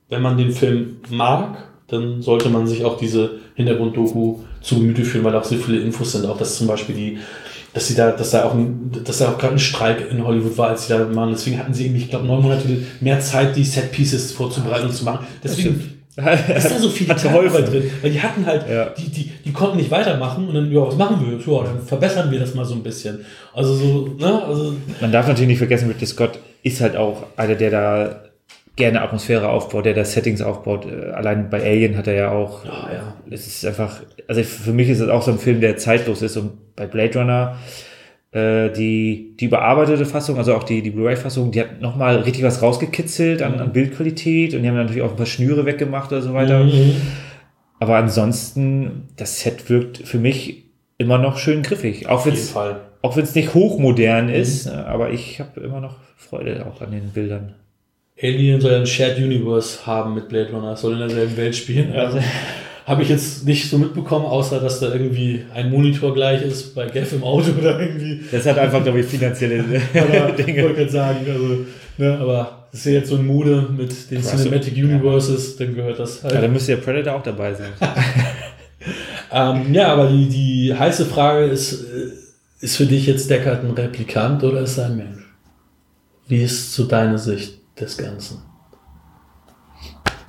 wenn 0.09 0.21
man 0.21 0.37
den 0.37 0.51
Film 0.51 0.97
mag, 1.09 1.69
dann 1.87 2.21
sollte 2.21 2.49
man 2.49 2.67
sich 2.67 2.83
auch 2.83 2.97
diese 2.97 3.39
Hintergrunddoku 3.55 4.39
zu 4.61 4.75
Gemüte 4.75 5.03
führen, 5.03 5.23
weil 5.23 5.33
da 5.33 5.39
auch 5.39 5.45
so 5.45 5.55
viele 5.55 5.79
Infos 5.79 6.13
sind. 6.13 6.25
Auch 6.25 6.37
dass 6.37 6.57
zum 6.57 6.67
Beispiel 6.67 6.95
die, 6.95 7.17
dass 7.73 7.87
sie 7.87 7.95
da, 7.95 8.11
dass 8.11 8.31
da 8.31 8.45
auch, 8.45 8.55
dass 9.03 9.19
da 9.19 9.31
auch 9.31 9.37
gerade 9.37 9.53
ein 9.53 9.59
Streik 9.59 10.09
in 10.09 10.25
Hollywood 10.25 10.57
war, 10.57 10.69
als 10.69 10.87
sie 10.87 10.93
da 10.93 11.15
waren. 11.15 11.31
Deswegen 11.31 11.59
hatten 11.59 11.73
sie 11.73 11.85
irgendwie, 11.85 12.03
ich 12.03 12.09
glaube, 12.09 12.25
neun 12.25 12.41
Monate 12.41 12.65
mehr 13.01 13.19
Zeit, 13.19 13.55
die 13.55 13.63
Set 13.63 13.91
Pieces 13.91 14.31
vorzubereiten 14.31 14.87
und 14.87 14.93
zu 14.93 15.05
machen. 15.05 15.27
Deswegen 15.43 15.94
ist 16.17 16.71
da 16.71 16.79
so 16.79 16.89
viel 16.89 17.07
geholfen 17.07 17.65
drin. 17.65 17.91
Weil 18.01 18.11
die 18.11 18.21
hatten 18.21 18.45
halt, 18.45 18.69
ja. 18.69 18.89
die, 18.89 19.09
die, 19.09 19.31
die 19.43 19.51
konnten 19.51 19.77
nicht 19.77 19.91
weitermachen 19.91 20.47
und 20.47 20.55
dann, 20.55 20.71
ja, 20.71 20.87
was 20.87 20.95
machen 20.95 21.25
wir? 21.25 21.37
Ja, 21.37 21.63
dann 21.63 21.81
verbessern 21.81 22.31
wir 22.31 22.39
das 22.39 22.53
mal 22.53 22.65
so 22.65 22.75
ein 22.75 22.83
bisschen. 22.83 23.25
Also 23.53 23.75
so, 23.75 24.07
ne? 24.17 24.43
Also, 24.43 24.75
Man 25.01 25.11
darf 25.11 25.27
natürlich 25.27 25.49
nicht 25.49 25.57
vergessen, 25.57 25.89
Ridley 25.89 26.07
Scott 26.07 26.39
ist 26.63 26.81
halt 26.81 26.95
auch 26.95 27.25
einer, 27.35 27.55
der 27.55 27.69
da 27.69 28.21
gerne 28.75 29.01
Atmosphäre 29.01 29.49
aufbaut, 29.49 29.85
der 29.85 29.93
da 29.93 30.05
Settings 30.05 30.41
aufbaut. 30.41 30.85
Äh, 30.85 31.11
allein 31.11 31.49
bei 31.49 31.61
Alien 31.63 31.97
hat 31.97 32.07
er 32.07 32.13
ja 32.13 32.31
auch. 32.31 32.65
Ja, 32.65 32.89
ja. 32.93 33.13
Es 33.29 33.47
ist 33.47 33.65
einfach, 33.65 34.01
also 34.27 34.43
für 34.43 34.73
mich 34.73 34.89
ist 34.89 34.99
es 34.99 35.09
auch 35.09 35.21
so 35.21 35.31
ein 35.31 35.39
Film, 35.39 35.61
der 35.61 35.77
zeitlos 35.77 36.21
ist 36.21 36.37
und 36.37 36.75
bei 36.75 36.87
Blade 36.87 37.19
Runner 37.19 37.57
die, 38.35 39.35
die 39.39 39.45
überarbeitete 39.45 40.05
Fassung, 40.05 40.37
also 40.37 40.55
auch 40.55 40.63
die, 40.63 40.81
die 40.81 40.89
Blu-ray-Fassung, 40.89 41.51
die 41.51 41.61
hat 41.61 41.79
nochmal 41.81 42.17
richtig 42.17 42.43
was 42.43 42.61
rausgekitzelt 42.61 43.41
an, 43.41 43.59
an 43.61 43.71
Bildqualität 43.71 44.53
und 44.53 44.63
die 44.63 44.67
haben 44.67 44.75
natürlich 44.75 45.03
auch 45.03 45.11
ein 45.11 45.15
paar 45.15 45.25
Schnüre 45.25 45.65
weggemacht 45.65 46.11
oder 46.11 46.21
so 46.21 46.33
weiter. 46.33 46.65
Mhm. 46.65 46.97
Aber 47.79 47.95
ansonsten, 47.95 49.07
das 49.15 49.39
Set 49.39 49.69
wirkt 49.69 49.99
für 49.99 50.17
mich 50.17 50.65
immer 50.97 51.17
noch 51.17 51.37
schön 51.37 51.61
griffig. 51.61 52.07
Auch 52.09 52.25
wenn 52.25 52.33
es 52.33 52.53
auch 52.55 53.15
wenn 53.15 53.23
es 53.23 53.35
nicht 53.35 53.53
hochmodern 53.53 54.27
mhm. 54.27 54.33
ist, 54.33 54.65
ne, 54.65 54.85
aber 54.85 55.11
ich 55.11 55.39
habe 55.39 55.61
immer 55.61 55.79
noch 55.79 55.95
Freude 56.17 56.65
auch 56.65 56.81
an 56.81 56.91
den 56.91 57.11
Bildern. 57.11 57.53
Alien 58.21 58.59
soll 58.59 58.75
ein 58.75 58.87
Shared 58.87 59.17
Universe 59.17 59.85
haben 59.85 60.15
mit 60.15 60.29
Blade 60.29 60.51
Runner, 60.51 60.75
soll 60.75 60.93
in 60.93 60.99
derselben 60.99 61.37
Welt 61.37 61.55
spielen. 61.55 61.91
Also, 61.95 62.19
habe 62.85 63.01
ich 63.01 63.09
jetzt 63.09 63.45
nicht 63.45 63.69
so 63.69 63.79
mitbekommen, 63.79 64.25
außer 64.25 64.59
dass 64.59 64.79
da 64.79 64.93
irgendwie 64.93 65.43
ein 65.53 65.71
Monitor 65.71 66.13
gleich 66.13 66.43
ist 66.43 66.75
bei 66.75 66.85
Gav 66.85 67.11
im 67.13 67.23
Auto 67.23 67.51
oder 67.57 67.79
irgendwie. 67.79 68.21
Das 68.31 68.45
hat 68.45 68.59
einfach, 68.59 68.83
glaube 68.83 68.99
ich, 68.99 69.07
finanzielle 69.07 69.63
Dinge. 70.37 70.57
Ich 70.57 70.63
wollte 70.63 70.89
sagen, 70.89 71.25
also, 71.27 71.65
ne, 71.97 72.17
aber 72.19 72.67
das 72.71 72.81
ist 72.81 72.85
ja 72.85 72.91
jetzt 72.93 73.09
so 73.09 73.15
ein 73.15 73.25
Mode 73.25 73.69
mit 73.75 74.11
den 74.11 74.21
Krass, 74.21 74.35
Cinematic 74.35 74.75
Universes, 74.75 75.57
ja. 75.57 75.65
dann 75.65 75.75
gehört 75.75 75.99
das 75.99 76.23
halt. 76.23 76.35
Ja, 76.35 76.41
dann 76.41 76.53
müsste 76.53 76.73
ja 76.73 76.77
Predator 76.77 77.15
auch 77.15 77.23
dabei 77.23 77.55
sein. 77.55 77.71
ähm, 79.31 79.73
ja, 79.73 79.87
aber 79.87 80.07
die, 80.07 80.29
die 80.29 80.73
heiße 80.77 81.05
Frage 81.05 81.45
ist, 81.45 81.85
äh, 81.85 82.11
ist 82.59 82.77
für 82.77 82.85
dich 82.85 83.07
jetzt 83.07 83.29
Deckard 83.29 83.63
ein 83.63 83.71
Replikant 83.71 84.43
oder 84.43 84.61
ist 84.61 84.77
er 84.77 84.87
ein 84.87 84.97
Mensch? 84.97 85.23
Wie 86.27 86.43
ist 86.43 86.73
so 86.73 86.85
deine 86.85 87.17
Sicht 87.17 87.59
des 87.79 87.97
Ganzen? 87.97 88.43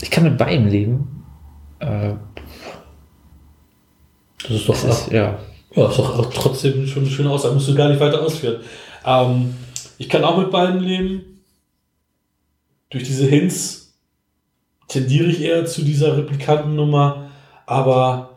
Ich 0.00 0.10
kann 0.10 0.24
mit 0.24 0.38
beidem 0.38 0.68
leben. 0.68 1.24
Äh, 1.80 2.12
das 4.48 4.56
ist 4.58 4.68
doch, 4.68 4.82
das 4.82 5.02
ist, 5.02 5.12
ja. 5.12 5.38
Ja, 5.74 5.88
ist 5.88 5.98
doch 5.98 6.32
trotzdem 6.32 6.86
schon 6.86 7.02
eine 7.02 7.12
schöne 7.12 7.30
Aussage. 7.30 7.54
Musst 7.54 7.68
du 7.68 7.74
gar 7.74 7.88
nicht 7.88 8.00
weiter 8.00 8.22
ausführen. 8.22 8.60
Ähm, 9.04 9.54
ich 9.98 10.08
kann 10.08 10.24
auch 10.24 10.38
mit 10.38 10.50
beiden 10.50 10.80
leben. 10.80 11.42
Durch 12.90 13.04
diese 13.04 13.26
Hints 13.26 13.94
tendiere 14.88 15.26
ich 15.26 15.40
eher 15.40 15.66
zu 15.66 15.82
dieser 15.82 16.16
Replikantennummer, 16.16 17.30
aber 17.66 18.35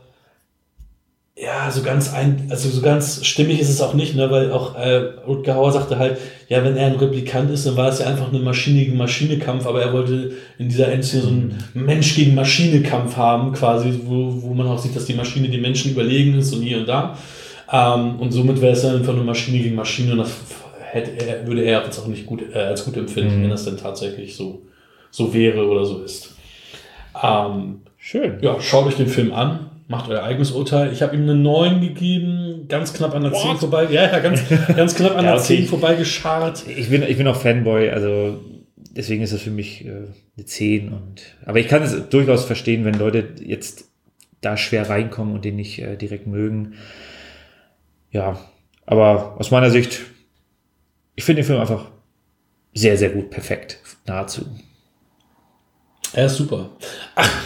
ja, 1.41 1.71
so 1.71 1.83
ganz 1.83 2.13
ein, 2.13 2.47
also 2.49 2.67
so 2.67 2.81
ganz 2.81 3.25
stimmig 3.25 3.61
ist 3.61 3.69
es 3.69 3.79
auch 3.79 3.93
nicht, 3.93 4.13
ne, 4.13 4.29
weil 4.29 4.51
auch 4.51 4.75
äh, 4.75 4.97
Rutger 5.25 5.55
Hauer 5.55 5.71
sagte 5.71 5.97
halt, 5.97 6.17
ja, 6.49 6.65
wenn 6.65 6.75
er 6.75 6.87
ein 6.87 6.97
Replikant 6.97 7.49
ist, 7.49 7.65
dann 7.65 7.77
war 7.77 7.87
es 7.87 7.99
ja 7.99 8.07
einfach 8.07 8.27
eine 8.27 8.39
Maschine 8.39 8.83
gegen 8.83 8.97
Maschine-Kampf, 8.97 9.65
aber 9.65 9.81
er 9.81 9.93
wollte 9.93 10.33
in 10.57 10.67
dieser 10.67 10.91
Endszene 10.91 11.23
so 11.23 11.29
einen 11.29 11.63
Mensch 11.73 12.13
gegen 12.15 12.35
Maschine-Kampf 12.35 13.15
haben, 13.15 13.53
quasi, 13.53 14.01
wo, 14.03 14.41
wo 14.41 14.53
man 14.53 14.67
auch 14.67 14.79
sieht, 14.79 14.97
dass 14.97 15.05
die 15.05 15.13
Maschine 15.13 15.47
den 15.47 15.61
Menschen 15.61 15.91
überlegen 15.91 16.37
ist 16.37 16.53
und 16.53 16.61
hier 16.61 16.79
und 16.79 16.89
da. 16.89 17.17
Ähm, 17.71 18.19
und 18.19 18.33
somit 18.33 18.59
wäre 18.59 18.73
es 18.73 18.81
dann 18.81 18.97
einfach 18.97 19.15
nur 19.15 19.23
Maschine 19.23 19.59
gegen 19.59 19.75
Maschine 19.75 20.11
und 20.11 20.17
das 20.17 20.31
hätte 20.91 21.11
er, 21.25 21.47
würde 21.47 21.61
er 21.63 21.85
jetzt 21.85 21.99
auch 21.99 22.07
nicht 22.07 22.25
gut, 22.25 22.43
äh, 22.53 22.57
als 22.57 22.83
gut 22.83 22.97
empfinden, 22.97 23.37
mhm. 23.37 23.43
wenn 23.43 23.49
das 23.51 23.63
denn 23.63 23.77
tatsächlich 23.77 24.35
so, 24.35 24.63
so 25.09 25.33
wäre 25.33 25.65
oder 25.65 25.85
so 25.85 26.01
ist. 26.03 26.35
Ähm, 27.23 27.81
Schön. 27.97 28.39
Ja, 28.41 28.59
schaut 28.59 28.87
euch 28.87 28.95
den 28.95 29.07
Film 29.07 29.33
an 29.33 29.68
macht 29.89 30.07
euer 30.07 30.23
eigenes 30.23 30.51
Urteil. 30.51 30.93
Ich 30.93 31.01
habe 31.01 31.15
ihm 31.15 31.23
eine 31.23 31.33
9 31.33 31.81
gegeben, 31.81 32.65
ganz 32.67 32.93
knapp 32.93 33.15
an 33.15 33.23
der 33.23 33.31
What? 33.31 33.41
10 33.41 33.57
vorbei. 33.57 33.87
Ja, 33.89 34.03
ja, 34.03 34.19
ganz, 34.19 34.43
ganz 34.75 34.95
knapp 34.95 35.17
an 35.17 35.25
ja, 35.25 35.31
der 35.33 35.41
10 35.41 35.65
vorbei 35.65 35.95
geschart. 35.95 36.63
Ich 36.67 36.89
bin, 36.89 37.01
ich 37.01 37.17
bin 37.17 37.27
auch 37.27 37.35
Fanboy, 37.35 37.89
also 37.89 38.39
deswegen 38.91 39.23
ist 39.23 39.33
das 39.33 39.41
für 39.41 39.49
mich 39.49 39.85
äh, 39.85 39.89
eine 40.37 40.45
10. 40.45 40.93
Und, 40.93 41.23
aber 41.43 41.59
ich 41.59 41.67
kann 41.67 41.81
es 41.81 42.07
durchaus 42.09 42.45
verstehen, 42.45 42.85
wenn 42.85 42.93
Leute 42.93 43.29
jetzt 43.41 43.89
da 44.41 44.57
schwer 44.57 44.87
reinkommen 44.89 45.33
und 45.33 45.43
den 45.43 45.55
nicht 45.55 45.79
äh, 45.79 45.97
direkt 45.97 46.27
mögen. 46.27 46.75
Ja, 48.11 48.39
aber 48.85 49.39
aus 49.39 49.49
meiner 49.49 49.71
Sicht, 49.71 50.01
ich 51.15 51.23
finde 51.23 51.41
den 51.41 51.47
Film 51.47 51.59
einfach 51.59 51.89
sehr, 52.75 52.95
sehr 52.95 53.09
gut, 53.09 53.31
perfekt, 53.31 53.79
nahezu. 54.05 54.45
Er 56.13 56.27
ist 56.27 56.35
super. 56.35 56.69
Ach, 57.15 57.43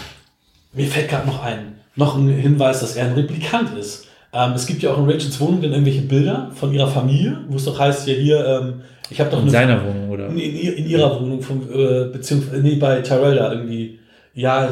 mir 0.74 0.88
fällt 0.88 1.10
gerade 1.10 1.28
noch 1.28 1.42
ein 1.42 1.83
noch 1.96 2.18
ein 2.18 2.30
Hinweis, 2.30 2.80
dass 2.80 2.96
er 2.96 3.06
ein 3.06 3.14
Replikant 3.14 3.78
ist. 3.78 4.08
Ähm, 4.34 4.54
es 4.54 4.66
gibt 4.66 4.82
ja 4.82 4.92
auch 4.92 4.98
in 4.98 5.06
Rachels 5.06 5.40
Wohnung 5.40 5.62
dann 5.62 5.72
irgendwelche 5.72 6.02
Bilder 6.02 6.52
von 6.56 6.74
ihrer 6.74 6.88
Familie, 6.88 7.38
wo 7.50 7.58
es 7.58 7.66
doch 7.66 7.80
heißt, 7.80 8.08
ja 8.08 8.14
hier, 8.16 8.46
ähm, 8.46 8.82
ich 9.10 9.20
habe 9.20 9.30
doch 9.30 9.44
in 9.44 9.50
seiner 9.50 9.84
Wohnung 9.84 10.10
oder 10.10 10.28
in, 10.28 10.40
in, 10.40 10.74
in 10.74 10.90
ihrer 10.90 11.22
Wohnung 11.22 11.42
vom 11.42 11.62
äh, 11.72 12.06
beziehungsweise 12.12 12.62
nee 12.62 12.76
bei 12.76 13.02
Tyrell 13.02 13.36
da 13.36 13.52
irgendwie. 13.52 14.00
Ja, 14.34 14.70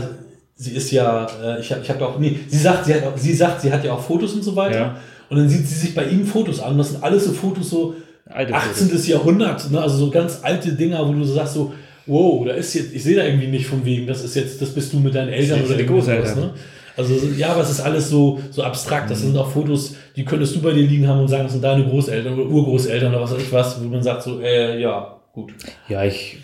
sie 0.56 0.72
ist 0.72 0.90
ja, 0.90 1.28
äh, 1.44 1.60
ich 1.60 1.72
habe 1.72 1.82
ich 1.84 1.90
hab 1.90 2.00
doch 2.00 2.18
nee, 2.18 2.40
sie 2.48 2.58
sagt, 2.58 2.86
sie 2.86 2.96
hat 2.96 3.04
sie 3.16 3.34
sagt, 3.34 3.62
sie 3.62 3.72
hat 3.72 3.84
ja 3.84 3.94
auch 3.94 4.02
Fotos 4.02 4.34
und 4.34 4.44
so 4.44 4.56
weiter. 4.56 4.80
Ja. 4.80 4.98
Und 5.30 5.38
dann 5.38 5.48
sieht 5.48 5.68
sie 5.68 5.76
sich 5.76 5.94
bei 5.94 6.06
ihm 6.06 6.26
Fotos 6.26 6.60
an. 6.60 6.78
Das 6.78 6.90
sind 6.90 7.04
alles 7.04 7.26
so 7.26 7.32
Fotos 7.32 7.70
so 7.70 7.94
Alte 8.34 8.54
18. 8.54 8.88
Fotos. 8.88 9.08
Jahrhundert, 9.08 9.72
ne? 9.72 9.82
also 9.82 9.98
so 9.98 10.10
ganz 10.10 10.40
alte 10.42 10.74
Dinger, 10.74 11.08
wo 11.08 11.14
du 11.14 11.24
so 11.24 11.34
sagst 11.34 11.54
so, 11.54 11.74
wow, 12.06 12.46
da 12.46 12.54
ist 12.54 12.74
jetzt, 12.74 12.94
ich 12.94 13.04
sehe 13.04 13.16
da 13.16 13.24
irgendwie 13.24 13.48
nicht 13.48 13.68
von 13.68 13.84
wegen, 13.86 14.08
das 14.08 14.24
ist 14.24 14.36
jetzt, 14.36 14.62
das 14.62 14.74
bist 14.74 14.94
du 14.94 15.00
mit 15.00 15.16
deinen 15.16 15.30
Eltern 15.30 15.64
oder 15.64 15.84
Großeltern. 15.84 16.40
Ne? 16.40 16.50
Also 16.98 17.14
ja, 17.38 17.52
aber 17.52 17.62
es 17.62 17.70
ist 17.70 17.82
alles 17.82 18.10
so, 18.10 18.42
so 18.52 18.64
abstrakt. 18.64 19.10
Das 19.10 19.22
sind 19.22 19.38
auch 19.38 19.52
Fotos, 19.52 19.96
die 20.16 20.26
könntest 20.26 20.56
du 20.56 20.62
bei 20.62 20.74
dir 20.74 20.84
liegen 20.84 21.08
haben 21.08 21.22
und 21.22 21.28
sagen, 21.28 21.44
das 21.44 21.54
sind 21.54 21.64
deine 21.64 21.86
Großeltern 21.86 22.34
oder 22.34 22.50
Urgroßeltern 22.50 23.14
oder 23.14 23.24
was 23.24 23.32
weiß 23.32 23.42
ich 23.42 23.52
was, 23.52 23.82
wo 23.82 23.88
man 23.88 24.04
sagt 24.04 24.24
so, 24.24 24.42
äh, 24.42 24.80
ja, 24.80 25.20
gut. 25.34 25.54
Ja, 25.88 26.04
ich, 26.04 26.38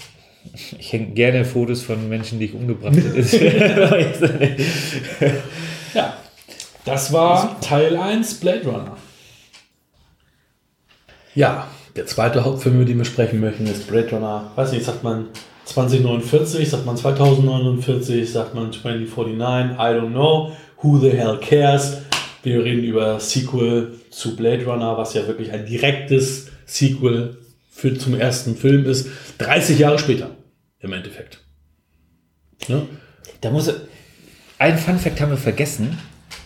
ich 0.79 0.93
hänge 0.93 1.07
gerne 1.07 1.45
Fotos 1.45 1.81
von 1.81 2.07
Menschen, 2.09 2.39
die 2.39 2.45
ich 2.45 2.53
umgebracht 2.53 2.95
habe. 2.95 3.21
ja. 5.93 6.13
Das 6.85 7.11
war 7.11 7.59
Teil 7.59 7.97
1 7.97 8.35
Blade 8.35 8.65
Runner. 8.65 8.97
Ja, 11.35 11.67
der 11.97 12.05
zweite 12.05 12.45
Hauptfilm, 12.45 12.77
über 12.77 12.85
den 12.85 12.97
wir 12.97 13.05
sprechen 13.05 13.41
möchten, 13.41 13.67
ist 13.67 13.87
Blade 13.87 14.11
Runner. 14.11 14.51
Weiß 14.55 14.71
nicht, 14.71 14.85
sagt 14.85 15.03
man 15.03 15.27
2049, 15.67 16.69
sagt 16.69 16.85
man 16.85 16.97
2049, 16.97 18.31
sagt 18.31 18.55
man 18.55 18.71
2049, 18.71 19.77
I 19.77 19.93
don't 19.93 20.11
know. 20.11 20.55
Who 20.81 20.99
the 20.99 21.11
hell 21.11 21.37
cares? 21.39 21.97
Wir 22.43 22.63
reden 22.63 22.83
über 22.83 23.19
Sequel 23.19 23.95
zu 24.09 24.35
Blade 24.35 24.65
Runner, 24.65 24.97
was 24.97 25.13
ja 25.13 25.27
wirklich 25.27 25.51
ein 25.51 25.65
direktes 25.65 26.47
Sequel 26.65 27.37
für, 27.69 27.97
zum 27.97 28.15
ersten 28.15 28.55
Film 28.55 28.85
ist. 28.85 29.09
30 29.39 29.79
Jahre 29.79 29.99
später, 29.99 30.31
im 30.79 30.93
Endeffekt. 30.93 31.39
Ne? 32.67 32.83
Da 33.41 33.51
muss 33.51 33.71
ein 34.59 34.77
Fun 34.77 34.97
Fact 34.97 35.19
haben 35.19 35.31
wir 35.31 35.37
vergessen. 35.37 35.97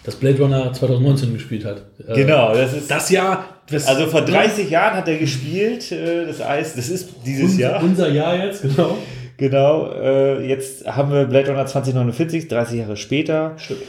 Dass 0.03 0.15
Blade 0.15 0.39
Runner 0.39 0.73
2019 0.73 1.33
gespielt 1.33 1.63
hat. 1.63 1.83
Äh, 2.07 2.15
genau, 2.15 2.55
das 2.55 2.73
ist 2.73 2.89
das 2.89 3.09
Jahr. 3.11 3.45
Das 3.69 3.87
also 3.87 4.07
vor 4.07 4.21
30 4.21 4.65
ja. 4.65 4.81
Jahren 4.81 4.97
hat 4.97 5.07
er 5.07 5.17
gespielt, 5.17 5.91
äh, 5.91 6.25
das 6.25 6.41
Eis. 6.41 6.75
Das 6.75 6.89
ist 6.89 7.09
dieses 7.25 7.51
unser, 7.51 7.59
Jahr. 7.59 7.83
Unser 7.83 8.09
Jahr 8.09 8.45
jetzt, 8.45 8.63
genau. 8.63 8.97
Genau, 9.37 9.91
äh, 9.91 10.47
jetzt 10.47 10.85
haben 10.85 11.11
wir 11.11 11.25
Blade 11.25 11.49
Runner 11.49 11.65
2049, 11.65 12.47
30 12.47 12.79
Jahre 12.79 12.97
später. 12.97 13.53
Stimmt. 13.57 13.81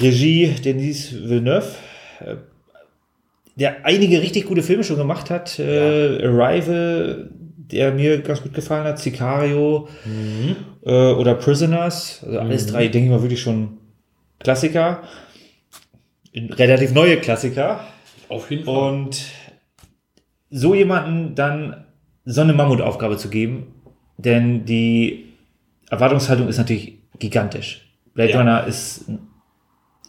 Regie 0.00 0.54
Denis 0.64 1.12
Villeneuve, 1.12 1.66
der 3.56 3.84
einige 3.84 4.22
richtig 4.22 4.46
gute 4.46 4.62
Filme 4.62 4.84
schon 4.84 4.96
gemacht 4.96 5.30
hat. 5.30 5.58
Ja. 5.58 5.66
Arrival, 5.66 7.28
der 7.56 7.92
mir 7.92 8.20
ganz 8.22 8.40
gut 8.42 8.54
gefallen 8.54 8.84
hat, 8.84 8.98
Sicario 8.98 9.88
mhm. 10.06 10.56
oder 10.82 11.34
Prisoners. 11.34 12.22
Also 12.24 12.38
alles 12.38 12.66
mhm. 12.66 12.70
drei, 12.70 12.88
denke 12.88 13.06
ich 13.06 13.12
mal, 13.12 13.20
wirklich 13.20 13.42
schon 13.42 13.79
Klassiker. 14.40 15.02
Relativ 16.34 16.92
neue 16.92 17.18
Klassiker. 17.18 17.84
Auf 18.28 18.50
jeden 18.50 18.64
Fall. 18.64 18.74
Und 18.74 19.24
so 20.50 20.74
jemanden 20.74 21.34
dann 21.34 21.84
so 22.24 22.40
eine 22.40 22.52
Mammutaufgabe 22.52 23.16
zu 23.16 23.28
geben, 23.28 23.74
denn 24.16 24.64
die 24.64 25.26
Erwartungshaltung 25.90 26.48
ist 26.48 26.58
natürlich 26.58 26.98
gigantisch. 27.18 27.86
Blade 28.14 28.30
ja. 28.30 28.38
Runner 28.38 28.66
ist, 28.66 29.04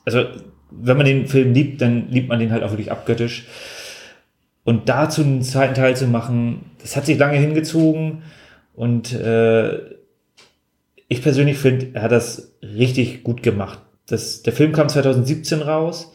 also 0.05 0.25
wenn 0.71 0.97
man 0.97 1.05
den 1.05 1.27
Film 1.27 1.53
liebt, 1.53 1.81
dann 1.81 2.09
liebt 2.09 2.29
man 2.29 2.39
den 2.39 2.51
halt 2.51 2.63
auch 2.63 2.71
wirklich 2.71 2.91
abgöttisch. 2.91 3.45
Und 4.63 4.89
dazu 4.89 5.21
einen 5.21 5.41
zweiten 5.41 5.73
Teil 5.73 5.95
zu 5.95 6.07
machen, 6.07 6.71
das 6.79 6.95
hat 6.95 7.05
sich 7.05 7.17
lange 7.17 7.37
hingezogen 7.37 8.23
und 8.73 9.11
äh, 9.13 9.79
ich 11.07 11.21
persönlich 11.21 11.57
finde, 11.57 11.89
er 11.93 12.03
hat 12.03 12.11
das 12.11 12.53
richtig 12.61 13.23
gut 13.23 13.43
gemacht. 13.43 13.79
Das, 14.11 14.43
der 14.43 14.51
Film 14.51 14.73
kam 14.73 14.89
2017 14.89 15.61
raus, 15.61 16.11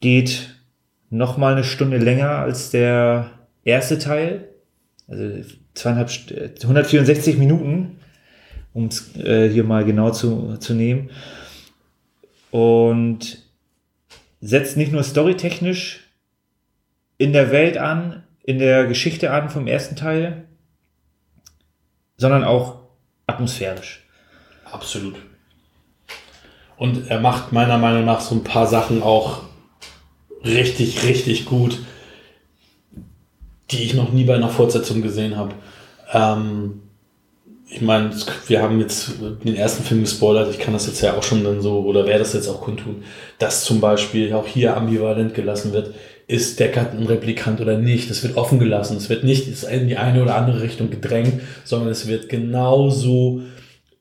geht 0.00 0.60
noch 1.08 1.38
mal 1.38 1.52
eine 1.52 1.64
Stunde 1.64 1.96
länger 1.96 2.30
als 2.30 2.70
der 2.70 3.30
erste 3.64 3.98
Teil, 3.98 4.50
also 5.08 5.40
zweieinhalb, 5.72 6.10
164 6.62 7.38
Minuten, 7.38 7.98
um 8.74 8.88
es 8.88 9.16
äh, 9.16 9.48
hier 9.48 9.64
mal 9.64 9.86
genau 9.86 10.10
zu, 10.10 10.58
zu 10.58 10.74
nehmen. 10.74 11.10
Und 12.50 13.38
setzt 14.42 14.76
nicht 14.76 14.92
nur 14.92 15.02
storytechnisch 15.02 16.10
in 17.16 17.32
der 17.32 17.50
Welt 17.50 17.78
an, 17.78 18.24
in 18.42 18.58
der 18.58 18.86
Geschichte 18.86 19.30
an 19.30 19.48
vom 19.48 19.66
ersten 19.66 19.96
Teil, 19.96 20.44
sondern 22.18 22.44
auch 22.44 22.80
atmosphärisch. 23.26 24.04
Absolut. 24.70 25.16
Und 26.76 27.08
er 27.08 27.20
macht 27.20 27.52
meiner 27.52 27.78
Meinung 27.78 28.04
nach 28.04 28.20
so 28.20 28.34
ein 28.34 28.44
paar 28.44 28.66
Sachen 28.66 29.02
auch 29.02 29.42
richtig, 30.44 31.04
richtig 31.04 31.46
gut, 31.46 31.78
die 33.70 33.82
ich 33.82 33.94
noch 33.94 34.12
nie 34.12 34.24
bei 34.24 34.34
einer 34.34 34.48
Fortsetzung 34.48 35.02
gesehen 35.02 35.36
habe. 35.36 35.54
Ähm, 36.12 36.82
ich 37.68 37.80
meine, 37.80 38.10
wir 38.46 38.62
haben 38.62 38.78
jetzt 38.80 39.12
den 39.44 39.56
ersten 39.56 39.82
Film 39.82 40.02
gespoilert, 40.02 40.50
ich 40.50 40.58
kann 40.58 40.74
das 40.74 40.86
jetzt 40.86 41.00
ja 41.00 41.16
auch 41.16 41.22
schon 41.22 41.42
dann 41.42 41.60
so, 41.60 41.80
oder 41.80 42.06
werde 42.06 42.20
das 42.20 42.32
jetzt 42.32 42.48
auch 42.48 42.60
kundtun, 42.60 43.02
dass 43.38 43.64
zum 43.64 43.80
Beispiel 43.80 44.32
auch 44.32 44.46
hier 44.46 44.76
ambivalent 44.76 45.34
gelassen 45.34 45.72
wird, 45.72 45.94
ist 46.26 46.60
Deckard 46.60 46.94
ein 46.94 47.06
Replikant 47.06 47.60
oder 47.60 47.76
nicht. 47.76 48.10
Das 48.10 48.22
wird 48.22 48.36
offen 48.36 48.58
gelassen. 48.58 48.96
Es 48.96 49.10
wird 49.10 49.24
nicht 49.24 49.62
in 49.64 49.88
die 49.88 49.96
eine 49.96 50.22
oder 50.22 50.36
andere 50.36 50.62
Richtung 50.62 50.90
gedrängt, 50.90 51.42
sondern 51.64 51.90
es 51.90 52.06
wird 52.06 52.28
genauso 52.28 53.42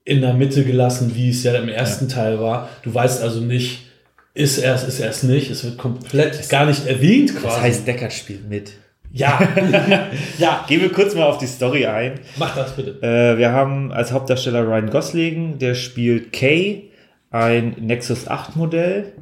in 0.06 0.22
der 0.22 0.34
Mitte 0.34 0.64
gelassen, 0.64 1.16
wie 1.16 1.30
es 1.30 1.44
ja 1.44 1.56
im 1.56 1.70
ersten 1.70 2.08
ja. 2.08 2.16
Teil 2.16 2.40
war. 2.40 2.70
Du 2.84 2.94
weißt 2.94 3.22
also 3.22 3.40
nicht, 3.40 3.86
ist 4.34 4.58
er 4.58 4.76
es, 4.76 4.84
ist 4.84 5.00
er 5.00 5.10
es 5.10 5.24
nicht. 5.24 5.50
Es 5.50 5.64
wird 5.64 5.78
komplett 5.78 6.40
das 6.40 6.50
gar 6.50 6.66
nicht 6.66 6.86
erwähnt 6.88 7.34
quasi. 7.34 7.48
Das 7.48 7.62
heißt, 7.62 7.88
Deckard 7.88 8.14
spielt 8.14 8.50
mit. 8.50 8.74
Ja, 9.12 9.40
ja. 10.40 10.66
Gehen 10.68 10.82
wir 10.82 10.92
kurz 10.92 11.14
mal 11.14 11.24
auf 11.24 11.38
die 11.38 11.46
Story 11.46 11.86
ein. 11.86 12.20
Mach 12.38 12.56
das 12.56 12.76
bitte. 12.76 13.00
Äh, 13.02 13.38
wir 13.38 13.52
haben 13.52 13.92
als 13.92 14.12
Hauptdarsteller 14.12 14.68
Ryan 14.68 14.90
Gosling, 14.90 15.60
der 15.60 15.76
spielt 15.76 16.34
Kay, 16.34 16.90
ein 17.30 17.76
Nexus 17.80 18.28
8 18.28 18.56
Modell. 18.56 19.14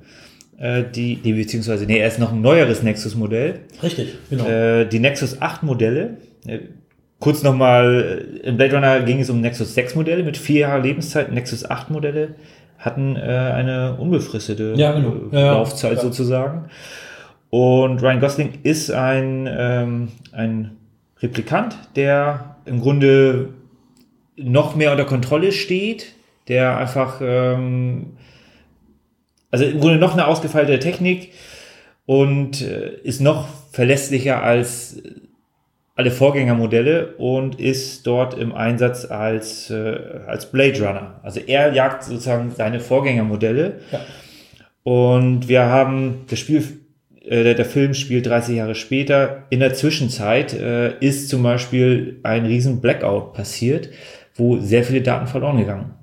Äh, 0.57 0.83
die, 0.95 1.15
die, 1.15 1.33
beziehungsweise, 1.33 1.85
nee, 1.85 1.97
er 1.97 2.07
ist 2.07 2.19
noch 2.19 2.31
ein 2.31 2.41
neueres 2.41 2.83
Nexus-Modell. 2.83 3.61
Richtig, 3.81 4.09
genau. 4.29 4.47
Äh, 4.47 4.85
die 4.85 4.99
Nexus 4.99 5.41
8 5.41 5.63
Modelle. 5.63 6.17
Äh, 7.21 7.23
kurz 7.23 7.43
nochmal, 7.43 8.39
äh, 8.43 8.47
in 8.47 8.57
Blade 8.57 8.75
Runner 8.75 8.99
ging 9.01 9.19
es 9.19 9.29
um 9.29 9.41
Nexus 9.41 9.73
6 9.73 9.95
Modelle 9.95 10.23
mit 10.23 10.37
vier 10.37 10.61
Jahre 10.61 10.81
Lebenszeit. 10.81 11.31
Nexus 11.31 11.69
8 11.69 11.89
Modelle 11.89 12.35
hatten 12.77 13.15
äh, 13.15 13.19
eine 13.19 13.95
unbefristete 13.95 14.73
ja, 14.75 14.91
genau. 14.93 15.15
ja, 15.31 15.53
Laufzeit 15.53 15.97
ja. 15.97 16.01
sozusagen. 16.01 16.69
Und 17.49 18.01
Ryan 18.01 18.19
Gosling 18.19 18.59
ist 18.63 18.91
ein, 18.91 19.47
ähm, 19.51 20.07
ein 20.31 20.77
Replikant, 21.19 21.77
der 21.95 22.55
im 22.65 22.81
Grunde 22.81 23.49
noch 24.37 24.75
mehr 24.75 24.91
unter 24.91 25.05
Kontrolle 25.05 25.51
steht, 25.51 26.13
der 26.47 26.77
einfach, 26.77 27.19
ähm, 27.21 28.13
also 29.51 29.65
im 29.65 29.79
Grunde 29.79 29.97
noch 29.97 30.13
eine 30.13 30.27
ausgefeilte 30.27 30.79
Technik 30.79 31.33
und 32.05 32.61
äh, 32.61 32.95
ist 33.03 33.21
noch 33.21 33.47
verlässlicher 33.71 34.41
als 34.41 35.01
alle 36.01 36.09
Vorgängermodelle 36.09 37.13
und 37.17 37.59
ist 37.59 38.07
dort 38.07 38.35
im 38.35 38.53
Einsatz 38.53 39.05
als, 39.05 39.69
äh, 39.69 39.99
als 40.25 40.51
Blade 40.51 40.79
Runner. 40.79 41.19
Also 41.21 41.39
er 41.45 41.73
jagt 41.73 42.03
sozusagen 42.03 42.51
seine 42.55 42.79
Vorgängermodelle. 42.79 43.81
Ja. 43.91 43.99
Und 44.81 45.47
wir 45.47 45.65
haben 45.65 46.25
das 46.27 46.39
Spiel 46.39 46.63
äh, 47.23 47.43
der, 47.43 47.53
der, 47.53 47.65
Film 47.65 47.93
spielt 47.93 48.25
30 48.25 48.55
Jahre 48.55 48.73
später. 48.73 49.43
In 49.51 49.59
der 49.59 49.75
Zwischenzeit 49.75 50.53
äh, 50.53 50.97
ist 50.99 51.29
zum 51.29 51.43
Beispiel 51.43 52.19
ein 52.23 52.47
riesen 52.47 52.81
Blackout 52.81 53.33
passiert, 53.33 53.91
wo 54.33 54.57
sehr 54.57 54.83
viele 54.83 55.01
Daten 55.01 55.27
verloren 55.27 55.59
gegangen 55.59 55.93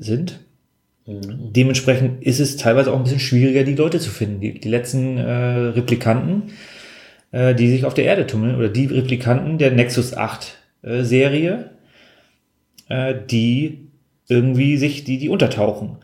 sind. 0.00 0.40
Mhm. 1.06 1.52
Dementsprechend 1.52 2.24
ist 2.24 2.40
es 2.40 2.56
teilweise 2.56 2.92
auch 2.92 2.96
ein 2.96 3.04
bisschen 3.04 3.20
schwieriger, 3.20 3.62
die 3.62 3.76
Leute 3.76 4.00
zu 4.00 4.10
finden. 4.10 4.40
Die, 4.40 4.58
die 4.58 4.68
letzten 4.68 5.16
äh, 5.16 5.30
Replikanten, 5.30 6.50
äh, 7.30 7.54
die 7.54 7.68
sich 7.68 7.84
auf 7.84 7.94
der 7.94 8.04
Erde 8.04 8.26
tummeln, 8.26 8.56
oder 8.56 8.68
die 8.68 8.86
Replikanten 8.86 9.58
der 9.58 9.70
Nexus 9.70 10.16
8 10.16 10.56
äh, 10.82 11.02
Serie, 11.02 11.70
äh, 12.88 13.14
die 13.30 13.88
irgendwie 14.28 14.78
sich, 14.78 15.04
die, 15.04 15.18
die 15.18 15.28
untertauchen. 15.28 15.98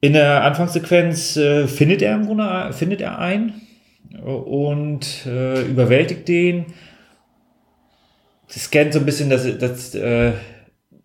In 0.00 0.12
der 0.12 0.44
Anfangssequenz 0.44 1.38
findet 1.66 2.02
er 2.02 2.14
im 2.14 2.26
Grunde 2.26 2.72
findet 2.74 3.00
er 3.00 3.18
einen 3.18 3.62
und 4.22 5.24
überwältigt 5.24 6.28
den. 6.28 6.66
Scannt 8.50 8.92
so 8.92 8.98
ein 8.98 9.06
bisschen 9.06 9.30
das, 9.30 9.46
das, 9.58 9.92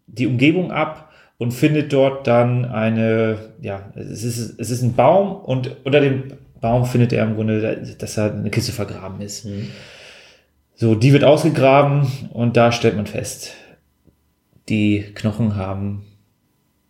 die 0.07 0.27
Umgebung 0.27 0.71
ab 0.71 1.11
und 1.37 1.53
findet 1.53 1.93
dort 1.93 2.27
dann 2.27 2.65
eine, 2.65 3.37
ja, 3.61 3.91
es 3.95 4.23
ist, 4.23 4.59
es 4.59 4.69
ist 4.69 4.81
ein 4.81 4.95
Baum 4.95 5.37
und 5.37 5.77
unter 5.85 6.01
dem 6.01 6.33
Baum 6.61 6.85
findet 6.85 7.13
er 7.13 7.23
im 7.25 7.35
Grunde, 7.35 7.95
dass 7.97 8.15
da 8.15 8.31
eine 8.31 8.49
Kiste 8.49 8.71
vergraben 8.71 9.21
ist. 9.21 9.45
Mhm. 9.45 9.69
So, 10.75 10.95
die 10.95 11.13
wird 11.13 11.23
ausgegraben 11.23 12.07
und 12.31 12.55
da 12.57 12.71
stellt 12.71 12.95
man 12.95 13.05
fest, 13.05 13.53
die 14.69 15.01
Knochen 15.13 15.55
haben 15.55 16.05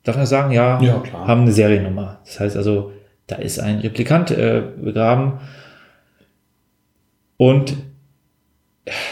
darf 0.09 0.17
man 0.17 0.25
sagen, 0.25 0.51
ja, 0.51 0.81
ja 0.81 1.03
haben 1.13 1.41
eine 1.41 1.51
Seriennummer. 1.51 2.19
Das 2.25 2.39
heißt 2.39 2.57
also, 2.57 2.91
da 3.27 3.35
ist 3.35 3.59
ein 3.59 3.79
Replikant 3.79 4.31
äh, 4.31 4.63
begraben. 4.77 5.39
Und 7.37 7.73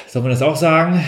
soll 0.07 0.23
man 0.23 0.31
das 0.31 0.41
auch 0.41 0.55
sagen? 0.55 1.03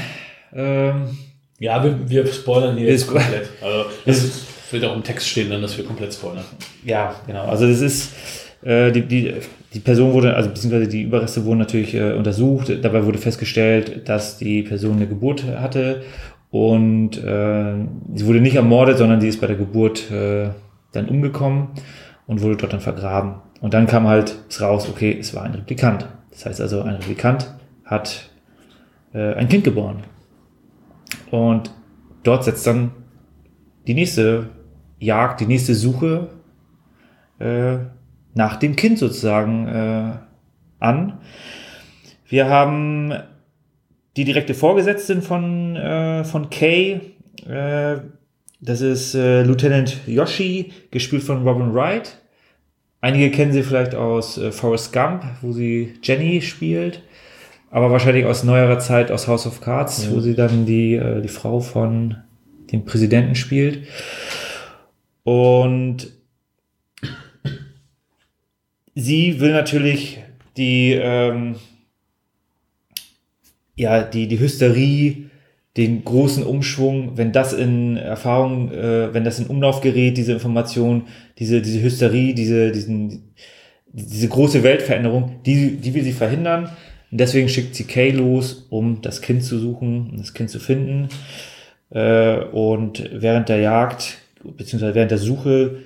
Ähm, 0.53 1.17
ja, 1.59 1.83
wir, 1.83 2.09
wir 2.09 2.27
spoilern 2.27 2.77
hier 2.77 2.89
jetzt 2.89 3.07
komplett. 3.07 3.49
Also, 3.61 3.89
es 4.05 4.45
wird 4.71 4.85
auch 4.85 4.95
im 4.95 5.03
Text 5.03 5.27
stehen, 5.27 5.49
dann, 5.49 5.61
dass 5.61 5.77
wir 5.77 5.85
komplett 5.85 6.13
spoilern. 6.13 6.45
Ja, 6.85 7.15
genau. 7.25 7.45
Also, 7.45 7.67
das 7.67 7.81
ist. 7.81 8.13
Äh, 8.61 8.91
die, 8.91 9.01
die, 9.03 9.33
die 9.73 9.79
Person 9.79 10.13
wurde, 10.13 10.35
also 10.35 10.49
beziehungsweise 10.49 10.89
die 10.89 11.03
Überreste 11.03 11.45
wurden 11.45 11.59
natürlich 11.59 11.95
äh, 11.95 12.13
untersucht. 12.13 12.71
Dabei 12.81 13.05
wurde 13.05 13.17
festgestellt, 13.17 14.07
dass 14.09 14.37
die 14.37 14.63
Person 14.63 14.97
eine 14.97 15.07
Geburt 15.07 15.45
hatte 15.45 16.03
und 16.51 17.17
äh, 17.23 17.73
sie 18.15 18.25
wurde 18.25 18.41
nicht 18.41 18.55
ermordet, 18.55 18.97
sondern 18.97 19.21
sie 19.21 19.27
ist 19.27 19.39
bei 19.39 19.47
der 19.47 19.55
Geburt 19.55 20.09
äh, 20.11 20.49
dann 20.91 21.07
umgekommen. 21.07 21.69
und 22.29 22.41
wurde 22.41 22.57
dort 22.57 22.73
dann 22.73 22.79
vergraben. 22.79 23.41
Und 23.59 23.73
dann 23.73 23.87
kam 23.87 24.07
halt 24.07 24.37
raus, 24.61 24.87
okay, 24.87 25.17
es 25.19 25.33
war 25.33 25.43
ein 25.43 25.55
Replikant. 25.55 26.07
Das 26.29 26.45
heißt 26.45 26.61
also, 26.61 26.83
ein 26.83 26.93
Replikant 26.93 27.51
hat 27.83 28.29
äh, 29.13 29.33
ein 29.33 29.49
Kind 29.49 29.63
geboren. 29.63 30.03
Und 31.31 31.71
dort 32.21 32.43
setzt 32.43 32.67
dann 32.67 32.91
die 33.87 33.95
nächste 33.95 34.51
Jagd, 34.99 35.41
die 35.41 35.47
nächste 35.47 35.73
Suche 35.73 36.29
äh, 37.39 37.77
nach 38.33 38.57
dem 38.57 38.75
Kind 38.75 38.99
sozusagen 38.99 39.67
äh, 39.67 40.11
an. 40.79 41.19
Wir 42.27 42.47
haben 42.47 43.13
die 44.17 44.23
direkte 44.23 44.53
Vorgesetzte 44.53 45.21
von, 45.21 45.75
äh, 45.75 46.23
von 46.23 46.49
Kay. 46.49 47.01
Äh, 47.47 47.97
das 48.61 48.81
ist 48.81 49.15
äh, 49.15 49.43
Lieutenant 49.43 49.97
Yoshi, 50.05 50.73
gespielt 50.91 51.23
von 51.23 51.47
Robin 51.47 51.73
Wright. 51.73 52.19
Einige 53.01 53.31
kennen 53.31 53.53
sie 53.53 53.63
vielleicht 53.63 53.95
aus 53.95 54.37
äh, 54.37 54.51
Forrest 54.51 54.91
Gump, 54.91 55.23
wo 55.41 55.51
sie 55.53 55.93
Jenny 56.03 56.41
spielt. 56.41 57.01
Aber 57.71 57.91
wahrscheinlich 57.91 58.25
aus 58.25 58.43
neuerer 58.43 58.79
Zeit 58.79 59.11
aus 59.11 59.27
House 59.27 59.45
of 59.45 59.61
Cards, 59.61 60.05
ja. 60.05 60.11
wo 60.11 60.19
sie 60.19 60.35
dann 60.35 60.65
die, 60.65 60.95
äh, 60.95 61.21
die 61.21 61.29
Frau 61.29 61.59
von 61.59 62.17
dem 62.71 62.83
Präsidenten 62.83 63.35
spielt. 63.35 63.87
Und 65.23 66.11
sie 68.99 69.39
will 69.39 69.51
natürlich 69.51 70.19
die, 70.57 70.93
ähm, 70.93 71.55
ja, 73.75 74.03
die, 74.03 74.27
die 74.27 74.39
Hysterie, 74.39 75.29
den 75.77 76.03
großen 76.03 76.43
Umschwung, 76.43 77.17
wenn 77.17 77.31
das 77.31 77.53
in 77.53 77.95
Erfahrung, 77.95 78.71
äh, 78.71 79.13
wenn 79.13 79.23
das 79.23 79.39
in 79.39 79.47
Umlauf 79.47 79.81
gerät, 79.81 80.17
diese 80.17 80.33
Information, 80.33 81.03
diese, 81.37 81.61
diese 81.61 81.81
Hysterie, 81.81 82.33
diese, 82.33 82.71
diesen, 82.71 83.33
diese 83.87 84.27
große 84.27 84.63
Weltveränderung, 84.63 85.41
die, 85.45 85.77
die 85.77 85.93
will 85.93 86.03
sie 86.03 86.11
verhindern. 86.11 86.69
Und 87.11 87.19
deswegen 87.19 87.49
schickt 87.49 87.75
sie 87.75 87.85
Kay 87.85 88.11
los, 88.11 88.67
um 88.69 89.01
das 89.01 89.21
Kind 89.21 89.43
zu 89.43 89.57
suchen, 89.57 90.09
um 90.11 90.17
das 90.17 90.33
Kind 90.33 90.49
zu 90.49 90.59
finden. 90.59 91.07
Äh, 91.91 92.39
und 92.51 93.09
während 93.13 93.49
der 93.49 93.59
Jagd, 93.59 94.17
beziehungsweise 94.43 94.95
während 94.95 95.11
der 95.11 95.17
Suche, 95.17 95.77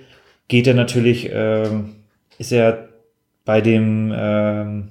geht 0.47 0.67
er 0.67 0.73
natürlich, 0.73 1.31
äh, 1.31 1.69
ist 2.39 2.51
er 2.51 2.92
bei 3.45 3.61
dem 3.61 4.13
ähm, 4.15 4.89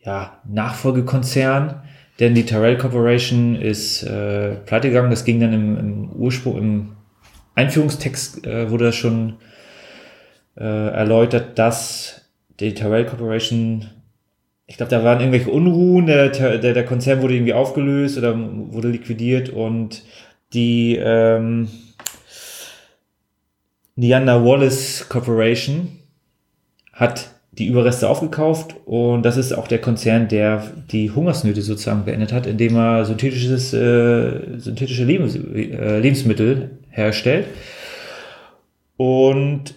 ja, 0.00 0.40
Nachfolgekonzern, 0.48 1.82
denn 2.18 2.34
die 2.34 2.44
Tyrell 2.44 2.76
Corporation 2.76 3.56
ist 3.56 4.02
äh, 4.02 4.56
pleite 4.66 4.88
gegangen. 4.88 5.10
Das 5.10 5.24
ging 5.24 5.40
dann 5.40 5.52
im, 5.52 5.78
im 5.78 6.12
Ursprung, 6.12 6.58
im 6.58 6.96
Einführungstext 7.54 8.46
äh, 8.46 8.70
wurde 8.70 8.86
das 8.86 8.96
schon 8.96 9.36
äh, 10.56 10.64
erläutert, 10.64 11.58
dass 11.58 12.30
die 12.60 12.74
Tyrell 12.74 13.06
Corporation, 13.06 13.86
ich 14.66 14.76
glaube, 14.76 14.90
da 14.90 15.02
waren 15.02 15.20
irgendwelche 15.20 15.50
Unruhen, 15.50 16.06
der, 16.06 16.28
der, 16.28 16.58
der 16.58 16.84
Konzern 16.84 17.22
wurde 17.22 17.34
irgendwie 17.34 17.54
aufgelöst 17.54 18.18
oder 18.18 18.36
wurde 18.36 18.88
liquidiert 18.88 19.48
und 19.48 20.02
die 20.52 20.96
ähm, 20.96 21.68
Neander 23.96 24.44
Wallace 24.44 25.06
Corporation 25.08 25.98
hat 26.92 27.30
die 27.52 27.66
Überreste 27.66 28.08
aufgekauft 28.08 28.76
und 28.84 29.22
das 29.22 29.36
ist 29.36 29.52
auch 29.52 29.66
der 29.66 29.80
Konzern, 29.80 30.28
der 30.28 30.70
die 30.90 31.10
Hungersnöte 31.10 31.62
sozusagen 31.62 32.04
beendet 32.04 32.32
hat, 32.32 32.46
indem 32.46 32.76
er 32.76 33.04
synthetisches, 33.04 33.74
äh, 33.74 34.58
synthetische 34.58 35.04
Lebens 35.04 35.34
äh, 35.34 35.98
Lebensmittel 35.98 36.78
herstellt. 36.90 37.46
Und 38.96 39.74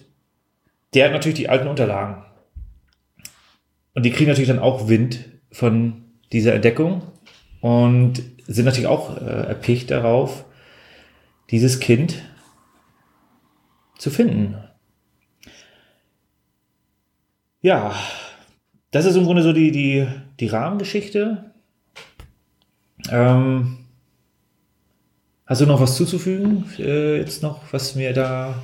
der 0.94 1.06
hat 1.06 1.12
natürlich 1.12 1.38
die 1.38 1.48
alten 1.48 1.66
Unterlagen. 1.66 2.22
Und 3.94 4.04
die 4.04 4.10
kriegen 4.10 4.28
natürlich 4.28 4.48
dann 4.48 4.58
auch 4.58 4.88
Wind 4.88 5.24
von 5.50 6.04
dieser 6.32 6.54
Entdeckung 6.54 7.02
und 7.60 8.22
sind 8.46 8.66
natürlich 8.66 8.88
auch 8.88 9.16
äh, 9.16 9.48
erpicht 9.48 9.90
darauf, 9.90 10.44
dieses 11.50 11.80
Kind 11.80 12.22
zu 13.98 14.10
finden. 14.10 14.56
Ja, 17.64 17.94
das 18.90 19.06
ist 19.06 19.16
im 19.16 19.24
Grunde 19.24 19.42
so 19.42 19.54
die, 19.54 19.72
die, 19.72 20.06
die 20.38 20.48
Rahmengeschichte. 20.48 21.46
Ähm, 23.10 23.78
hast 25.46 25.62
du 25.62 25.66
noch 25.66 25.80
was 25.80 25.96
zuzufügen? 25.96 26.66
Äh, 26.78 27.20
jetzt 27.20 27.42
noch, 27.42 27.62
was 27.72 27.94
mir 27.94 28.12
da. 28.12 28.62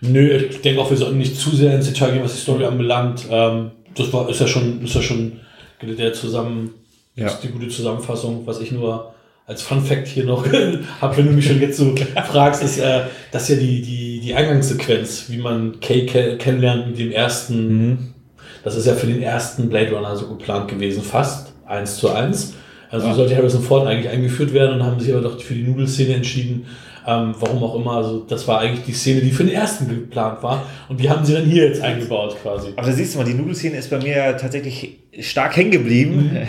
Nö, 0.00 0.34
ich 0.34 0.62
denke 0.62 0.80
auch, 0.80 0.88
wir 0.88 0.96
sollten 0.96 1.18
nicht 1.18 1.36
zu 1.36 1.50
sehr 1.50 1.74
ins 1.74 1.88
Detail 1.88 2.12
gehen, 2.12 2.24
was 2.24 2.32
die 2.32 2.40
Story 2.40 2.64
anbelangt. 2.64 3.26
Ähm, 3.30 3.72
das 3.94 4.10
war, 4.14 4.30
ist 4.30 4.40
ja 4.40 4.46
schon, 4.46 4.82
ist 4.82 4.94
ja 4.94 5.02
schon 5.02 5.40
der 5.82 6.14
zusammen, 6.14 6.70
ja. 7.16 7.28
die 7.42 7.48
gute 7.48 7.68
Zusammenfassung, 7.68 8.46
was 8.46 8.62
ich 8.62 8.72
nur 8.72 9.12
als 9.44 9.60
Fun 9.60 9.84
Fact 9.84 10.08
hier 10.08 10.24
noch 10.24 10.46
habe, 11.02 11.16
wenn 11.18 11.26
du 11.26 11.32
mich 11.32 11.46
schon 11.46 11.60
jetzt 11.60 11.76
so 11.76 11.94
fragst, 12.30 12.62
ist, 12.62 12.78
äh, 12.78 13.02
das 13.30 13.50
ja 13.50 13.56
die, 13.56 13.82
die, 13.82 14.20
die 14.20 14.34
Eingangssequenz, 14.34 15.26
wie 15.28 15.36
man 15.36 15.80
Kay 15.80 16.06
kennenlernt 16.38 16.86
mit 16.86 16.98
dem 16.98 17.12
ersten 17.12 17.88
mhm. 17.88 18.14
Das 18.64 18.76
ist 18.76 18.86
ja 18.86 18.94
für 18.94 19.06
den 19.06 19.22
ersten 19.22 19.68
Blade 19.68 19.92
Runner 19.92 20.16
so 20.16 20.28
geplant 20.28 20.68
gewesen, 20.68 21.02
fast 21.02 21.52
eins 21.66 21.96
zu 21.96 22.10
eins. 22.10 22.54
Also 22.90 23.06
ja. 23.06 23.14
sollte 23.14 23.36
Harrison 23.36 23.62
Ford 23.62 23.86
eigentlich 23.86 24.08
eingeführt 24.08 24.52
werden 24.52 24.80
und 24.80 24.86
haben 24.86 24.98
sich 24.98 25.12
aber 25.12 25.22
doch 25.22 25.40
für 25.40 25.54
die 25.54 25.62
Nudelszene 25.62 26.14
entschieden. 26.14 26.66
Ähm, 27.06 27.34
warum 27.38 27.62
auch 27.62 27.74
immer. 27.74 27.92
Also 27.92 28.20
das 28.20 28.46
war 28.48 28.60
eigentlich 28.60 28.84
die 28.84 28.92
Szene, 28.92 29.20
die 29.20 29.30
für 29.30 29.44
den 29.44 29.54
ersten 29.54 29.88
geplant 29.88 30.42
war. 30.42 30.66
Und 30.88 31.00
die 31.00 31.08
haben 31.08 31.24
sie 31.24 31.34
dann 31.34 31.44
hier 31.44 31.66
jetzt 31.66 31.80
eingebaut 31.80 32.36
quasi. 32.42 32.68
Aber 32.76 32.86
da 32.86 32.92
siehst 32.92 33.14
du 33.14 33.18
mal, 33.18 33.24
die 33.24 33.34
Nudelszene 33.34 33.76
ist 33.76 33.90
bei 33.90 33.98
mir 33.98 34.36
tatsächlich 34.36 34.98
stark 35.20 35.56
hängen 35.56 35.70
geblieben. 35.70 36.30
Mhm. 36.32 36.38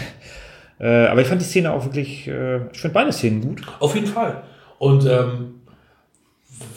Äh, 0.82 1.08
aber 1.08 1.20
ich 1.20 1.28
fand 1.28 1.42
die 1.42 1.46
Szene 1.46 1.74
auch 1.74 1.84
wirklich, 1.84 2.26
äh, 2.26 2.68
ich 2.72 2.80
finde 2.80 2.94
beide 2.94 3.12
Szenen 3.12 3.42
gut. 3.42 3.64
Auf 3.82 3.96
jeden 3.96 4.08
Fall. 4.08 4.44
Und 4.78 5.06
ähm, 5.06 5.56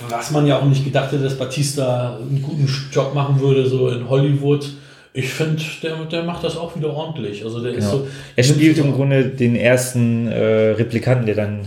was 0.08 0.32
man 0.32 0.44
ja 0.44 0.58
auch 0.58 0.64
nicht 0.64 0.84
gedacht 0.84 1.12
hätte, 1.12 1.22
dass 1.22 1.38
Batista 1.38 2.16
einen 2.16 2.42
guten 2.42 2.68
Job 2.90 3.14
machen 3.14 3.40
würde, 3.40 3.64
so 3.66 3.88
in 3.90 4.08
Hollywood 4.08 4.72
ich 5.14 5.28
finde, 5.28 5.62
der, 5.82 5.96
der 6.06 6.22
macht 6.24 6.44
das 6.44 6.56
auch 6.56 6.74
wieder 6.76 6.92
ordentlich. 6.94 7.44
Also 7.44 7.62
der 7.62 7.72
genau. 7.72 7.84
ist 7.84 7.90
so, 7.90 8.06
er 8.34 8.44
spielt 8.44 8.78
im 8.78 8.92
Grunde 8.92 9.26
den 9.26 9.56
ersten 9.56 10.26
äh, 10.28 10.70
Replikanten, 10.70 11.26
der 11.26 11.34
dann 11.34 11.60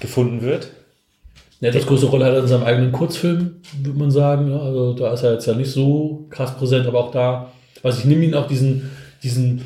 gefunden 0.00 0.42
wird. 0.42 0.70
Ja, 1.60 1.70
das 1.70 1.86
große 1.86 2.06
Rolle 2.06 2.26
hat 2.26 2.34
er 2.34 2.40
in 2.40 2.48
seinem 2.48 2.64
eigenen 2.64 2.92
Kurzfilm, 2.92 3.56
würde 3.82 3.98
man 3.98 4.10
sagen. 4.10 4.52
Also 4.52 4.92
da 4.92 5.12
ist 5.14 5.22
er 5.22 5.34
jetzt 5.34 5.46
ja 5.46 5.54
nicht 5.54 5.70
so 5.70 6.26
krass 6.30 6.56
präsent, 6.56 6.86
aber 6.86 7.00
auch 7.00 7.10
da, 7.10 7.50
also 7.82 7.98
ich 7.98 8.04
nehme 8.04 8.24
ihn 8.24 8.34
auch 8.34 8.46
diesen, 8.46 8.90
diesen 9.22 9.62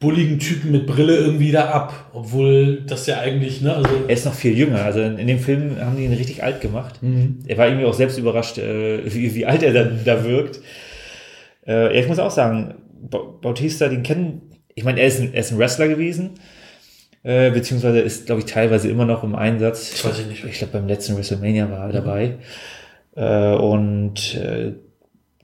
bulligen 0.00 0.38
Typen 0.38 0.70
mit 0.70 0.86
Brille 0.86 1.16
irgendwie 1.16 1.50
da 1.50 1.70
ab, 1.70 2.10
obwohl 2.12 2.82
das 2.86 3.06
ja 3.06 3.20
eigentlich, 3.20 3.60
ne, 3.62 3.74
also 3.74 3.88
er 4.06 4.14
ist 4.14 4.26
noch 4.26 4.34
viel 4.34 4.56
jünger. 4.56 4.82
Also 4.82 5.00
in, 5.00 5.18
in 5.18 5.26
dem 5.26 5.38
Film 5.38 5.76
haben 5.80 5.96
die 5.96 6.04
ihn 6.04 6.12
richtig 6.12 6.42
alt 6.42 6.60
gemacht. 6.60 7.02
Mhm. 7.02 7.38
Er 7.46 7.58
war 7.58 7.66
irgendwie 7.66 7.86
auch 7.86 7.94
selbst 7.94 8.18
überrascht, 8.18 8.58
äh, 8.58 9.00
wie, 9.12 9.34
wie 9.34 9.46
alt 9.46 9.62
er 9.62 9.72
dann 9.72 10.00
da 10.04 10.24
wirkt. 10.24 10.60
Äh, 11.66 11.98
ich 11.98 12.08
muss 12.08 12.18
auch 12.18 12.30
sagen, 12.30 12.74
Bautista, 13.00 13.88
den 13.88 14.02
kennen, 14.02 14.42
ich 14.74 14.84
meine, 14.84 15.00
er 15.00 15.06
ist 15.06 15.20
ein, 15.20 15.32
er 15.32 15.40
ist 15.40 15.52
ein 15.52 15.58
Wrestler 15.58 15.88
gewesen, 15.88 16.30
äh, 17.22 17.50
beziehungsweise 17.50 18.00
ist, 18.00 18.26
glaube 18.26 18.40
ich, 18.40 18.46
teilweise 18.46 18.88
immer 18.88 19.04
noch 19.04 19.24
im 19.24 19.34
Einsatz. 19.34 19.90
Das 19.90 20.04
weiß 20.04 20.20
ich 20.20 20.26
nicht. 20.26 20.44
Ich 20.44 20.58
glaube, 20.58 20.74
beim 20.74 20.86
letzten 20.86 21.16
WrestleMania 21.16 21.70
war 21.70 21.80
er 21.80 21.88
mhm. 21.88 21.92
dabei. 21.92 22.34
Äh, 23.16 23.56
und 23.56 24.34
äh, 24.36 24.72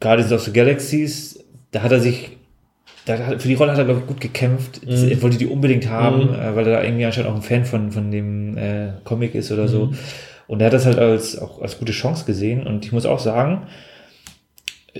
Guardians 0.00 0.32
of 0.32 0.42
the 0.42 0.52
Galaxies, 0.52 1.44
da 1.72 1.82
hat 1.82 1.92
er 1.92 2.00
sich, 2.00 2.36
da 3.04 3.18
hat, 3.18 3.42
für 3.42 3.48
die 3.48 3.54
Rolle 3.54 3.72
hat 3.72 3.78
er, 3.78 3.84
glaube 3.84 4.00
ich, 4.00 4.06
gut 4.06 4.20
gekämpft. 4.20 4.86
Mhm. 4.86 5.10
Er 5.10 5.22
wollte 5.22 5.38
die 5.38 5.46
unbedingt 5.46 5.88
haben, 5.88 6.28
mhm. 6.28 6.34
äh, 6.34 6.56
weil 6.56 6.66
er 6.66 6.76
da 6.76 6.82
irgendwie 6.82 7.04
anscheinend 7.04 7.30
auch 7.30 7.36
ein 7.36 7.42
Fan 7.42 7.64
von, 7.64 7.92
von 7.92 8.10
dem 8.10 8.56
äh, 8.56 8.92
Comic 9.04 9.34
ist 9.34 9.52
oder 9.52 9.68
so. 9.68 9.86
Mhm. 9.86 9.98
Und 10.46 10.60
er 10.60 10.66
hat 10.66 10.72
das 10.72 10.86
halt 10.86 10.98
als, 10.98 11.38
auch 11.38 11.60
als 11.60 11.78
gute 11.78 11.92
Chance 11.92 12.24
gesehen. 12.24 12.66
Und 12.66 12.84
ich 12.84 12.92
muss 12.92 13.04
auch 13.04 13.18
sagen, 13.18 13.66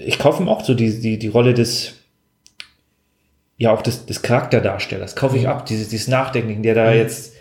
ich 0.04 0.18
kaufe 0.18 0.42
ihm 0.42 0.48
auch 0.48 0.64
so 0.64 0.74
die, 0.74 1.00
die, 1.00 1.18
die 1.18 1.28
Rolle 1.28 1.54
des, 1.54 1.94
ja, 3.56 3.72
auch 3.72 3.82
des, 3.82 4.06
des 4.06 4.22
Charakterdarstellers. 4.22 5.16
Kaufe 5.16 5.36
ich 5.36 5.44
mhm. 5.44 5.48
ab, 5.48 5.66
dieses, 5.66 5.88
dieses 5.88 6.08
Nachdenken, 6.08 6.62
der 6.62 6.74
da 6.74 6.90
mhm. 6.90 6.96
jetzt, 6.96 7.34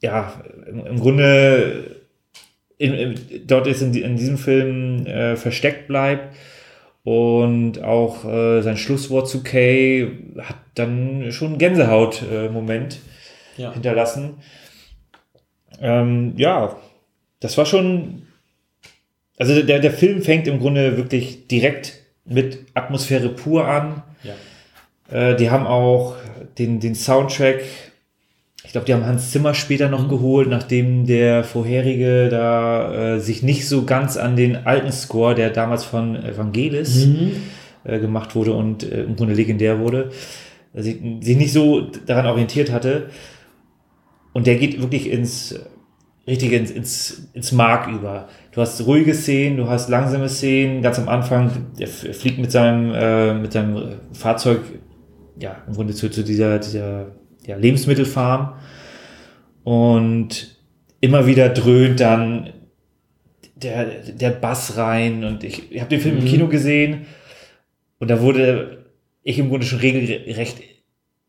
ja, 0.00 0.42
im, 0.66 0.86
im 0.86 1.00
Grunde 1.00 1.96
in, 2.78 2.94
in, 2.94 3.46
dort 3.46 3.66
ist 3.66 3.82
in, 3.82 3.94
in 3.94 4.16
diesem 4.16 4.38
Film 4.38 5.06
äh, 5.06 5.36
versteckt 5.36 5.88
bleibt 5.88 6.36
und 7.02 7.82
auch 7.82 8.24
äh, 8.24 8.62
sein 8.62 8.76
Schlusswort 8.76 9.28
zu 9.28 9.42
Kay 9.42 10.10
hat 10.38 10.56
dann 10.74 11.32
schon 11.32 11.48
einen 11.48 11.58
Gänsehaut-Moment 11.58 12.98
äh, 13.56 13.62
ja. 13.62 13.72
hinterlassen. 13.72 14.34
Ähm, 15.80 16.34
ja, 16.36 16.76
das 17.40 17.56
war 17.58 17.66
schon 17.66 18.27
also 19.38 19.62
der, 19.62 19.78
der 19.78 19.92
Film 19.92 20.22
fängt 20.22 20.46
im 20.48 20.58
Grunde 20.58 20.96
wirklich 20.96 21.46
direkt 21.48 21.94
mit 22.24 22.58
Atmosphäre 22.74 23.28
pur 23.28 23.66
an. 23.66 24.02
Ja. 24.22 24.34
Äh, 25.30 25.36
die 25.36 25.50
haben 25.50 25.66
auch 25.66 26.16
den, 26.58 26.80
den 26.80 26.94
Soundtrack, 26.94 27.60
Ich 28.64 28.72
glaube, 28.72 28.84
die 28.86 28.92
haben 28.92 29.06
Hans 29.06 29.30
Zimmer 29.30 29.54
später 29.54 29.88
noch 29.88 30.08
geholt, 30.08 30.48
nachdem 30.48 31.06
der 31.06 31.44
vorherige 31.44 32.28
da 32.28 33.14
äh, 33.14 33.20
sich 33.20 33.42
nicht 33.42 33.66
so 33.68 33.84
ganz 33.84 34.16
an 34.16 34.36
den 34.36 34.56
alten 34.66 34.92
Score, 34.92 35.34
der 35.34 35.50
damals 35.50 35.84
von 35.84 36.16
Evangelis 36.16 37.06
Mhm. 37.06 37.32
äh, 37.84 37.98
gemacht 38.00 38.34
wurde 38.34 38.52
und 38.52 38.82
äh, 38.82 39.04
im 39.04 39.16
Grunde 39.16 39.34
legendär 39.34 39.78
wurde, 39.78 40.10
äh, 40.74 40.82
sich, 40.82 40.96
sich 41.20 41.36
nicht 41.36 41.52
so 41.52 41.80
daran 42.06 42.26
orientiert 42.26 42.70
hatte. 42.72 43.08
Und 44.34 44.46
der 44.46 44.56
geht 44.56 44.80
wirklich 44.80 45.08
ins 45.10 45.54
richtig 46.26 46.52
ins, 46.52 46.70
ins, 46.70 47.28
ins 47.32 47.52
Mark 47.52 47.88
über. 47.88 48.28
Du 48.58 48.62
hast 48.62 48.84
ruhige 48.84 49.14
Szenen, 49.14 49.56
du 49.56 49.68
hast 49.68 49.88
langsame 49.88 50.28
Szenen. 50.28 50.82
Ganz 50.82 50.98
am 50.98 51.08
Anfang, 51.08 51.68
der 51.78 51.86
fliegt 51.86 52.40
mit 52.40 52.50
seinem, 52.50 52.92
äh, 52.92 53.32
mit 53.32 53.52
seinem 53.52 54.00
Fahrzeug, 54.12 54.62
ja, 55.38 55.62
im 55.68 55.74
Grunde 55.74 55.94
zu, 55.94 56.10
zu 56.10 56.24
dieser, 56.24 56.58
dieser 56.58 57.12
ja, 57.46 57.54
Lebensmittelfarm. 57.56 58.54
Und 59.62 60.56
immer 61.00 61.28
wieder 61.28 61.50
dröhnt 61.50 62.00
dann 62.00 62.50
der, 63.54 63.84
der 63.84 64.30
Bass 64.30 64.76
rein. 64.76 65.22
Und 65.22 65.44
ich, 65.44 65.70
ich 65.70 65.80
habe 65.80 65.90
den 65.90 66.00
Film 66.00 66.16
Mhm. 66.16 66.22
im 66.22 66.26
Kino 66.26 66.48
gesehen 66.48 67.06
und 68.00 68.10
da 68.10 68.20
wurde 68.20 68.86
ich 69.22 69.38
im 69.38 69.50
Grunde 69.50 69.66
schon 69.66 69.78
regelrecht 69.78 70.60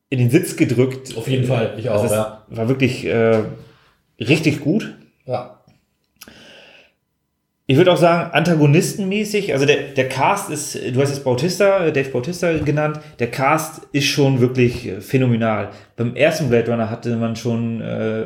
in 0.09 0.17
den 0.17 0.31
Sitz 0.31 0.55
gedrückt. 0.55 1.15
Auf 1.15 1.27
jeden 1.27 1.45
Fall, 1.45 1.75
ich 1.77 1.91
auch, 1.91 2.01
Also 2.01 2.15
ja. 2.15 2.43
War 2.49 2.69
wirklich 2.69 3.05
äh, 3.05 3.43
richtig 4.19 4.61
gut. 4.61 4.95
Ja. 5.27 5.58
Ich 7.69 7.77
würde 7.77 7.91
auch 7.91 7.97
sagen, 7.97 8.31
antagonistenmäßig, 8.31 9.53
also 9.53 9.67
der, 9.67 9.93
der 9.95 10.09
Cast 10.09 10.49
ist, 10.49 10.73
du 10.73 10.99
hast 10.99 11.11
es 11.11 11.19
Bautista, 11.19 11.85
äh, 11.85 11.93
Dave 11.93 12.09
Bautista 12.09 12.51
genannt, 12.57 12.99
der 13.19 13.29
Cast 13.29 13.81
ist 13.91 14.07
schon 14.07 14.39
wirklich 14.39 14.87
äh, 14.87 15.01
phänomenal. 15.01 15.69
Beim 15.95 16.15
ersten 16.15 16.49
Blade 16.49 16.71
Runner 16.71 16.89
hatte 16.89 17.15
man 17.15 17.35
schon 17.35 17.79
äh, 17.79 18.25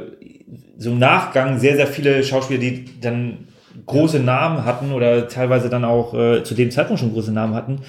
so 0.78 0.92
im 0.92 1.00
Nachgang 1.00 1.60
sehr, 1.60 1.76
sehr 1.76 1.88
viele 1.88 2.24
Schauspieler, 2.24 2.62
die 2.62 2.86
dann 3.02 3.50
große 3.86 4.22
Namen 4.22 4.64
hatten 4.64 4.94
oder 4.94 5.28
teilweise 5.28 5.68
dann 5.68 5.84
auch 5.84 6.14
äh, 6.14 6.46
zu 6.46 6.56
dem 6.56 6.72
Zeitpunkt 6.72 7.02
schon 7.02 7.12
große 7.12 7.34
Namen 7.34 7.54
hatten. 7.54 7.82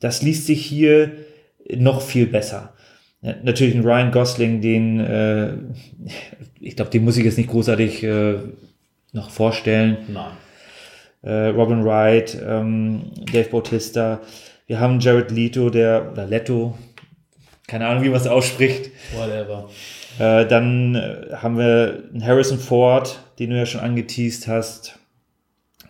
Das 0.00 0.22
liest 0.22 0.46
sich 0.46 0.64
hier 0.64 1.12
noch 1.76 2.00
viel 2.00 2.24
besser. 2.24 2.72
Ja, 3.20 3.34
Natürlich 3.42 3.74
ein 3.74 3.84
Ryan 3.84 4.12
Gosling, 4.12 4.62
den, 4.62 5.00
äh, 5.00 5.56
ich 6.58 6.74
glaube, 6.74 6.90
den 6.90 7.04
muss 7.04 7.18
ich 7.18 7.24
jetzt 7.26 7.36
nicht 7.36 7.50
großartig 7.50 8.02
äh, 8.02 8.36
noch 9.12 9.28
vorstellen 9.28 9.98
Nein. 10.08 10.32
Äh, 11.26 11.48
Robin 11.48 11.84
Wright, 11.84 12.36
ähm, 12.46 13.02
Dave 13.32 13.48
Bautista. 13.50 14.20
Wir 14.66 14.80
haben 14.80 15.00
Jared 15.00 15.30
Leto, 15.30 15.70
der, 15.70 16.10
oder 16.12 16.26
Leto, 16.26 16.76
keine 17.68 17.86
Ahnung, 17.88 18.04
wie 18.04 18.08
man 18.08 18.20
es 18.20 18.26
ausspricht. 18.26 18.90
Whatever. 19.14 19.68
Äh, 20.18 20.46
dann 20.46 20.94
äh, 20.94 21.34
haben 21.36 21.58
wir 21.58 22.04
Harrison 22.22 22.58
Ford, 22.58 23.18
den 23.38 23.50
du 23.50 23.56
ja 23.58 23.66
schon 23.66 23.80
angeteased 23.82 24.46
hast. 24.48 24.98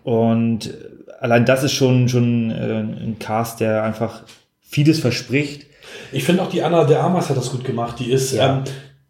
Und 0.02 0.66
äh, 0.68 0.72
allein 1.20 1.44
das 1.44 1.62
ist 1.64 1.72
schon, 1.72 2.08
schon 2.08 2.50
äh, 2.50 2.54
ein 2.80 3.16
Cast, 3.18 3.60
der 3.60 3.82
einfach 3.82 4.22
vieles 4.62 5.00
verspricht. 5.00 5.66
Ich 6.12 6.24
finde 6.24 6.42
auch 6.42 6.50
die 6.50 6.62
Anna 6.62 6.84
de 6.84 6.96
Armas 6.96 7.28
hat 7.30 7.36
das 7.36 7.50
gut 7.50 7.64
gemacht. 7.64 7.98
Die 8.00 8.10
ist, 8.10 8.32
Ja. 8.32 8.58
ähm, 8.58 8.64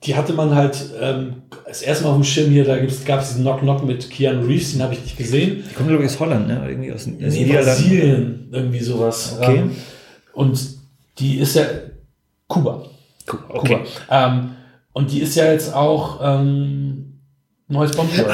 die 0.05 0.15
hatte 0.15 0.35
man 0.35 0.55
halt 0.55 0.91
ähm, 1.01 1.43
das 1.67 1.83
erste 1.83 2.05
Mal 2.05 2.11
auf 2.11 2.17
dem 2.17 2.25
Schirm 2.25 2.51
hier, 2.51 2.65
da 2.65 2.77
gab 2.77 3.21
es 3.21 3.29
diesen 3.29 3.43
Knock-Knock 3.43 3.85
mit 3.85 4.11
Keanu 4.11 4.47
Reeves, 4.47 4.73
den 4.73 4.83
habe 4.83 4.95
ich 4.95 5.03
nicht 5.03 5.17
gesehen. 5.17 5.65
Die 5.69 5.75
kommt, 5.75 5.89
glaube 5.89 6.05
ich, 6.05 6.11
aus 6.11 6.21
Holland, 6.21 6.49
ne? 6.49 6.65
Irgendwie 6.69 6.93
aus, 6.93 7.07
aus 7.07 7.09
Nee, 7.17 7.45
Brasilien, 7.47 8.49
irgendwie 8.53 8.81
sowas. 8.81 9.39
Okay. 9.41 9.57
Ähm, 9.57 9.77
und 10.35 10.61
die 11.19 11.39
ist 11.39 11.57
ja 11.57 11.65
Kuba. 12.47 12.85
Okay. 13.49 13.79
Kuba. 13.79 13.81
Ähm, 14.11 14.51
und 14.93 15.11
die 15.11 15.21
ist 15.21 15.35
ja 15.35 15.51
jetzt 15.51 15.75
auch 15.75 16.21
ähm, 16.23 17.21
neues 17.69 17.93
Bond-Girl. 17.97 18.33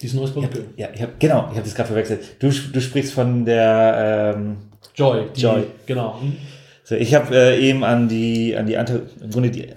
Die 0.00 0.06
ist 0.06 0.14
neues 0.14 0.32
Bond-Girl. 0.32 0.66
Ja, 0.76 0.88
ich 0.92 1.02
hab, 1.02 1.18
genau, 1.20 1.48
ich 1.50 1.56
habe 1.56 1.62
das 1.62 1.74
gerade 1.74 1.88
verwechselt. 1.88 2.20
Du, 2.40 2.50
du 2.50 2.80
sprichst 2.80 3.12
von 3.12 3.44
der 3.44 4.34
ähm, 4.36 4.56
Joy. 4.94 5.24
Die, 5.34 5.40
Joy. 5.40 5.64
Genau. 5.86 6.20
So, 6.84 6.96
ich 6.96 7.14
habe 7.14 7.34
äh, 7.34 7.60
eben 7.60 7.84
an 7.84 8.08
die, 8.08 8.56
an 8.56 8.66
die, 8.66 8.74
im 8.74 9.30
Grunde 9.30 9.50
die, 9.50 9.68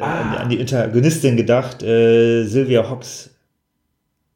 Ah. 0.00 0.20
an, 0.20 0.30
die, 0.32 0.38
an 0.38 0.48
die 0.50 0.60
Antagonistin 0.60 1.36
gedacht, 1.36 1.82
äh, 1.82 2.44
Sylvia 2.44 2.88
Hobbs. 2.88 3.30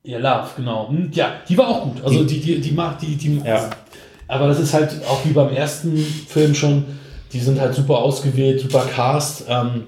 Ja, 0.03 0.19
Love, 0.19 0.51
genau. 0.57 0.89
Hm, 0.89 1.11
Ja, 1.13 1.37
die 1.49 1.57
war 1.57 1.69
auch 1.69 1.85
gut. 1.85 2.05
Also 2.05 2.25
die, 2.25 2.41
die, 2.41 2.61
die 2.61 2.73
macht 2.73 3.03
die, 3.03 3.17
die. 3.17 3.39
Ja. 3.45 3.71
Aber 4.29 4.49
das 4.49 4.61
ist 4.61 4.75
halt 4.75 4.91
auch 5.09 5.25
wie 5.25 5.33
beim 5.33 5.51
ersten 5.51 5.97
Film 5.97 6.55
schon. 6.55 6.85
Die 7.33 7.41
sind 7.41 7.59
halt 7.61 7.75
super 7.75 7.99
ausgewählt, 7.99 8.61
super 8.61 8.87
Cast. 8.87 9.45
Ähm, 9.49 9.85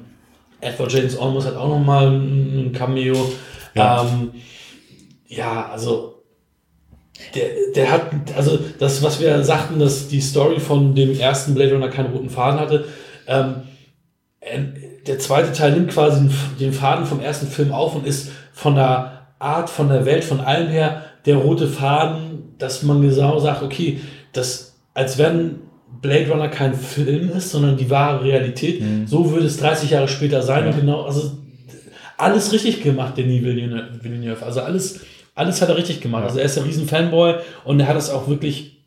Edward 0.61 0.93
James 0.93 1.19
Olmos 1.19 1.47
hat 1.47 1.55
auch 1.57 1.69
noch 1.69 1.79
mal 1.79 2.09
ein, 2.11 2.73
Cameo. 2.73 3.31
Ja. 3.75 4.03
Ähm, 4.03 4.33
ja, 5.29 5.69
also 5.71 6.23
der, 7.35 7.45
der 7.75 7.91
hat, 7.91 8.11
also 8.37 8.59
das, 8.79 9.03
was 9.03 9.21
wir 9.21 9.43
sagten, 9.45 9.79
dass 9.79 10.09
die 10.09 10.21
Story 10.21 10.61
von 10.61 10.95
dem 10.95 11.19
ersten 11.19 11.55
Blade 11.55 11.75
Runner 11.75 11.89
keinen 11.89 12.13
roten 12.13 12.31
Faden 12.31 12.61
hatte. 12.61 12.87
Ähm, 13.27 13.63
äh, 14.41 14.59
der 15.07 15.19
zweite 15.19 15.53
Teil 15.53 15.73
nimmt 15.73 15.91
quasi 15.91 16.21
den, 16.21 16.31
den 16.61 16.73
Faden 16.73 17.07
vom 17.07 17.21
ersten 17.21 17.47
Film 17.47 17.73
auf 17.73 17.95
und 17.95 18.07
ist 18.07 18.31
von 18.53 18.75
der 18.75 19.27
Art, 19.39 19.71
von 19.71 19.89
der 19.89 20.07
Welt, 20.07 20.25
von 20.25 20.41
allem 20.41 20.69
her 20.69 21.03
der 21.27 21.37
rote 21.37 21.69
Faden, 21.69 22.55
dass 22.59 22.83
man 22.83 23.03
genau 23.03 23.39
sagt, 23.39 23.63
okay, 23.63 24.01
das, 24.33 24.77
als 24.95 25.19
wenn 25.19 25.57
Blade 26.01 26.31
Runner 26.31 26.49
kein 26.49 26.75
Film 26.75 27.31
ist, 27.31 27.51
sondern 27.51 27.77
die 27.77 27.91
wahre 27.91 28.25
Realität, 28.25 28.83
so 29.07 29.31
würde 29.33 29.47
es 29.47 29.57
30 29.59 29.91
Jahre 29.91 30.09
später 30.09 30.43
sein 30.43 30.65
Ja. 30.65 30.71
und 30.71 30.81
genau, 30.81 31.03
also 31.03 31.33
alles 32.19 32.53
richtig 32.53 32.83
gemacht, 32.83 33.17
Denis 33.17 33.43
Villeneuve. 33.43 33.89
Villeneuve. 34.03 34.45
Also 34.45 34.61
alles, 34.61 35.01
alles 35.35 35.61
hat 35.61 35.69
er 35.69 35.77
richtig 35.77 36.01
gemacht. 36.01 36.23
Ja. 36.23 36.29
Also 36.29 36.39
er 36.39 36.47
ist 36.47 36.59
ein 36.59 36.65
riesen 36.65 36.89
Fanboy 36.89 37.35
und 37.65 37.81
er 37.81 37.89
hat 37.89 37.97
es 37.97 38.11
auch 38.11 38.29
wirklich 38.29 38.85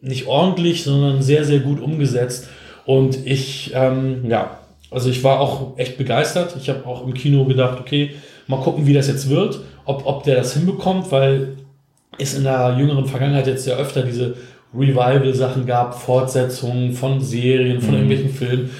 nicht 0.00 0.26
ordentlich, 0.26 0.84
sondern 0.84 1.22
sehr, 1.22 1.44
sehr 1.44 1.60
gut 1.60 1.80
umgesetzt. 1.80 2.48
Und 2.84 3.26
ich, 3.26 3.72
ähm, 3.74 4.28
ja, 4.28 4.58
also 4.92 5.08
ich 5.10 5.22
war 5.24 5.40
auch 5.40 5.76
echt 5.78 5.96
begeistert. 5.98 6.54
Ich 6.60 6.68
habe 6.68 6.86
auch 6.86 7.06
im 7.06 7.14
Kino 7.14 7.44
gedacht, 7.44 7.78
okay, 7.80 8.10
mal 8.46 8.60
gucken, 8.60 8.86
wie 8.86 8.92
das 8.94 9.08
jetzt 9.08 9.28
wird, 9.28 9.60
ob, 9.84 10.06
ob 10.06 10.24
der 10.24 10.36
das 10.36 10.54
hinbekommt, 10.54 11.10
weil 11.10 11.56
es 12.18 12.34
in 12.34 12.44
der 12.44 12.76
jüngeren 12.78 13.06
Vergangenheit 13.06 13.46
jetzt 13.46 13.66
ja 13.66 13.76
öfter 13.76 14.02
diese 14.02 14.36
Revival-Sachen 14.74 15.66
gab, 15.66 15.94
Fortsetzungen 16.00 16.92
von 16.92 17.20
Serien, 17.20 17.80
von 17.80 17.90
Mhm. 17.90 17.94
irgendwelchen 18.10 18.30
Filmen. 18.30 18.70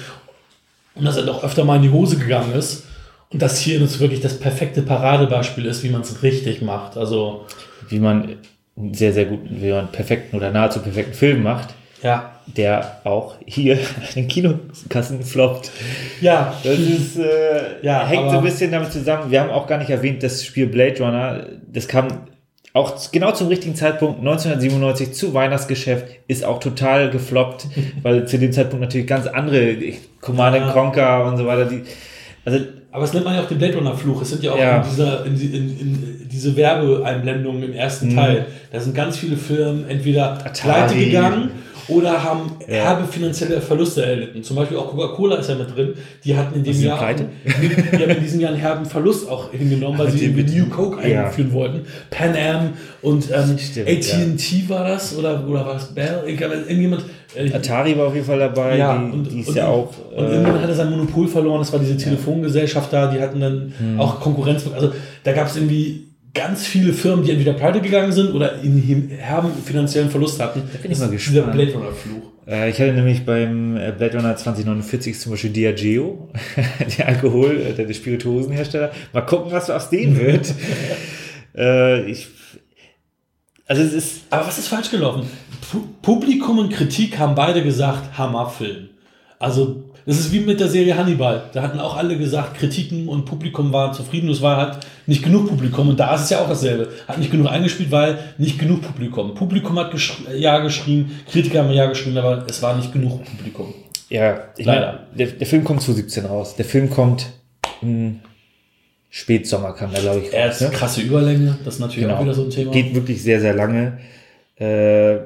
Und 0.95 1.05
dass 1.05 1.17
er 1.17 1.23
doch 1.23 1.43
öfter 1.43 1.65
mal 1.65 1.77
in 1.77 1.81
die 1.83 1.89
Hose 1.91 2.17
gegangen 2.17 2.53
ist. 2.53 2.85
Und 3.31 3.41
das 3.41 3.59
hier 3.59 3.79
jetzt 3.79 3.99
wirklich 3.99 4.21
das 4.21 4.39
perfekte 4.39 4.83
Paradebeispiel 4.83 5.65
ist, 5.65 5.83
wie 5.83 5.89
man 5.89 6.01
es 6.01 6.21
richtig 6.21 6.61
macht. 6.61 6.97
Also, 6.97 7.45
Wie 7.89 7.99
man 7.99 8.37
einen 8.77 8.93
sehr, 8.93 9.11
sehr 9.13 9.25
guten, 9.25 9.61
wie 9.61 9.69
man 9.69 9.79
einen 9.79 9.87
perfekten 9.91 10.37
oder 10.37 10.51
nahezu 10.51 10.79
perfekten 10.81 11.13
Film 11.13 11.43
macht, 11.43 11.69
ja. 12.03 12.31
der 12.45 13.01
auch 13.03 13.35
hier 13.45 13.75
an 13.75 14.07
den 14.15 14.27
Kinokassen 14.27 15.23
floppt. 15.23 15.71
Ja, 16.21 16.53
Das 16.63 16.77
ist, 16.77 17.17
äh, 17.17 17.81
Ja, 17.81 18.05
hängt 18.05 18.29
so 18.29 18.37
ein 18.37 18.43
bisschen 18.43 18.71
damit 18.71 18.91
zusammen. 18.91 19.31
Wir 19.31 19.41
haben 19.41 19.49
auch 19.49 19.67
gar 19.67 19.77
nicht 19.77 19.89
erwähnt, 19.89 20.21
das 20.21 20.45
Spiel 20.45 20.67
Blade 20.67 21.01
Runner, 21.01 21.47
das 21.71 21.87
kam 21.87 22.07
auch 22.73 23.11
genau 23.11 23.31
zum 23.31 23.49
richtigen 23.49 23.75
Zeitpunkt, 23.75 24.19
1997 24.19 25.13
zu 25.13 25.33
Weihnachtsgeschäft, 25.35 26.07
ist 26.27 26.43
auch 26.43 26.59
total 26.59 27.11
gefloppt, 27.11 27.67
weil 28.01 28.27
zu 28.27 28.39
dem 28.39 28.51
Zeitpunkt 28.51 28.81
natürlich 28.81 29.07
ganz 29.07 29.27
andere 29.27 29.77
Command 30.21 30.55
Ja. 30.55 30.71
Conquer 30.71 31.25
und 31.25 31.37
so 31.37 31.45
weiter, 31.45 31.65
die, 31.65 31.83
also 32.45 32.59
Aber 32.93 33.03
es 33.05 33.11
nennt 33.13 33.25
man 33.25 33.33
ja 33.35 33.41
auch 33.41 33.47
den 33.47 33.57
Blade 33.57 33.75
Runner 33.75 33.95
Fluch. 33.95 34.21
Es 34.21 34.29
sind 34.29 34.43
ja 34.43 34.51
auch 34.51 34.57
Ja. 34.59 34.77
In, 34.83 34.89
dieser, 34.89 35.25
in, 35.25 35.33
in, 35.41 35.79
in 35.79 36.29
diese 36.31 36.55
Werbeeinblendungen 36.55 37.63
im 37.63 37.73
ersten 37.73 38.09
Mhm. 38.09 38.15
Teil. 38.15 38.45
Da 38.71 38.79
sind 38.79 38.95
ganz 38.95 39.17
viele 39.17 39.35
Firmen 39.35 39.89
entweder 39.89 40.37
pleite 40.61 40.95
gegangen 40.95 41.49
oder 41.87 42.23
haben 42.23 42.51
Ja. 42.67 42.75
herbe 42.75 43.05
finanzielle 43.11 43.59
Verluste 43.61 44.05
erlitten. 44.05 44.43
Zum 44.43 44.55
Beispiel 44.55 44.77
auch 44.77 44.91
Coca-Cola 44.91 45.37
ist 45.37 45.49
ja 45.49 45.55
mit 45.55 45.75
drin. 45.75 45.95
Die 46.23 46.37
hatten 46.37 46.55
in 46.55 46.63
dem 46.63 46.79
Jahr 46.81 46.97
pleite? 46.99 47.25
die 47.45 47.97
haben 48.03 48.11
in 48.11 48.21
diesem 48.23 48.39
Jahr 48.39 48.51
einen 48.51 48.59
herben 48.61 48.85
Verlust 48.85 49.27
auch 49.29 49.51
hingenommen, 49.51 49.97
weil 49.97 50.05
Mit 50.09 50.19
sie 50.19 50.25
irgendwie 50.25 50.59
New 50.59 50.67
Coke 50.67 51.05
Ja. 51.09 51.25
einführen 51.25 51.51
wollten. 51.51 51.81
Pan 52.11 52.35
Am 52.37 52.69
und 53.01 53.29
ähm, 53.31 53.57
AT&T 53.85 54.69
war 54.69 54.87
das 54.87 55.17
oder, 55.17 55.45
oder 55.47 55.65
war 55.65 55.75
es 55.77 55.85
Bell? 55.87 56.23
Irgendjemand 56.27 57.03
Atari 57.53 57.97
war 57.97 58.07
auf 58.07 58.13
jeden 58.13 58.25
Fall 58.25 58.39
dabei, 58.39 58.77
ja, 58.77 58.97
die, 58.97 59.11
und, 59.11 59.31
die 59.31 59.39
ist 59.41 59.49
und, 59.49 59.55
ja 59.55 59.67
auch. 59.67 59.93
Und 60.15 60.25
äh, 60.25 60.31
irgendwann 60.31 60.61
hat 60.61 60.69
er 60.69 60.75
sein 60.75 60.89
Monopol 60.89 61.27
verloren. 61.27 61.59
Das 61.59 61.71
war 61.71 61.79
diese 61.79 61.97
Telefongesellschaft 61.97 62.91
da, 62.91 63.07
die 63.07 63.19
hatten 63.19 63.39
dann 63.39 63.73
Hm. 63.77 63.99
auch 63.99 64.19
Konkurrenz. 64.19 64.65
Also 64.73 64.91
da 65.23 65.31
gab 65.33 65.47
es 65.47 65.55
irgendwie 65.55 66.07
ganz 66.33 66.65
viele 66.65 66.93
Firmen, 66.93 67.23
die 67.25 67.31
entweder 67.31 67.53
pleite 67.53 67.81
gegangen 67.81 68.11
sind 68.11 68.33
oder 68.33 68.59
in 68.61 69.09
herben 69.09 69.51
finanziellen 69.65 70.09
Verlust 70.09 70.41
hatten. 70.41 70.63
Da 70.71 70.79
bin 70.79 70.91
ich 70.91 70.99
mal 70.99 71.09
Dieser 71.09 71.41
gespannt. 71.41 71.53
Blade 71.53 71.73
Runner 71.73 71.91
Fluch. 71.91 72.33
Äh, 72.47 72.69
ich 72.69 72.79
hatte 72.79 72.93
nämlich 72.93 73.25
beim 73.25 73.77
äh, 73.77 73.91
Blade 73.97 74.17
Runner 74.17 74.35
2049 74.35 75.19
zum 75.19 75.31
Beispiel 75.31 75.51
Diageo, 75.51 76.29
der 76.97 77.07
Alkohol, 77.07 77.61
äh, 77.61 77.73
der, 77.73 77.85
der 77.85 77.93
Spirituosenhersteller. 77.93 78.91
Mal 79.13 79.21
gucken, 79.21 79.51
was 79.51 79.69
aus 79.69 79.89
dem 79.89 80.19
wird. 80.19 80.53
äh, 81.57 82.09
ich, 82.09 82.27
also 83.67 83.81
es 83.81 83.93
ist, 83.93 84.21
Aber 84.29 84.47
was 84.47 84.57
ist 84.57 84.67
falsch 84.67 84.89
gelaufen? 84.89 85.29
Pu 85.71 85.81
Publikum 86.01 86.59
und 86.59 86.71
Kritik 86.71 87.17
haben 87.17 87.35
beide 87.35 87.63
gesagt, 87.63 88.17
Hammerfilm. 88.17 88.89
Also 89.39 89.83
das 90.05 90.19
ist 90.19 90.33
wie 90.33 90.39
mit 90.39 90.59
der 90.59 90.67
Serie 90.67 90.97
Hannibal. 90.97 91.49
Da 91.53 91.61
hatten 91.61 91.79
auch 91.79 91.95
alle 91.95 92.17
gesagt, 92.17 92.57
Kritiken 92.57 93.07
und 93.07 93.25
Publikum 93.25 93.71
waren 93.71 93.93
zufrieden. 93.93 94.29
Es 94.29 94.41
war 94.41 94.57
halt 94.57 94.79
nicht 95.07 95.23
genug 95.23 95.47
Publikum. 95.47 95.89
Und 95.89 95.99
da 95.99 96.13
ist 96.15 96.23
es 96.23 96.29
ja 96.29 96.39
auch 96.39 96.49
dasselbe. 96.49 96.89
Hat 97.07 97.17
nicht 97.17 97.31
genug 97.31 97.47
eingespielt, 97.47 97.89
weil 97.91 98.19
nicht 98.37 98.59
genug 98.59 98.81
Publikum. 98.81 99.33
Publikum 99.33 99.79
hat 99.79 99.91
geschri 99.91 100.37
ja 100.37 100.59
geschrien, 100.59 101.11
Kritiker 101.31 101.63
haben 101.63 101.71
ja 101.71 101.85
geschrien, 101.85 102.17
aber 102.17 102.45
es 102.49 102.61
war 102.61 102.75
nicht 102.75 102.91
genug 102.91 103.23
Publikum. 103.23 103.73
Ja, 104.09 104.49
ich 104.57 104.65
Leider. 104.65 104.87
Meine, 104.87 104.99
der, 105.17 105.27
der 105.27 105.47
Film 105.47 105.63
kommt 105.63 105.81
2017 105.81 106.25
raus. 106.25 106.55
Der 106.55 106.65
Film 106.65 106.89
kommt 106.89 107.27
im 107.81 108.19
Spätsommer, 109.15 109.73
kam 109.73 109.93
da 109.93 109.99
glaube 109.99 110.21
ich. 110.21 110.33
Er 110.33 110.49
ist 110.49 110.59
ne? 110.59 110.71
krasse 110.71 110.99
Überlänge, 110.99 111.59
das 111.63 111.75
ist 111.75 111.79
natürlich 111.79 112.05
genau. 112.05 112.15
auch 112.15 112.23
wieder 112.23 112.33
so 112.33 112.45
ein 112.45 112.49
Thema. 112.49 112.71
Geht 112.71 112.95
wirklich 112.95 113.21
sehr, 113.21 113.39
sehr 113.39 113.53
lange. 113.53 113.99
Äh, 114.59 115.17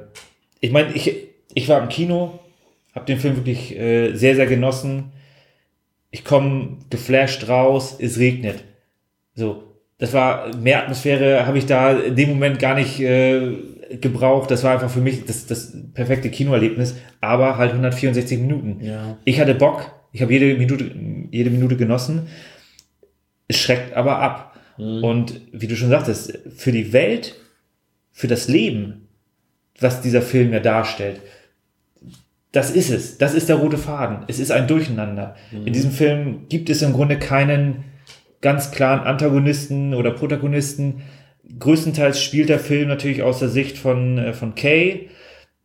ich 0.59 0.73
meine, 0.73 0.91
ich, 0.93 1.15
ich 1.53 1.69
war 1.69 1.81
im 1.81 1.87
Kino, 1.87 2.37
habe 2.93 3.05
den 3.05 3.17
Film 3.17 3.37
wirklich 3.37 3.73
äh, 3.79 4.13
sehr, 4.13 4.35
sehr 4.35 4.45
genossen. 4.45 5.13
Ich 6.11 6.25
komme 6.25 6.79
geflasht 6.89 7.47
raus, 7.47 7.95
es 7.97 8.19
regnet. 8.19 8.61
So, 9.35 9.63
das 9.99 10.11
war 10.11 10.53
mehr 10.57 10.83
Atmosphäre, 10.83 11.47
habe 11.47 11.57
ich 11.57 11.65
da 11.65 11.93
in 11.93 12.17
dem 12.17 12.27
Moment 12.27 12.59
gar 12.59 12.75
nicht 12.75 12.99
äh, 12.99 13.53
gebraucht. 14.01 14.51
Das 14.51 14.65
war 14.65 14.73
einfach 14.73 14.89
für 14.89 14.99
mich 14.99 15.23
das, 15.23 15.45
das 15.45 15.73
perfekte 15.93 16.29
Kinoerlebnis, 16.29 16.97
aber 17.21 17.57
halt 17.57 17.71
164 17.71 18.37
Minuten. 18.37 18.81
Ja. 18.81 19.17
Ich 19.23 19.39
hatte 19.39 19.55
Bock, 19.55 19.89
ich 20.11 20.21
habe 20.21 20.33
jede 20.33 20.55
Minute, 20.55 20.91
jede 21.31 21.51
Minute 21.51 21.77
genossen. 21.77 22.27
Es 23.47 23.57
schreckt 23.57 23.93
aber 23.93 24.19
ab. 24.19 24.55
Mhm. 24.77 25.03
Und 25.03 25.41
wie 25.51 25.67
du 25.67 25.75
schon 25.75 25.89
sagtest, 25.89 26.37
für 26.55 26.71
die 26.71 26.93
Welt, 26.93 27.35
für 28.11 28.27
das 28.27 28.47
Leben, 28.47 29.07
was 29.79 30.01
dieser 30.01 30.21
Film 30.21 30.53
ja 30.53 30.59
darstellt, 30.59 31.21
das 32.51 32.71
ist 32.71 32.89
es. 32.89 33.17
Das 33.17 33.33
ist 33.33 33.49
der 33.49 33.57
rote 33.57 33.77
Faden. 33.77 34.25
Es 34.27 34.39
ist 34.39 34.51
ein 34.51 34.67
Durcheinander. 34.67 35.35
Mhm. 35.51 35.67
In 35.67 35.73
diesem 35.73 35.91
Film 35.91 36.45
gibt 36.49 36.69
es 36.69 36.81
im 36.81 36.93
Grunde 36.93 37.19
keinen 37.19 37.83
ganz 38.41 38.71
klaren 38.71 39.01
Antagonisten 39.01 39.93
oder 39.93 40.11
Protagonisten. 40.11 41.01
Größtenteils 41.59 42.21
spielt 42.21 42.49
der 42.49 42.59
Film 42.59 42.87
natürlich 42.87 43.23
aus 43.23 43.39
der 43.39 43.49
Sicht 43.49 43.77
von, 43.77 44.17
äh, 44.17 44.33
von 44.33 44.55
Kay. 44.55 45.09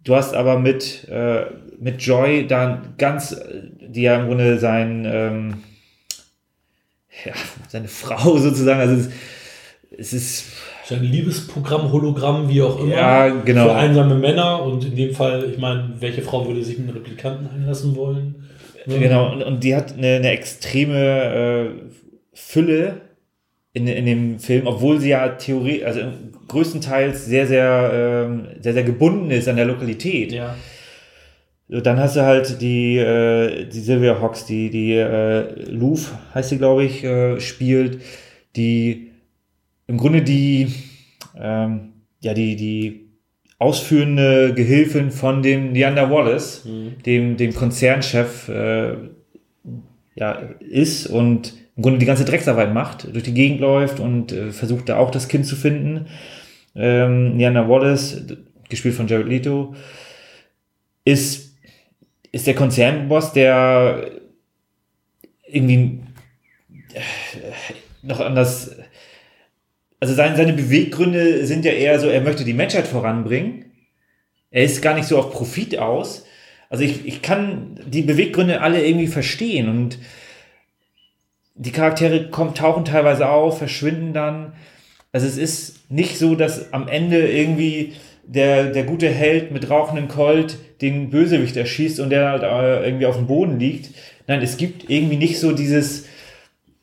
Du 0.05 0.17
hast 0.17 0.35
aber 0.35 0.59
mit, 0.59 1.09
äh, 1.09 1.47
mit 1.79 2.03
Joy 2.03 2.47
dann 2.47 2.95
ganz, 2.99 3.41
die 3.81 4.03
ja 4.03 4.21
im 4.21 4.27
Grunde 4.27 4.59
sein, 4.59 5.05
ähm, 5.07 5.55
ja, 7.25 7.33
seine 7.69 7.89
Frau 7.89 8.37
sozusagen, 8.39 8.81
also 8.81 8.95
es, 8.95 9.11
es 9.99 10.13
ist 10.13 10.45
ein 10.91 11.05
Liebesprogramm, 11.05 11.91
Hologramm, 11.93 12.49
wie 12.49 12.63
auch 12.63 12.81
immer. 12.81 12.95
Ja, 12.95 13.29
genau. 13.29 13.65
Für 13.65 13.75
einsame 13.75 14.15
Männer 14.15 14.63
und 14.63 14.85
in 14.85 14.97
dem 14.97 15.15
Fall, 15.15 15.51
ich 15.51 15.59
meine, 15.59 15.95
welche 16.01 16.23
Frau 16.23 16.47
würde 16.47 16.63
sich 16.63 16.79
mit 16.79 16.89
einem 16.89 16.99
Replikanten 16.99 17.49
einlassen 17.49 17.97
wollen? 17.97 18.49
Genau, 18.87 19.33
und, 19.33 19.43
und 19.43 19.65
die 19.65 19.77
hat 19.77 19.97
eine, 19.97 20.17
eine 20.17 20.31
extreme 20.31 20.99
äh, 20.99 21.69
Fülle 22.35 23.01
in, 23.73 23.87
in 23.87 24.07
dem 24.07 24.39
Film, 24.39 24.67
obwohl 24.67 25.01
sie 25.01 25.11
ja 25.11 25.29
Theorie, 25.29 25.85
also 25.85 26.01
größtenteils 26.49 27.25
sehr, 27.25 27.47
sehr, 27.47 28.29
äh, 28.59 28.63
sehr, 28.63 28.73
sehr 28.73 28.83
gebunden 28.83 29.31
ist 29.31 29.49
an 29.49 29.57
der 29.57 29.67
Lokalität. 29.67 30.33
Ja. 30.33 30.57
Dann 31.81 31.99
hast 31.99 32.17
du 32.17 32.23
halt 32.23 32.61
die, 32.61 32.99
äh, 32.99 33.65
die 33.67 33.81
Sylvia 33.81 34.21
Hawks, 34.21 34.45
die, 34.45 34.69
die 34.69 34.95
äh, 34.95 35.71
Louvre, 35.71 36.19
heißt 36.35 36.51
sie, 36.51 36.59
glaube 36.59 36.85
ich, 36.85 37.03
äh, 37.03 37.41
spielt, 37.41 38.03
die 38.57 39.11
im 39.87 39.97
Grunde 39.97 40.21
die, 40.21 40.69
ähm, 41.41 41.93
ja, 42.21 42.35
die, 42.35 42.57
die 42.57 43.09
ausführende 43.59 44.53
Gehilfin 44.55 45.11
von 45.11 45.43
dem 45.43 45.73
Neander 45.73 46.11
Wallace, 46.11 46.65
mhm. 46.67 47.03
dem, 47.07 47.37
dem 47.39 47.55
Konzernchef, 47.55 48.49
äh, 48.49 48.97
ja, 50.15 50.33
ist 50.61 51.07
und 51.07 51.55
im 51.77 51.83
Grunde 51.83 51.99
die 51.99 52.07
ganze 52.07 52.27
Drecksarbeit 52.27 52.75
macht, 52.75 53.15
durch 53.15 53.25
die 53.25 53.33
Gegend 53.33 53.61
läuft 53.61 53.99
und 53.99 54.31
äh, 54.33 54.51
versucht 54.51 54.91
da 54.91 54.99
auch 54.99 55.11
das 55.11 55.29
Kind 55.29 55.47
zu 55.47 55.57
finden. 55.57 56.07
Ähm, 56.75 57.37
Neander 57.37 57.69
Wallace, 57.69 58.27
gespielt 58.69 58.95
von 58.95 59.07
Jared 59.07 59.29
Leto, 59.29 59.75
ist, 61.05 61.52
ist 62.33 62.47
der 62.47 62.55
Konzernboss, 62.55 63.33
der 63.33 64.11
irgendwie 65.47 66.01
äh, 66.95 67.01
noch 68.03 68.21
anders 68.21 68.77
also 70.03 70.15
seine, 70.15 70.35
seine 70.35 70.53
Beweggründe 70.53 71.47
sind 71.47 71.65
ja 71.65 71.71
eher 71.71 72.01
so, 72.01 72.09
er 72.09 72.23
möchte 72.23 72.43
die 72.43 72.55
Menschheit 72.55 72.89
voranbringen. 72.89 73.67
Er 74.51 74.65
ist 74.65 74.83
gar 74.83 74.95
nicht 74.95 75.07
so 75.07 75.17
auf 75.17 75.31
Profit 75.31 75.79
aus. 75.79 76.27
Also 76.69 76.83
ich, 76.83 77.07
ich 77.07 77.23
kann 77.23 77.79
die 77.87 78.03
Beweggründe 78.03 78.63
alle 78.63 78.85
irgendwie 78.85 79.07
verstehen 79.07 79.69
und 79.69 79.99
die 81.55 81.71
Charaktere 81.71 82.31
kommen, 82.31 82.57
tauchen 82.57 82.85
teilweise 82.85 83.29
auf, 83.29 83.59
verschwinden 83.59 84.13
dann. 84.13 84.55
Also 85.13 85.29
es 85.29 85.37
ist 85.37 85.89
nicht 85.89 86.19
so, 86.19 86.35
dass 86.35 86.73
am 86.73 86.89
Ende 86.89 87.31
irgendwie 87.31 87.93
der, 88.25 88.73
der 88.73 88.83
gute 88.83 89.09
Held 89.09 89.53
mit 89.53 89.71
rauchendem 89.71 90.09
Colt 90.09 90.59
den 90.83 91.11
Bösewicht 91.11 91.57
erschießt 91.57 92.01
und 92.01 92.11
der 92.11 92.29
halt 92.29 92.43
äh, 92.43 92.85
irgendwie 92.85 93.07
auf 93.07 93.17
dem 93.17 93.27
Boden 93.27 93.59
liegt. 93.59 93.91
Nein, 94.27 94.43
es 94.43 94.57
gibt 94.57 94.91
irgendwie 94.91 95.17
nicht 95.17 95.39
so 95.39 95.53
dieses, 95.53 96.07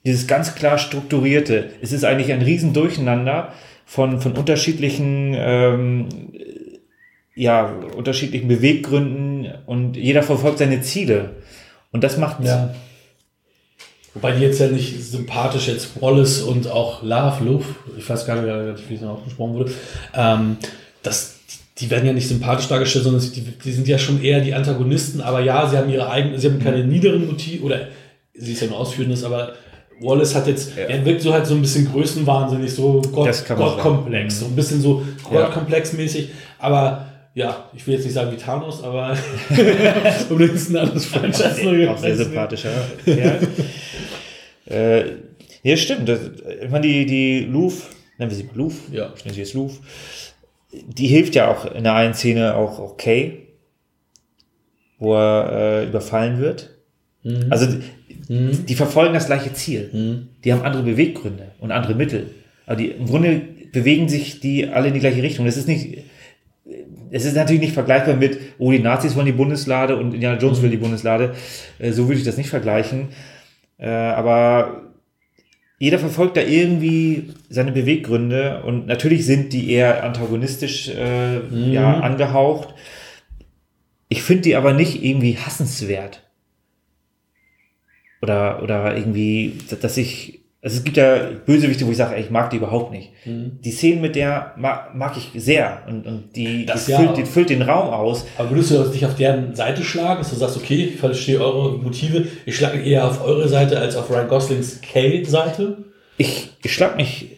dieses 0.05 0.25
ganz 0.25 0.55
klar 0.55 0.77
strukturierte. 0.77 1.71
Es 1.81 1.91
ist 1.91 2.05
eigentlich 2.05 2.31
ein 2.31 2.41
Riesendurcheinander 2.41 3.53
von, 3.85 4.21
von 4.21 4.33
unterschiedlichen, 4.33 5.35
ähm, 5.37 6.09
ja, 7.35 7.73
unterschiedlichen 7.95 8.47
Beweggründen 8.47 9.51
und 9.65 9.97
jeder 9.97 10.23
verfolgt 10.23 10.59
seine 10.59 10.81
Ziele. 10.81 11.35
Und 11.91 12.03
das 12.03 12.17
macht. 12.17 12.43
Ja. 12.43 12.73
Wobei 14.13 14.31
die 14.31 14.41
jetzt 14.41 14.59
ja 14.59 14.67
nicht 14.67 15.01
sympathisch 15.03 15.67
jetzt 15.67 16.01
Wallace 16.01 16.41
und 16.41 16.67
auch 16.67 17.03
Love, 17.03 17.43
Love, 17.43 17.65
ich 17.97 18.09
weiß 18.09 18.25
gar 18.25 18.41
nicht, 18.41 18.89
wie 18.89 18.95
es 18.95 19.03
ausgesprochen 19.03 19.53
wurde, 19.53 19.71
ähm, 20.15 20.57
das, 21.03 21.38
die 21.79 21.89
werden 21.89 22.05
ja 22.05 22.13
nicht 22.13 22.27
sympathisch 22.27 22.67
dargestellt, 22.67 23.05
sondern 23.05 23.21
die, 23.31 23.41
die 23.41 23.71
sind 23.71 23.87
ja 23.87 23.97
schon 23.97 24.21
eher 24.21 24.41
die 24.41 24.53
Antagonisten, 24.53 25.21
aber 25.21 25.39
ja, 25.41 25.67
sie 25.67 25.77
haben 25.77 25.89
ihre 25.89 26.09
eigenen, 26.09 26.37
sie 26.39 26.49
haben 26.49 26.59
keine 26.59 26.83
niederen 26.83 27.25
Motive, 27.25 27.63
oder 27.63 27.87
sie 28.33 28.53
ist 28.53 28.61
ja 28.61 28.67
nur 28.67 28.79
ausführendes, 28.79 29.23
aber 29.23 29.53
Wallace 30.01 30.35
hat 30.35 30.47
jetzt, 30.47 30.77
ja. 30.77 30.83
er 30.83 31.05
wirkt 31.05 31.21
so 31.21 31.33
halt 31.33 31.45
so 31.45 31.55
ein 31.55 31.61
bisschen 31.61 31.89
größenwahnsinnig, 31.91 32.73
so 32.73 33.01
Gott, 33.13 33.43
Gottkomplex, 33.47 34.39
so 34.39 34.45
ein 34.45 34.55
bisschen 34.55 34.81
so 34.81 35.03
Gottkomplex-mäßig, 35.23 36.29
aber 36.57 37.05
ja, 37.33 37.69
ich 37.73 37.85
will 37.87 37.93
jetzt 37.93 38.03
nicht 38.03 38.13
sagen 38.13 38.31
wie 38.31 38.37
Thanos, 38.37 38.83
aber 38.83 39.15
übrigens 40.29 40.69
ein 40.69 40.77
anderes 40.77 41.05
Franchise. 41.05 41.89
Auch 41.89 41.97
sehr 41.97 42.17
sympathischer. 42.17 42.71
ja. 43.05 43.37
äh, 44.75 45.05
ja, 45.63 45.77
stimmt. 45.77 46.09
Das, 46.09 46.19
ich 46.63 46.69
meine, 46.69 46.87
die, 46.87 47.05
die 47.05 47.39
Louvre, 47.41 47.83
nennen 48.17 48.31
wir 48.31 48.37
sie 48.37 48.49
Louvre, 48.53 48.77
ja. 48.91 49.13
ich 49.15 49.23
nenne 49.23 49.35
sie 49.35 49.41
jetzt 49.41 49.53
Louvre, 49.53 49.77
die 50.71 51.07
hilft 51.07 51.35
ja 51.35 51.49
auch 51.49 51.65
in 51.65 51.83
der 51.83 51.95
einen 51.95 52.13
Szene 52.13 52.55
auch, 52.55 52.79
auch 52.79 52.97
Kay, 52.97 53.47
wo 54.97 55.15
er 55.15 55.51
äh, 55.51 55.87
überfallen 55.87 56.39
wird. 56.39 56.77
Mhm. 57.23 57.47
Also 57.49 57.67
Mhm. 58.29 58.65
Die 58.67 58.75
verfolgen 58.75 59.13
das 59.13 59.25
gleiche 59.25 59.51
Ziel. 59.53 59.89
Mhm. 59.91 60.27
Die 60.43 60.53
haben 60.53 60.61
andere 60.61 60.83
Beweggründe 60.83 61.51
und 61.59 61.71
andere 61.71 61.95
Mittel. 61.95 62.27
Aber 62.65 62.75
die, 62.75 62.87
im 62.87 63.07
Grunde 63.07 63.41
bewegen 63.73 64.07
sich 64.07 64.39
die 64.39 64.67
alle 64.67 64.87
in 64.87 64.93
die 64.93 64.99
gleiche 64.99 65.23
Richtung. 65.23 65.45
Das 65.45 65.57
ist 65.57 65.67
nicht, 65.67 66.03
es 67.09 67.25
ist 67.25 67.35
natürlich 67.35 67.61
nicht 67.61 67.73
vergleichbar 67.73 68.15
mit, 68.15 68.37
oh, 68.59 68.71
die 68.71 68.79
Nazis 68.79 69.15
wollen 69.15 69.25
die 69.25 69.31
Bundeslade 69.31 69.97
und 69.97 70.13
Indiana 70.13 70.39
Jones 70.39 70.59
mhm. 70.59 70.63
will 70.63 70.69
die 70.69 70.77
Bundeslade. 70.77 71.33
Äh, 71.79 71.91
so 71.91 72.07
würde 72.07 72.19
ich 72.19 72.25
das 72.25 72.37
nicht 72.37 72.49
vergleichen. 72.49 73.09
Äh, 73.79 73.89
aber 73.89 74.88
jeder 75.79 75.97
verfolgt 75.97 76.35
da 76.35 76.41
irgendwie 76.41 77.33
seine 77.49 77.71
Beweggründe 77.71 78.63
und 78.63 78.85
natürlich 78.85 79.25
sind 79.25 79.53
die 79.53 79.71
eher 79.71 80.03
antagonistisch 80.03 80.89
äh, 80.89 81.39
mhm. 81.39 81.71
ja, 81.71 82.01
angehaucht. 82.01 82.75
Ich 84.09 84.21
finde 84.21 84.43
die 84.43 84.55
aber 84.57 84.73
nicht 84.73 85.03
irgendwie 85.03 85.37
hassenswert 85.37 86.29
oder, 88.21 88.61
oder 88.61 88.97
irgendwie, 88.97 89.57
dass 89.81 89.95
ich, 89.95 90.38
also 90.61 90.77
es 90.77 90.83
gibt 90.83 90.97
ja 90.97 91.29
Bösewichte, 91.45 91.87
wo 91.87 91.91
ich 91.91 91.97
sage, 91.97 92.15
ey, 92.15 92.21
ich 92.21 92.31
mag 92.31 92.49
die 92.49 92.57
überhaupt 92.57 92.91
nicht. 92.91 93.11
Mhm. 93.25 93.59
Die 93.63 93.71
Szenen 93.71 94.01
mit 94.01 94.15
der 94.15 94.53
mag, 94.57 94.93
mag 94.93 95.15
ich 95.15 95.31
sehr 95.41 95.83
und, 95.87 96.05
und 96.05 96.35
die, 96.35 96.65
die, 96.65 96.91
ja, 96.91 96.97
füllt, 96.97 97.17
die 97.17 97.23
füllt 97.23 97.49
den 97.49 97.61
Raum 97.61 97.93
aus. 97.93 98.25
Aber 98.37 98.49
würdest 98.49 98.71
du 98.71 98.83
dich 98.83 99.05
auf 99.05 99.15
deren 99.15 99.55
Seite 99.55 99.83
schlagen, 99.83 100.19
dass 100.19 100.31
du 100.31 100.35
sagst, 100.35 100.57
okay, 100.57 100.85
ich 100.85 100.97
verstehe 100.97 101.39
eure 101.39 101.77
Motive, 101.77 102.27
ich 102.45 102.57
schlage 102.57 102.81
eher 102.81 103.07
auf 103.07 103.23
eure 103.23 103.47
Seite 103.47 103.79
als 103.79 103.95
auf 103.95 104.09
Ryan 104.09 104.27
Goslings 104.27 104.81
Kay-Seite? 104.81 105.77
Ich, 106.17 106.49
ich 106.61 106.73
schlag 106.73 106.97
mich. 106.97 107.37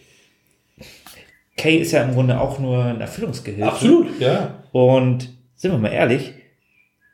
Kay 1.57 1.77
ist 1.77 1.91
ja 1.91 2.01
im 2.01 2.15
Grunde 2.15 2.39
auch 2.39 2.57
nur 2.57 2.83
ein 2.83 3.01
Erfüllungsgehilfe. 3.01 3.71
Absolut, 3.71 4.19
ja. 4.19 4.63
Und 4.71 5.29
sind 5.55 5.71
wir 5.71 5.77
mal 5.77 5.89
ehrlich, 5.89 6.33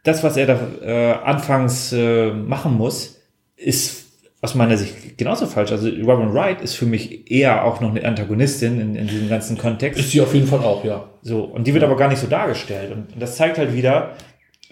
das, 0.06 0.24
was 0.24 0.38
er 0.38 0.46
da 0.46 0.58
äh, 0.82 1.12
anfangs 1.26 1.92
äh, 1.92 2.32
machen 2.32 2.78
muss, 2.78 3.20
ist 3.58 4.07
aus 4.42 4.56
meiner 4.56 4.78
Sicht 4.78 5.18
genauso 5.18 5.48
falsch. 5.48 5.72
Also 5.72 5.90
Robin 5.90 6.34
Wright 6.34 6.62
ist 6.62 6.76
für 6.76 6.86
mich 6.86 7.30
eher 7.32 7.64
auch 7.66 7.82
noch 7.82 7.90
eine 7.90 8.06
Antagonistin 8.06 8.80
in, 8.80 8.96
in 8.96 9.08
diesem 9.08 9.30
ganzen 9.30 9.58
Kontext. 9.58 10.00
Ist 10.00 10.12
sie 10.12 10.22
auf 10.22 10.34
jeden 10.34 10.48
Fall 10.48 10.60
auch, 10.60 10.84
ja. 10.84 11.10
So, 11.24 11.44
und 11.44 11.66
die 11.66 11.74
wird 11.74 11.84
aber 11.84 11.98
gar 11.98 12.08
nicht 12.08 12.22
so 12.22 12.28
dargestellt. 12.28 12.92
Und 12.92 13.08
das 13.20 13.36
zeigt 13.36 13.58
halt 13.58 13.74
wieder, 13.74 14.12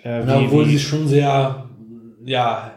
äh, 0.04 0.22
wie, 0.22 0.24
Na, 0.26 0.40
obwohl 0.40 0.66
sie 0.66 0.78
schon 0.78 1.08
sehr, 1.08 1.66
ja, 2.24 2.72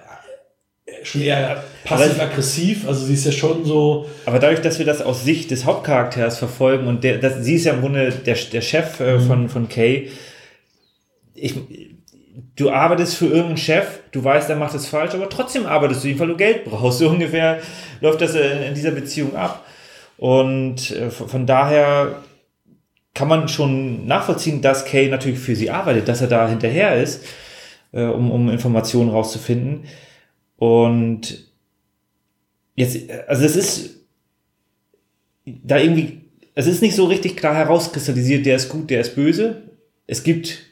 schon 1.02 1.20
eher 1.20 1.62
passiv-aggressiv. 1.85 2.89
Also 2.89 3.05
sie 3.05 3.15
ist 3.15 3.27
ja 3.27 3.32
schon 3.32 3.65
so. 3.65 4.06
Aber 4.24 4.39
dadurch, 4.39 4.62
dass 4.62 4.78
wir 4.78 4.86
das 4.86 5.02
aus 5.02 5.24
Sicht 5.24 5.51
des 5.51 5.66
Hauptcharakters 5.66 6.39
verfolgen 6.39 6.86
und 6.86 7.05
der, 7.05 7.19
das, 7.19 7.44
sie 7.44 7.55
ist 7.55 7.65
ja 7.65 7.74
im 7.74 7.81
Grunde 7.81 8.10
der, 8.10 8.35
der 8.35 8.60
Chef 8.62 9.01
äh, 9.01 9.19
mhm. 9.19 9.20
von, 9.20 9.48
von 9.48 9.69
Kay, 9.69 10.09
ich, 11.35 11.55
du 12.59 12.70
arbeitest 12.70 13.14
für 13.14 13.26
irgendeinen 13.26 13.56
Chef, 13.56 14.01
du 14.10 14.22
weißt, 14.22 14.51
er 14.51 14.56
macht 14.56 14.74
es 14.74 14.89
falsch, 14.89 15.14
aber 15.14 15.28
trotzdem 15.28 15.64
arbeitest 15.64 16.05
du 16.05 16.18
weil 16.18 16.26
du 16.28 16.36
Geld 16.36 16.64
brauchst. 16.64 16.98
So 16.98 17.09
ungefähr 17.09 17.60
läuft 18.01 18.20
das 18.20 18.35
in 18.35 18.74
dieser 18.74 18.90
Beziehung 18.90 19.36
ab. 19.36 19.64
Und 20.16 20.90
äh, 20.90 21.10
von 21.10 21.47
daher 21.47 22.22
kann 23.14 23.28
man 23.28 23.48
schon 23.48 24.06
nachvollziehen, 24.06 24.60
dass 24.60 24.85
Kay 24.85 25.09
natürlich 25.09 25.39
für 25.39 25.55
sie 25.55 25.70
arbeitet, 25.70 26.09
dass 26.09 26.20
er 26.20 26.26
da 26.26 26.48
hinterher 26.48 27.01
ist, 27.01 27.24
äh, 27.93 28.02
um, 28.02 28.30
um 28.32 28.51
Informationen 28.51 29.10
rauszufinden. 29.10 29.85
Und 30.56 31.44
jetzt, 32.74 33.09
also 33.28 33.44
es 33.44 33.55
ist 33.55 33.90
da 35.44 35.78
irgendwie, 35.78 36.22
es 36.56 36.66
ist 36.66 36.82
nicht 36.82 36.97
so 36.97 37.05
richtig 37.05 37.36
klar 37.36 37.55
herauskristallisiert, 37.55 38.44
der 38.44 38.56
ist 38.56 38.68
gut, 38.68 38.90
der 38.90 39.01
ist 39.01 39.14
böse. 39.14 39.62
Es 40.09 40.24
gibt 40.24 40.68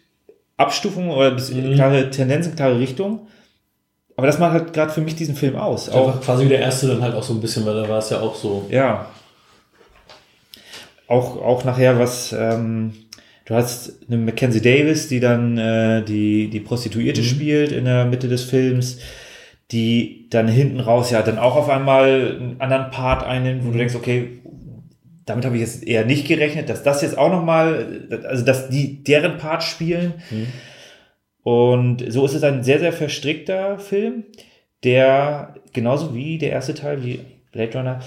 Abstufungen 0.57 1.11
oder 1.11 1.33
mhm. 1.33 1.75
klare 1.75 2.11
Tendenzen, 2.11 2.57
klare 2.57 2.79
Richtung. 2.79 3.27
Aber 4.17 4.27
das 4.27 4.39
macht 4.39 4.53
halt 4.53 4.73
gerade 4.73 4.93
für 4.93 5.03
mich 5.03 5.15
diesen 5.15 5.37
Film 5.37 5.57
aus. 5.57 5.91
Auch 5.91 6.21
quasi 6.23 6.49
der 6.49 6.61
erste 6.61 6.89
dann 6.89 7.03
halt 7.03 7.15
auch 7.15 7.23
so 7.23 7.35
ein 7.35 7.41
bisschen, 7.41 7.67
weil 7.67 7.75
da 7.75 7.89
war 7.89 7.99
es 7.99 8.09
ja 8.09 8.21
auch 8.21 8.35
so. 8.35 8.67
Ja. 8.71 9.11
Auch, 11.07 11.37
auch 11.37 11.65
nachher 11.65 11.99
was, 11.99 12.33
ähm, 12.33 12.95
du 13.45 13.55
hast 13.55 13.93
eine 14.09 14.17
Mackenzie 14.17 14.63
Davis, 14.63 15.09
die 15.09 15.21
dann 15.21 15.59
äh, 15.59 16.03
die, 16.03 16.49
die 16.49 16.61
Prostituierte 16.61 17.21
mhm. 17.21 17.27
spielt 17.27 17.73
in 17.73 17.85
der 17.85 18.07
Mitte 18.07 18.29
des 18.29 18.45
Films, 18.45 18.99
die 19.71 20.27
dann 20.31 20.49
hinten 20.49 20.81
raus 20.81 21.11
ja 21.11 21.21
dann 21.23 21.39
auch 21.39 21.55
auf 21.55 21.69
einmal 21.69 22.39
einen 22.41 22.61
anderen 22.61 22.91
Part 22.91 23.23
einnimmt, 23.23 23.65
wo 23.65 23.69
mhm. 23.69 23.73
du 23.73 23.79
denkst, 23.79 23.95
okay, 23.95 24.41
damit 25.27 25.45
habe 25.45 25.57
ich 25.57 25.63
jetzt 25.63 25.87
eher 25.87 26.05
nicht 26.05 26.27
gerechnet, 26.27 26.69
dass 26.69 26.83
das 26.83 27.03
jetzt 27.03 27.19
auch 27.19 27.31
nochmal, 27.31 28.09
also 28.25 28.45
dass 28.45 28.69
die 28.69 29.03
deren 29.03 29.39
Part 29.39 29.63
spielen. 29.63 30.15
Mhm. 30.31 30.47
Und 31.43 32.13
so 32.13 32.25
ist 32.25 32.35
es 32.35 32.43
ein 32.43 32.65
sehr, 32.65 32.79
sehr 32.79 32.93
verstrickter 32.93 33.79
Film, 33.79 34.25
der 34.85 35.55
genauso 35.73 36.15
wie 36.15 36.39
der 36.39 36.51
erste 36.51 36.75
Teil, 36.75 37.05
wie 37.05 37.21
Blade 37.53 37.79
Runner, 37.79 38.01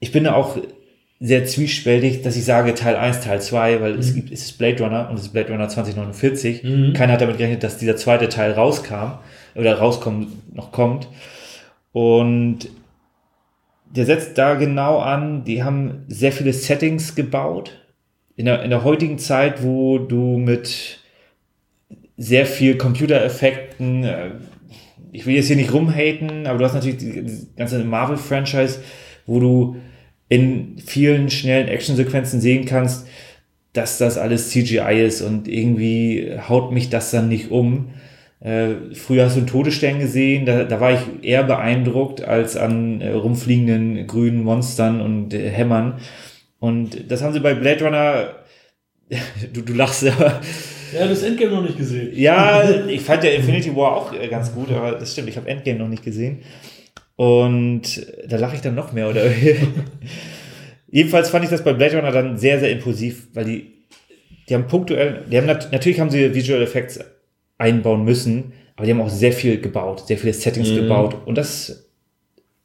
ich 0.00 0.12
bin 0.12 0.24
da 0.24 0.34
auch 0.34 0.58
sehr 1.20 1.46
zwiespältig, 1.46 2.22
dass 2.22 2.36
ich 2.36 2.44
sage 2.44 2.74
Teil 2.74 2.96
1, 2.96 3.20
Teil 3.20 3.40
2, 3.40 3.80
weil 3.80 3.94
mhm. 3.94 4.00
es 4.00 4.14
gibt, 4.14 4.30
es 4.30 4.42
ist 4.42 4.58
Blade 4.58 4.82
Runner 4.82 5.08
und 5.08 5.16
es 5.16 5.22
ist 5.22 5.32
Blade 5.32 5.50
Runner 5.50 5.68
2049. 5.68 6.62
Mhm. 6.62 6.92
Keiner 6.92 7.14
hat 7.14 7.22
damit 7.22 7.38
gerechnet, 7.38 7.62
dass 7.62 7.78
dieser 7.78 7.96
zweite 7.96 8.28
Teil 8.28 8.52
rauskam 8.52 9.18
oder 9.54 9.78
rauskommen, 9.78 10.42
noch 10.52 10.72
kommt. 10.72 11.08
Und 11.92 12.68
der 13.94 14.06
setzt 14.06 14.36
da 14.38 14.54
genau 14.54 14.98
an, 14.98 15.44
die 15.44 15.62
haben 15.62 16.04
sehr 16.08 16.32
viele 16.32 16.52
Settings 16.52 17.14
gebaut. 17.14 17.80
In 18.36 18.46
der, 18.46 18.62
in 18.64 18.70
der 18.70 18.82
heutigen 18.82 19.18
Zeit, 19.18 19.62
wo 19.62 19.98
du 19.98 20.36
mit 20.36 20.98
sehr 22.16 22.46
viel 22.46 22.76
Computereffekten, 22.76 24.02
äh, 24.02 24.30
ich 25.12 25.26
will 25.26 25.36
jetzt 25.36 25.46
hier 25.46 25.56
nicht 25.56 25.72
rumhaten, 25.72 26.48
aber 26.48 26.58
du 26.58 26.64
hast 26.64 26.74
natürlich 26.74 26.96
die, 26.96 27.22
die 27.22 27.46
ganze 27.56 27.84
Marvel-Franchise, 27.84 28.80
wo 29.26 29.38
du 29.38 29.76
in 30.28 30.76
vielen 30.84 31.30
schnellen 31.30 31.68
Actionsequenzen 31.68 32.40
sehen 32.40 32.64
kannst, 32.64 33.06
dass 33.74 33.98
das 33.98 34.18
alles 34.18 34.50
CGI 34.50 35.04
ist 35.06 35.22
und 35.22 35.46
irgendwie 35.46 36.36
haut 36.48 36.72
mich 36.72 36.90
das 36.90 37.12
dann 37.12 37.28
nicht 37.28 37.52
um. 37.52 37.90
Äh, 38.40 38.94
früher 38.94 39.24
hast 39.24 39.36
du 39.36 39.40
einen 39.40 39.46
Todesstern 39.46 40.00
gesehen, 40.00 40.44
da, 40.44 40.64
da 40.64 40.80
war 40.80 40.92
ich 40.92 41.00
eher 41.22 41.44
beeindruckt 41.44 42.22
als 42.22 42.56
an 42.56 43.00
äh, 43.00 43.10
rumfliegenden 43.12 44.06
grünen 44.06 44.42
Monstern 44.42 45.00
und 45.00 45.32
äh, 45.32 45.50
Hämmern. 45.50 46.00
Und 46.58 47.10
das 47.10 47.22
haben 47.22 47.32
sie 47.32 47.40
bei 47.40 47.54
Blade 47.54 47.84
Runner, 47.84 48.28
du, 49.52 49.62
du 49.62 49.72
lachst 49.72 50.02
ja. 50.02 50.40
Ja, 50.92 51.08
das 51.08 51.22
Endgame 51.22 51.52
noch 51.52 51.62
nicht 51.62 51.78
gesehen. 51.78 52.10
Ja, 52.14 52.62
ich 52.88 53.00
fand 53.00 53.24
ja 53.24 53.30
Infinity 53.30 53.74
War 53.74 53.96
auch 53.96 54.12
äh, 54.12 54.28
ganz 54.28 54.54
gut, 54.54 54.70
aber 54.70 54.92
das 54.92 55.12
stimmt, 55.12 55.28
ich 55.28 55.36
habe 55.36 55.48
Endgame 55.48 55.78
noch 55.78 55.88
nicht 55.88 56.04
gesehen. 56.04 56.42
Und 57.16 58.06
da 58.28 58.36
lache 58.36 58.56
ich 58.56 58.60
dann 58.60 58.74
noch 58.74 58.92
mehr, 58.92 59.08
oder? 59.08 59.22
Jedenfalls 60.90 61.30
fand 61.30 61.44
ich 61.44 61.50
das 61.50 61.64
bei 61.64 61.72
Blade 61.72 61.96
Runner 61.96 62.12
dann 62.12 62.36
sehr, 62.36 62.58
sehr 62.60 62.70
impulsiv, 62.70 63.28
weil 63.34 63.44
die, 63.44 63.72
die 64.48 64.54
haben 64.54 64.66
punktuell, 64.66 65.24
die 65.30 65.36
haben 65.36 65.46
natürlich 65.46 66.00
haben 66.00 66.10
sie 66.10 66.34
Visual 66.34 66.62
Effects 66.62 67.00
einbauen 67.58 68.04
müssen. 68.04 68.52
Aber 68.76 68.86
die 68.86 68.92
haben 68.92 69.00
auch 69.00 69.10
sehr 69.10 69.32
viel 69.32 69.60
gebaut, 69.60 70.06
sehr 70.06 70.18
viele 70.18 70.32
Settings 70.32 70.70
mhm. 70.70 70.76
gebaut. 70.76 71.16
Und 71.26 71.38
das, 71.38 71.90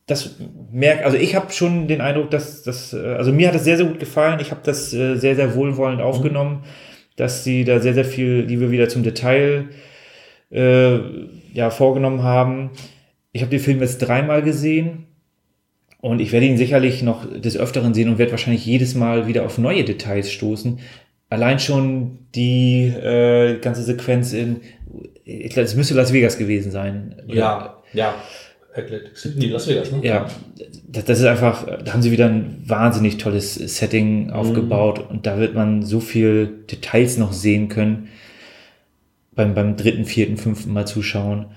das 0.07 0.37
merkt, 0.71 1.03
also 1.03 1.17
ich 1.17 1.35
habe 1.35 1.51
schon 1.51 1.87
den 1.87 2.01
Eindruck, 2.01 2.31
dass 2.31 2.63
das, 2.63 2.93
äh, 2.93 2.97
also 2.97 3.31
mir 3.31 3.47
hat 3.47 3.55
es 3.55 3.63
sehr, 3.63 3.77
sehr 3.77 3.85
gut 3.85 3.99
gefallen. 3.99 4.39
Ich 4.39 4.51
habe 4.51 4.61
das 4.63 4.93
äh, 4.93 5.15
sehr, 5.15 5.35
sehr 5.35 5.55
wohlwollend 5.55 6.01
aufgenommen, 6.01 6.61
mhm. 6.61 6.65
dass 7.15 7.43
sie 7.43 7.63
da 7.63 7.79
sehr, 7.79 7.93
sehr 7.93 8.05
viel 8.05 8.45
Liebe 8.47 8.71
wieder 8.71 8.89
zum 8.89 9.03
Detail 9.03 9.69
äh, 10.51 10.97
ja, 11.53 11.69
vorgenommen 11.69 12.23
haben. 12.23 12.71
Ich 13.31 13.41
habe 13.41 13.51
den 13.51 13.59
Film 13.59 13.81
jetzt 13.81 13.99
dreimal 13.99 14.41
gesehen. 14.41 15.05
Und 16.01 16.21
ich 16.21 16.31
werde 16.31 16.45
ihn 16.45 16.57
sicherlich 16.57 17.03
noch 17.03 17.25
des 17.29 17.57
Öfteren 17.57 17.93
sehen 17.93 18.07
und 18.07 18.17
werde 18.17 18.31
wahrscheinlich 18.31 18.65
jedes 18.65 18.95
Mal 18.95 19.27
wieder 19.27 19.45
auf 19.45 19.57
neue 19.57 19.83
Details 19.83 20.31
stoßen. 20.31 20.79
Allein 21.30 21.60
schon 21.60 22.19
die 22.34 22.85
äh, 22.88 23.60
ganze 23.60 23.84
Sequenz 23.84 24.34
in 24.34 24.61
ich 25.30 25.51
glaube, 25.51 25.65
es 25.65 25.76
müsste 25.76 25.93
Las 25.93 26.11
Vegas 26.11 26.38
gewesen 26.38 26.72
sein. 26.72 27.22
Ja, 27.27 27.77
ja. 27.93 28.15
Atlantic 28.76 29.18
City, 29.18 29.47
Las 29.47 29.68
Vegas, 29.68 29.91
ne? 29.91 29.99
Ja, 30.03 30.27
das, 30.88 31.06
das, 31.06 31.19
ist 31.19 31.26
einfach, 31.26 31.65
da 31.84 31.93
haben 31.93 32.01
sie 32.01 32.11
wieder 32.11 32.27
ein 32.27 32.64
wahnsinnig 32.65 33.18
tolles 33.18 33.56
Setting 33.56 34.27
mhm. 34.27 34.34
aufgebaut 34.34 34.99
mhm. 34.99 35.15
und 35.15 35.26
da 35.26 35.39
wird 35.39 35.56
man 35.56 35.84
so 35.84 35.99
viel 35.99 36.47
Details 36.69 37.18
noch 37.18 37.34
sehen 37.34 37.68
können 37.68 38.10
beim, 39.35 39.53
beim 39.53 39.76
dritten, 39.76 40.06
vierten, 40.06 40.38
fünften 40.38 40.72
Mal 40.72 40.88
zuschauen. 40.88 41.47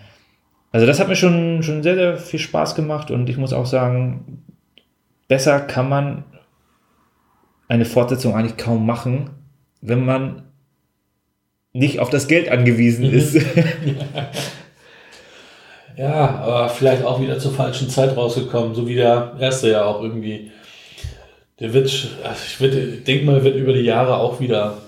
Also 0.71 0.87
das 0.87 1.01
hat 1.01 1.09
mir 1.09 1.17
schon, 1.17 1.63
schon 1.63 1.83
sehr, 1.83 1.95
sehr 1.95 2.17
viel 2.17 2.41
Spaß 2.41 2.75
gemacht 2.75 3.11
und 3.11 3.29
ich 3.29 3.37
muss 3.37 3.53
auch 3.53 3.67
sagen, 3.67 4.43
besser 5.29 5.61
kann 5.61 5.89
man 5.89 6.25
eine 7.69 7.85
Fortsetzung 7.85 8.35
eigentlich 8.35 8.57
kaum 8.57 8.87
machen, 8.87 9.31
wenn 9.83 10.05
man 10.05 10.45
nicht 11.73 11.99
auf 11.99 12.09
das 12.09 12.29
Geld 12.29 12.49
angewiesen 12.49 13.09
mhm. 13.09 13.15
ist. 13.15 13.35
ja, 15.97 16.31
aber 16.43 16.69
vielleicht 16.71 17.05
auch 17.05 17.21
wieder 17.21 17.39
zur 17.39 17.53
falschen 17.53 17.91
Zeit 17.91 18.17
rausgekommen, 18.17 18.75
so 18.75 18.89
wie 18.89 18.95
der 18.95 19.37
erste 19.39 19.71
ja 19.71 19.85
auch 19.85 20.03
irgendwie. 20.03 20.51
Der 21.61 21.75
wird, 21.75 21.89
ich 21.89 22.61
würde, 22.61 22.87
denke 22.99 23.25
mal, 23.27 23.45
wird 23.45 23.57
über 23.57 23.73
die 23.73 23.81
Jahre 23.81 24.17
auch 24.17 24.41
wieder 24.41 24.79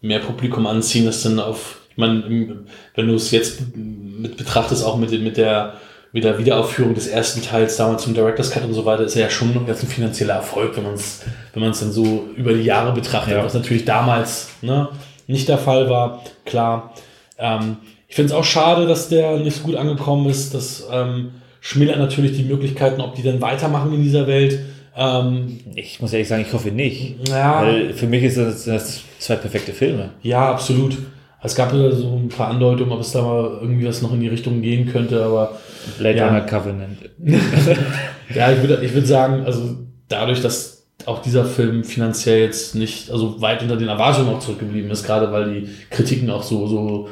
mehr 0.00 0.20
Publikum 0.20 0.66
anziehen, 0.66 1.06
das 1.06 1.22
dann 1.22 1.40
auf, 1.40 1.80
ich 1.90 1.96
meine, 1.96 2.64
wenn 2.94 3.08
du 3.08 3.14
es 3.14 3.30
jetzt 3.32 3.74
mit 3.74 4.36
betrachtest, 4.36 4.84
auch 4.84 4.96
mit, 4.96 5.10
mit 5.10 5.36
der 5.36 5.74
mit 6.12 6.24
der 6.24 6.38
Wiederaufführung 6.38 6.94
des 6.94 7.06
ersten 7.06 7.42
Teils 7.42 7.76
damals 7.76 8.02
zum 8.02 8.14
Director's 8.14 8.50
Cut 8.50 8.64
und 8.64 8.72
so 8.72 8.84
weiter, 8.84 9.04
ist 9.04 9.14
ja 9.14 9.28
schon 9.28 9.66
jetzt 9.66 9.82
ein 9.82 9.88
finanzieller 9.88 10.34
Erfolg, 10.34 10.76
wenn 10.76 10.84
man 10.84 10.94
es 10.94 11.22
wenn 11.52 11.62
dann 11.62 11.74
so 11.74 12.28
über 12.36 12.54
die 12.54 12.62
Jahre 12.62 12.92
betrachtet, 12.92 13.34
ja. 13.34 13.44
was 13.44 13.54
natürlich 13.54 13.84
damals 13.84 14.48
ne, 14.62 14.88
nicht 15.26 15.48
der 15.48 15.58
Fall 15.58 15.90
war, 15.90 16.22
klar. 16.44 16.94
Ähm, 17.38 17.76
ich 18.08 18.16
finde 18.16 18.32
es 18.32 18.38
auch 18.38 18.44
schade, 18.44 18.86
dass 18.86 19.08
der 19.08 19.38
nicht 19.38 19.56
so 19.58 19.64
gut 19.64 19.76
angekommen 19.76 20.28
ist. 20.30 20.54
Das 20.54 20.88
ähm, 20.90 21.32
schmälert 21.60 21.98
natürlich 21.98 22.36
die 22.36 22.44
Möglichkeiten, 22.44 23.00
ob 23.00 23.14
die 23.14 23.22
dann 23.22 23.40
weitermachen 23.40 23.92
in 23.92 24.02
dieser 24.02 24.26
Welt. 24.26 24.58
Ähm, 24.96 25.60
ich 25.74 26.00
muss 26.00 26.12
ehrlich 26.14 26.28
sagen, 26.28 26.44
ich 26.46 26.52
hoffe 26.52 26.70
nicht. 26.70 27.16
Ja. 27.28 27.62
Weil 27.62 27.92
für 27.92 28.06
mich 28.06 28.24
ist 28.24 28.38
das, 28.38 28.64
das 28.64 29.02
zwei 29.18 29.36
perfekte 29.36 29.72
Filme. 29.72 30.10
Ja, 30.22 30.50
absolut. 30.50 30.96
Es 31.42 31.54
gab 31.54 31.72
ja 31.72 31.90
so 31.92 32.16
ein 32.16 32.28
paar 32.28 32.48
Andeutungen, 32.48 32.92
ob 32.92 33.00
es 33.00 33.12
da 33.12 33.22
mal 33.22 33.58
irgendwie 33.60 33.86
was 33.86 34.02
noch 34.02 34.12
in 34.12 34.20
die 34.20 34.28
Richtung 34.28 34.60
gehen 34.60 34.90
könnte, 34.90 35.22
aber. 35.24 35.58
Blade 35.98 36.24
Runner 36.24 36.40
Covenant. 36.40 36.98
ja, 38.34 38.52
ich 38.52 38.60
würde 38.60 38.84
ich 38.84 38.92
würd 38.92 39.06
sagen, 39.06 39.44
also 39.44 39.76
dadurch, 40.08 40.42
dass 40.42 40.86
auch 41.06 41.22
dieser 41.22 41.44
Film 41.44 41.84
finanziell 41.84 42.40
jetzt 42.40 42.74
nicht, 42.74 43.10
also 43.10 43.40
weit 43.40 43.62
unter 43.62 43.76
den 43.76 43.88
Erwartungen 43.88 44.34
auch 44.34 44.40
zurückgeblieben 44.40 44.90
ist, 44.90 45.04
gerade 45.06 45.30
weil 45.32 45.60
die 45.60 45.68
Kritiken 45.90 46.28
auch 46.30 46.42
so, 46.42 46.66
so 46.66 47.08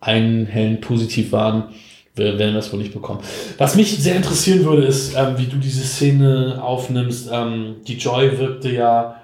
einhellend 0.00 0.82
positiv 0.82 1.32
waren, 1.32 1.64
werden 2.14 2.38
wir 2.38 2.52
das 2.52 2.72
wohl 2.72 2.80
nicht 2.80 2.92
bekommen. 2.92 3.20
Was 3.56 3.76
mich 3.76 3.98
sehr 3.98 4.16
interessieren 4.16 4.64
würde, 4.64 4.84
ist, 4.84 5.14
ähm, 5.16 5.38
wie 5.38 5.46
du 5.46 5.56
diese 5.56 5.82
Szene 5.82 6.60
aufnimmst. 6.62 7.30
Ähm, 7.32 7.76
die 7.86 7.96
Joy 7.96 8.38
wirkte 8.38 8.70
ja 8.70 9.19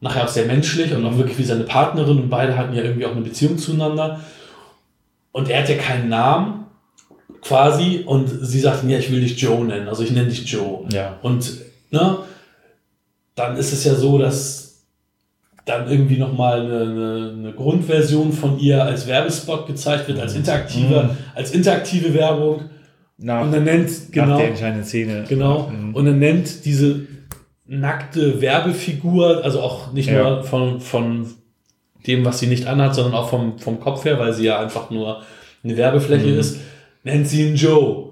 nachher 0.00 0.24
auch 0.24 0.28
sehr 0.28 0.46
menschlich 0.46 0.92
und 0.94 1.04
auch 1.04 1.16
wirklich 1.16 1.38
wie 1.38 1.44
seine 1.44 1.64
Partnerin 1.64 2.18
und 2.18 2.28
beide 2.28 2.56
hatten 2.56 2.74
ja 2.74 2.82
irgendwie 2.82 3.06
auch 3.06 3.12
eine 3.12 3.22
Beziehung 3.22 3.58
zueinander. 3.58 4.20
Und 5.32 5.48
er 5.50 5.62
hat 5.62 5.68
ja 5.68 5.76
keinen 5.76 6.08
Namen 6.08 6.66
quasi 7.42 8.02
und 8.06 8.28
sie 8.28 8.60
sagten, 8.60 8.88
ja, 8.90 8.98
ich 8.98 9.10
will 9.10 9.20
dich 9.20 9.40
Joe 9.40 9.64
nennen, 9.64 9.88
also 9.88 10.02
ich 10.02 10.10
nenne 10.10 10.28
dich 10.28 10.50
Joe. 10.50 10.84
Ja. 10.90 11.18
Und, 11.22 11.52
ne, 11.90 12.18
dann 13.34 13.56
ist 13.56 13.72
es 13.72 13.84
ja 13.84 13.94
so, 13.94 14.18
dass 14.18 14.84
dann 15.66 15.90
irgendwie 15.90 16.16
nochmal 16.16 16.60
eine, 16.60 16.80
eine, 16.80 17.34
eine 17.36 17.52
Grundversion 17.52 18.32
von 18.32 18.58
ihr 18.58 18.82
als 18.82 19.06
Werbespot 19.06 19.66
gezeigt 19.66 20.08
wird, 20.08 20.20
als 20.20 20.34
interaktive, 20.34 21.04
mhm. 21.04 21.10
als 21.34 21.50
interaktive 21.50 22.14
Werbung. 22.14 22.62
nach, 23.18 23.42
und 23.42 23.52
er 23.52 23.60
nennt, 23.60 23.90
nach 23.90 24.12
genau, 24.12 24.38
der 24.38 24.48
entscheidenden 24.48 24.84
Szene. 24.84 25.24
genau, 25.28 25.68
Mhm. 25.68 25.94
und 25.94 26.06
er 26.06 26.12
nennt 26.12 26.64
diese 26.64 27.00
nackte 27.68 28.40
Werbefigur, 28.40 29.42
also 29.44 29.60
auch 29.60 29.92
nicht 29.92 30.08
Ja. 30.10 30.22
nur 30.22 30.44
von, 30.44 30.80
von 30.80 31.26
dem, 32.06 32.24
was 32.24 32.38
sie 32.38 32.46
nicht 32.46 32.66
anhat, 32.66 32.94
sondern 32.94 33.14
auch 33.14 33.28
vom, 33.30 33.58
vom 33.58 33.80
Kopf 33.80 34.04
her, 34.04 34.18
weil 34.18 34.32
sie 34.32 34.44
ja 34.44 34.60
einfach 34.60 34.90
nur 34.90 35.22
eine 35.64 35.76
Werbefläche 35.76 36.26
Mhm. 36.26 36.38
ist, 36.38 36.58
nennt 37.02 37.26
sie 37.28 37.42
ihn 37.48 37.56
Joe. 37.56 38.10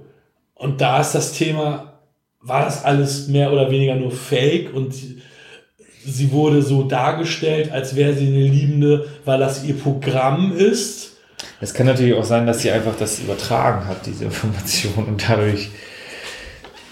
Und 0.55 0.81
da 0.81 1.01
ist 1.01 1.13
das 1.15 1.33
Thema, 1.33 1.93
war 2.41 2.65
das 2.65 2.85
alles 2.85 3.29
mehr 3.29 3.53
oder 3.53 3.71
weniger 3.71 3.95
nur 3.95 4.11
Fake 4.11 4.75
und 4.75 4.93
sie- 4.95 6.33
wurde 6.33 6.61
so 6.63 6.83
dargestellt, 6.83 7.71
als 7.73 7.97
wäre 7.97 8.13
sie 8.15 8.27
eine 8.27 8.47
Liebende, 8.47 9.07
weil 9.25 9.39
das 9.39 9.65
ihr 9.65 9.75
Programm 9.75 10.55
ist. 10.57 11.13
Es 11.61 11.73
kann 11.73 11.87
natürlich 11.87 12.15
auch 12.15 12.25
sein, 12.25 12.47
dass 12.47 12.61
sie 12.61 12.71
einfach 12.71 12.95
das 12.99 13.21
übertragen 13.21 13.87
hat, 13.87 14.05
diese 14.05 14.25
Information 14.27 15.05
und 15.07 15.25
dadurch, 15.29 15.71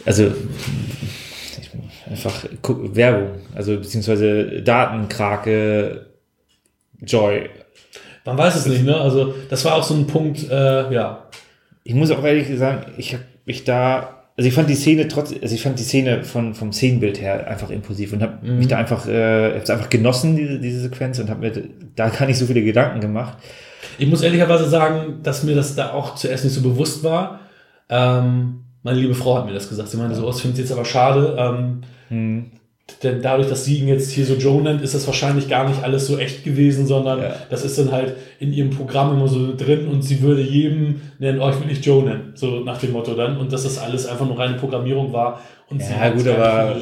also 0.07 0.33
einfach 2.11 2.45
Werbung, 2.63 3.41
also 3.55 3.77
beziehungsweise 3.77 4.63
Datenkrake, 4.63 6.07
Joy. 7.01 7.51
Man 8.25 8.39
weiß 8.39 8.57
es 8.57 8.67
nicht, 8.67 8.85
ne? 8.85 8.97
Also 8.97 9.35
das 9.51 9.65
war 9.65 9.75
auch 9.75 9.83
so 9.83 9.95
ein 9.95 10.07
Punkt, 10.07 10.49
äh, 10.51 10.93
ja. 10.93 11.29
Ich 11.85 11.95
muss 11.95 12.11
auch 12.11 12.23
ehrlich 12.25 12.47
sagen, 12.59 12.93
ich 12.97 13.15
habe 13.15 13.25
mich 13.45 13.65
da, 13.65 14.25
also 14.37 14.49
ich 14.49 14.55
fand 14.55 14.71
die 14.71 14.77
Szene 14.77 15.09
trotz, 15.09 15.33
also 15.33 15.55
ich 15.55 15.63
fand 15.63 15.79
die 15.79 15.85
Szene 15.85 16.23
von, 16.23 16.55
vom 16.55 16.73
Szenenbild 16.73 17.21
her 17.21 17.49
einfach 17.49 17.71
impulsiv 17.71 18.13
und 18.13 18.23
habe 18.23 18.47
mich 18.47 18.69
da 18.69 18.77
einfach, 18.77 19.09
äh, 19.09 19.57
hab's 19.57 19.71
einfach 19.71 19.91
genossen, 19.91 20.37
diese, 20.37 20.61
diese 20.61 20.81
Sequenz 20.81 21.19
und 21.19 21.29
habe 21.29 21.41
mir 21.41 21.53
da 21.97 22.09
gar 22.09 22.27
nicht 22.27 22.39
so 22.39 22.47
viele 22.47 22.63
Gedanken 22.63 23.01
gemacht. 23.01 23.39
Ich 23.99 24.07
muss 24.07 24.23
ehrlicherweise 24.23 24.69
sagen, 24.69 25.19
dass 25.23 25.43
mir 25.43 25.57
das 25.57 25.75
da 25.75 25.93
auch 25.93 26.15
zuerst 26.15 26.45
nicht 26.45 26.55
so 26.55 26.63
bewusst 26.63 27.03
war. 27.03 27.41
Ähm, 27.89 28.62
meine 28.83 28.99
liebe 28.99 29.15
Frau 29.15 29.37
hat 29.39 29.47
mir 29.47 29.53
das 29.55 29.69
gesagt. 29.69 29.89
Sie 29.91 29.97
meinte 29.97 30.15
so, 30.15 30.25
oh, 30.25 30.27
das 30.27 30.41
finde 30.41 30.55
ich 30.55 30.61
jetzt 30.61 30.73
aber 30.73 30.85
schade. 30.85 31.37
Ähm, 31.39 31.83
Hm. 32.09 32.45
denn 33.03 33.23
dadurch, 33.23 33.49
dass 33.49 33.65
sie 33.65 33.79
ihn 33.79 33.89
jetzt 33.89 34.11
hier 34.11 34.27
so 34.27 34.35
Joe 34.35 34.61
nennt, 34.61 34.83
ist 34.83 34.95
das 34.95 35.07
wahrscheinlich 35.07 35.49
gar 35.49 35.67
nicht 35.69 35.83
alles 35.83 36.07
so 36.07 36.19
echt 36.19 36.45
gewesen, 36.45 36.87
sondern 36.87 37.21
Ja. 37.23 37.37
das 37.49 37.65
ist 37.65 37.79
dann 37.79 37.91
halt 37.91 38.17
in 38.39 38.53
ihrem 38.53 38.71
Programm 38.71 39.13
immer 39.15 39.29
so 39.29 39.55
drin 39.57 39.87
und 39.89 40.03
sie 40.03 40.21
würde 40.21 40.43
jedem 40.43 41.01
nennen, 41.19 41.41
oh, 41.41 41.49
ich 41.49 41.59
will 41.59 41.69
nicht 41.69 41.87
Joe 41.87 42.03
nennen. 42.05 42.33
So 42.35 42.61
nach 42.61 42.79
dem 42.79 42.93
Motto 42.93 43.15
dann. 43.15 43.39
Und 43.39 43.53
dass 43.53 43.63
das 43.63 43.79
alles 43.79 44.05
einfach 44.07 44.27
nur 44.27 44.39
reine 44.39 44.55
Programmierung 44.59 45.13
war. 45.13 45.41
Und 45.71 45.81
Ja, 45.81 45.87
sie 46.11 46.17
gut, 46.19 46.29
aber- 46.29 46.77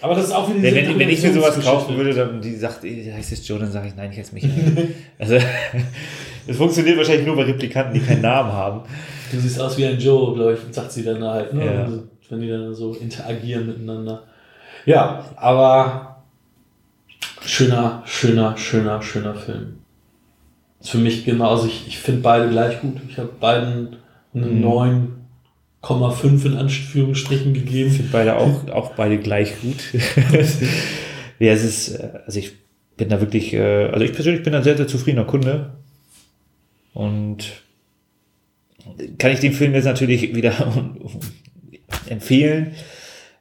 Aber 0.00 0.14
das 0.16 0.24
ist 0.24 0.32
auch 0.32 0.48
wieder 0.50 0.62
Wenn, 0.62 0.74
diese 0.74 0.88
wenn, 0.88 0.98
wenn 0.98 1.08
ich 1.10 1.22
mir 1.22 1.32
sowas 1.32 1.58
kaufen 1.60 1.96
würde, 1.96 2.12
dann 2.12 2.40
die 2.42 2.56
sagt, 2.56 2.82
heißt 2.84 3.32
es 3.32 3.46
Joe, 3.48 3.58
dann 3.58 3.70
sage 3.72 3.88
ich, 3.88 3.94
nein, 3.96 4.10
ich 4.12 4.18
heiße 4.18 4.34
Michael. 4.34 4.88
also, 5.18 5.36
es 6.46 6.56
funktioniert 6.56 6.96
wahrscheinlich 6.98 7.26
nur 7.26 7.36
bei 7.36 7.44
Replikanten, 7.44 7.94
die 7.94 8.00
keinen 8.00 8.20
Namen 8.22 8.52
haben. 8.52 8.80
Du 9.34 9.40
siehst 9.40 9.60
aus 9.60 9.76
wie 9.76 9.86
ein 9.86 9.98
Joe, 9.98 10.34
glaube 10.34 10.54
ich, 10.54 10.74
sagt 10.74 10.92
sie 10.92 11.04
dann 11.04 11.22
halt, 11.22 11.52
ne? 11.52 11.64
Ja. 11.64 11.84
Also, 11.84 12.04
wenn 12.30 12.40
die 12.40 12.48
dann 12.48 12.74
so 12.74 12.94
interagieren 12.94 13.66
miteinander. 13.66 14.22
Ja, 14.86 15.24
aber 15.36 16.22
schöner, 17.42 18.02
schöner, 18.06 18.56
schöner, 18.56 19.02
schöner 19.02 19.34
Film. 19.34 19.78
Ist 20.80 20.90
für 20.90 20.98
mich 20.98 21.24
genauso, 21.24 21.66
ich, 21.66 21.86
ich 21.86 21.98
finde 21.98 22.20
beide 22.22 22.48
gleich 22.48 22.80
gut. 22.80 22.96
Ich 23.08 23.18
habe 23.18 23.30
beiden 23.40 23.96
eine 24.34 24.46
Mhm. 24.46 24.64
9,5 25.82 26.46
in 26.46 26.56
Anführungsstrichen 26.56 27.54
gegeben. 27.54 27.90
Ich 27.90 27.96
finde 27.96 28.12
beide 28.12 28.36
auch, 28.36 28.68
auch 28.70 28.92
beide 28.94 29.18
gleich 29.18 29.60
gut. 29.60 29.76
ja, 31.38 31.52
es 31.52 31.64
ist, 31.64 32.00
also 32.00 32.38
ich 32.38 32.52
bin 32.96 33.08
da 33.08 33.20
wirklich, 33.20 33.52
äh, 33.54 33.86
also 33.86 34.04
ich 34.04 34.12
persönlich 34.12 34.42
bin 34.42 34.54
ein 34.54 34.64
sehr, 34.64 34.76
sehr 34.76 34.88
zufriedener 34.88 35.24
Kunde. 35.24 35.74
Und 36.92 37.63
kann 39.18 39.32
ich 39.32 39.40
den 39.40 39.52
Film 39.52 39.74
jetzt 39.74 39.84
natürlich 39.84 40.34
wieder 40.34 40.52
empfehlen. 42.08 42.72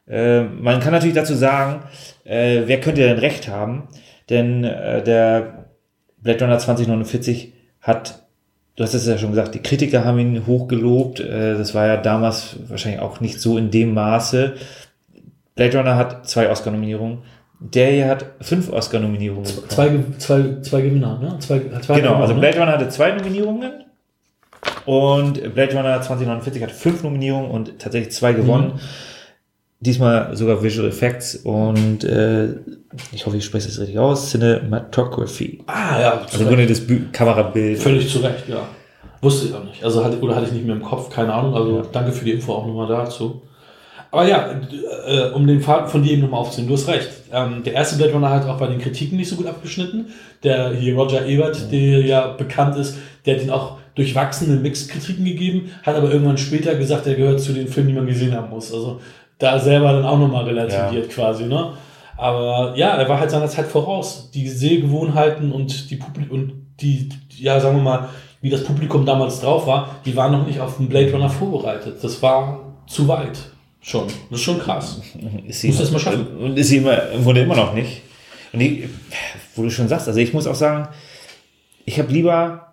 Äh, 0.07 0.43
man 0.43 0.79
kann 0.79 0.91
natürlich 0.91 1.15
dazu 1.15 1.33
sagen, 1.33 1.83
äh, 2.23 2.61
wer 2.65 2.79
könnte 2.79 3.01
denn 3.01 3.19
recht 3.19 3.47
haben? 3.47 3.87
Denn 4.29 4.63
äh, 4.63 5.03
der 5.03 5.65
Blade 6.21 6.45
Runner 6.45 6.57
2049 6.57 7.53
hat, 7.81 8.23
du 8.75 8.83
hast 8.83 8.93
es 8.93 9.07
ja 9.07 9.17
schon 9.17 9.31
gesagt, 9.31 9.55
die 9.55 9.61
Kritiker 9.61 10.05
haben 10.05 10.19
ihn 10.19 10.47
hochgelobt. 10.47 11.19
Äh, 11.19 11.57
das 11.57 11.73
war 11.73 11.87
ja 11.87 11.97
damals 11.97 12.57
wahrscheinlich 12.67 13.01
auch 13.01 13.19
nicht 13.19 13.39
so 13.39 13.57
in 13.57 13.71
dem 13.71 13.93
Maße. 13.93 14.53
Blade 15.55 15.77
Runner 15.77 15.95
hat 15.95 16.27
zwei 16.27 16.49
Oscar-Nominierungen. 16.49 17.19
Der 17.59 17.91
hier 17.91 18.07
hat 18.09 18.25
fünf 18.41 18.71
Oscar-Nominierungen. 18.71 19.45
Zwei, 19.45 19.99
zwei, 20.17 20.59
zwei 20.61 20.81
Gewinner, 20.81 21.17
ne? 21.19 21.37
Zwei, 21.39 21.61
zwei 21.81 22.01
Genau, 22.01 22.15
also 22.15 22.33
ne? 22.33 22.39
Blade 22.39 22.59
Runner 22.59 22.73
hatte 22.73 22.89
zwei 22.89 23.11
Nominierungen 23.11 23.82
und 24.85 25.53
Blade 25.53 25.75
Runner 25.75 26.01
2049 26.01 26.61
hat 26.63 26.71
fünf 26.71 27.03
Nominierungen 27.03 27.49
und 27.51 27.79
tatsächlich 27.79 28.13
zwei 28.13 28.33
gewonnen. 28.33 28.79
Diesmal 29.79 30.35
sogar 30.37 30.63
Visual 30.63 30.87
Effects 30.87 31.35
und 31.35 32.05
äh, 32.05 32.53
ich 33.11 33.25
hoffe, 33.25 33.35
ich 33.35 33.43
spreche 33.43 33.67
es 33.67 33.79
richtig 33.81 33.99
aus, 33.99 34.29
Cinematography. 34.31 35.59
Ah, 35.67 35.99
ja. 35.99 36.21
Also 36.31 36.43
im 36.43 36.47
Grunde 36.47 36.67
das 36.67 36.81
Bü- 36.87 37.11
Kamerabild. 37.11 37.79
Völlig 37.79 38.09
zu 38.09 38.19
Recht, 38.19 38.47
ja. 38.47 38.61
Wusste 39.21 39.47
ich 39.47 39.53
auch 39.53 39.63
nicht. 39.65 39.83
Also 39.83 40.03
hatte, 40.05 40.19
oder 40.21 40.35
hatte 40.35 40.45
ich 40.47 40.53
nicht 40.53 40.65
mehr 40.65 40.75
im 40.75 40.81
Kopf, 40.83 41.09
keine 41.09 41.33
Ahnung. 41.33 41.53
Also 41.53 41.77
Ja. 41.77 41.83
danke 41.91 42.13
für 42.13 42.23
die 42.23 42.31
Info 42.31 42.53
auch 42.53 42.65
nochmal 42.65 42.87
dazu. 42.87 43.41
Aber 44.11 44.25
ja, 44.27 44.51
äh, 45.07 45.31
um 45.31 45.45
den 45.47 45.59
Faden 45.59 45.89
von 45.89 46.01
dir 46.03 46.13
eben 46.13 46.21
nochmal 46.21 46.41
aufzunehmen, 46.41 46.69
du 46.69 46.75
hast 46.79 46.87
recht. 46.87 47.09
Ähm, 47.33 47.63
der 47.65 47.73
erste 47.73 47.97
Blade 47.97 48.13
Runner 48.13 48.29
hat 48.29 48.47
auch 48.47 48.59
bei 48.59 48.67
den 48.67 48.79
Kritiken 48.79 49.17
nicht 49.17 49.27
so 49.29 49.35
gut 49.35 49.47
abgeschnitten. 49.47 50.07
Der 50.43 50.71
hier 50.73 50.95
Roger 50.95 51.25
Ebert, 51.25 51.71
der 51.73 52.01
ja 52.05 52.27
bekannt 52.27 52.77
ist, 52.77 52.97
der 53.25 53.35
hat 53.35 53.41
den 53.41 53.49
auch 53.49 53.77
durchwachsene 53.95 54.59
Mixed-Kritiken 54.59 55.25
gegeben, 55.25 55.71
hat 55.83 55.95
aber 55.95 56.11
irgendwann 56.11 56.37
später 56.37 56.75
gesagt, 56.75 57.07
er 57.07 57.15
gehört 57.15 57.41
zu 57.41 57.53
den 57.53 57.67
Filmen, 57.67 57.89
die 57.89 57.95
man 57.95 58.07
gesehen 58.07 58.35
haben 58.35 58.49
muss. 58.49 58.73
Also 58.73 59.01
da 59.37 59.59
selber 59.59 59.93
dann 59.93 60.05
auch 60.05 60.17
nochmal 60.17 60.45
relativiert 60.45 61.09
quasi, 61.09 61.45
ne? 61.45 61.73
Aber 62.17 62.73
ja, 62.77 62.95
er 62.95 63.09
war 63.09 63.19
halt 63.19 63.31
seiner 63.31 63.47
Zeit 63.47 63.67
voraus. 63.67 64.29
Die 64.33 64.47
Sehgewohnheiten 64.47 65.51
und 65.51 65.89
die 65.89 65.95
Publik 65.95 66.31
und 66.31 66.53
die, 66.79 67.09
ja, 67.29 67.59
sagen 67.59 67.77
wir 67.77 67.83
mal, 67.83 68.09
wie 68.41 68.49
das 68.49 68.63
Publikum 68.63 69.05
damals 69.05 69.41
drauf 69.41 69.67
war, 69.67 69.95
die 70.05 70.15
waren 70.15 70.31
noch 70.31 70.45
nicht 70.45 70.59
auf 70.59 70.77
den 70.77 70.89
Blade 70.89 71.11
Runner 71.11 71.29
vorbereitet. 71.29 71.97
Das 72.01 72.21
war 72.21 72.73
zu 72.87 73.07
weit. 73.07 73.39
Schon. 73.81 74.07
Das 74.29 74.39
ist 74.39 74.45
schon 74.45 74.59
krass. 74.59 75.01
Ist 75.47 75.63
Muss 75.65 75.77
das 75.77 75.91
mal 75.91 75.99
schaffen. 75.99 76.27
Und 76.37 76.57
ist 76.57 76.69
sie 76.69 76.77
immer, 76.77 77.09
im 77.11 77.23
Grunde 77.23 77.41
immer 77.41 77.55
noch 77.55 77.73
nicht. 77.73 78.01
Und 78.53 78.59
die, 78.59 78.89
wo 79.55 79.63
du 79.63 79.69
schon 79.69 79.87
sagst, 79.87 80.07
also 80.07 80.19
ich 80.19 80.33
muss 80.33 80.47
auch 80.47 80.55
sagen, 80.55 80.87
ich 81.85 81.99
habe 81.99 82.11
lieber 82.11 82.72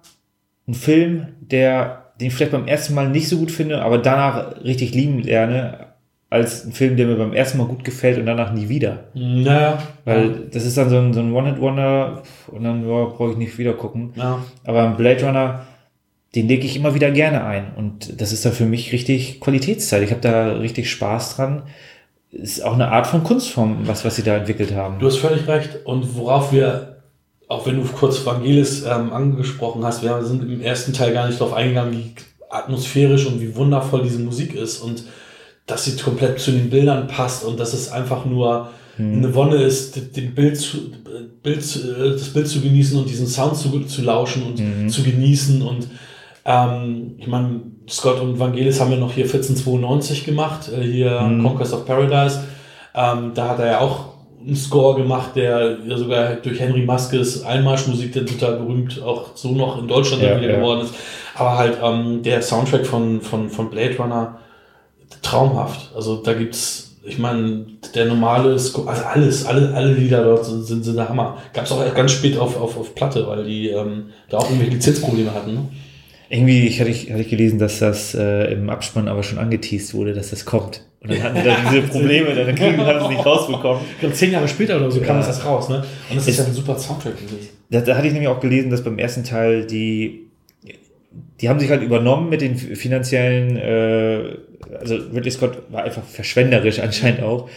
einen 0.70 0.74
Film, 0.74 1.26
der, 1.40 2.12
den 2.20 2.28
ich 2.28 2.34
vielleicht 2.34 2.52
beim 2.52 2.68
ersten 2.68 2.94
Mal 2.94 3.08
nicht 3.08 3.28
so 3.28 3.38
gut 3.38 3.50
finde, 3.50 3.82
aber 3.82 3.98
danach 3.98 4.62
richtig 4.62 4.94
lieben 4.94 5.20
lerne, 5.20 5.90
als 6.30 6.64
ein 6.64 6.72
Film, 6.72 6.96
der 6.96 7.08
mir 7.08 7.16
beim 7.16 7.32
ersten 7.32 7.58
Mal 7.58 7.66
gut 7.66 7.82
gefällt 7.82 8.16
und 8.16 8.26
danach 8.26 8.52
nie 8.52 8.68
wieder. 8.68 9.04
Naja. 9.14 9.82
Weil 10.04 10.46
das 10.52 10.64
ist 10.64 10.76
dann 10.76 10.88
so 10.88 10.96
ein, 10.96 11.12
so 11.12 11.18
ein 11.18 11.32
One-Hit-Wonder 11.32 12.22
und 12.46 12.62
dann 12.62 12.88
ja, 12.88 13.04
brauche 13.06 13.32
ich 13.32 13.36
nicht 13.36 13.58
wieder 13.58 13.72
gucken. 13.72 14.12
Ja. 14.14 14.38
Aber 14.64 14.84
ein 14.84 14.96
Blade 14.96 15.26
Runner, 15.26 15.66
den 16.36 16.46
lege 16.46 16.66
ich 16.66 16.76
immer 16.76 16.94
wieder 16.94 17.10
gerne 17.10 17.44
ein. 17.44 17.72
Und 17.74 18.20
das 18.20 18.30
ist 18.30 18.44
dann 18.44 18.52
für 18.52 18.64
mich 18.64 18.92
richtig 18.92 19.40
Qualitätszeit. 19.40 20.04
Ich 20.04 20.12
habe 20.12 20.20
da 20.20 20.52
richtig 20.52 20.88
Spaß 20.88 21.34
dran. 21.34 21.64
Ist 22.30 22.64
auch 22.64 22.74
eine 22.74 22.92
Art 22.92 23.08
von 23.08 23.24
Kunstform, 23.24 23.88
was, 23.88 24.04
was 24.04 24.14
sie 24.14 24.22
da 24.22 24.36
entwickelt 24.36 24.72
haben. 24.72 25.00
Du 25.00 25.06
hast 25.06 25.16
völlig 25.16 25.48
recht. 25.48 25.84
Und 25.84 26.14
worauf 26.16 26.52
wir, 26.52 26.99
auch 27.50 27.66
wenn 27.66 27.76
du 27.76 27.82
kurz 27.82 28.24
Vangelis 28.24 28.84
ähm, 28.84 29.12
angesprochen 29.12 29.84
hast, 29.84 30.02
wir 30.02 30.22
sind 30.22 30.42
im 30.44 30.60
ersten 30.60 30.92
Teil 30.92 31.12
gar 31.12 31.26
nicht 31.26 31.40
darauf 31.40 31.52
eingegangen, 31.52 31.92
wie 31.92 32.14
atmosphärisch 32.48 33.26
und 33.26 33.40
wie 33.40 33.56
wundervoll 33.56 34.02
diese 34.02 34.20
Musik 34.20 34.54
ist 34.54 34.78
und 34.78 35.04
dass 35.66 35.84
sie 35.84 35.96
komplett 35.96 36.38
zu 36.38 36.52
den 36.52 36.70
Bildern 36.70 37.08
passt 37.08 37.44
und 37.44 37.58
dass 37.58 37.72
es 37.72 37.90
einfach 37.90 38.24
nur 38.24 38.70
eine 38.98 39.34
Wonne 39.34 39.56
ist, 39.56 40.16
den 40.16 40.34
Bild 40.34 40.58
zu, 40.58 40.92
Bild, 41.42 41.64
äh, 41.76 42.10
das 42.10 42.32
Bild 42.32 42.46
zu 42.46 42.60
genießen 42.60 42.98
und 42.98 43.08
diesen 43.08 43.26
Sound 43.26 43.56
zu, 43.56 43.80
zu 43.80 44.02
lauschen 44.02 44.42
und 44.42 44.90
zu 44.90 45.02
genießen. 45.02 45.62
Und 45.62 45.88
ähm, 46.44 47.14
ich 47.18 47.26
meine, 47.26 47.62
Scott 47.88 48.20
und 48.20 48.38
Vangelis 48.38 48.78
haben 48.78 48.92
ja 48.92 48.98
noch 48.98 49.12
hier 49.12 49.24
1492 49.24 50.24
gemacht, 50.24 50.70
äh, 50.70 50.82
hier 50.82 51.18
Conquest 51.42 51.72
of 51.72 51.86
Paradise. 51.86 52.44
Ähm, 52.94 53.32
da 53.34 53.48
hat 53.48 53.58
er 53.58 53.66
ja 53.66 53.80
auch 53.80 54.09
einen 54.44 54.56
Score 54.56 55.00
gemacht, 55.00 55.36
der 55.36 55.78
ja 55.86 55.98
sogar 55.98 56.34
durch 56.36 56.58
Henry 56.60 56.82
Maskes 56.82 57.44
Einmarschmusik, 57.44 58.12
der 58.12 58.26
total 58.26 58.56
berühmt 58.56 59.00
auch 59.02 59.36
so 59.36 59.52
noch 59.52 59.78
in 59.78 59.88
Deutschland 59.88 60.22
Ja, 60.22 60.38
wieder 60.38 60.50
ja. 60.50 60.56
geworden 60.56 60.82
ist. 60.82 60.94
Aber 61.34 61.58
halt 61.58 61.78
ähm, 61.82 62.22
der 62.22 62.42
Soundtrack 62.42 62.86
von, 62.86 63.20
von, 63.20 63.50
von 63.50 63.70
Blade 63.70 63.96
Runner, 63.96 64.38
traumhaft. 65.22 65.90
Also 65.94 66.16
da 66.16 66.32
gibt's, 66.34 66.96
ich 67.04 67.18
meine, 67.18 67.66
der 67.94 68.06
normale 68.06 68.58
Score, 68.58 68.88
also 68.88 69.02
alles, 69.04 69.46
alle, 69.46 69.72
alle 69.74 69.92
Lieder 69.92 70.24
dort 70.24 70.44
sind, 70.44 70.64
sind, 70.64 70.84
sind 70.84 70.96
der 70.96 71.08
Hammer. 71.08 71.38
Gab's 71.52 71.72
auch 71.72 71.94
ganz 71.94 72.12
spät 72.12 72.38
auf, 72.38 72.60
auf, 72.60 72.76
auf 72.78 72.94
Platte, 72.94 73.26
weil 73.26 73.44
die 73.44 73.68
ähm, 73.68 74.06
da 74.28 74.38
auch 74.38 74.44
irgendwelche 74.44 74.74
Lizenzprobleme 74.74 75.34
hatten. 75.34 75.54
Ne? 75.54 75.68
Irgendwie 76.28 76.66
ich, 76.66 76.80
hatte, 76.80 76.90
ich, 76.90 77.10
hatte 77.10 77.22
ich 77.22 77.28
gelesen, 77.28 77.58
dass 77.58 77.80
das 77.80 78.14
äh, 78.14 78.52
im 78.52 78.70
Abspann 78.70 79.08
aber 79.08 79.22
schon 79.22 79.38
angeteased 79.38 79.94
wurde, 79.94 80.14
dass 80.14 80.30
das 80.30 80.44
kommt. 80.44 80.82
Und 81.02 81.10
dann 81.12 81.22
hatten 81.22 81.36
sie 81.38 81.44
dann 81.44 81.56
diese 81.70 81.82
Probleme, 81.88 82.34
dann 82.34 82.54
kriegen, 82.54 82.76
haben 82.84 82.98
sie 82.98 83.04
es 83.06 83.08
nicht 83.10 83.24
rausbekommen. 83.26 83.82
Ich 83.94 84.00
glaube, 84.00 84.14
zehn 84.14 84.32
Jahre 84.32 84.46
später 84.48 84.76
oder 84.76 84.90
so 84.90 85.00
kam 85.00 85.18
Ja. 85.20 85.26
das 85.26 85.44
raus, 85.44 85.68
ne? 85.70 85.82
Und 86.10 86.16
das 86.16 86.28
ist 86.28 86.38
ja 86.38 86.44
ein 86.44 86.52
super 86.52 86.78
Soundtrack 86.78 87.16
gewesen. 87.16 87.48
Da, 87.70 87.80
da 87.80 87.96
hatte 87.96 88.06
ich 88.06 88.12
nämlich 88.12 88.28
auch 88.28 88.40
gelesen, 88.40 88.70
dass 88.70 88.84
beim 88.84 88.98
ersten 88.98 89.24
Teil 89.24 89.64
die, 89.66 90.26
die 91.40 91.48
haben 91.48 91.58
sich 91.58 91.70
halt 91.70 91.82
übernommen 91.82 92.28
mit 92.28 92.42
den 92.42 92.54
finanziellen, 92.56 93.56
äh, 93.56 94.36
also 94.78 94.96
Ridley 95.14 95.30
Scott 95.30 95.62
war 95.70 95.84
einfach 95.84 96.04
verschwenderisch 96.04 96.80
anscheinend 96.80 97.22
auch. 97.22 97.48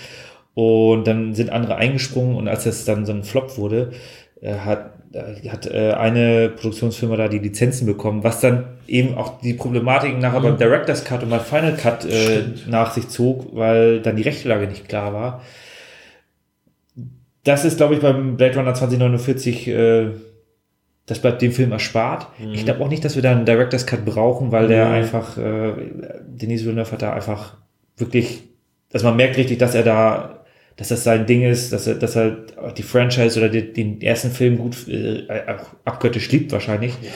Und 0.54 1.06
dann 1.06 1.34
sind 1.34 1.50
andere 1.50 1.76
eingesprungen 1.76 2.36
und 2.38 2.48
als 2.48 2.64
das 2.64 2.86
dann 2.86 3.06
so 3.06 3.12
ein 3.12 3.24
Flop 3.24 3.58
wurde, 3.58 3.92
äh, 4.42 4.54
hat, 4.54 4.93
hat 5.14 5.68
äh, 5.68 5.92
eine 5.94 6.50
Produktionsfirma 6.50 7.16
da 7.16 7.28
die 7.28 7.40
Lizenzen 7.40 7.86
bekommen, 7.86 8.24
was 8.24 8.40
dann 8.40 8.66
eben 8.88 9.16
auch 9.16 9.40
die 9.42 9.54
Problematik 9.54 10.18
nachher 10.20 10.40
mhm. 10.40 10.44
beim 10.44 10.58
Director's 10.58 11.04
Cut 11.04 11.24
und 11.24 11.30
beim 11.30 11.42
Final 11.42 11.76
Cut 11.76 12.06
äh, 12.06 12.44
nach 12.68 12.94
sich 12.94 13.10
zog, 13.10 13.56
weil 13.56 14.02
dann 14.02 14.16
die 14.16 14.24
Rechtlage 14.24 14.68
nicht 14.68 14.90
klar 14.90 15.14
war. 15.14 15.42
Das 17.44 17.66
ist, 17.66 17.78
glaube 17.78 17.96
ich, 17.96 18.02
beim 18.02 18.38
Blade 18.38 18.56
Runner 18.56 18.74
2049 18.74 19.68
äh, 19.68 20.12
das 21.06 21.20
bleibt 21.20 21.42
dem 21.42 21.52
Film 21.52 21.72
erspart. 21.72 22.28
Mhm. 22.40 22.54
Ich 22.54 22.66
glaube 22.66 22.84
auch 22.84 22.90
nicht, 22.90 23.04
dass 23.04 23.16
wir 23.16 23.22
da 23.22 23.32
einen 23.32 23.46
Director's 23.46 23.86
Cut 23.86 24.06
brauchen, 24.06 24.52
weil 24.52 24.68
der 24.68 24.88
mhm. 24.88 24.94
einfach, 24.94 25.38
äh, 25.38 25.74
Denis 26.26 26.64
Villeneuve 26.64 26.92
hat 26.92 27.02
da 27.02 27.14
einfach 27.14 27.58
wirklich, 27.98 28.44
also 28.94 29.08
man 29.08 29.18
merkt 29.18 29.38
richtig, 29.38 29.58
dass 29.58 29.76
er 29.76 29.84
da, 29.84 30.43
dass 30.76 30.88
das 30.88 31.04
sein 31.04 31.26
Ding 31.26 31.44
ist, 31.44 31.72
dass 31.72 31.88
er, 31.88 31.96
dass 31.96 32.16
er 32.16 32.38
die 32.76 32.84
Franchise 32.84 33.40
oder 33.40 33.50
die, 33.50 33.74
den 33.74 34.02
ersten 34.02 34.32
Film 34.32 34.58
gut 34.58 34.88
äh, 34.88 35.28
auch 35.30 35.68
abgöttisch 35.86 36.32
liebt 36.32 36.52
wahrscheinlich. 36.52 36.94
Ja. 37.02 37.12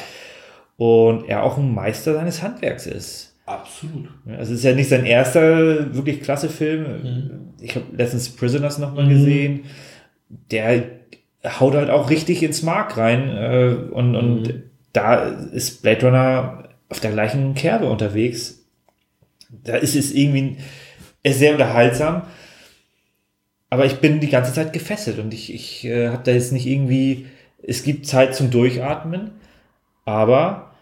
Und 0.77 1.27
er 1.27 1.43
auch 1.43 1.57
ein 1.57 1.73
Meister 1.73 2.13
seines 2.13 2.43
Handwerks 2.43 2.85
ist. 2.85 3.35
Absolut. 3.47 4.09
Also 4.27 4.53
es 4.53 4.59
ist 4.59 4.65
ja 4.65 4.73
nicht 4.73 4.89
sein 4.89 5.05
erster 5.05 5.95
wirklich 5.95 6.21
klasse 6.21 6.49
Film. 6.49 6.81
Mhm. 6.83 7.31
Ich 7.61 7.75
habe 7.75 7.85
letztens 7.95 8.29
Prisoners 8.29 8.77
nochmal 8.77 9.05
mhm. 9.05 9.09
gesehen. 9.09 9.63
Der 10.51 10.83
haut 11.59 11.73
halt 11.73 11.89
auch 11.89 12.09
richtig 12.09 12.43
ins 12.43 12.61
Mark 12.61 12.97
rein. 12.97 13.29
Äh, 13.29 13.75
und, 13.91 14.15
und 14.15 14.41
mhm. 14.43 14.63
da 14.93 15.23
ist 15.23 15.81
Blade 15.81 16.05
Runner 16.05 16.69
auf 16.89 16.99
der 16.99 17.11
gleichen 17.11 17.55
Kerbe 17.55 17.89
unterwegs. 17.89 18.65
Da 19.49 19.77
ist 19.77 19.95
es 19.95 20.13
irgendwie 20.13 20.57
sehr 21.25 21.53
unterhaltsam. 21.53 22.23
Aber 23.69 23.85
ich 23.85 23.97
bin 23.97 24.19
die 24.19 24.29
ganze 24.29 24.53
Zeit 24.53 24.73
gefesselt 24.73 25.19
und 25.19 25.33
ich, 25.33 25.53
ich 25.53 25.85
äh, 25.85 26.09
habe 26.09 26.23
da 26.23 26.31
jetzt 26.31 26.53
nicht 26.53 26.65
irgendwie, 26.65 27.25
es 27.61 27.83
gibt 27.83 28.05
Zeit 28.05 28.33
zum 28.33 28.49
Durchatmen, 28.49 29.31
aber 30.05 30.75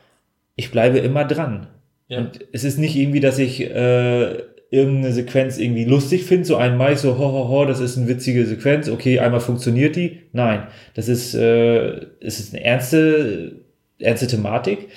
ich 0.56 0.72
bleibe 0.72 1.00
immer 1.00 1.26
dran. 1.26 1.68
Ja. 2.08 2.20
Und 2.20 2.40
es 2.52 2.64
ist 2.64 2.78
nicht 2.78 2.96
irgendwie, 2.96 3.20
dass 3.20 3.40
ich 3.40 3.62
äh, 3.62 4.38
irgendeine 4.70 5.14
Sequenz 5.14 5.58
irgendwie 5.58 5.86
lustig 5.86 6.24
finde, 6.24 6.46
so 6.46 6.58
einmal 6.58 6.94
ich 6.94 7.00
so, 7.00 7.18
ho, 7.18 7.32
ho, 7.32 7.48
ho, 7.48 7.66
das 7.66 7.80
ist 7.80 7.98
eine 7.98 8.08
witzige 8.08 8.46
Sequenz, 8.46 8.90
okay, 8.90 9.20
einmal 9.20 9.40
funktioniert 9.40 9.96
die. 9.96 10.22
Nein, 10.32 10.68
das 10.94 11.08
ist, 11.08 11.34
äh, 11.34 12.06
es 12.20 12.40
ist 12.40 12.54
eine 12.54 12.64
ernste, 12.64 13.62
ernste 14.00 14.28
Thematik, 14.28 14.90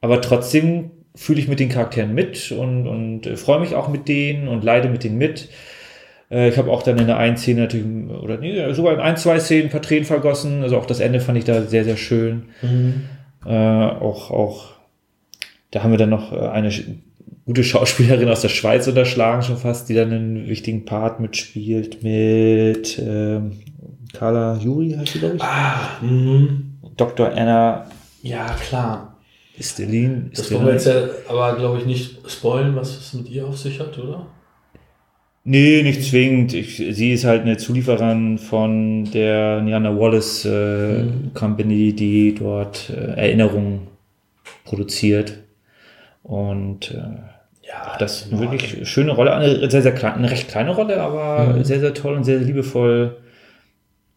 aber 0.00 0.20
trotzdem 0.20 0.90
fühle 1.14 1.40
ich 1.40 1.48
mit 1.48 1.60
den 1.60 1.70
Charakteren 1.70 2.14
mit 2.14 2.52
und, 2.52 2.86
und 2.86 3.26
äh, 3.26 3.36
freue 3.36 3.60
mich 3.60 3.74
auch 3.74 3.88
mit 3.88 4.06
denen 4.08 4.48
und 4.48 4.64
leide 4.64 4.88
mit 4.88 5.02
denen 5.02 5.18
mit. 5.18 5.48
Äh, 6.30 6.48
ich 6.48 6.58
habe 6.58 6.70
auch 6.70 6.82
dann 6.82 6.98
in 6.98 7.06
der 7.06 7.18
einen 7.18 7.36
Szene 7.36 7.62
natürlich, 7.62 7.86
oder 8.10 8.38
nee, 8.38 8.72
sogar 8.72 8.94
in 8.94 9.00
ein, 9.00 9.16
zwei 9.16 9.38
Szenen 9.38 9.64
ein 9.64 9.70
paar 9.70 9.82
Tränen 9.82 10.04
vergossen. 10.04 10.62
Also 10.62 10.76
auch 10.76 10.86
das 10.86 11.00
Ende 11.00 11.20
fand 11.20 11.38
ich 11.38 11.44
da 11.44 11.62
sehr, 11.62 11.84
sehr 11.84 11.96
schön. 11.96 12.44
Mhm. 12.62 13.04
Äh, 13.44 13.50
auch, 13.50 14.30
auch, 14.30 14.68
da 15.70 15.82
haben 15.82 15.90
wir 15.90 15.98
dann 15.98 16.10
noch 16.10 16.32
äh, 16.32 16.48
eine 16.48 16.70
gute 17.44 17.64
Schauspielerin 17.64 18.28
aus 18.28 18.40
der 18.40 18.48
Schweiz 18.48 18.86
unterschlagen 18.88 19.42
schon 19.42 19.56
fast, 19.56 19.88
die 19.88 19.94
dann 19.94 20.12
einen 20.12 20.48
wichtigen 20.48 20.84
Part 20.84 21.20
mitspielt 21.20 22.02
mit 22.02 22.98
ähm, 22.98 23.52
Carla 24.12 24.56
Juri 24.58 24.96
heißt 24.98 25.12
sie, 25.12 25.18
glaube 25.18 25.36
ich. 25.36 25.42
Ah, 25.42 25.98
mhm. 26.00 26.78
Dr. 26.96 27.30
Anna. 27.32 27.86
Ja, 28.22 28.46
klar. 28.54 29.16
Estelin. 29.58 30.30
Das 30.34 30.50
wollen 30.52 30.66
wir 30.66 30.72
jetzt 30.72 30.86
ja 30.86 31.08
aber, 31.28 31.56
glaube 31.56 31.78
ich, 31.78 31.86
nicht 31.86 32.18
spoilen, 32.28 32.76
was 32.76 32.96
es 32.96 33.14
mit 33.14 33.28
ihr 33.30 33.46
auf 33.46 33.56
sich 33.56 33.78
hat, 33.80 33.98
oder? 33.98 34.26
Nee, 35.48 35.84
nicht 35.84 36.02
zwingend. 36.02 36.54
Ich, 36.54 36.76
sie 36.76 37.12
ist 37.12 37.24
halt 37.24 37.42
eine 37.42 37.56
Zuliefererin 37.56 38.36
von 38.36 39.04
der 39.12 39.60
Niana 39.62 39.96
Wallace 39.96 40.44
äh, 40.44 41.04
mhm. 41.04 41.34
Company, 41.34 41.92
die 41.92 42.34
dort 42.34 42.90
äh, 42.90 43.12
Erinnerungen 43.12 43.86
produziert. 44.64 45.38
Und 46.24 46.90
äh, 46.90 46.96
ja, 47.64 47.96
das 48.00 48.22
ist 48.22 48.32
eine 48.32 48.40
wirklich 48.40 48.88
schöne 48.88 49.12
Rolle, 49.12 49.34
eine 49.36 49.70
sehr, 49.70 49.82
sehr 49.82 49.94
kleine, 49.94 50.16
eine 50.16 50.30
recht 50.32 50.48
kleine 50.48 50.72
Rolle, 50.72 51.00
aber 51.00 51.54
mhm. 51.54 51.62
sehr, 51.62 51.78
sehr 51.78 51.94
toll 51.94 52.16
und 52.16 52.24
sehr, 52.24 52.38
sehr 52.38 52.46
liebevoll 52.48 53.16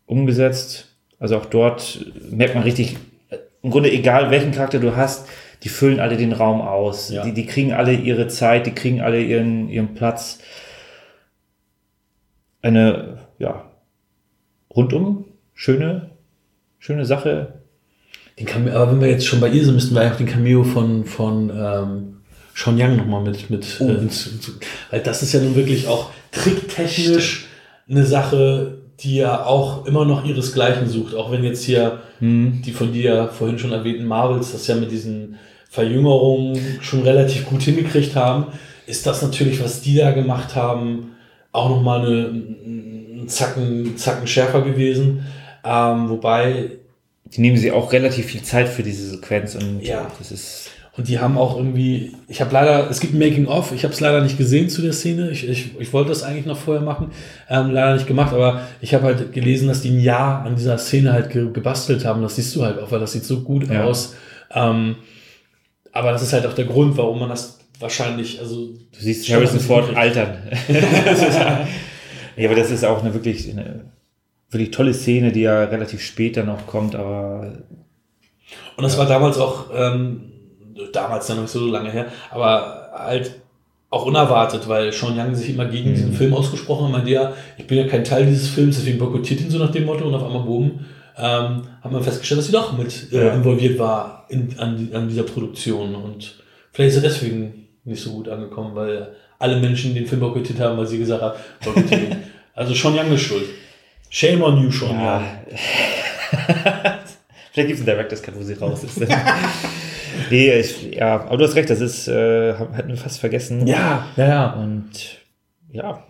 umgesetzt. 0.07 0.95
Also 1.19 1.38
auch 1.38 1.45
dort 1.45 2.06
merkt 2.31 2.56
man 2.56 2.64
richtig, 2.64 2.97
im 3.61 3.69
Grunde 3.69 3.91
egal 3.91 4.31
welchen 4.31 4.51
Charakter 4.51 4.80
du 4.80 4.95
hast, 4.95 5.27
die 5.61 5.69
füllen 5.69 5.99
alle 5.99 6.18
den 6.18 6.34
Raum 6.34 6.60
aus. 6.60 7.11
Ja. 7.11 7.23
Die, 7.23 7.35
die 7.35 7.45
kriegen 7.45 7.72
alle 7.72 7.93
ihre 7.93 8.27
Zeit, 8.30 8.65
die 8.65 8.72
kriegen 8.72 9.01
alle 9.01 9.22
ihren, 9.22 9.69
ihren 9.69 9.93
Platz. 9.93 10.39
Eine, 12.61 13.19
ja, 13.38 13.72
rundum 14.76 15.26
schöne, 15.53 16.11
schöne 16.77 17.06
Sache. 17.06 17.53
Den 18.40 18.45
Cameo, 18.45 18.73
aber 18.73 18.91
wenn 18.91 19.02
wir 19.02 19.10
jetzt 19.10 19.26
schon 19.26 19.41
bei 19.41 19.49
ihr 19.49 19.65
sind, 19.65 19.76
müssten 19.76 19.95
wir 19.95 20.10
auch 20.10 20.15
den 20.15 20.27
Cameo 20.27 20.64
von, 20.64 21.06
von 21.06 21.49
ähm, 21.49 22.18
Sean 22.56 22.80
Young 22.80 22.98
nochmal 22.98 23.22
mit, 23.22 23.49
mit 23.49 23.77
oh. 23.80 23.90
äh, 23.90 24.07
weil 24.91 25.02
das 25.02 25.23
ist 25.23 25.34
ja 25.34 25.41
nun 25.41 25.56
wirklich 25.56 25.88
auch 25.88 26.11
tricktechnisch 26.31 27.48
eine 27.90 28.06
Sache, 28.06 28.77
die 29.02 29.15
ja 29.15 29.45
auch 29.45 29.86
immer 29.86 30.06
noch 30.06 30.26
ihresgleichen 30.26 30.88
sucht, 30.88 31.15
auch 31.15 31.31
wenn 31.31 31.44
jetzt 31.44 31.64
hier 31.64 31.99
hm. 32.19 32.61
die 32.65 32.72
von 32.72 32.91
dir 32.91 33.30
vorhin 33.30 33.60
schon 33.60 33.72
erwähnten 33.72 34.06
Marvels 34.06 34.52
das 34.52 34.68
ja 34.68 34.76
mit 34.76 34.91
diesen 34.91 35.36
Verjüngerungen 35.69 36.80
schon 36.81 37.03
relativ 37.03 37.45
gut 37.45 37.61
hingekriegt 37.61 38.15
haben, 38.15 38.48
ist 38.88 39.06
das 39.06 39.22
natürlich, 39.22 39.64
was 39.64 39.81
die 39.81 39.95
da 39.95 40.11
gemacht 40.11 40.56
haben, 40.56 41.11
auch 41.51 41.69
nochmal 41.69 42.05
eine, 42.05 42.27
ein 42.27 43.26
Zacken, 43.27 43.97
Zacken 43.97 44.27
schärfer 44.27 44.61
gewesen. 44.61 45.26
Ähm, 45.63 46.09
wobei. 46.09 46.71
Die 47.26 47.41
nehmen 47.41 47.57
sie 47.57 47.71
auch 47.71 47.93
relativ 47.93 48.26
viel 48.26 48.41
Zeit 48.41 48.67
für 48.67 48.81
diese 48.81 49.07
Sequenz 49.07 49.53
und 49.53 49.81
ja. 49.81 50.07
das 50.17 50.31
ist 50.31 50.71
und 50.99 51.07
die 51.07 51.19
haben 51.19 51.38
auch 51.38 51.55
irgendwie, 51.55 52.11
ich 52.27 52.41
habe 52.41 52.51
leider, 52.51 52.89
es 52.89 52.99
gibt 52.99 53.13
ein 53.13 53.19
Making-of, 53.19 53.71
ich 53.71 53.85
habe 53.85 53.93
es 53.93 54.01
leider 54.01 54.19
nicht 54.19 54.38
gesehen 54.38 54.67
zu 54.67 54.81
der 54.81 54.91
Szene. 54.91 55.30
Ich, 55.30 55.47
ich, 55.47 55.80
ich 55.80 55.93
wollte 55.93 56.09
das 56.09 56.23
eigentlich 56.23 56.45
noch 56.45 56.57
vorher 56.57 56.84
machen, 56.84 57.11
ähm, 57.49 57.71
leider 57.71 57.93
nicht 57.93 58.05
gemacht, 58.05 58.34
aber 58.34 58.63
ich 58.81 58.93
habe 58.93 59.05
halt 59.05 59.31
gelesen, 59.31 59.69
dass 59.69 59.81
die 59.81 59.91
ein 59.91 60.01
Jahr 60.01 60.43
an 60.43 60.57
dieser 60.57 60.77
Szene 60.77 61.13
halt 61.13 61.30
ge 61.30 61.53
gebastelt 61.53 62.03
haben. 62.03 62.21
Das 62.21 62.35
siehst 62.35 62.53
du 62.53 62.65
halt 62.65 62.80
auch, 62.80 62.91
weil 62.91 62.99
das 62.99 63.13
sieht 63.13 63.23
so 63.23 63.43
gut 63.43 63.69
ja. 63.69 63.85
aus. 63.85 64.15
Ähm, 64.51 64.97
aber 65.93 66.11
das 66.11 66.21
ist 66.21 66.34
halt 66.34 66.45
auch 66.45 66.53
der 66.53 66.65
Grund, 66.65 66.97
warum 66.97 67.19
man 67.19 67.30
das 67.30 67.59
wahrscheinlich, 67.80 68.39
also. 68.39 68.68
Du 68.68 68.99
siehst 68.99 69.30
Harrison 69.30 69.60
Ford 69.60 69.95
altern. 69.95 70.38
ja, 72.38 72.47
aber 72.49 72.56
das 72.56 72.72
ist 72.72 72.85
auch 72.85 73.01
eine 73.01 73.14
wirklich, 73.14 73.49
eine 73.49 73.91
wirklich 74.49 74.72
tolle 74.72 74.93
Szene, 74.93 75.31
die 75.31 75.41
ja 75.41 75.64
relativ 75.65 76.01
später 76.01 76.43
noch 76.43 76.68
kommt, 76.68 76.95
aber. 76.95 77.64
Und 78.77 78.84
das 78.84 78.93
ja. 78.93 78.99
war 78.99 79.07
damals 79.07 79.38
auch, 79.38 79.69
ähm, 79.73 80.31
damals 80.93 81.27
ja 81.27 81.35
noch 81.35 81.43
nicht 81.43 81.51
so 81.51 81.68
lange 81.68 81.91
her, 81.91 82.07
aber 82.31 82.91
halt 82.93 83.39
auch 83.89 84.06
unerwartet, 84.06 84.68
weil 84.68 84.91
Sean 84.91 85.18
Young 85.18 85.34
sich 85.34 85.49
immer 85.49 85.65
gegen 85.65 85.91
mhm. 85.91 85.95
diesen 85.95 86.14
Film 86.14 86.34
ausgesprochen 86.34 86.85
hat, 86.85 86.91
meinte 86.91 87.11
ja, 87.11 87.34
ich 87.57 87.65
bin 87.65 87.77
ja 87.77 87.88
kein 87.88 88.03
Teil 88.03 88.26
dieses 88.26 88.49
Films, 88.49 88.77
deswegen 88.77 88.99
boykottiert 88.99 89.41
ihn 89.41 89.49
so 89.49 89.57
nach 89.57 89.72
dem 89.72 89.85
Motto 89.85 90.06
und 90.06 90.14
auf 90.14 90.23
einmal 90.23 90.43
boom, 90.43 90.85
ähm, 91.18 91.64
haben 91.81 91.91
wir 91.91 92.01
festgestellt, 92.01 92.39
dass 92.39 92.45
sie 92.45 92.51
doch 92.51 92.77
mit 92.77 93.11
äh, 93.11 93.34
involviert 93.34 93.80
war 93.80 94.26
in, 94.30 94.57
an, 94.60 94.89
an 94.93 95.10
dieser 95.10 95.23
Produktion 95.23 95.95
und 95.95 96.35
vielleicht 96.72 96.95
ist 96.95 97.03
er 97.03 97.10
deswegen 97.10 97.68
nicht 97.84 98.01
so 98.01 98.11
gut 98.11 98.30
angekommen, 98.30 98.76
weil 98.76 99.15
alle 99.38 99.60
Menschen 99.60 99.93
den 99.93 100.06
Film 100.06 100.22
boykottiert 100.22 100.60
haben, 100.60 100.77
weil 100.77 100.88
sie 100.88 100.97
gesagt 100.97 101.22
haben, 101.22 101.39
boykottiert. 101.64 102.18
Also 102.56 102.73
Sean 102.73 102.93
Young 102.93 103.14
ist 103.14 103.22
schuld. 103.22 103.45
Shame 104.10 104.41
on 104.41 104.61
you, 104.61 104.69
Sean 104.69 104.99
ja. 104.99 105.19
Young. 105.19 105.23
vielleicht 107.53 107.68
gibt 107.69 107.72
es 107.72 107.77
einen 107.77 107.85
Director's 107.85 108.22
Cut, 108.22 108.35
wo 108.35 108.43
sie 108.43 108.56
raus 108.56 108.84
ist. 108.84 108.99
nee, 110.30 110.60
ich, 110.60 110.91
ja, 110.93 111.22
aber 111.22 111.38
du 111.38 111.45
hast 111.45 111.56
recht, 111.56 111.69
das 111.69 111.80
ist, 111.80 112.10
äh, 112.10 112.53
hatten 112.53 112.89
wir 112.89 112.97
fast 112.97 113.22
vergessen. 113.22 113.65
Ja, 113.65 114.07
ja, 114.18 114.27
ja. 114.27 114.53
Und 114.53 114.89
ja. 115.72 116.03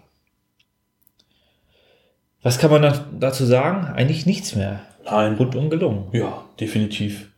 Was 2.42 2.58
kann 2.58 2.72
man 2.72 2.94
dazu 3.20 3.46
sagen? 3.46 3.86
Eigentlich 3.94 4.26
nichts 4.26 4.56
mehr. 4.56 4.80
Nein. 5.06 5.36
Rundum 5.36 5.70
gelungen. 5.70 6.08
Ja, 6.14 6.46
definitiv. 6.60 7.30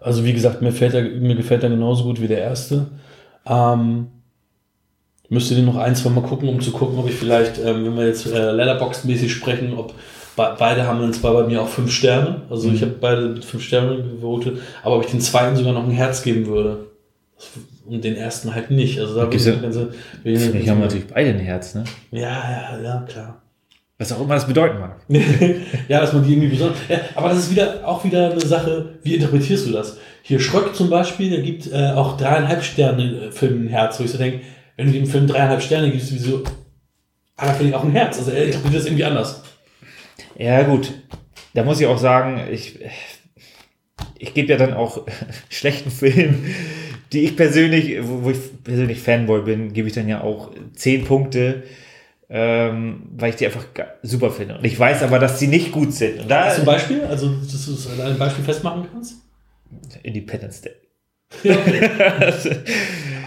Also 0.00 0.24
wie 0.24 0.32
gesagt, 0.32 0.62
mir, 0.62 0.72
fällt 0.72 0.94
er, 0.94 1.02
mir 1.02 1.36
gefällt 1.36 1.62
er 1.62 1.70
genauso 1.70 2.04
gut 2.04 2.20
wie 2.20 2.28
der 2.28 2.40
erste. 2.40 2.86
Ähm, 3.48 4.08
müsste 5.28 5.54
den 5.54 5.66
noch 5.66 5.76
ein, 5.76 5.94
zwei 5.94 6.10
Mal 6.10 6.22
gucken, 6.22 6.48
um 6.48 6.60
zu 6.60 6.72
gucken, 6.72 6.98
ob 6.98 7.08
ich 7.08 7.14
vielleicht, 7.14 7.58
ähm, 7.58 7.84
wenn 7.84 7.96
wir 7.96 8.06
jetzt 8.06 8.26
äh, 8.26 8.50
Letterboxd-mäßig 8.52 9.30
sprechen, 9.30 9.74
ob 9.76 9.94
beide 10.36 10.86
haben 10.86 11.00
dann 11.00 11.12
zwar 11.12 11.34
bei 11.34 11.44
mir 11.44 11.62
auch 11.62 11.68
fünf 11.68 11.90
Sterne, 11.90 12.42
also 12.48 12.68
mhm. 12.68 12.74
ich 12.74 12.82
habe 12.82 12.92
beide 12.92 13.28
mit 13.30 13.44
fünf 13.44 13.64
Sternen 13.64 14.02
gewotet, 14.02 14.60
aber 14.82 14.96
ob 14.96 15.04
ich 15.04 15.10
den 15.10 15.20
zweiten 15.20 15.56
sogar 15.56 15.72
noch 15.72 15.84
ein 15.84 15.90
Herz 15.90 16.22
geben 16.22 16.46
würde. 16.46 16.86
Und 17.86 18.04
den 18.04 18.16
ersten 18.16 18.54
halt 18.54 18.70
nicht. 18.70 19.00
Also 19.00 19.16
da 19.16 19.24
okay, 19.24 19.38
so, 19.38 19.58
ganze, 19.58 19.92
ich 20.22 20.68
haben 20.68 20.80
natürlich 20.80 21.06
beide 21.06 21.30
ein 21.30 21.38
Herz, 21.38 21.74
ne? 21.74 21.84
Ja, 22.10 22.20
ja, 22.20 22.80
ja, 22.82 23.06
klar. 23.08 23.40
Was 23.96 24.12
auch 24.12 24.20
immer 24.20 24.34
das 24.34 24.46
bedeuten 24.46 24.78
mag. 24.78 24.96
ja, 25.88 26.00
dass 26.00 26.12
man 26.12 26.22
die 26.22 26.32
irgendwie 26.32 26.48
besonders. 26.48 26.78
Ja, 26.88 26.98
aber 27.14 27.30
das 27.30 27.38
ist 27.38 27.50
wieder 27.50 27.80
auch 27.84 28.04
wieder 28.04 28.30
eine 28.30 28.40
Sache, 28.40 28.98
wie 29.02 29.14
interpretierst 29.14 29.66
du 29.66 29.72
das? 29.72 29.96
Hier 30.28 30.40
Schröck 30.40 30.76
zum 30.76 30.90
Beispiel, 30.90 31.30
der 31.30 31.40
gibt 31.40 31.72
äh, 31.72 31.92
auch 31.92 32.18
dreieinhalb 32.18 32.62
Sterne 32.62 33.32
Film 33.32 33.64
ein 33.64 33.68
Herz, 33.68 33.98
wo 33.98 34.04
ich 34.04 34.10
so 34.10 34.18
denke, 34.18 34.40
wenn 34.76 34.88
du 34.88 34.92
dem 34.92 35.06
Film 35.06 35.26
dreieinhalb 35.26 35.62
Sterne 35.62 35.90
gibst, 35.90 36.12
wieso. 36.12 36.44
Ah, 37.36 37.46
da 37.46 37.54
finde 37.54 37.70
ich 37.70 37.74
auch 37.74 37.84
ein 37.84 37.92
Herz. 37.92 38.18
Also 38.18 38.32
er 38.32 38.44
interpretiert 38.44 38.82
das 38.82 38.86
irgendwie 38.86 39.04
anders. 39.04 39.42
Ja, 40.36 40.62
gut. 40.64 40.92
Da 41.54 41.64
muss 41.64 41.80
ich 41.80 41.86
auch 41.86 41.96
sagen, 41.96 42.42
ich, 42.52 42.78
ich 44.18 44.34
gebe 44.34 44.48
ja 44.50 44.58
dann 44.58 44.74
auch 44.74 45.06
schlechten 45.48 45.90
Filmen, 45.90 46.44
die 47.14 47.24
ich 47.24 47.34
persönlich, 47.34 47.96
wo 48.02 48.28
ich 48.28 48.38
persönlich 48.62 49.00
Fanboy 49.00 49.40
bin, 49.40 49.72
gebe 49.72 49.88
ich 49.88 49.94
dann 49.94 50.08
ja 50.08 50.20
auch 50.20 50.50
zehn 50.74 51.04
Punkte 51.04 51.62
ähm, 52.30 53.04
weil 53.16 53.30
ich 53.30 53.36
die 53.36 53.46
einfach 53.46 53.64
super 54.02 54.30
finde. 54.30 54.58
Und 54.58 54.64
ich 54.66 54.78
weiß 54.78 55.02
aber, 55.02 55.18
dass 55.18 55.38
sie 55.38 55.46
nicht 55.46 55.72
gut 55.72 55.94
sind. 55.94 56.20
Und 56.20 56.30
da, 56.30 56.54
Zum 56.54 56.66
Beispiel? 56.66 57.02
Also, 57.04 57.30
dass 57.30 57.64
du 57.64 57.72
es 57.72 57.88
an 57.88 58.00
einem 58.02 58.18
Beispiel 58.18 58.44
festmachen 58.44 58.86
kannst? 58.92 59.27
Independence 60.02 60.62
Day. 60.62 60.72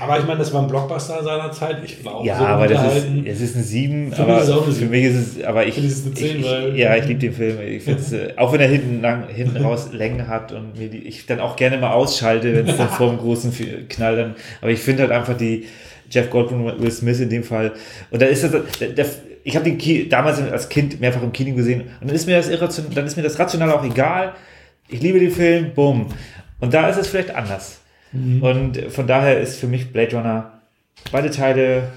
aber 0.01 0.17
ich 0.17 0.25
meine, 0.25 0.39
das 0.39 0.51
war 0.51 0.63
ein 0.63 0.67
Blockbuster 0.67 1.23
seiner 1.23 1.51
Zeit. 1.51 1.83
Ich 1.85 2.03
war 2.03 2.15
auch 2.15 2.25
ja, 2.25 2.35
so 2.39 2.45
aber 2.45 2.67
das 2.67 2.95
ist, 2.95 3.05
es 3.25 3.41
ist 3.41 3.55
ein 3.55 3.63
7. 3.63 4.11
Für 4.11 4.23
aber 4.23 4.33
mich 4.33 4.43
ist 4.43 4.49
auch 4.49 4.63
eine 4.63 4.71
7. 4.71 4.87
Für 4.87 4.91
mich 4.91 5.03
ist 5.03 5.15
es, 5.15 5.43
aber 5.43 5.67
ich, 5.67 5.77
ich, 5.77 5.85
es 5.85 6.05
eine 6.05 6.15
10, 6.15 6.39
ich, 6.39 6.45
weil 6.45 6.75
ja, 6.75 6.95
ich 6.95 7.05
liebe 7.05 7.19
den 7.19 7.33
Film. 7.33 7.59
Ich 7.61 7.87
äh, 8.13 8.33
auch 8.37 8.51
wenn 8.53 8.59
er 8.59 8.67
hinten, 8.67 9.01
lang, 9.01 9.27
hinten 9.27 9.57
raus 9.57 9.89
Längen 9.91 10.27
hat 10.27 10.51
und 10.51 10.79
mir 10.79 10.89
die, 10.89 10.97
ich 10.97 11.27
dann 11.27 11.39
auch 11.39 11.55
gerne 11.55 11.77
mal 11.77 11.93
ausschalte, 11.93 12.55
wenn 12.55 12.67
es 12.67 12.77
dann 12.77 12.89
vor 12.97 13.09
dem 13.09 13.19
großen 13.19 13.53
Knall 13.87 14.15
dann, 14.15 14.35
aber 14.61 14.71
ich 14.71 14.79
finde 14.79 15.03
halt 15.03 15.11
einfach 15.11 15.37
die, 15.37 15.67
Jeff 16.11 16.29
Goldblum 16.29 16.65
und 16.65 16.81
Will 16.81 16.91
Smith 16.91 17.19
in 17.19 17.29
dem 17.29 17.43
Fall. 17.43 17.73
Und 18.11 18.21
da 18.21 18.25
ist 18.25 18.43
das, 18.43 18.51
der, 18.79 18.89
der, 18.89 19.05
ich 19.43 19.55
habe 19.55 19.65
den 19.65 19.77
Key, 19.77 20.07
damals 20.07 20.39
als 20.39 20.69
Kind 20.69 20.99
mehrfach 20.99 21.23
im 21.23 21.31
Kino 21.31 21.55
gesehen 21.55 21.81
und 22.01 22.07
dann 22.07 22.15
ist 22.15 22.27
mir 22.27 22.35
das 22.35 22.49
irration, 22.49 22.87
dann 22.93 23.05
ist 23.05 23.17
mir 23.17 23.23
das 23.23 23.39
rational 23.39 23.71
auch 23.71 23.83
egal. 23.83 24.33
Ich 24.91 25.01
liebe 25.01 25.19
den 25.19 25.31
Film, 25.31 25.73
bumm. 25.73 26.07
Und 26.59 26.73
da 26.73 26.89
ist 26.89 26.97
es 26.97 27.07
vielleicht 27.07 27.33
anders. 27.33 27.81
Mhm. 28.11 28.43
Und 28.43 28.77
von 28.91 29.07
daher 29.07 29.39
ist 29.39 29.57
für 29.57 29.67
mich 29.67 29.91
Blade 29.91 30.17
Runner 30.17 30.61
beide 31.11 31.31
Teile 31.31 31.93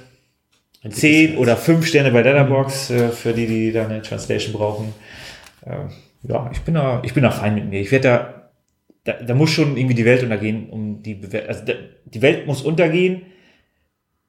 10 0.89 1.37
oder 1.37 1.57
5 1.57 1.87
Sterne 1.87 2.13
bei 2.13 2.23
Letterbox 2.23 2.91
mhm. 2.91 3.11
für 3.11 3.33
die, 3.33 3.47
die 3.47 3.73
da 3.73 3.87
eine 3.87 4.01
Translation 4.01 4.53
brauchen. 4.53 4.95
Ähm, 5.67 5.91
ja, 6.23 6.49
ich 6.53 6.61
bin 6.61 6.75
da, 6.75 7.03
ich 7.05 7.13
bin 7.13 7.25
da 7.25 7.33
fein 7.33 7.57
mit 7.57 7.69
mir. 7.69 7.81
Ich 7.81 7.91
werde 7.91 8.09
da, 8.09 8.51
da, 9.05 9.25
da 9.25 9.35
muss 9.35 9.51
schon 9.51 9.77
irgendwie 9.77 9.97
die 9.97 10.05
Welt 10.05 10.23
untergehen, 10.23 10.71
um 10.71 11.03
die 11.03 11.15
Bewertung, 11.15 11.49
also 11.49 11.65
die 12.05 12.23
Welt 12.23 12.47
muss 12.47 12.63
untergehen, 12.63 13.23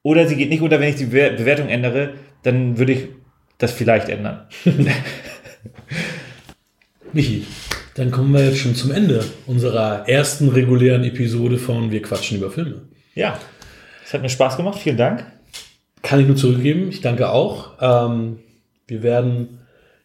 oder 0.02 0.26
sie 0.26 0.36
geht 0.36 0.50
nicht 0.50 0.60
unter, 0.60 0.80
wenn 0.80 0.90
ich 0.90 0.96
die 0.96 1.06
Bewertung 1.06 1.68
ändere, 1.68 2.14
dann 2.42 2.78
würde 2.78 2.92
ich 2.92 3.08
das 3.58 3.72
vielleicht 3.72 4.08
ändern. 4.08 4.46
Michi, 7.12 7.46
dann 7.96 8.10
kommen 8.10 8.32
wir 8.32 8.44
jetzt 8.44 8.58
schon 8.58 8.74
zum 8.74 8.90
Ende 8.90 9.24
unserer 9.46 10.06
ersten 10.06 10.50
regulären 10.50 11.02
Episode 11.02 11.56
von 11.56 11.90
Wir 11.90 12.02
quatschen 12.02 12.36
über 12.36 12.50
Filme. 12.50 12.82
Ja, 13.14 13.38
es 14.04 14.12
hat 14.12 14.20
mir 14.20 14.28
Spaß 14.28 14.58
gemacht. 14.58 14.78
Vielen 14.78 14.98
Dank. 14.98 15.24
Kann 16.02 16.20
ich 16.20 16.26
nur 16.26 16.36
zurückgeben. 16.36 16.90
Ich 16.90 17.00
danke 17.00 17.30
auch. 17.30 17.70
Ähm, 17.80 18.38
wir 18.86 19.02
werden 19.02 19.60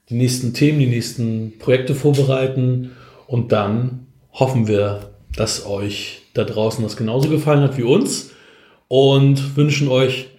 die 0.10 0.16
nächsten 0.16 0.54
Themen, 0.54 0.80
die 0.80 0.88
nächsten 0.88 1.58
Projekte 1.60 1.94
vorbereiten 1.94 2.92
und 3.28 3.52
dann 3.52 4.08
hoffen 4.32 4.70
wir, 4.70 5.12
dass 5.36 5.66
euch 5.66 6.22
da 6.34 6.46
draußen 6.46 6.84
das 6.84 6.96
genauso 6.96 7.30
gefallen 7.30 7.62
hat 7.62 7.78
wie 7.78 7.84
uns 7.84 8.32
und 8.88 9.58
wünschen 9.58 9.90
euch, 9.90 10.30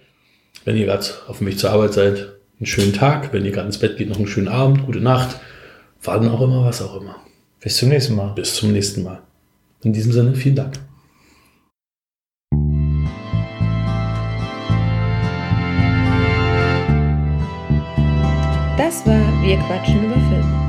wenn 0.65 0.75
ihr 0.75 0.87
gerade 0.87 1.05
auf 1.27 1.37
dem 1.37 1.47
Weg 1.47 1.59
zur 1.59 1.69
Arbeit 1.69 1.93
seid, 1.93 2.33
einen 2.59 2.65
schönen 2.65 2.93
Tag. 2.93 3.31
Wenn 3.31 3.45
ihr 3.45 3.51
gerade 3.51 3.67
ins 3.67 3.77
Bett 3.77 3.97
geht, 3.97 4.09
noch 4.09 4.17
einen 4.17 4.27
schönen 4.27 4.47
Abend, 4.47 4.87
gute 4.87 5.01
Nacht. 5.01 5.39
Wann 6.01 6.27
auch 6.29 6.41
immer, 6.41 6.65
was 6.65 6.81
auch 6.81 6.99
immer. 6.99 7.15
Bis 7.63 7.77
zum 7.77 7.87
nächsten 7.87 8.15
Mal. 8.15 8.33
Bis 8.35 8.55
zum 8.55 8.73
nächsten 8.73 9.03
Mal. 9.03 9.21
In 9.83 9.93
diesem 9.93 10.11
Sinne, 10.11 10.35
vielen 10.35 10.55
Dank. 10.55 10.73
Das 18.77 19.05
war 19.05 19.41
Wir 19.41 19.57
quatschen 19.59 20.03
über 20.03 20.15
Film. 20.15 20.62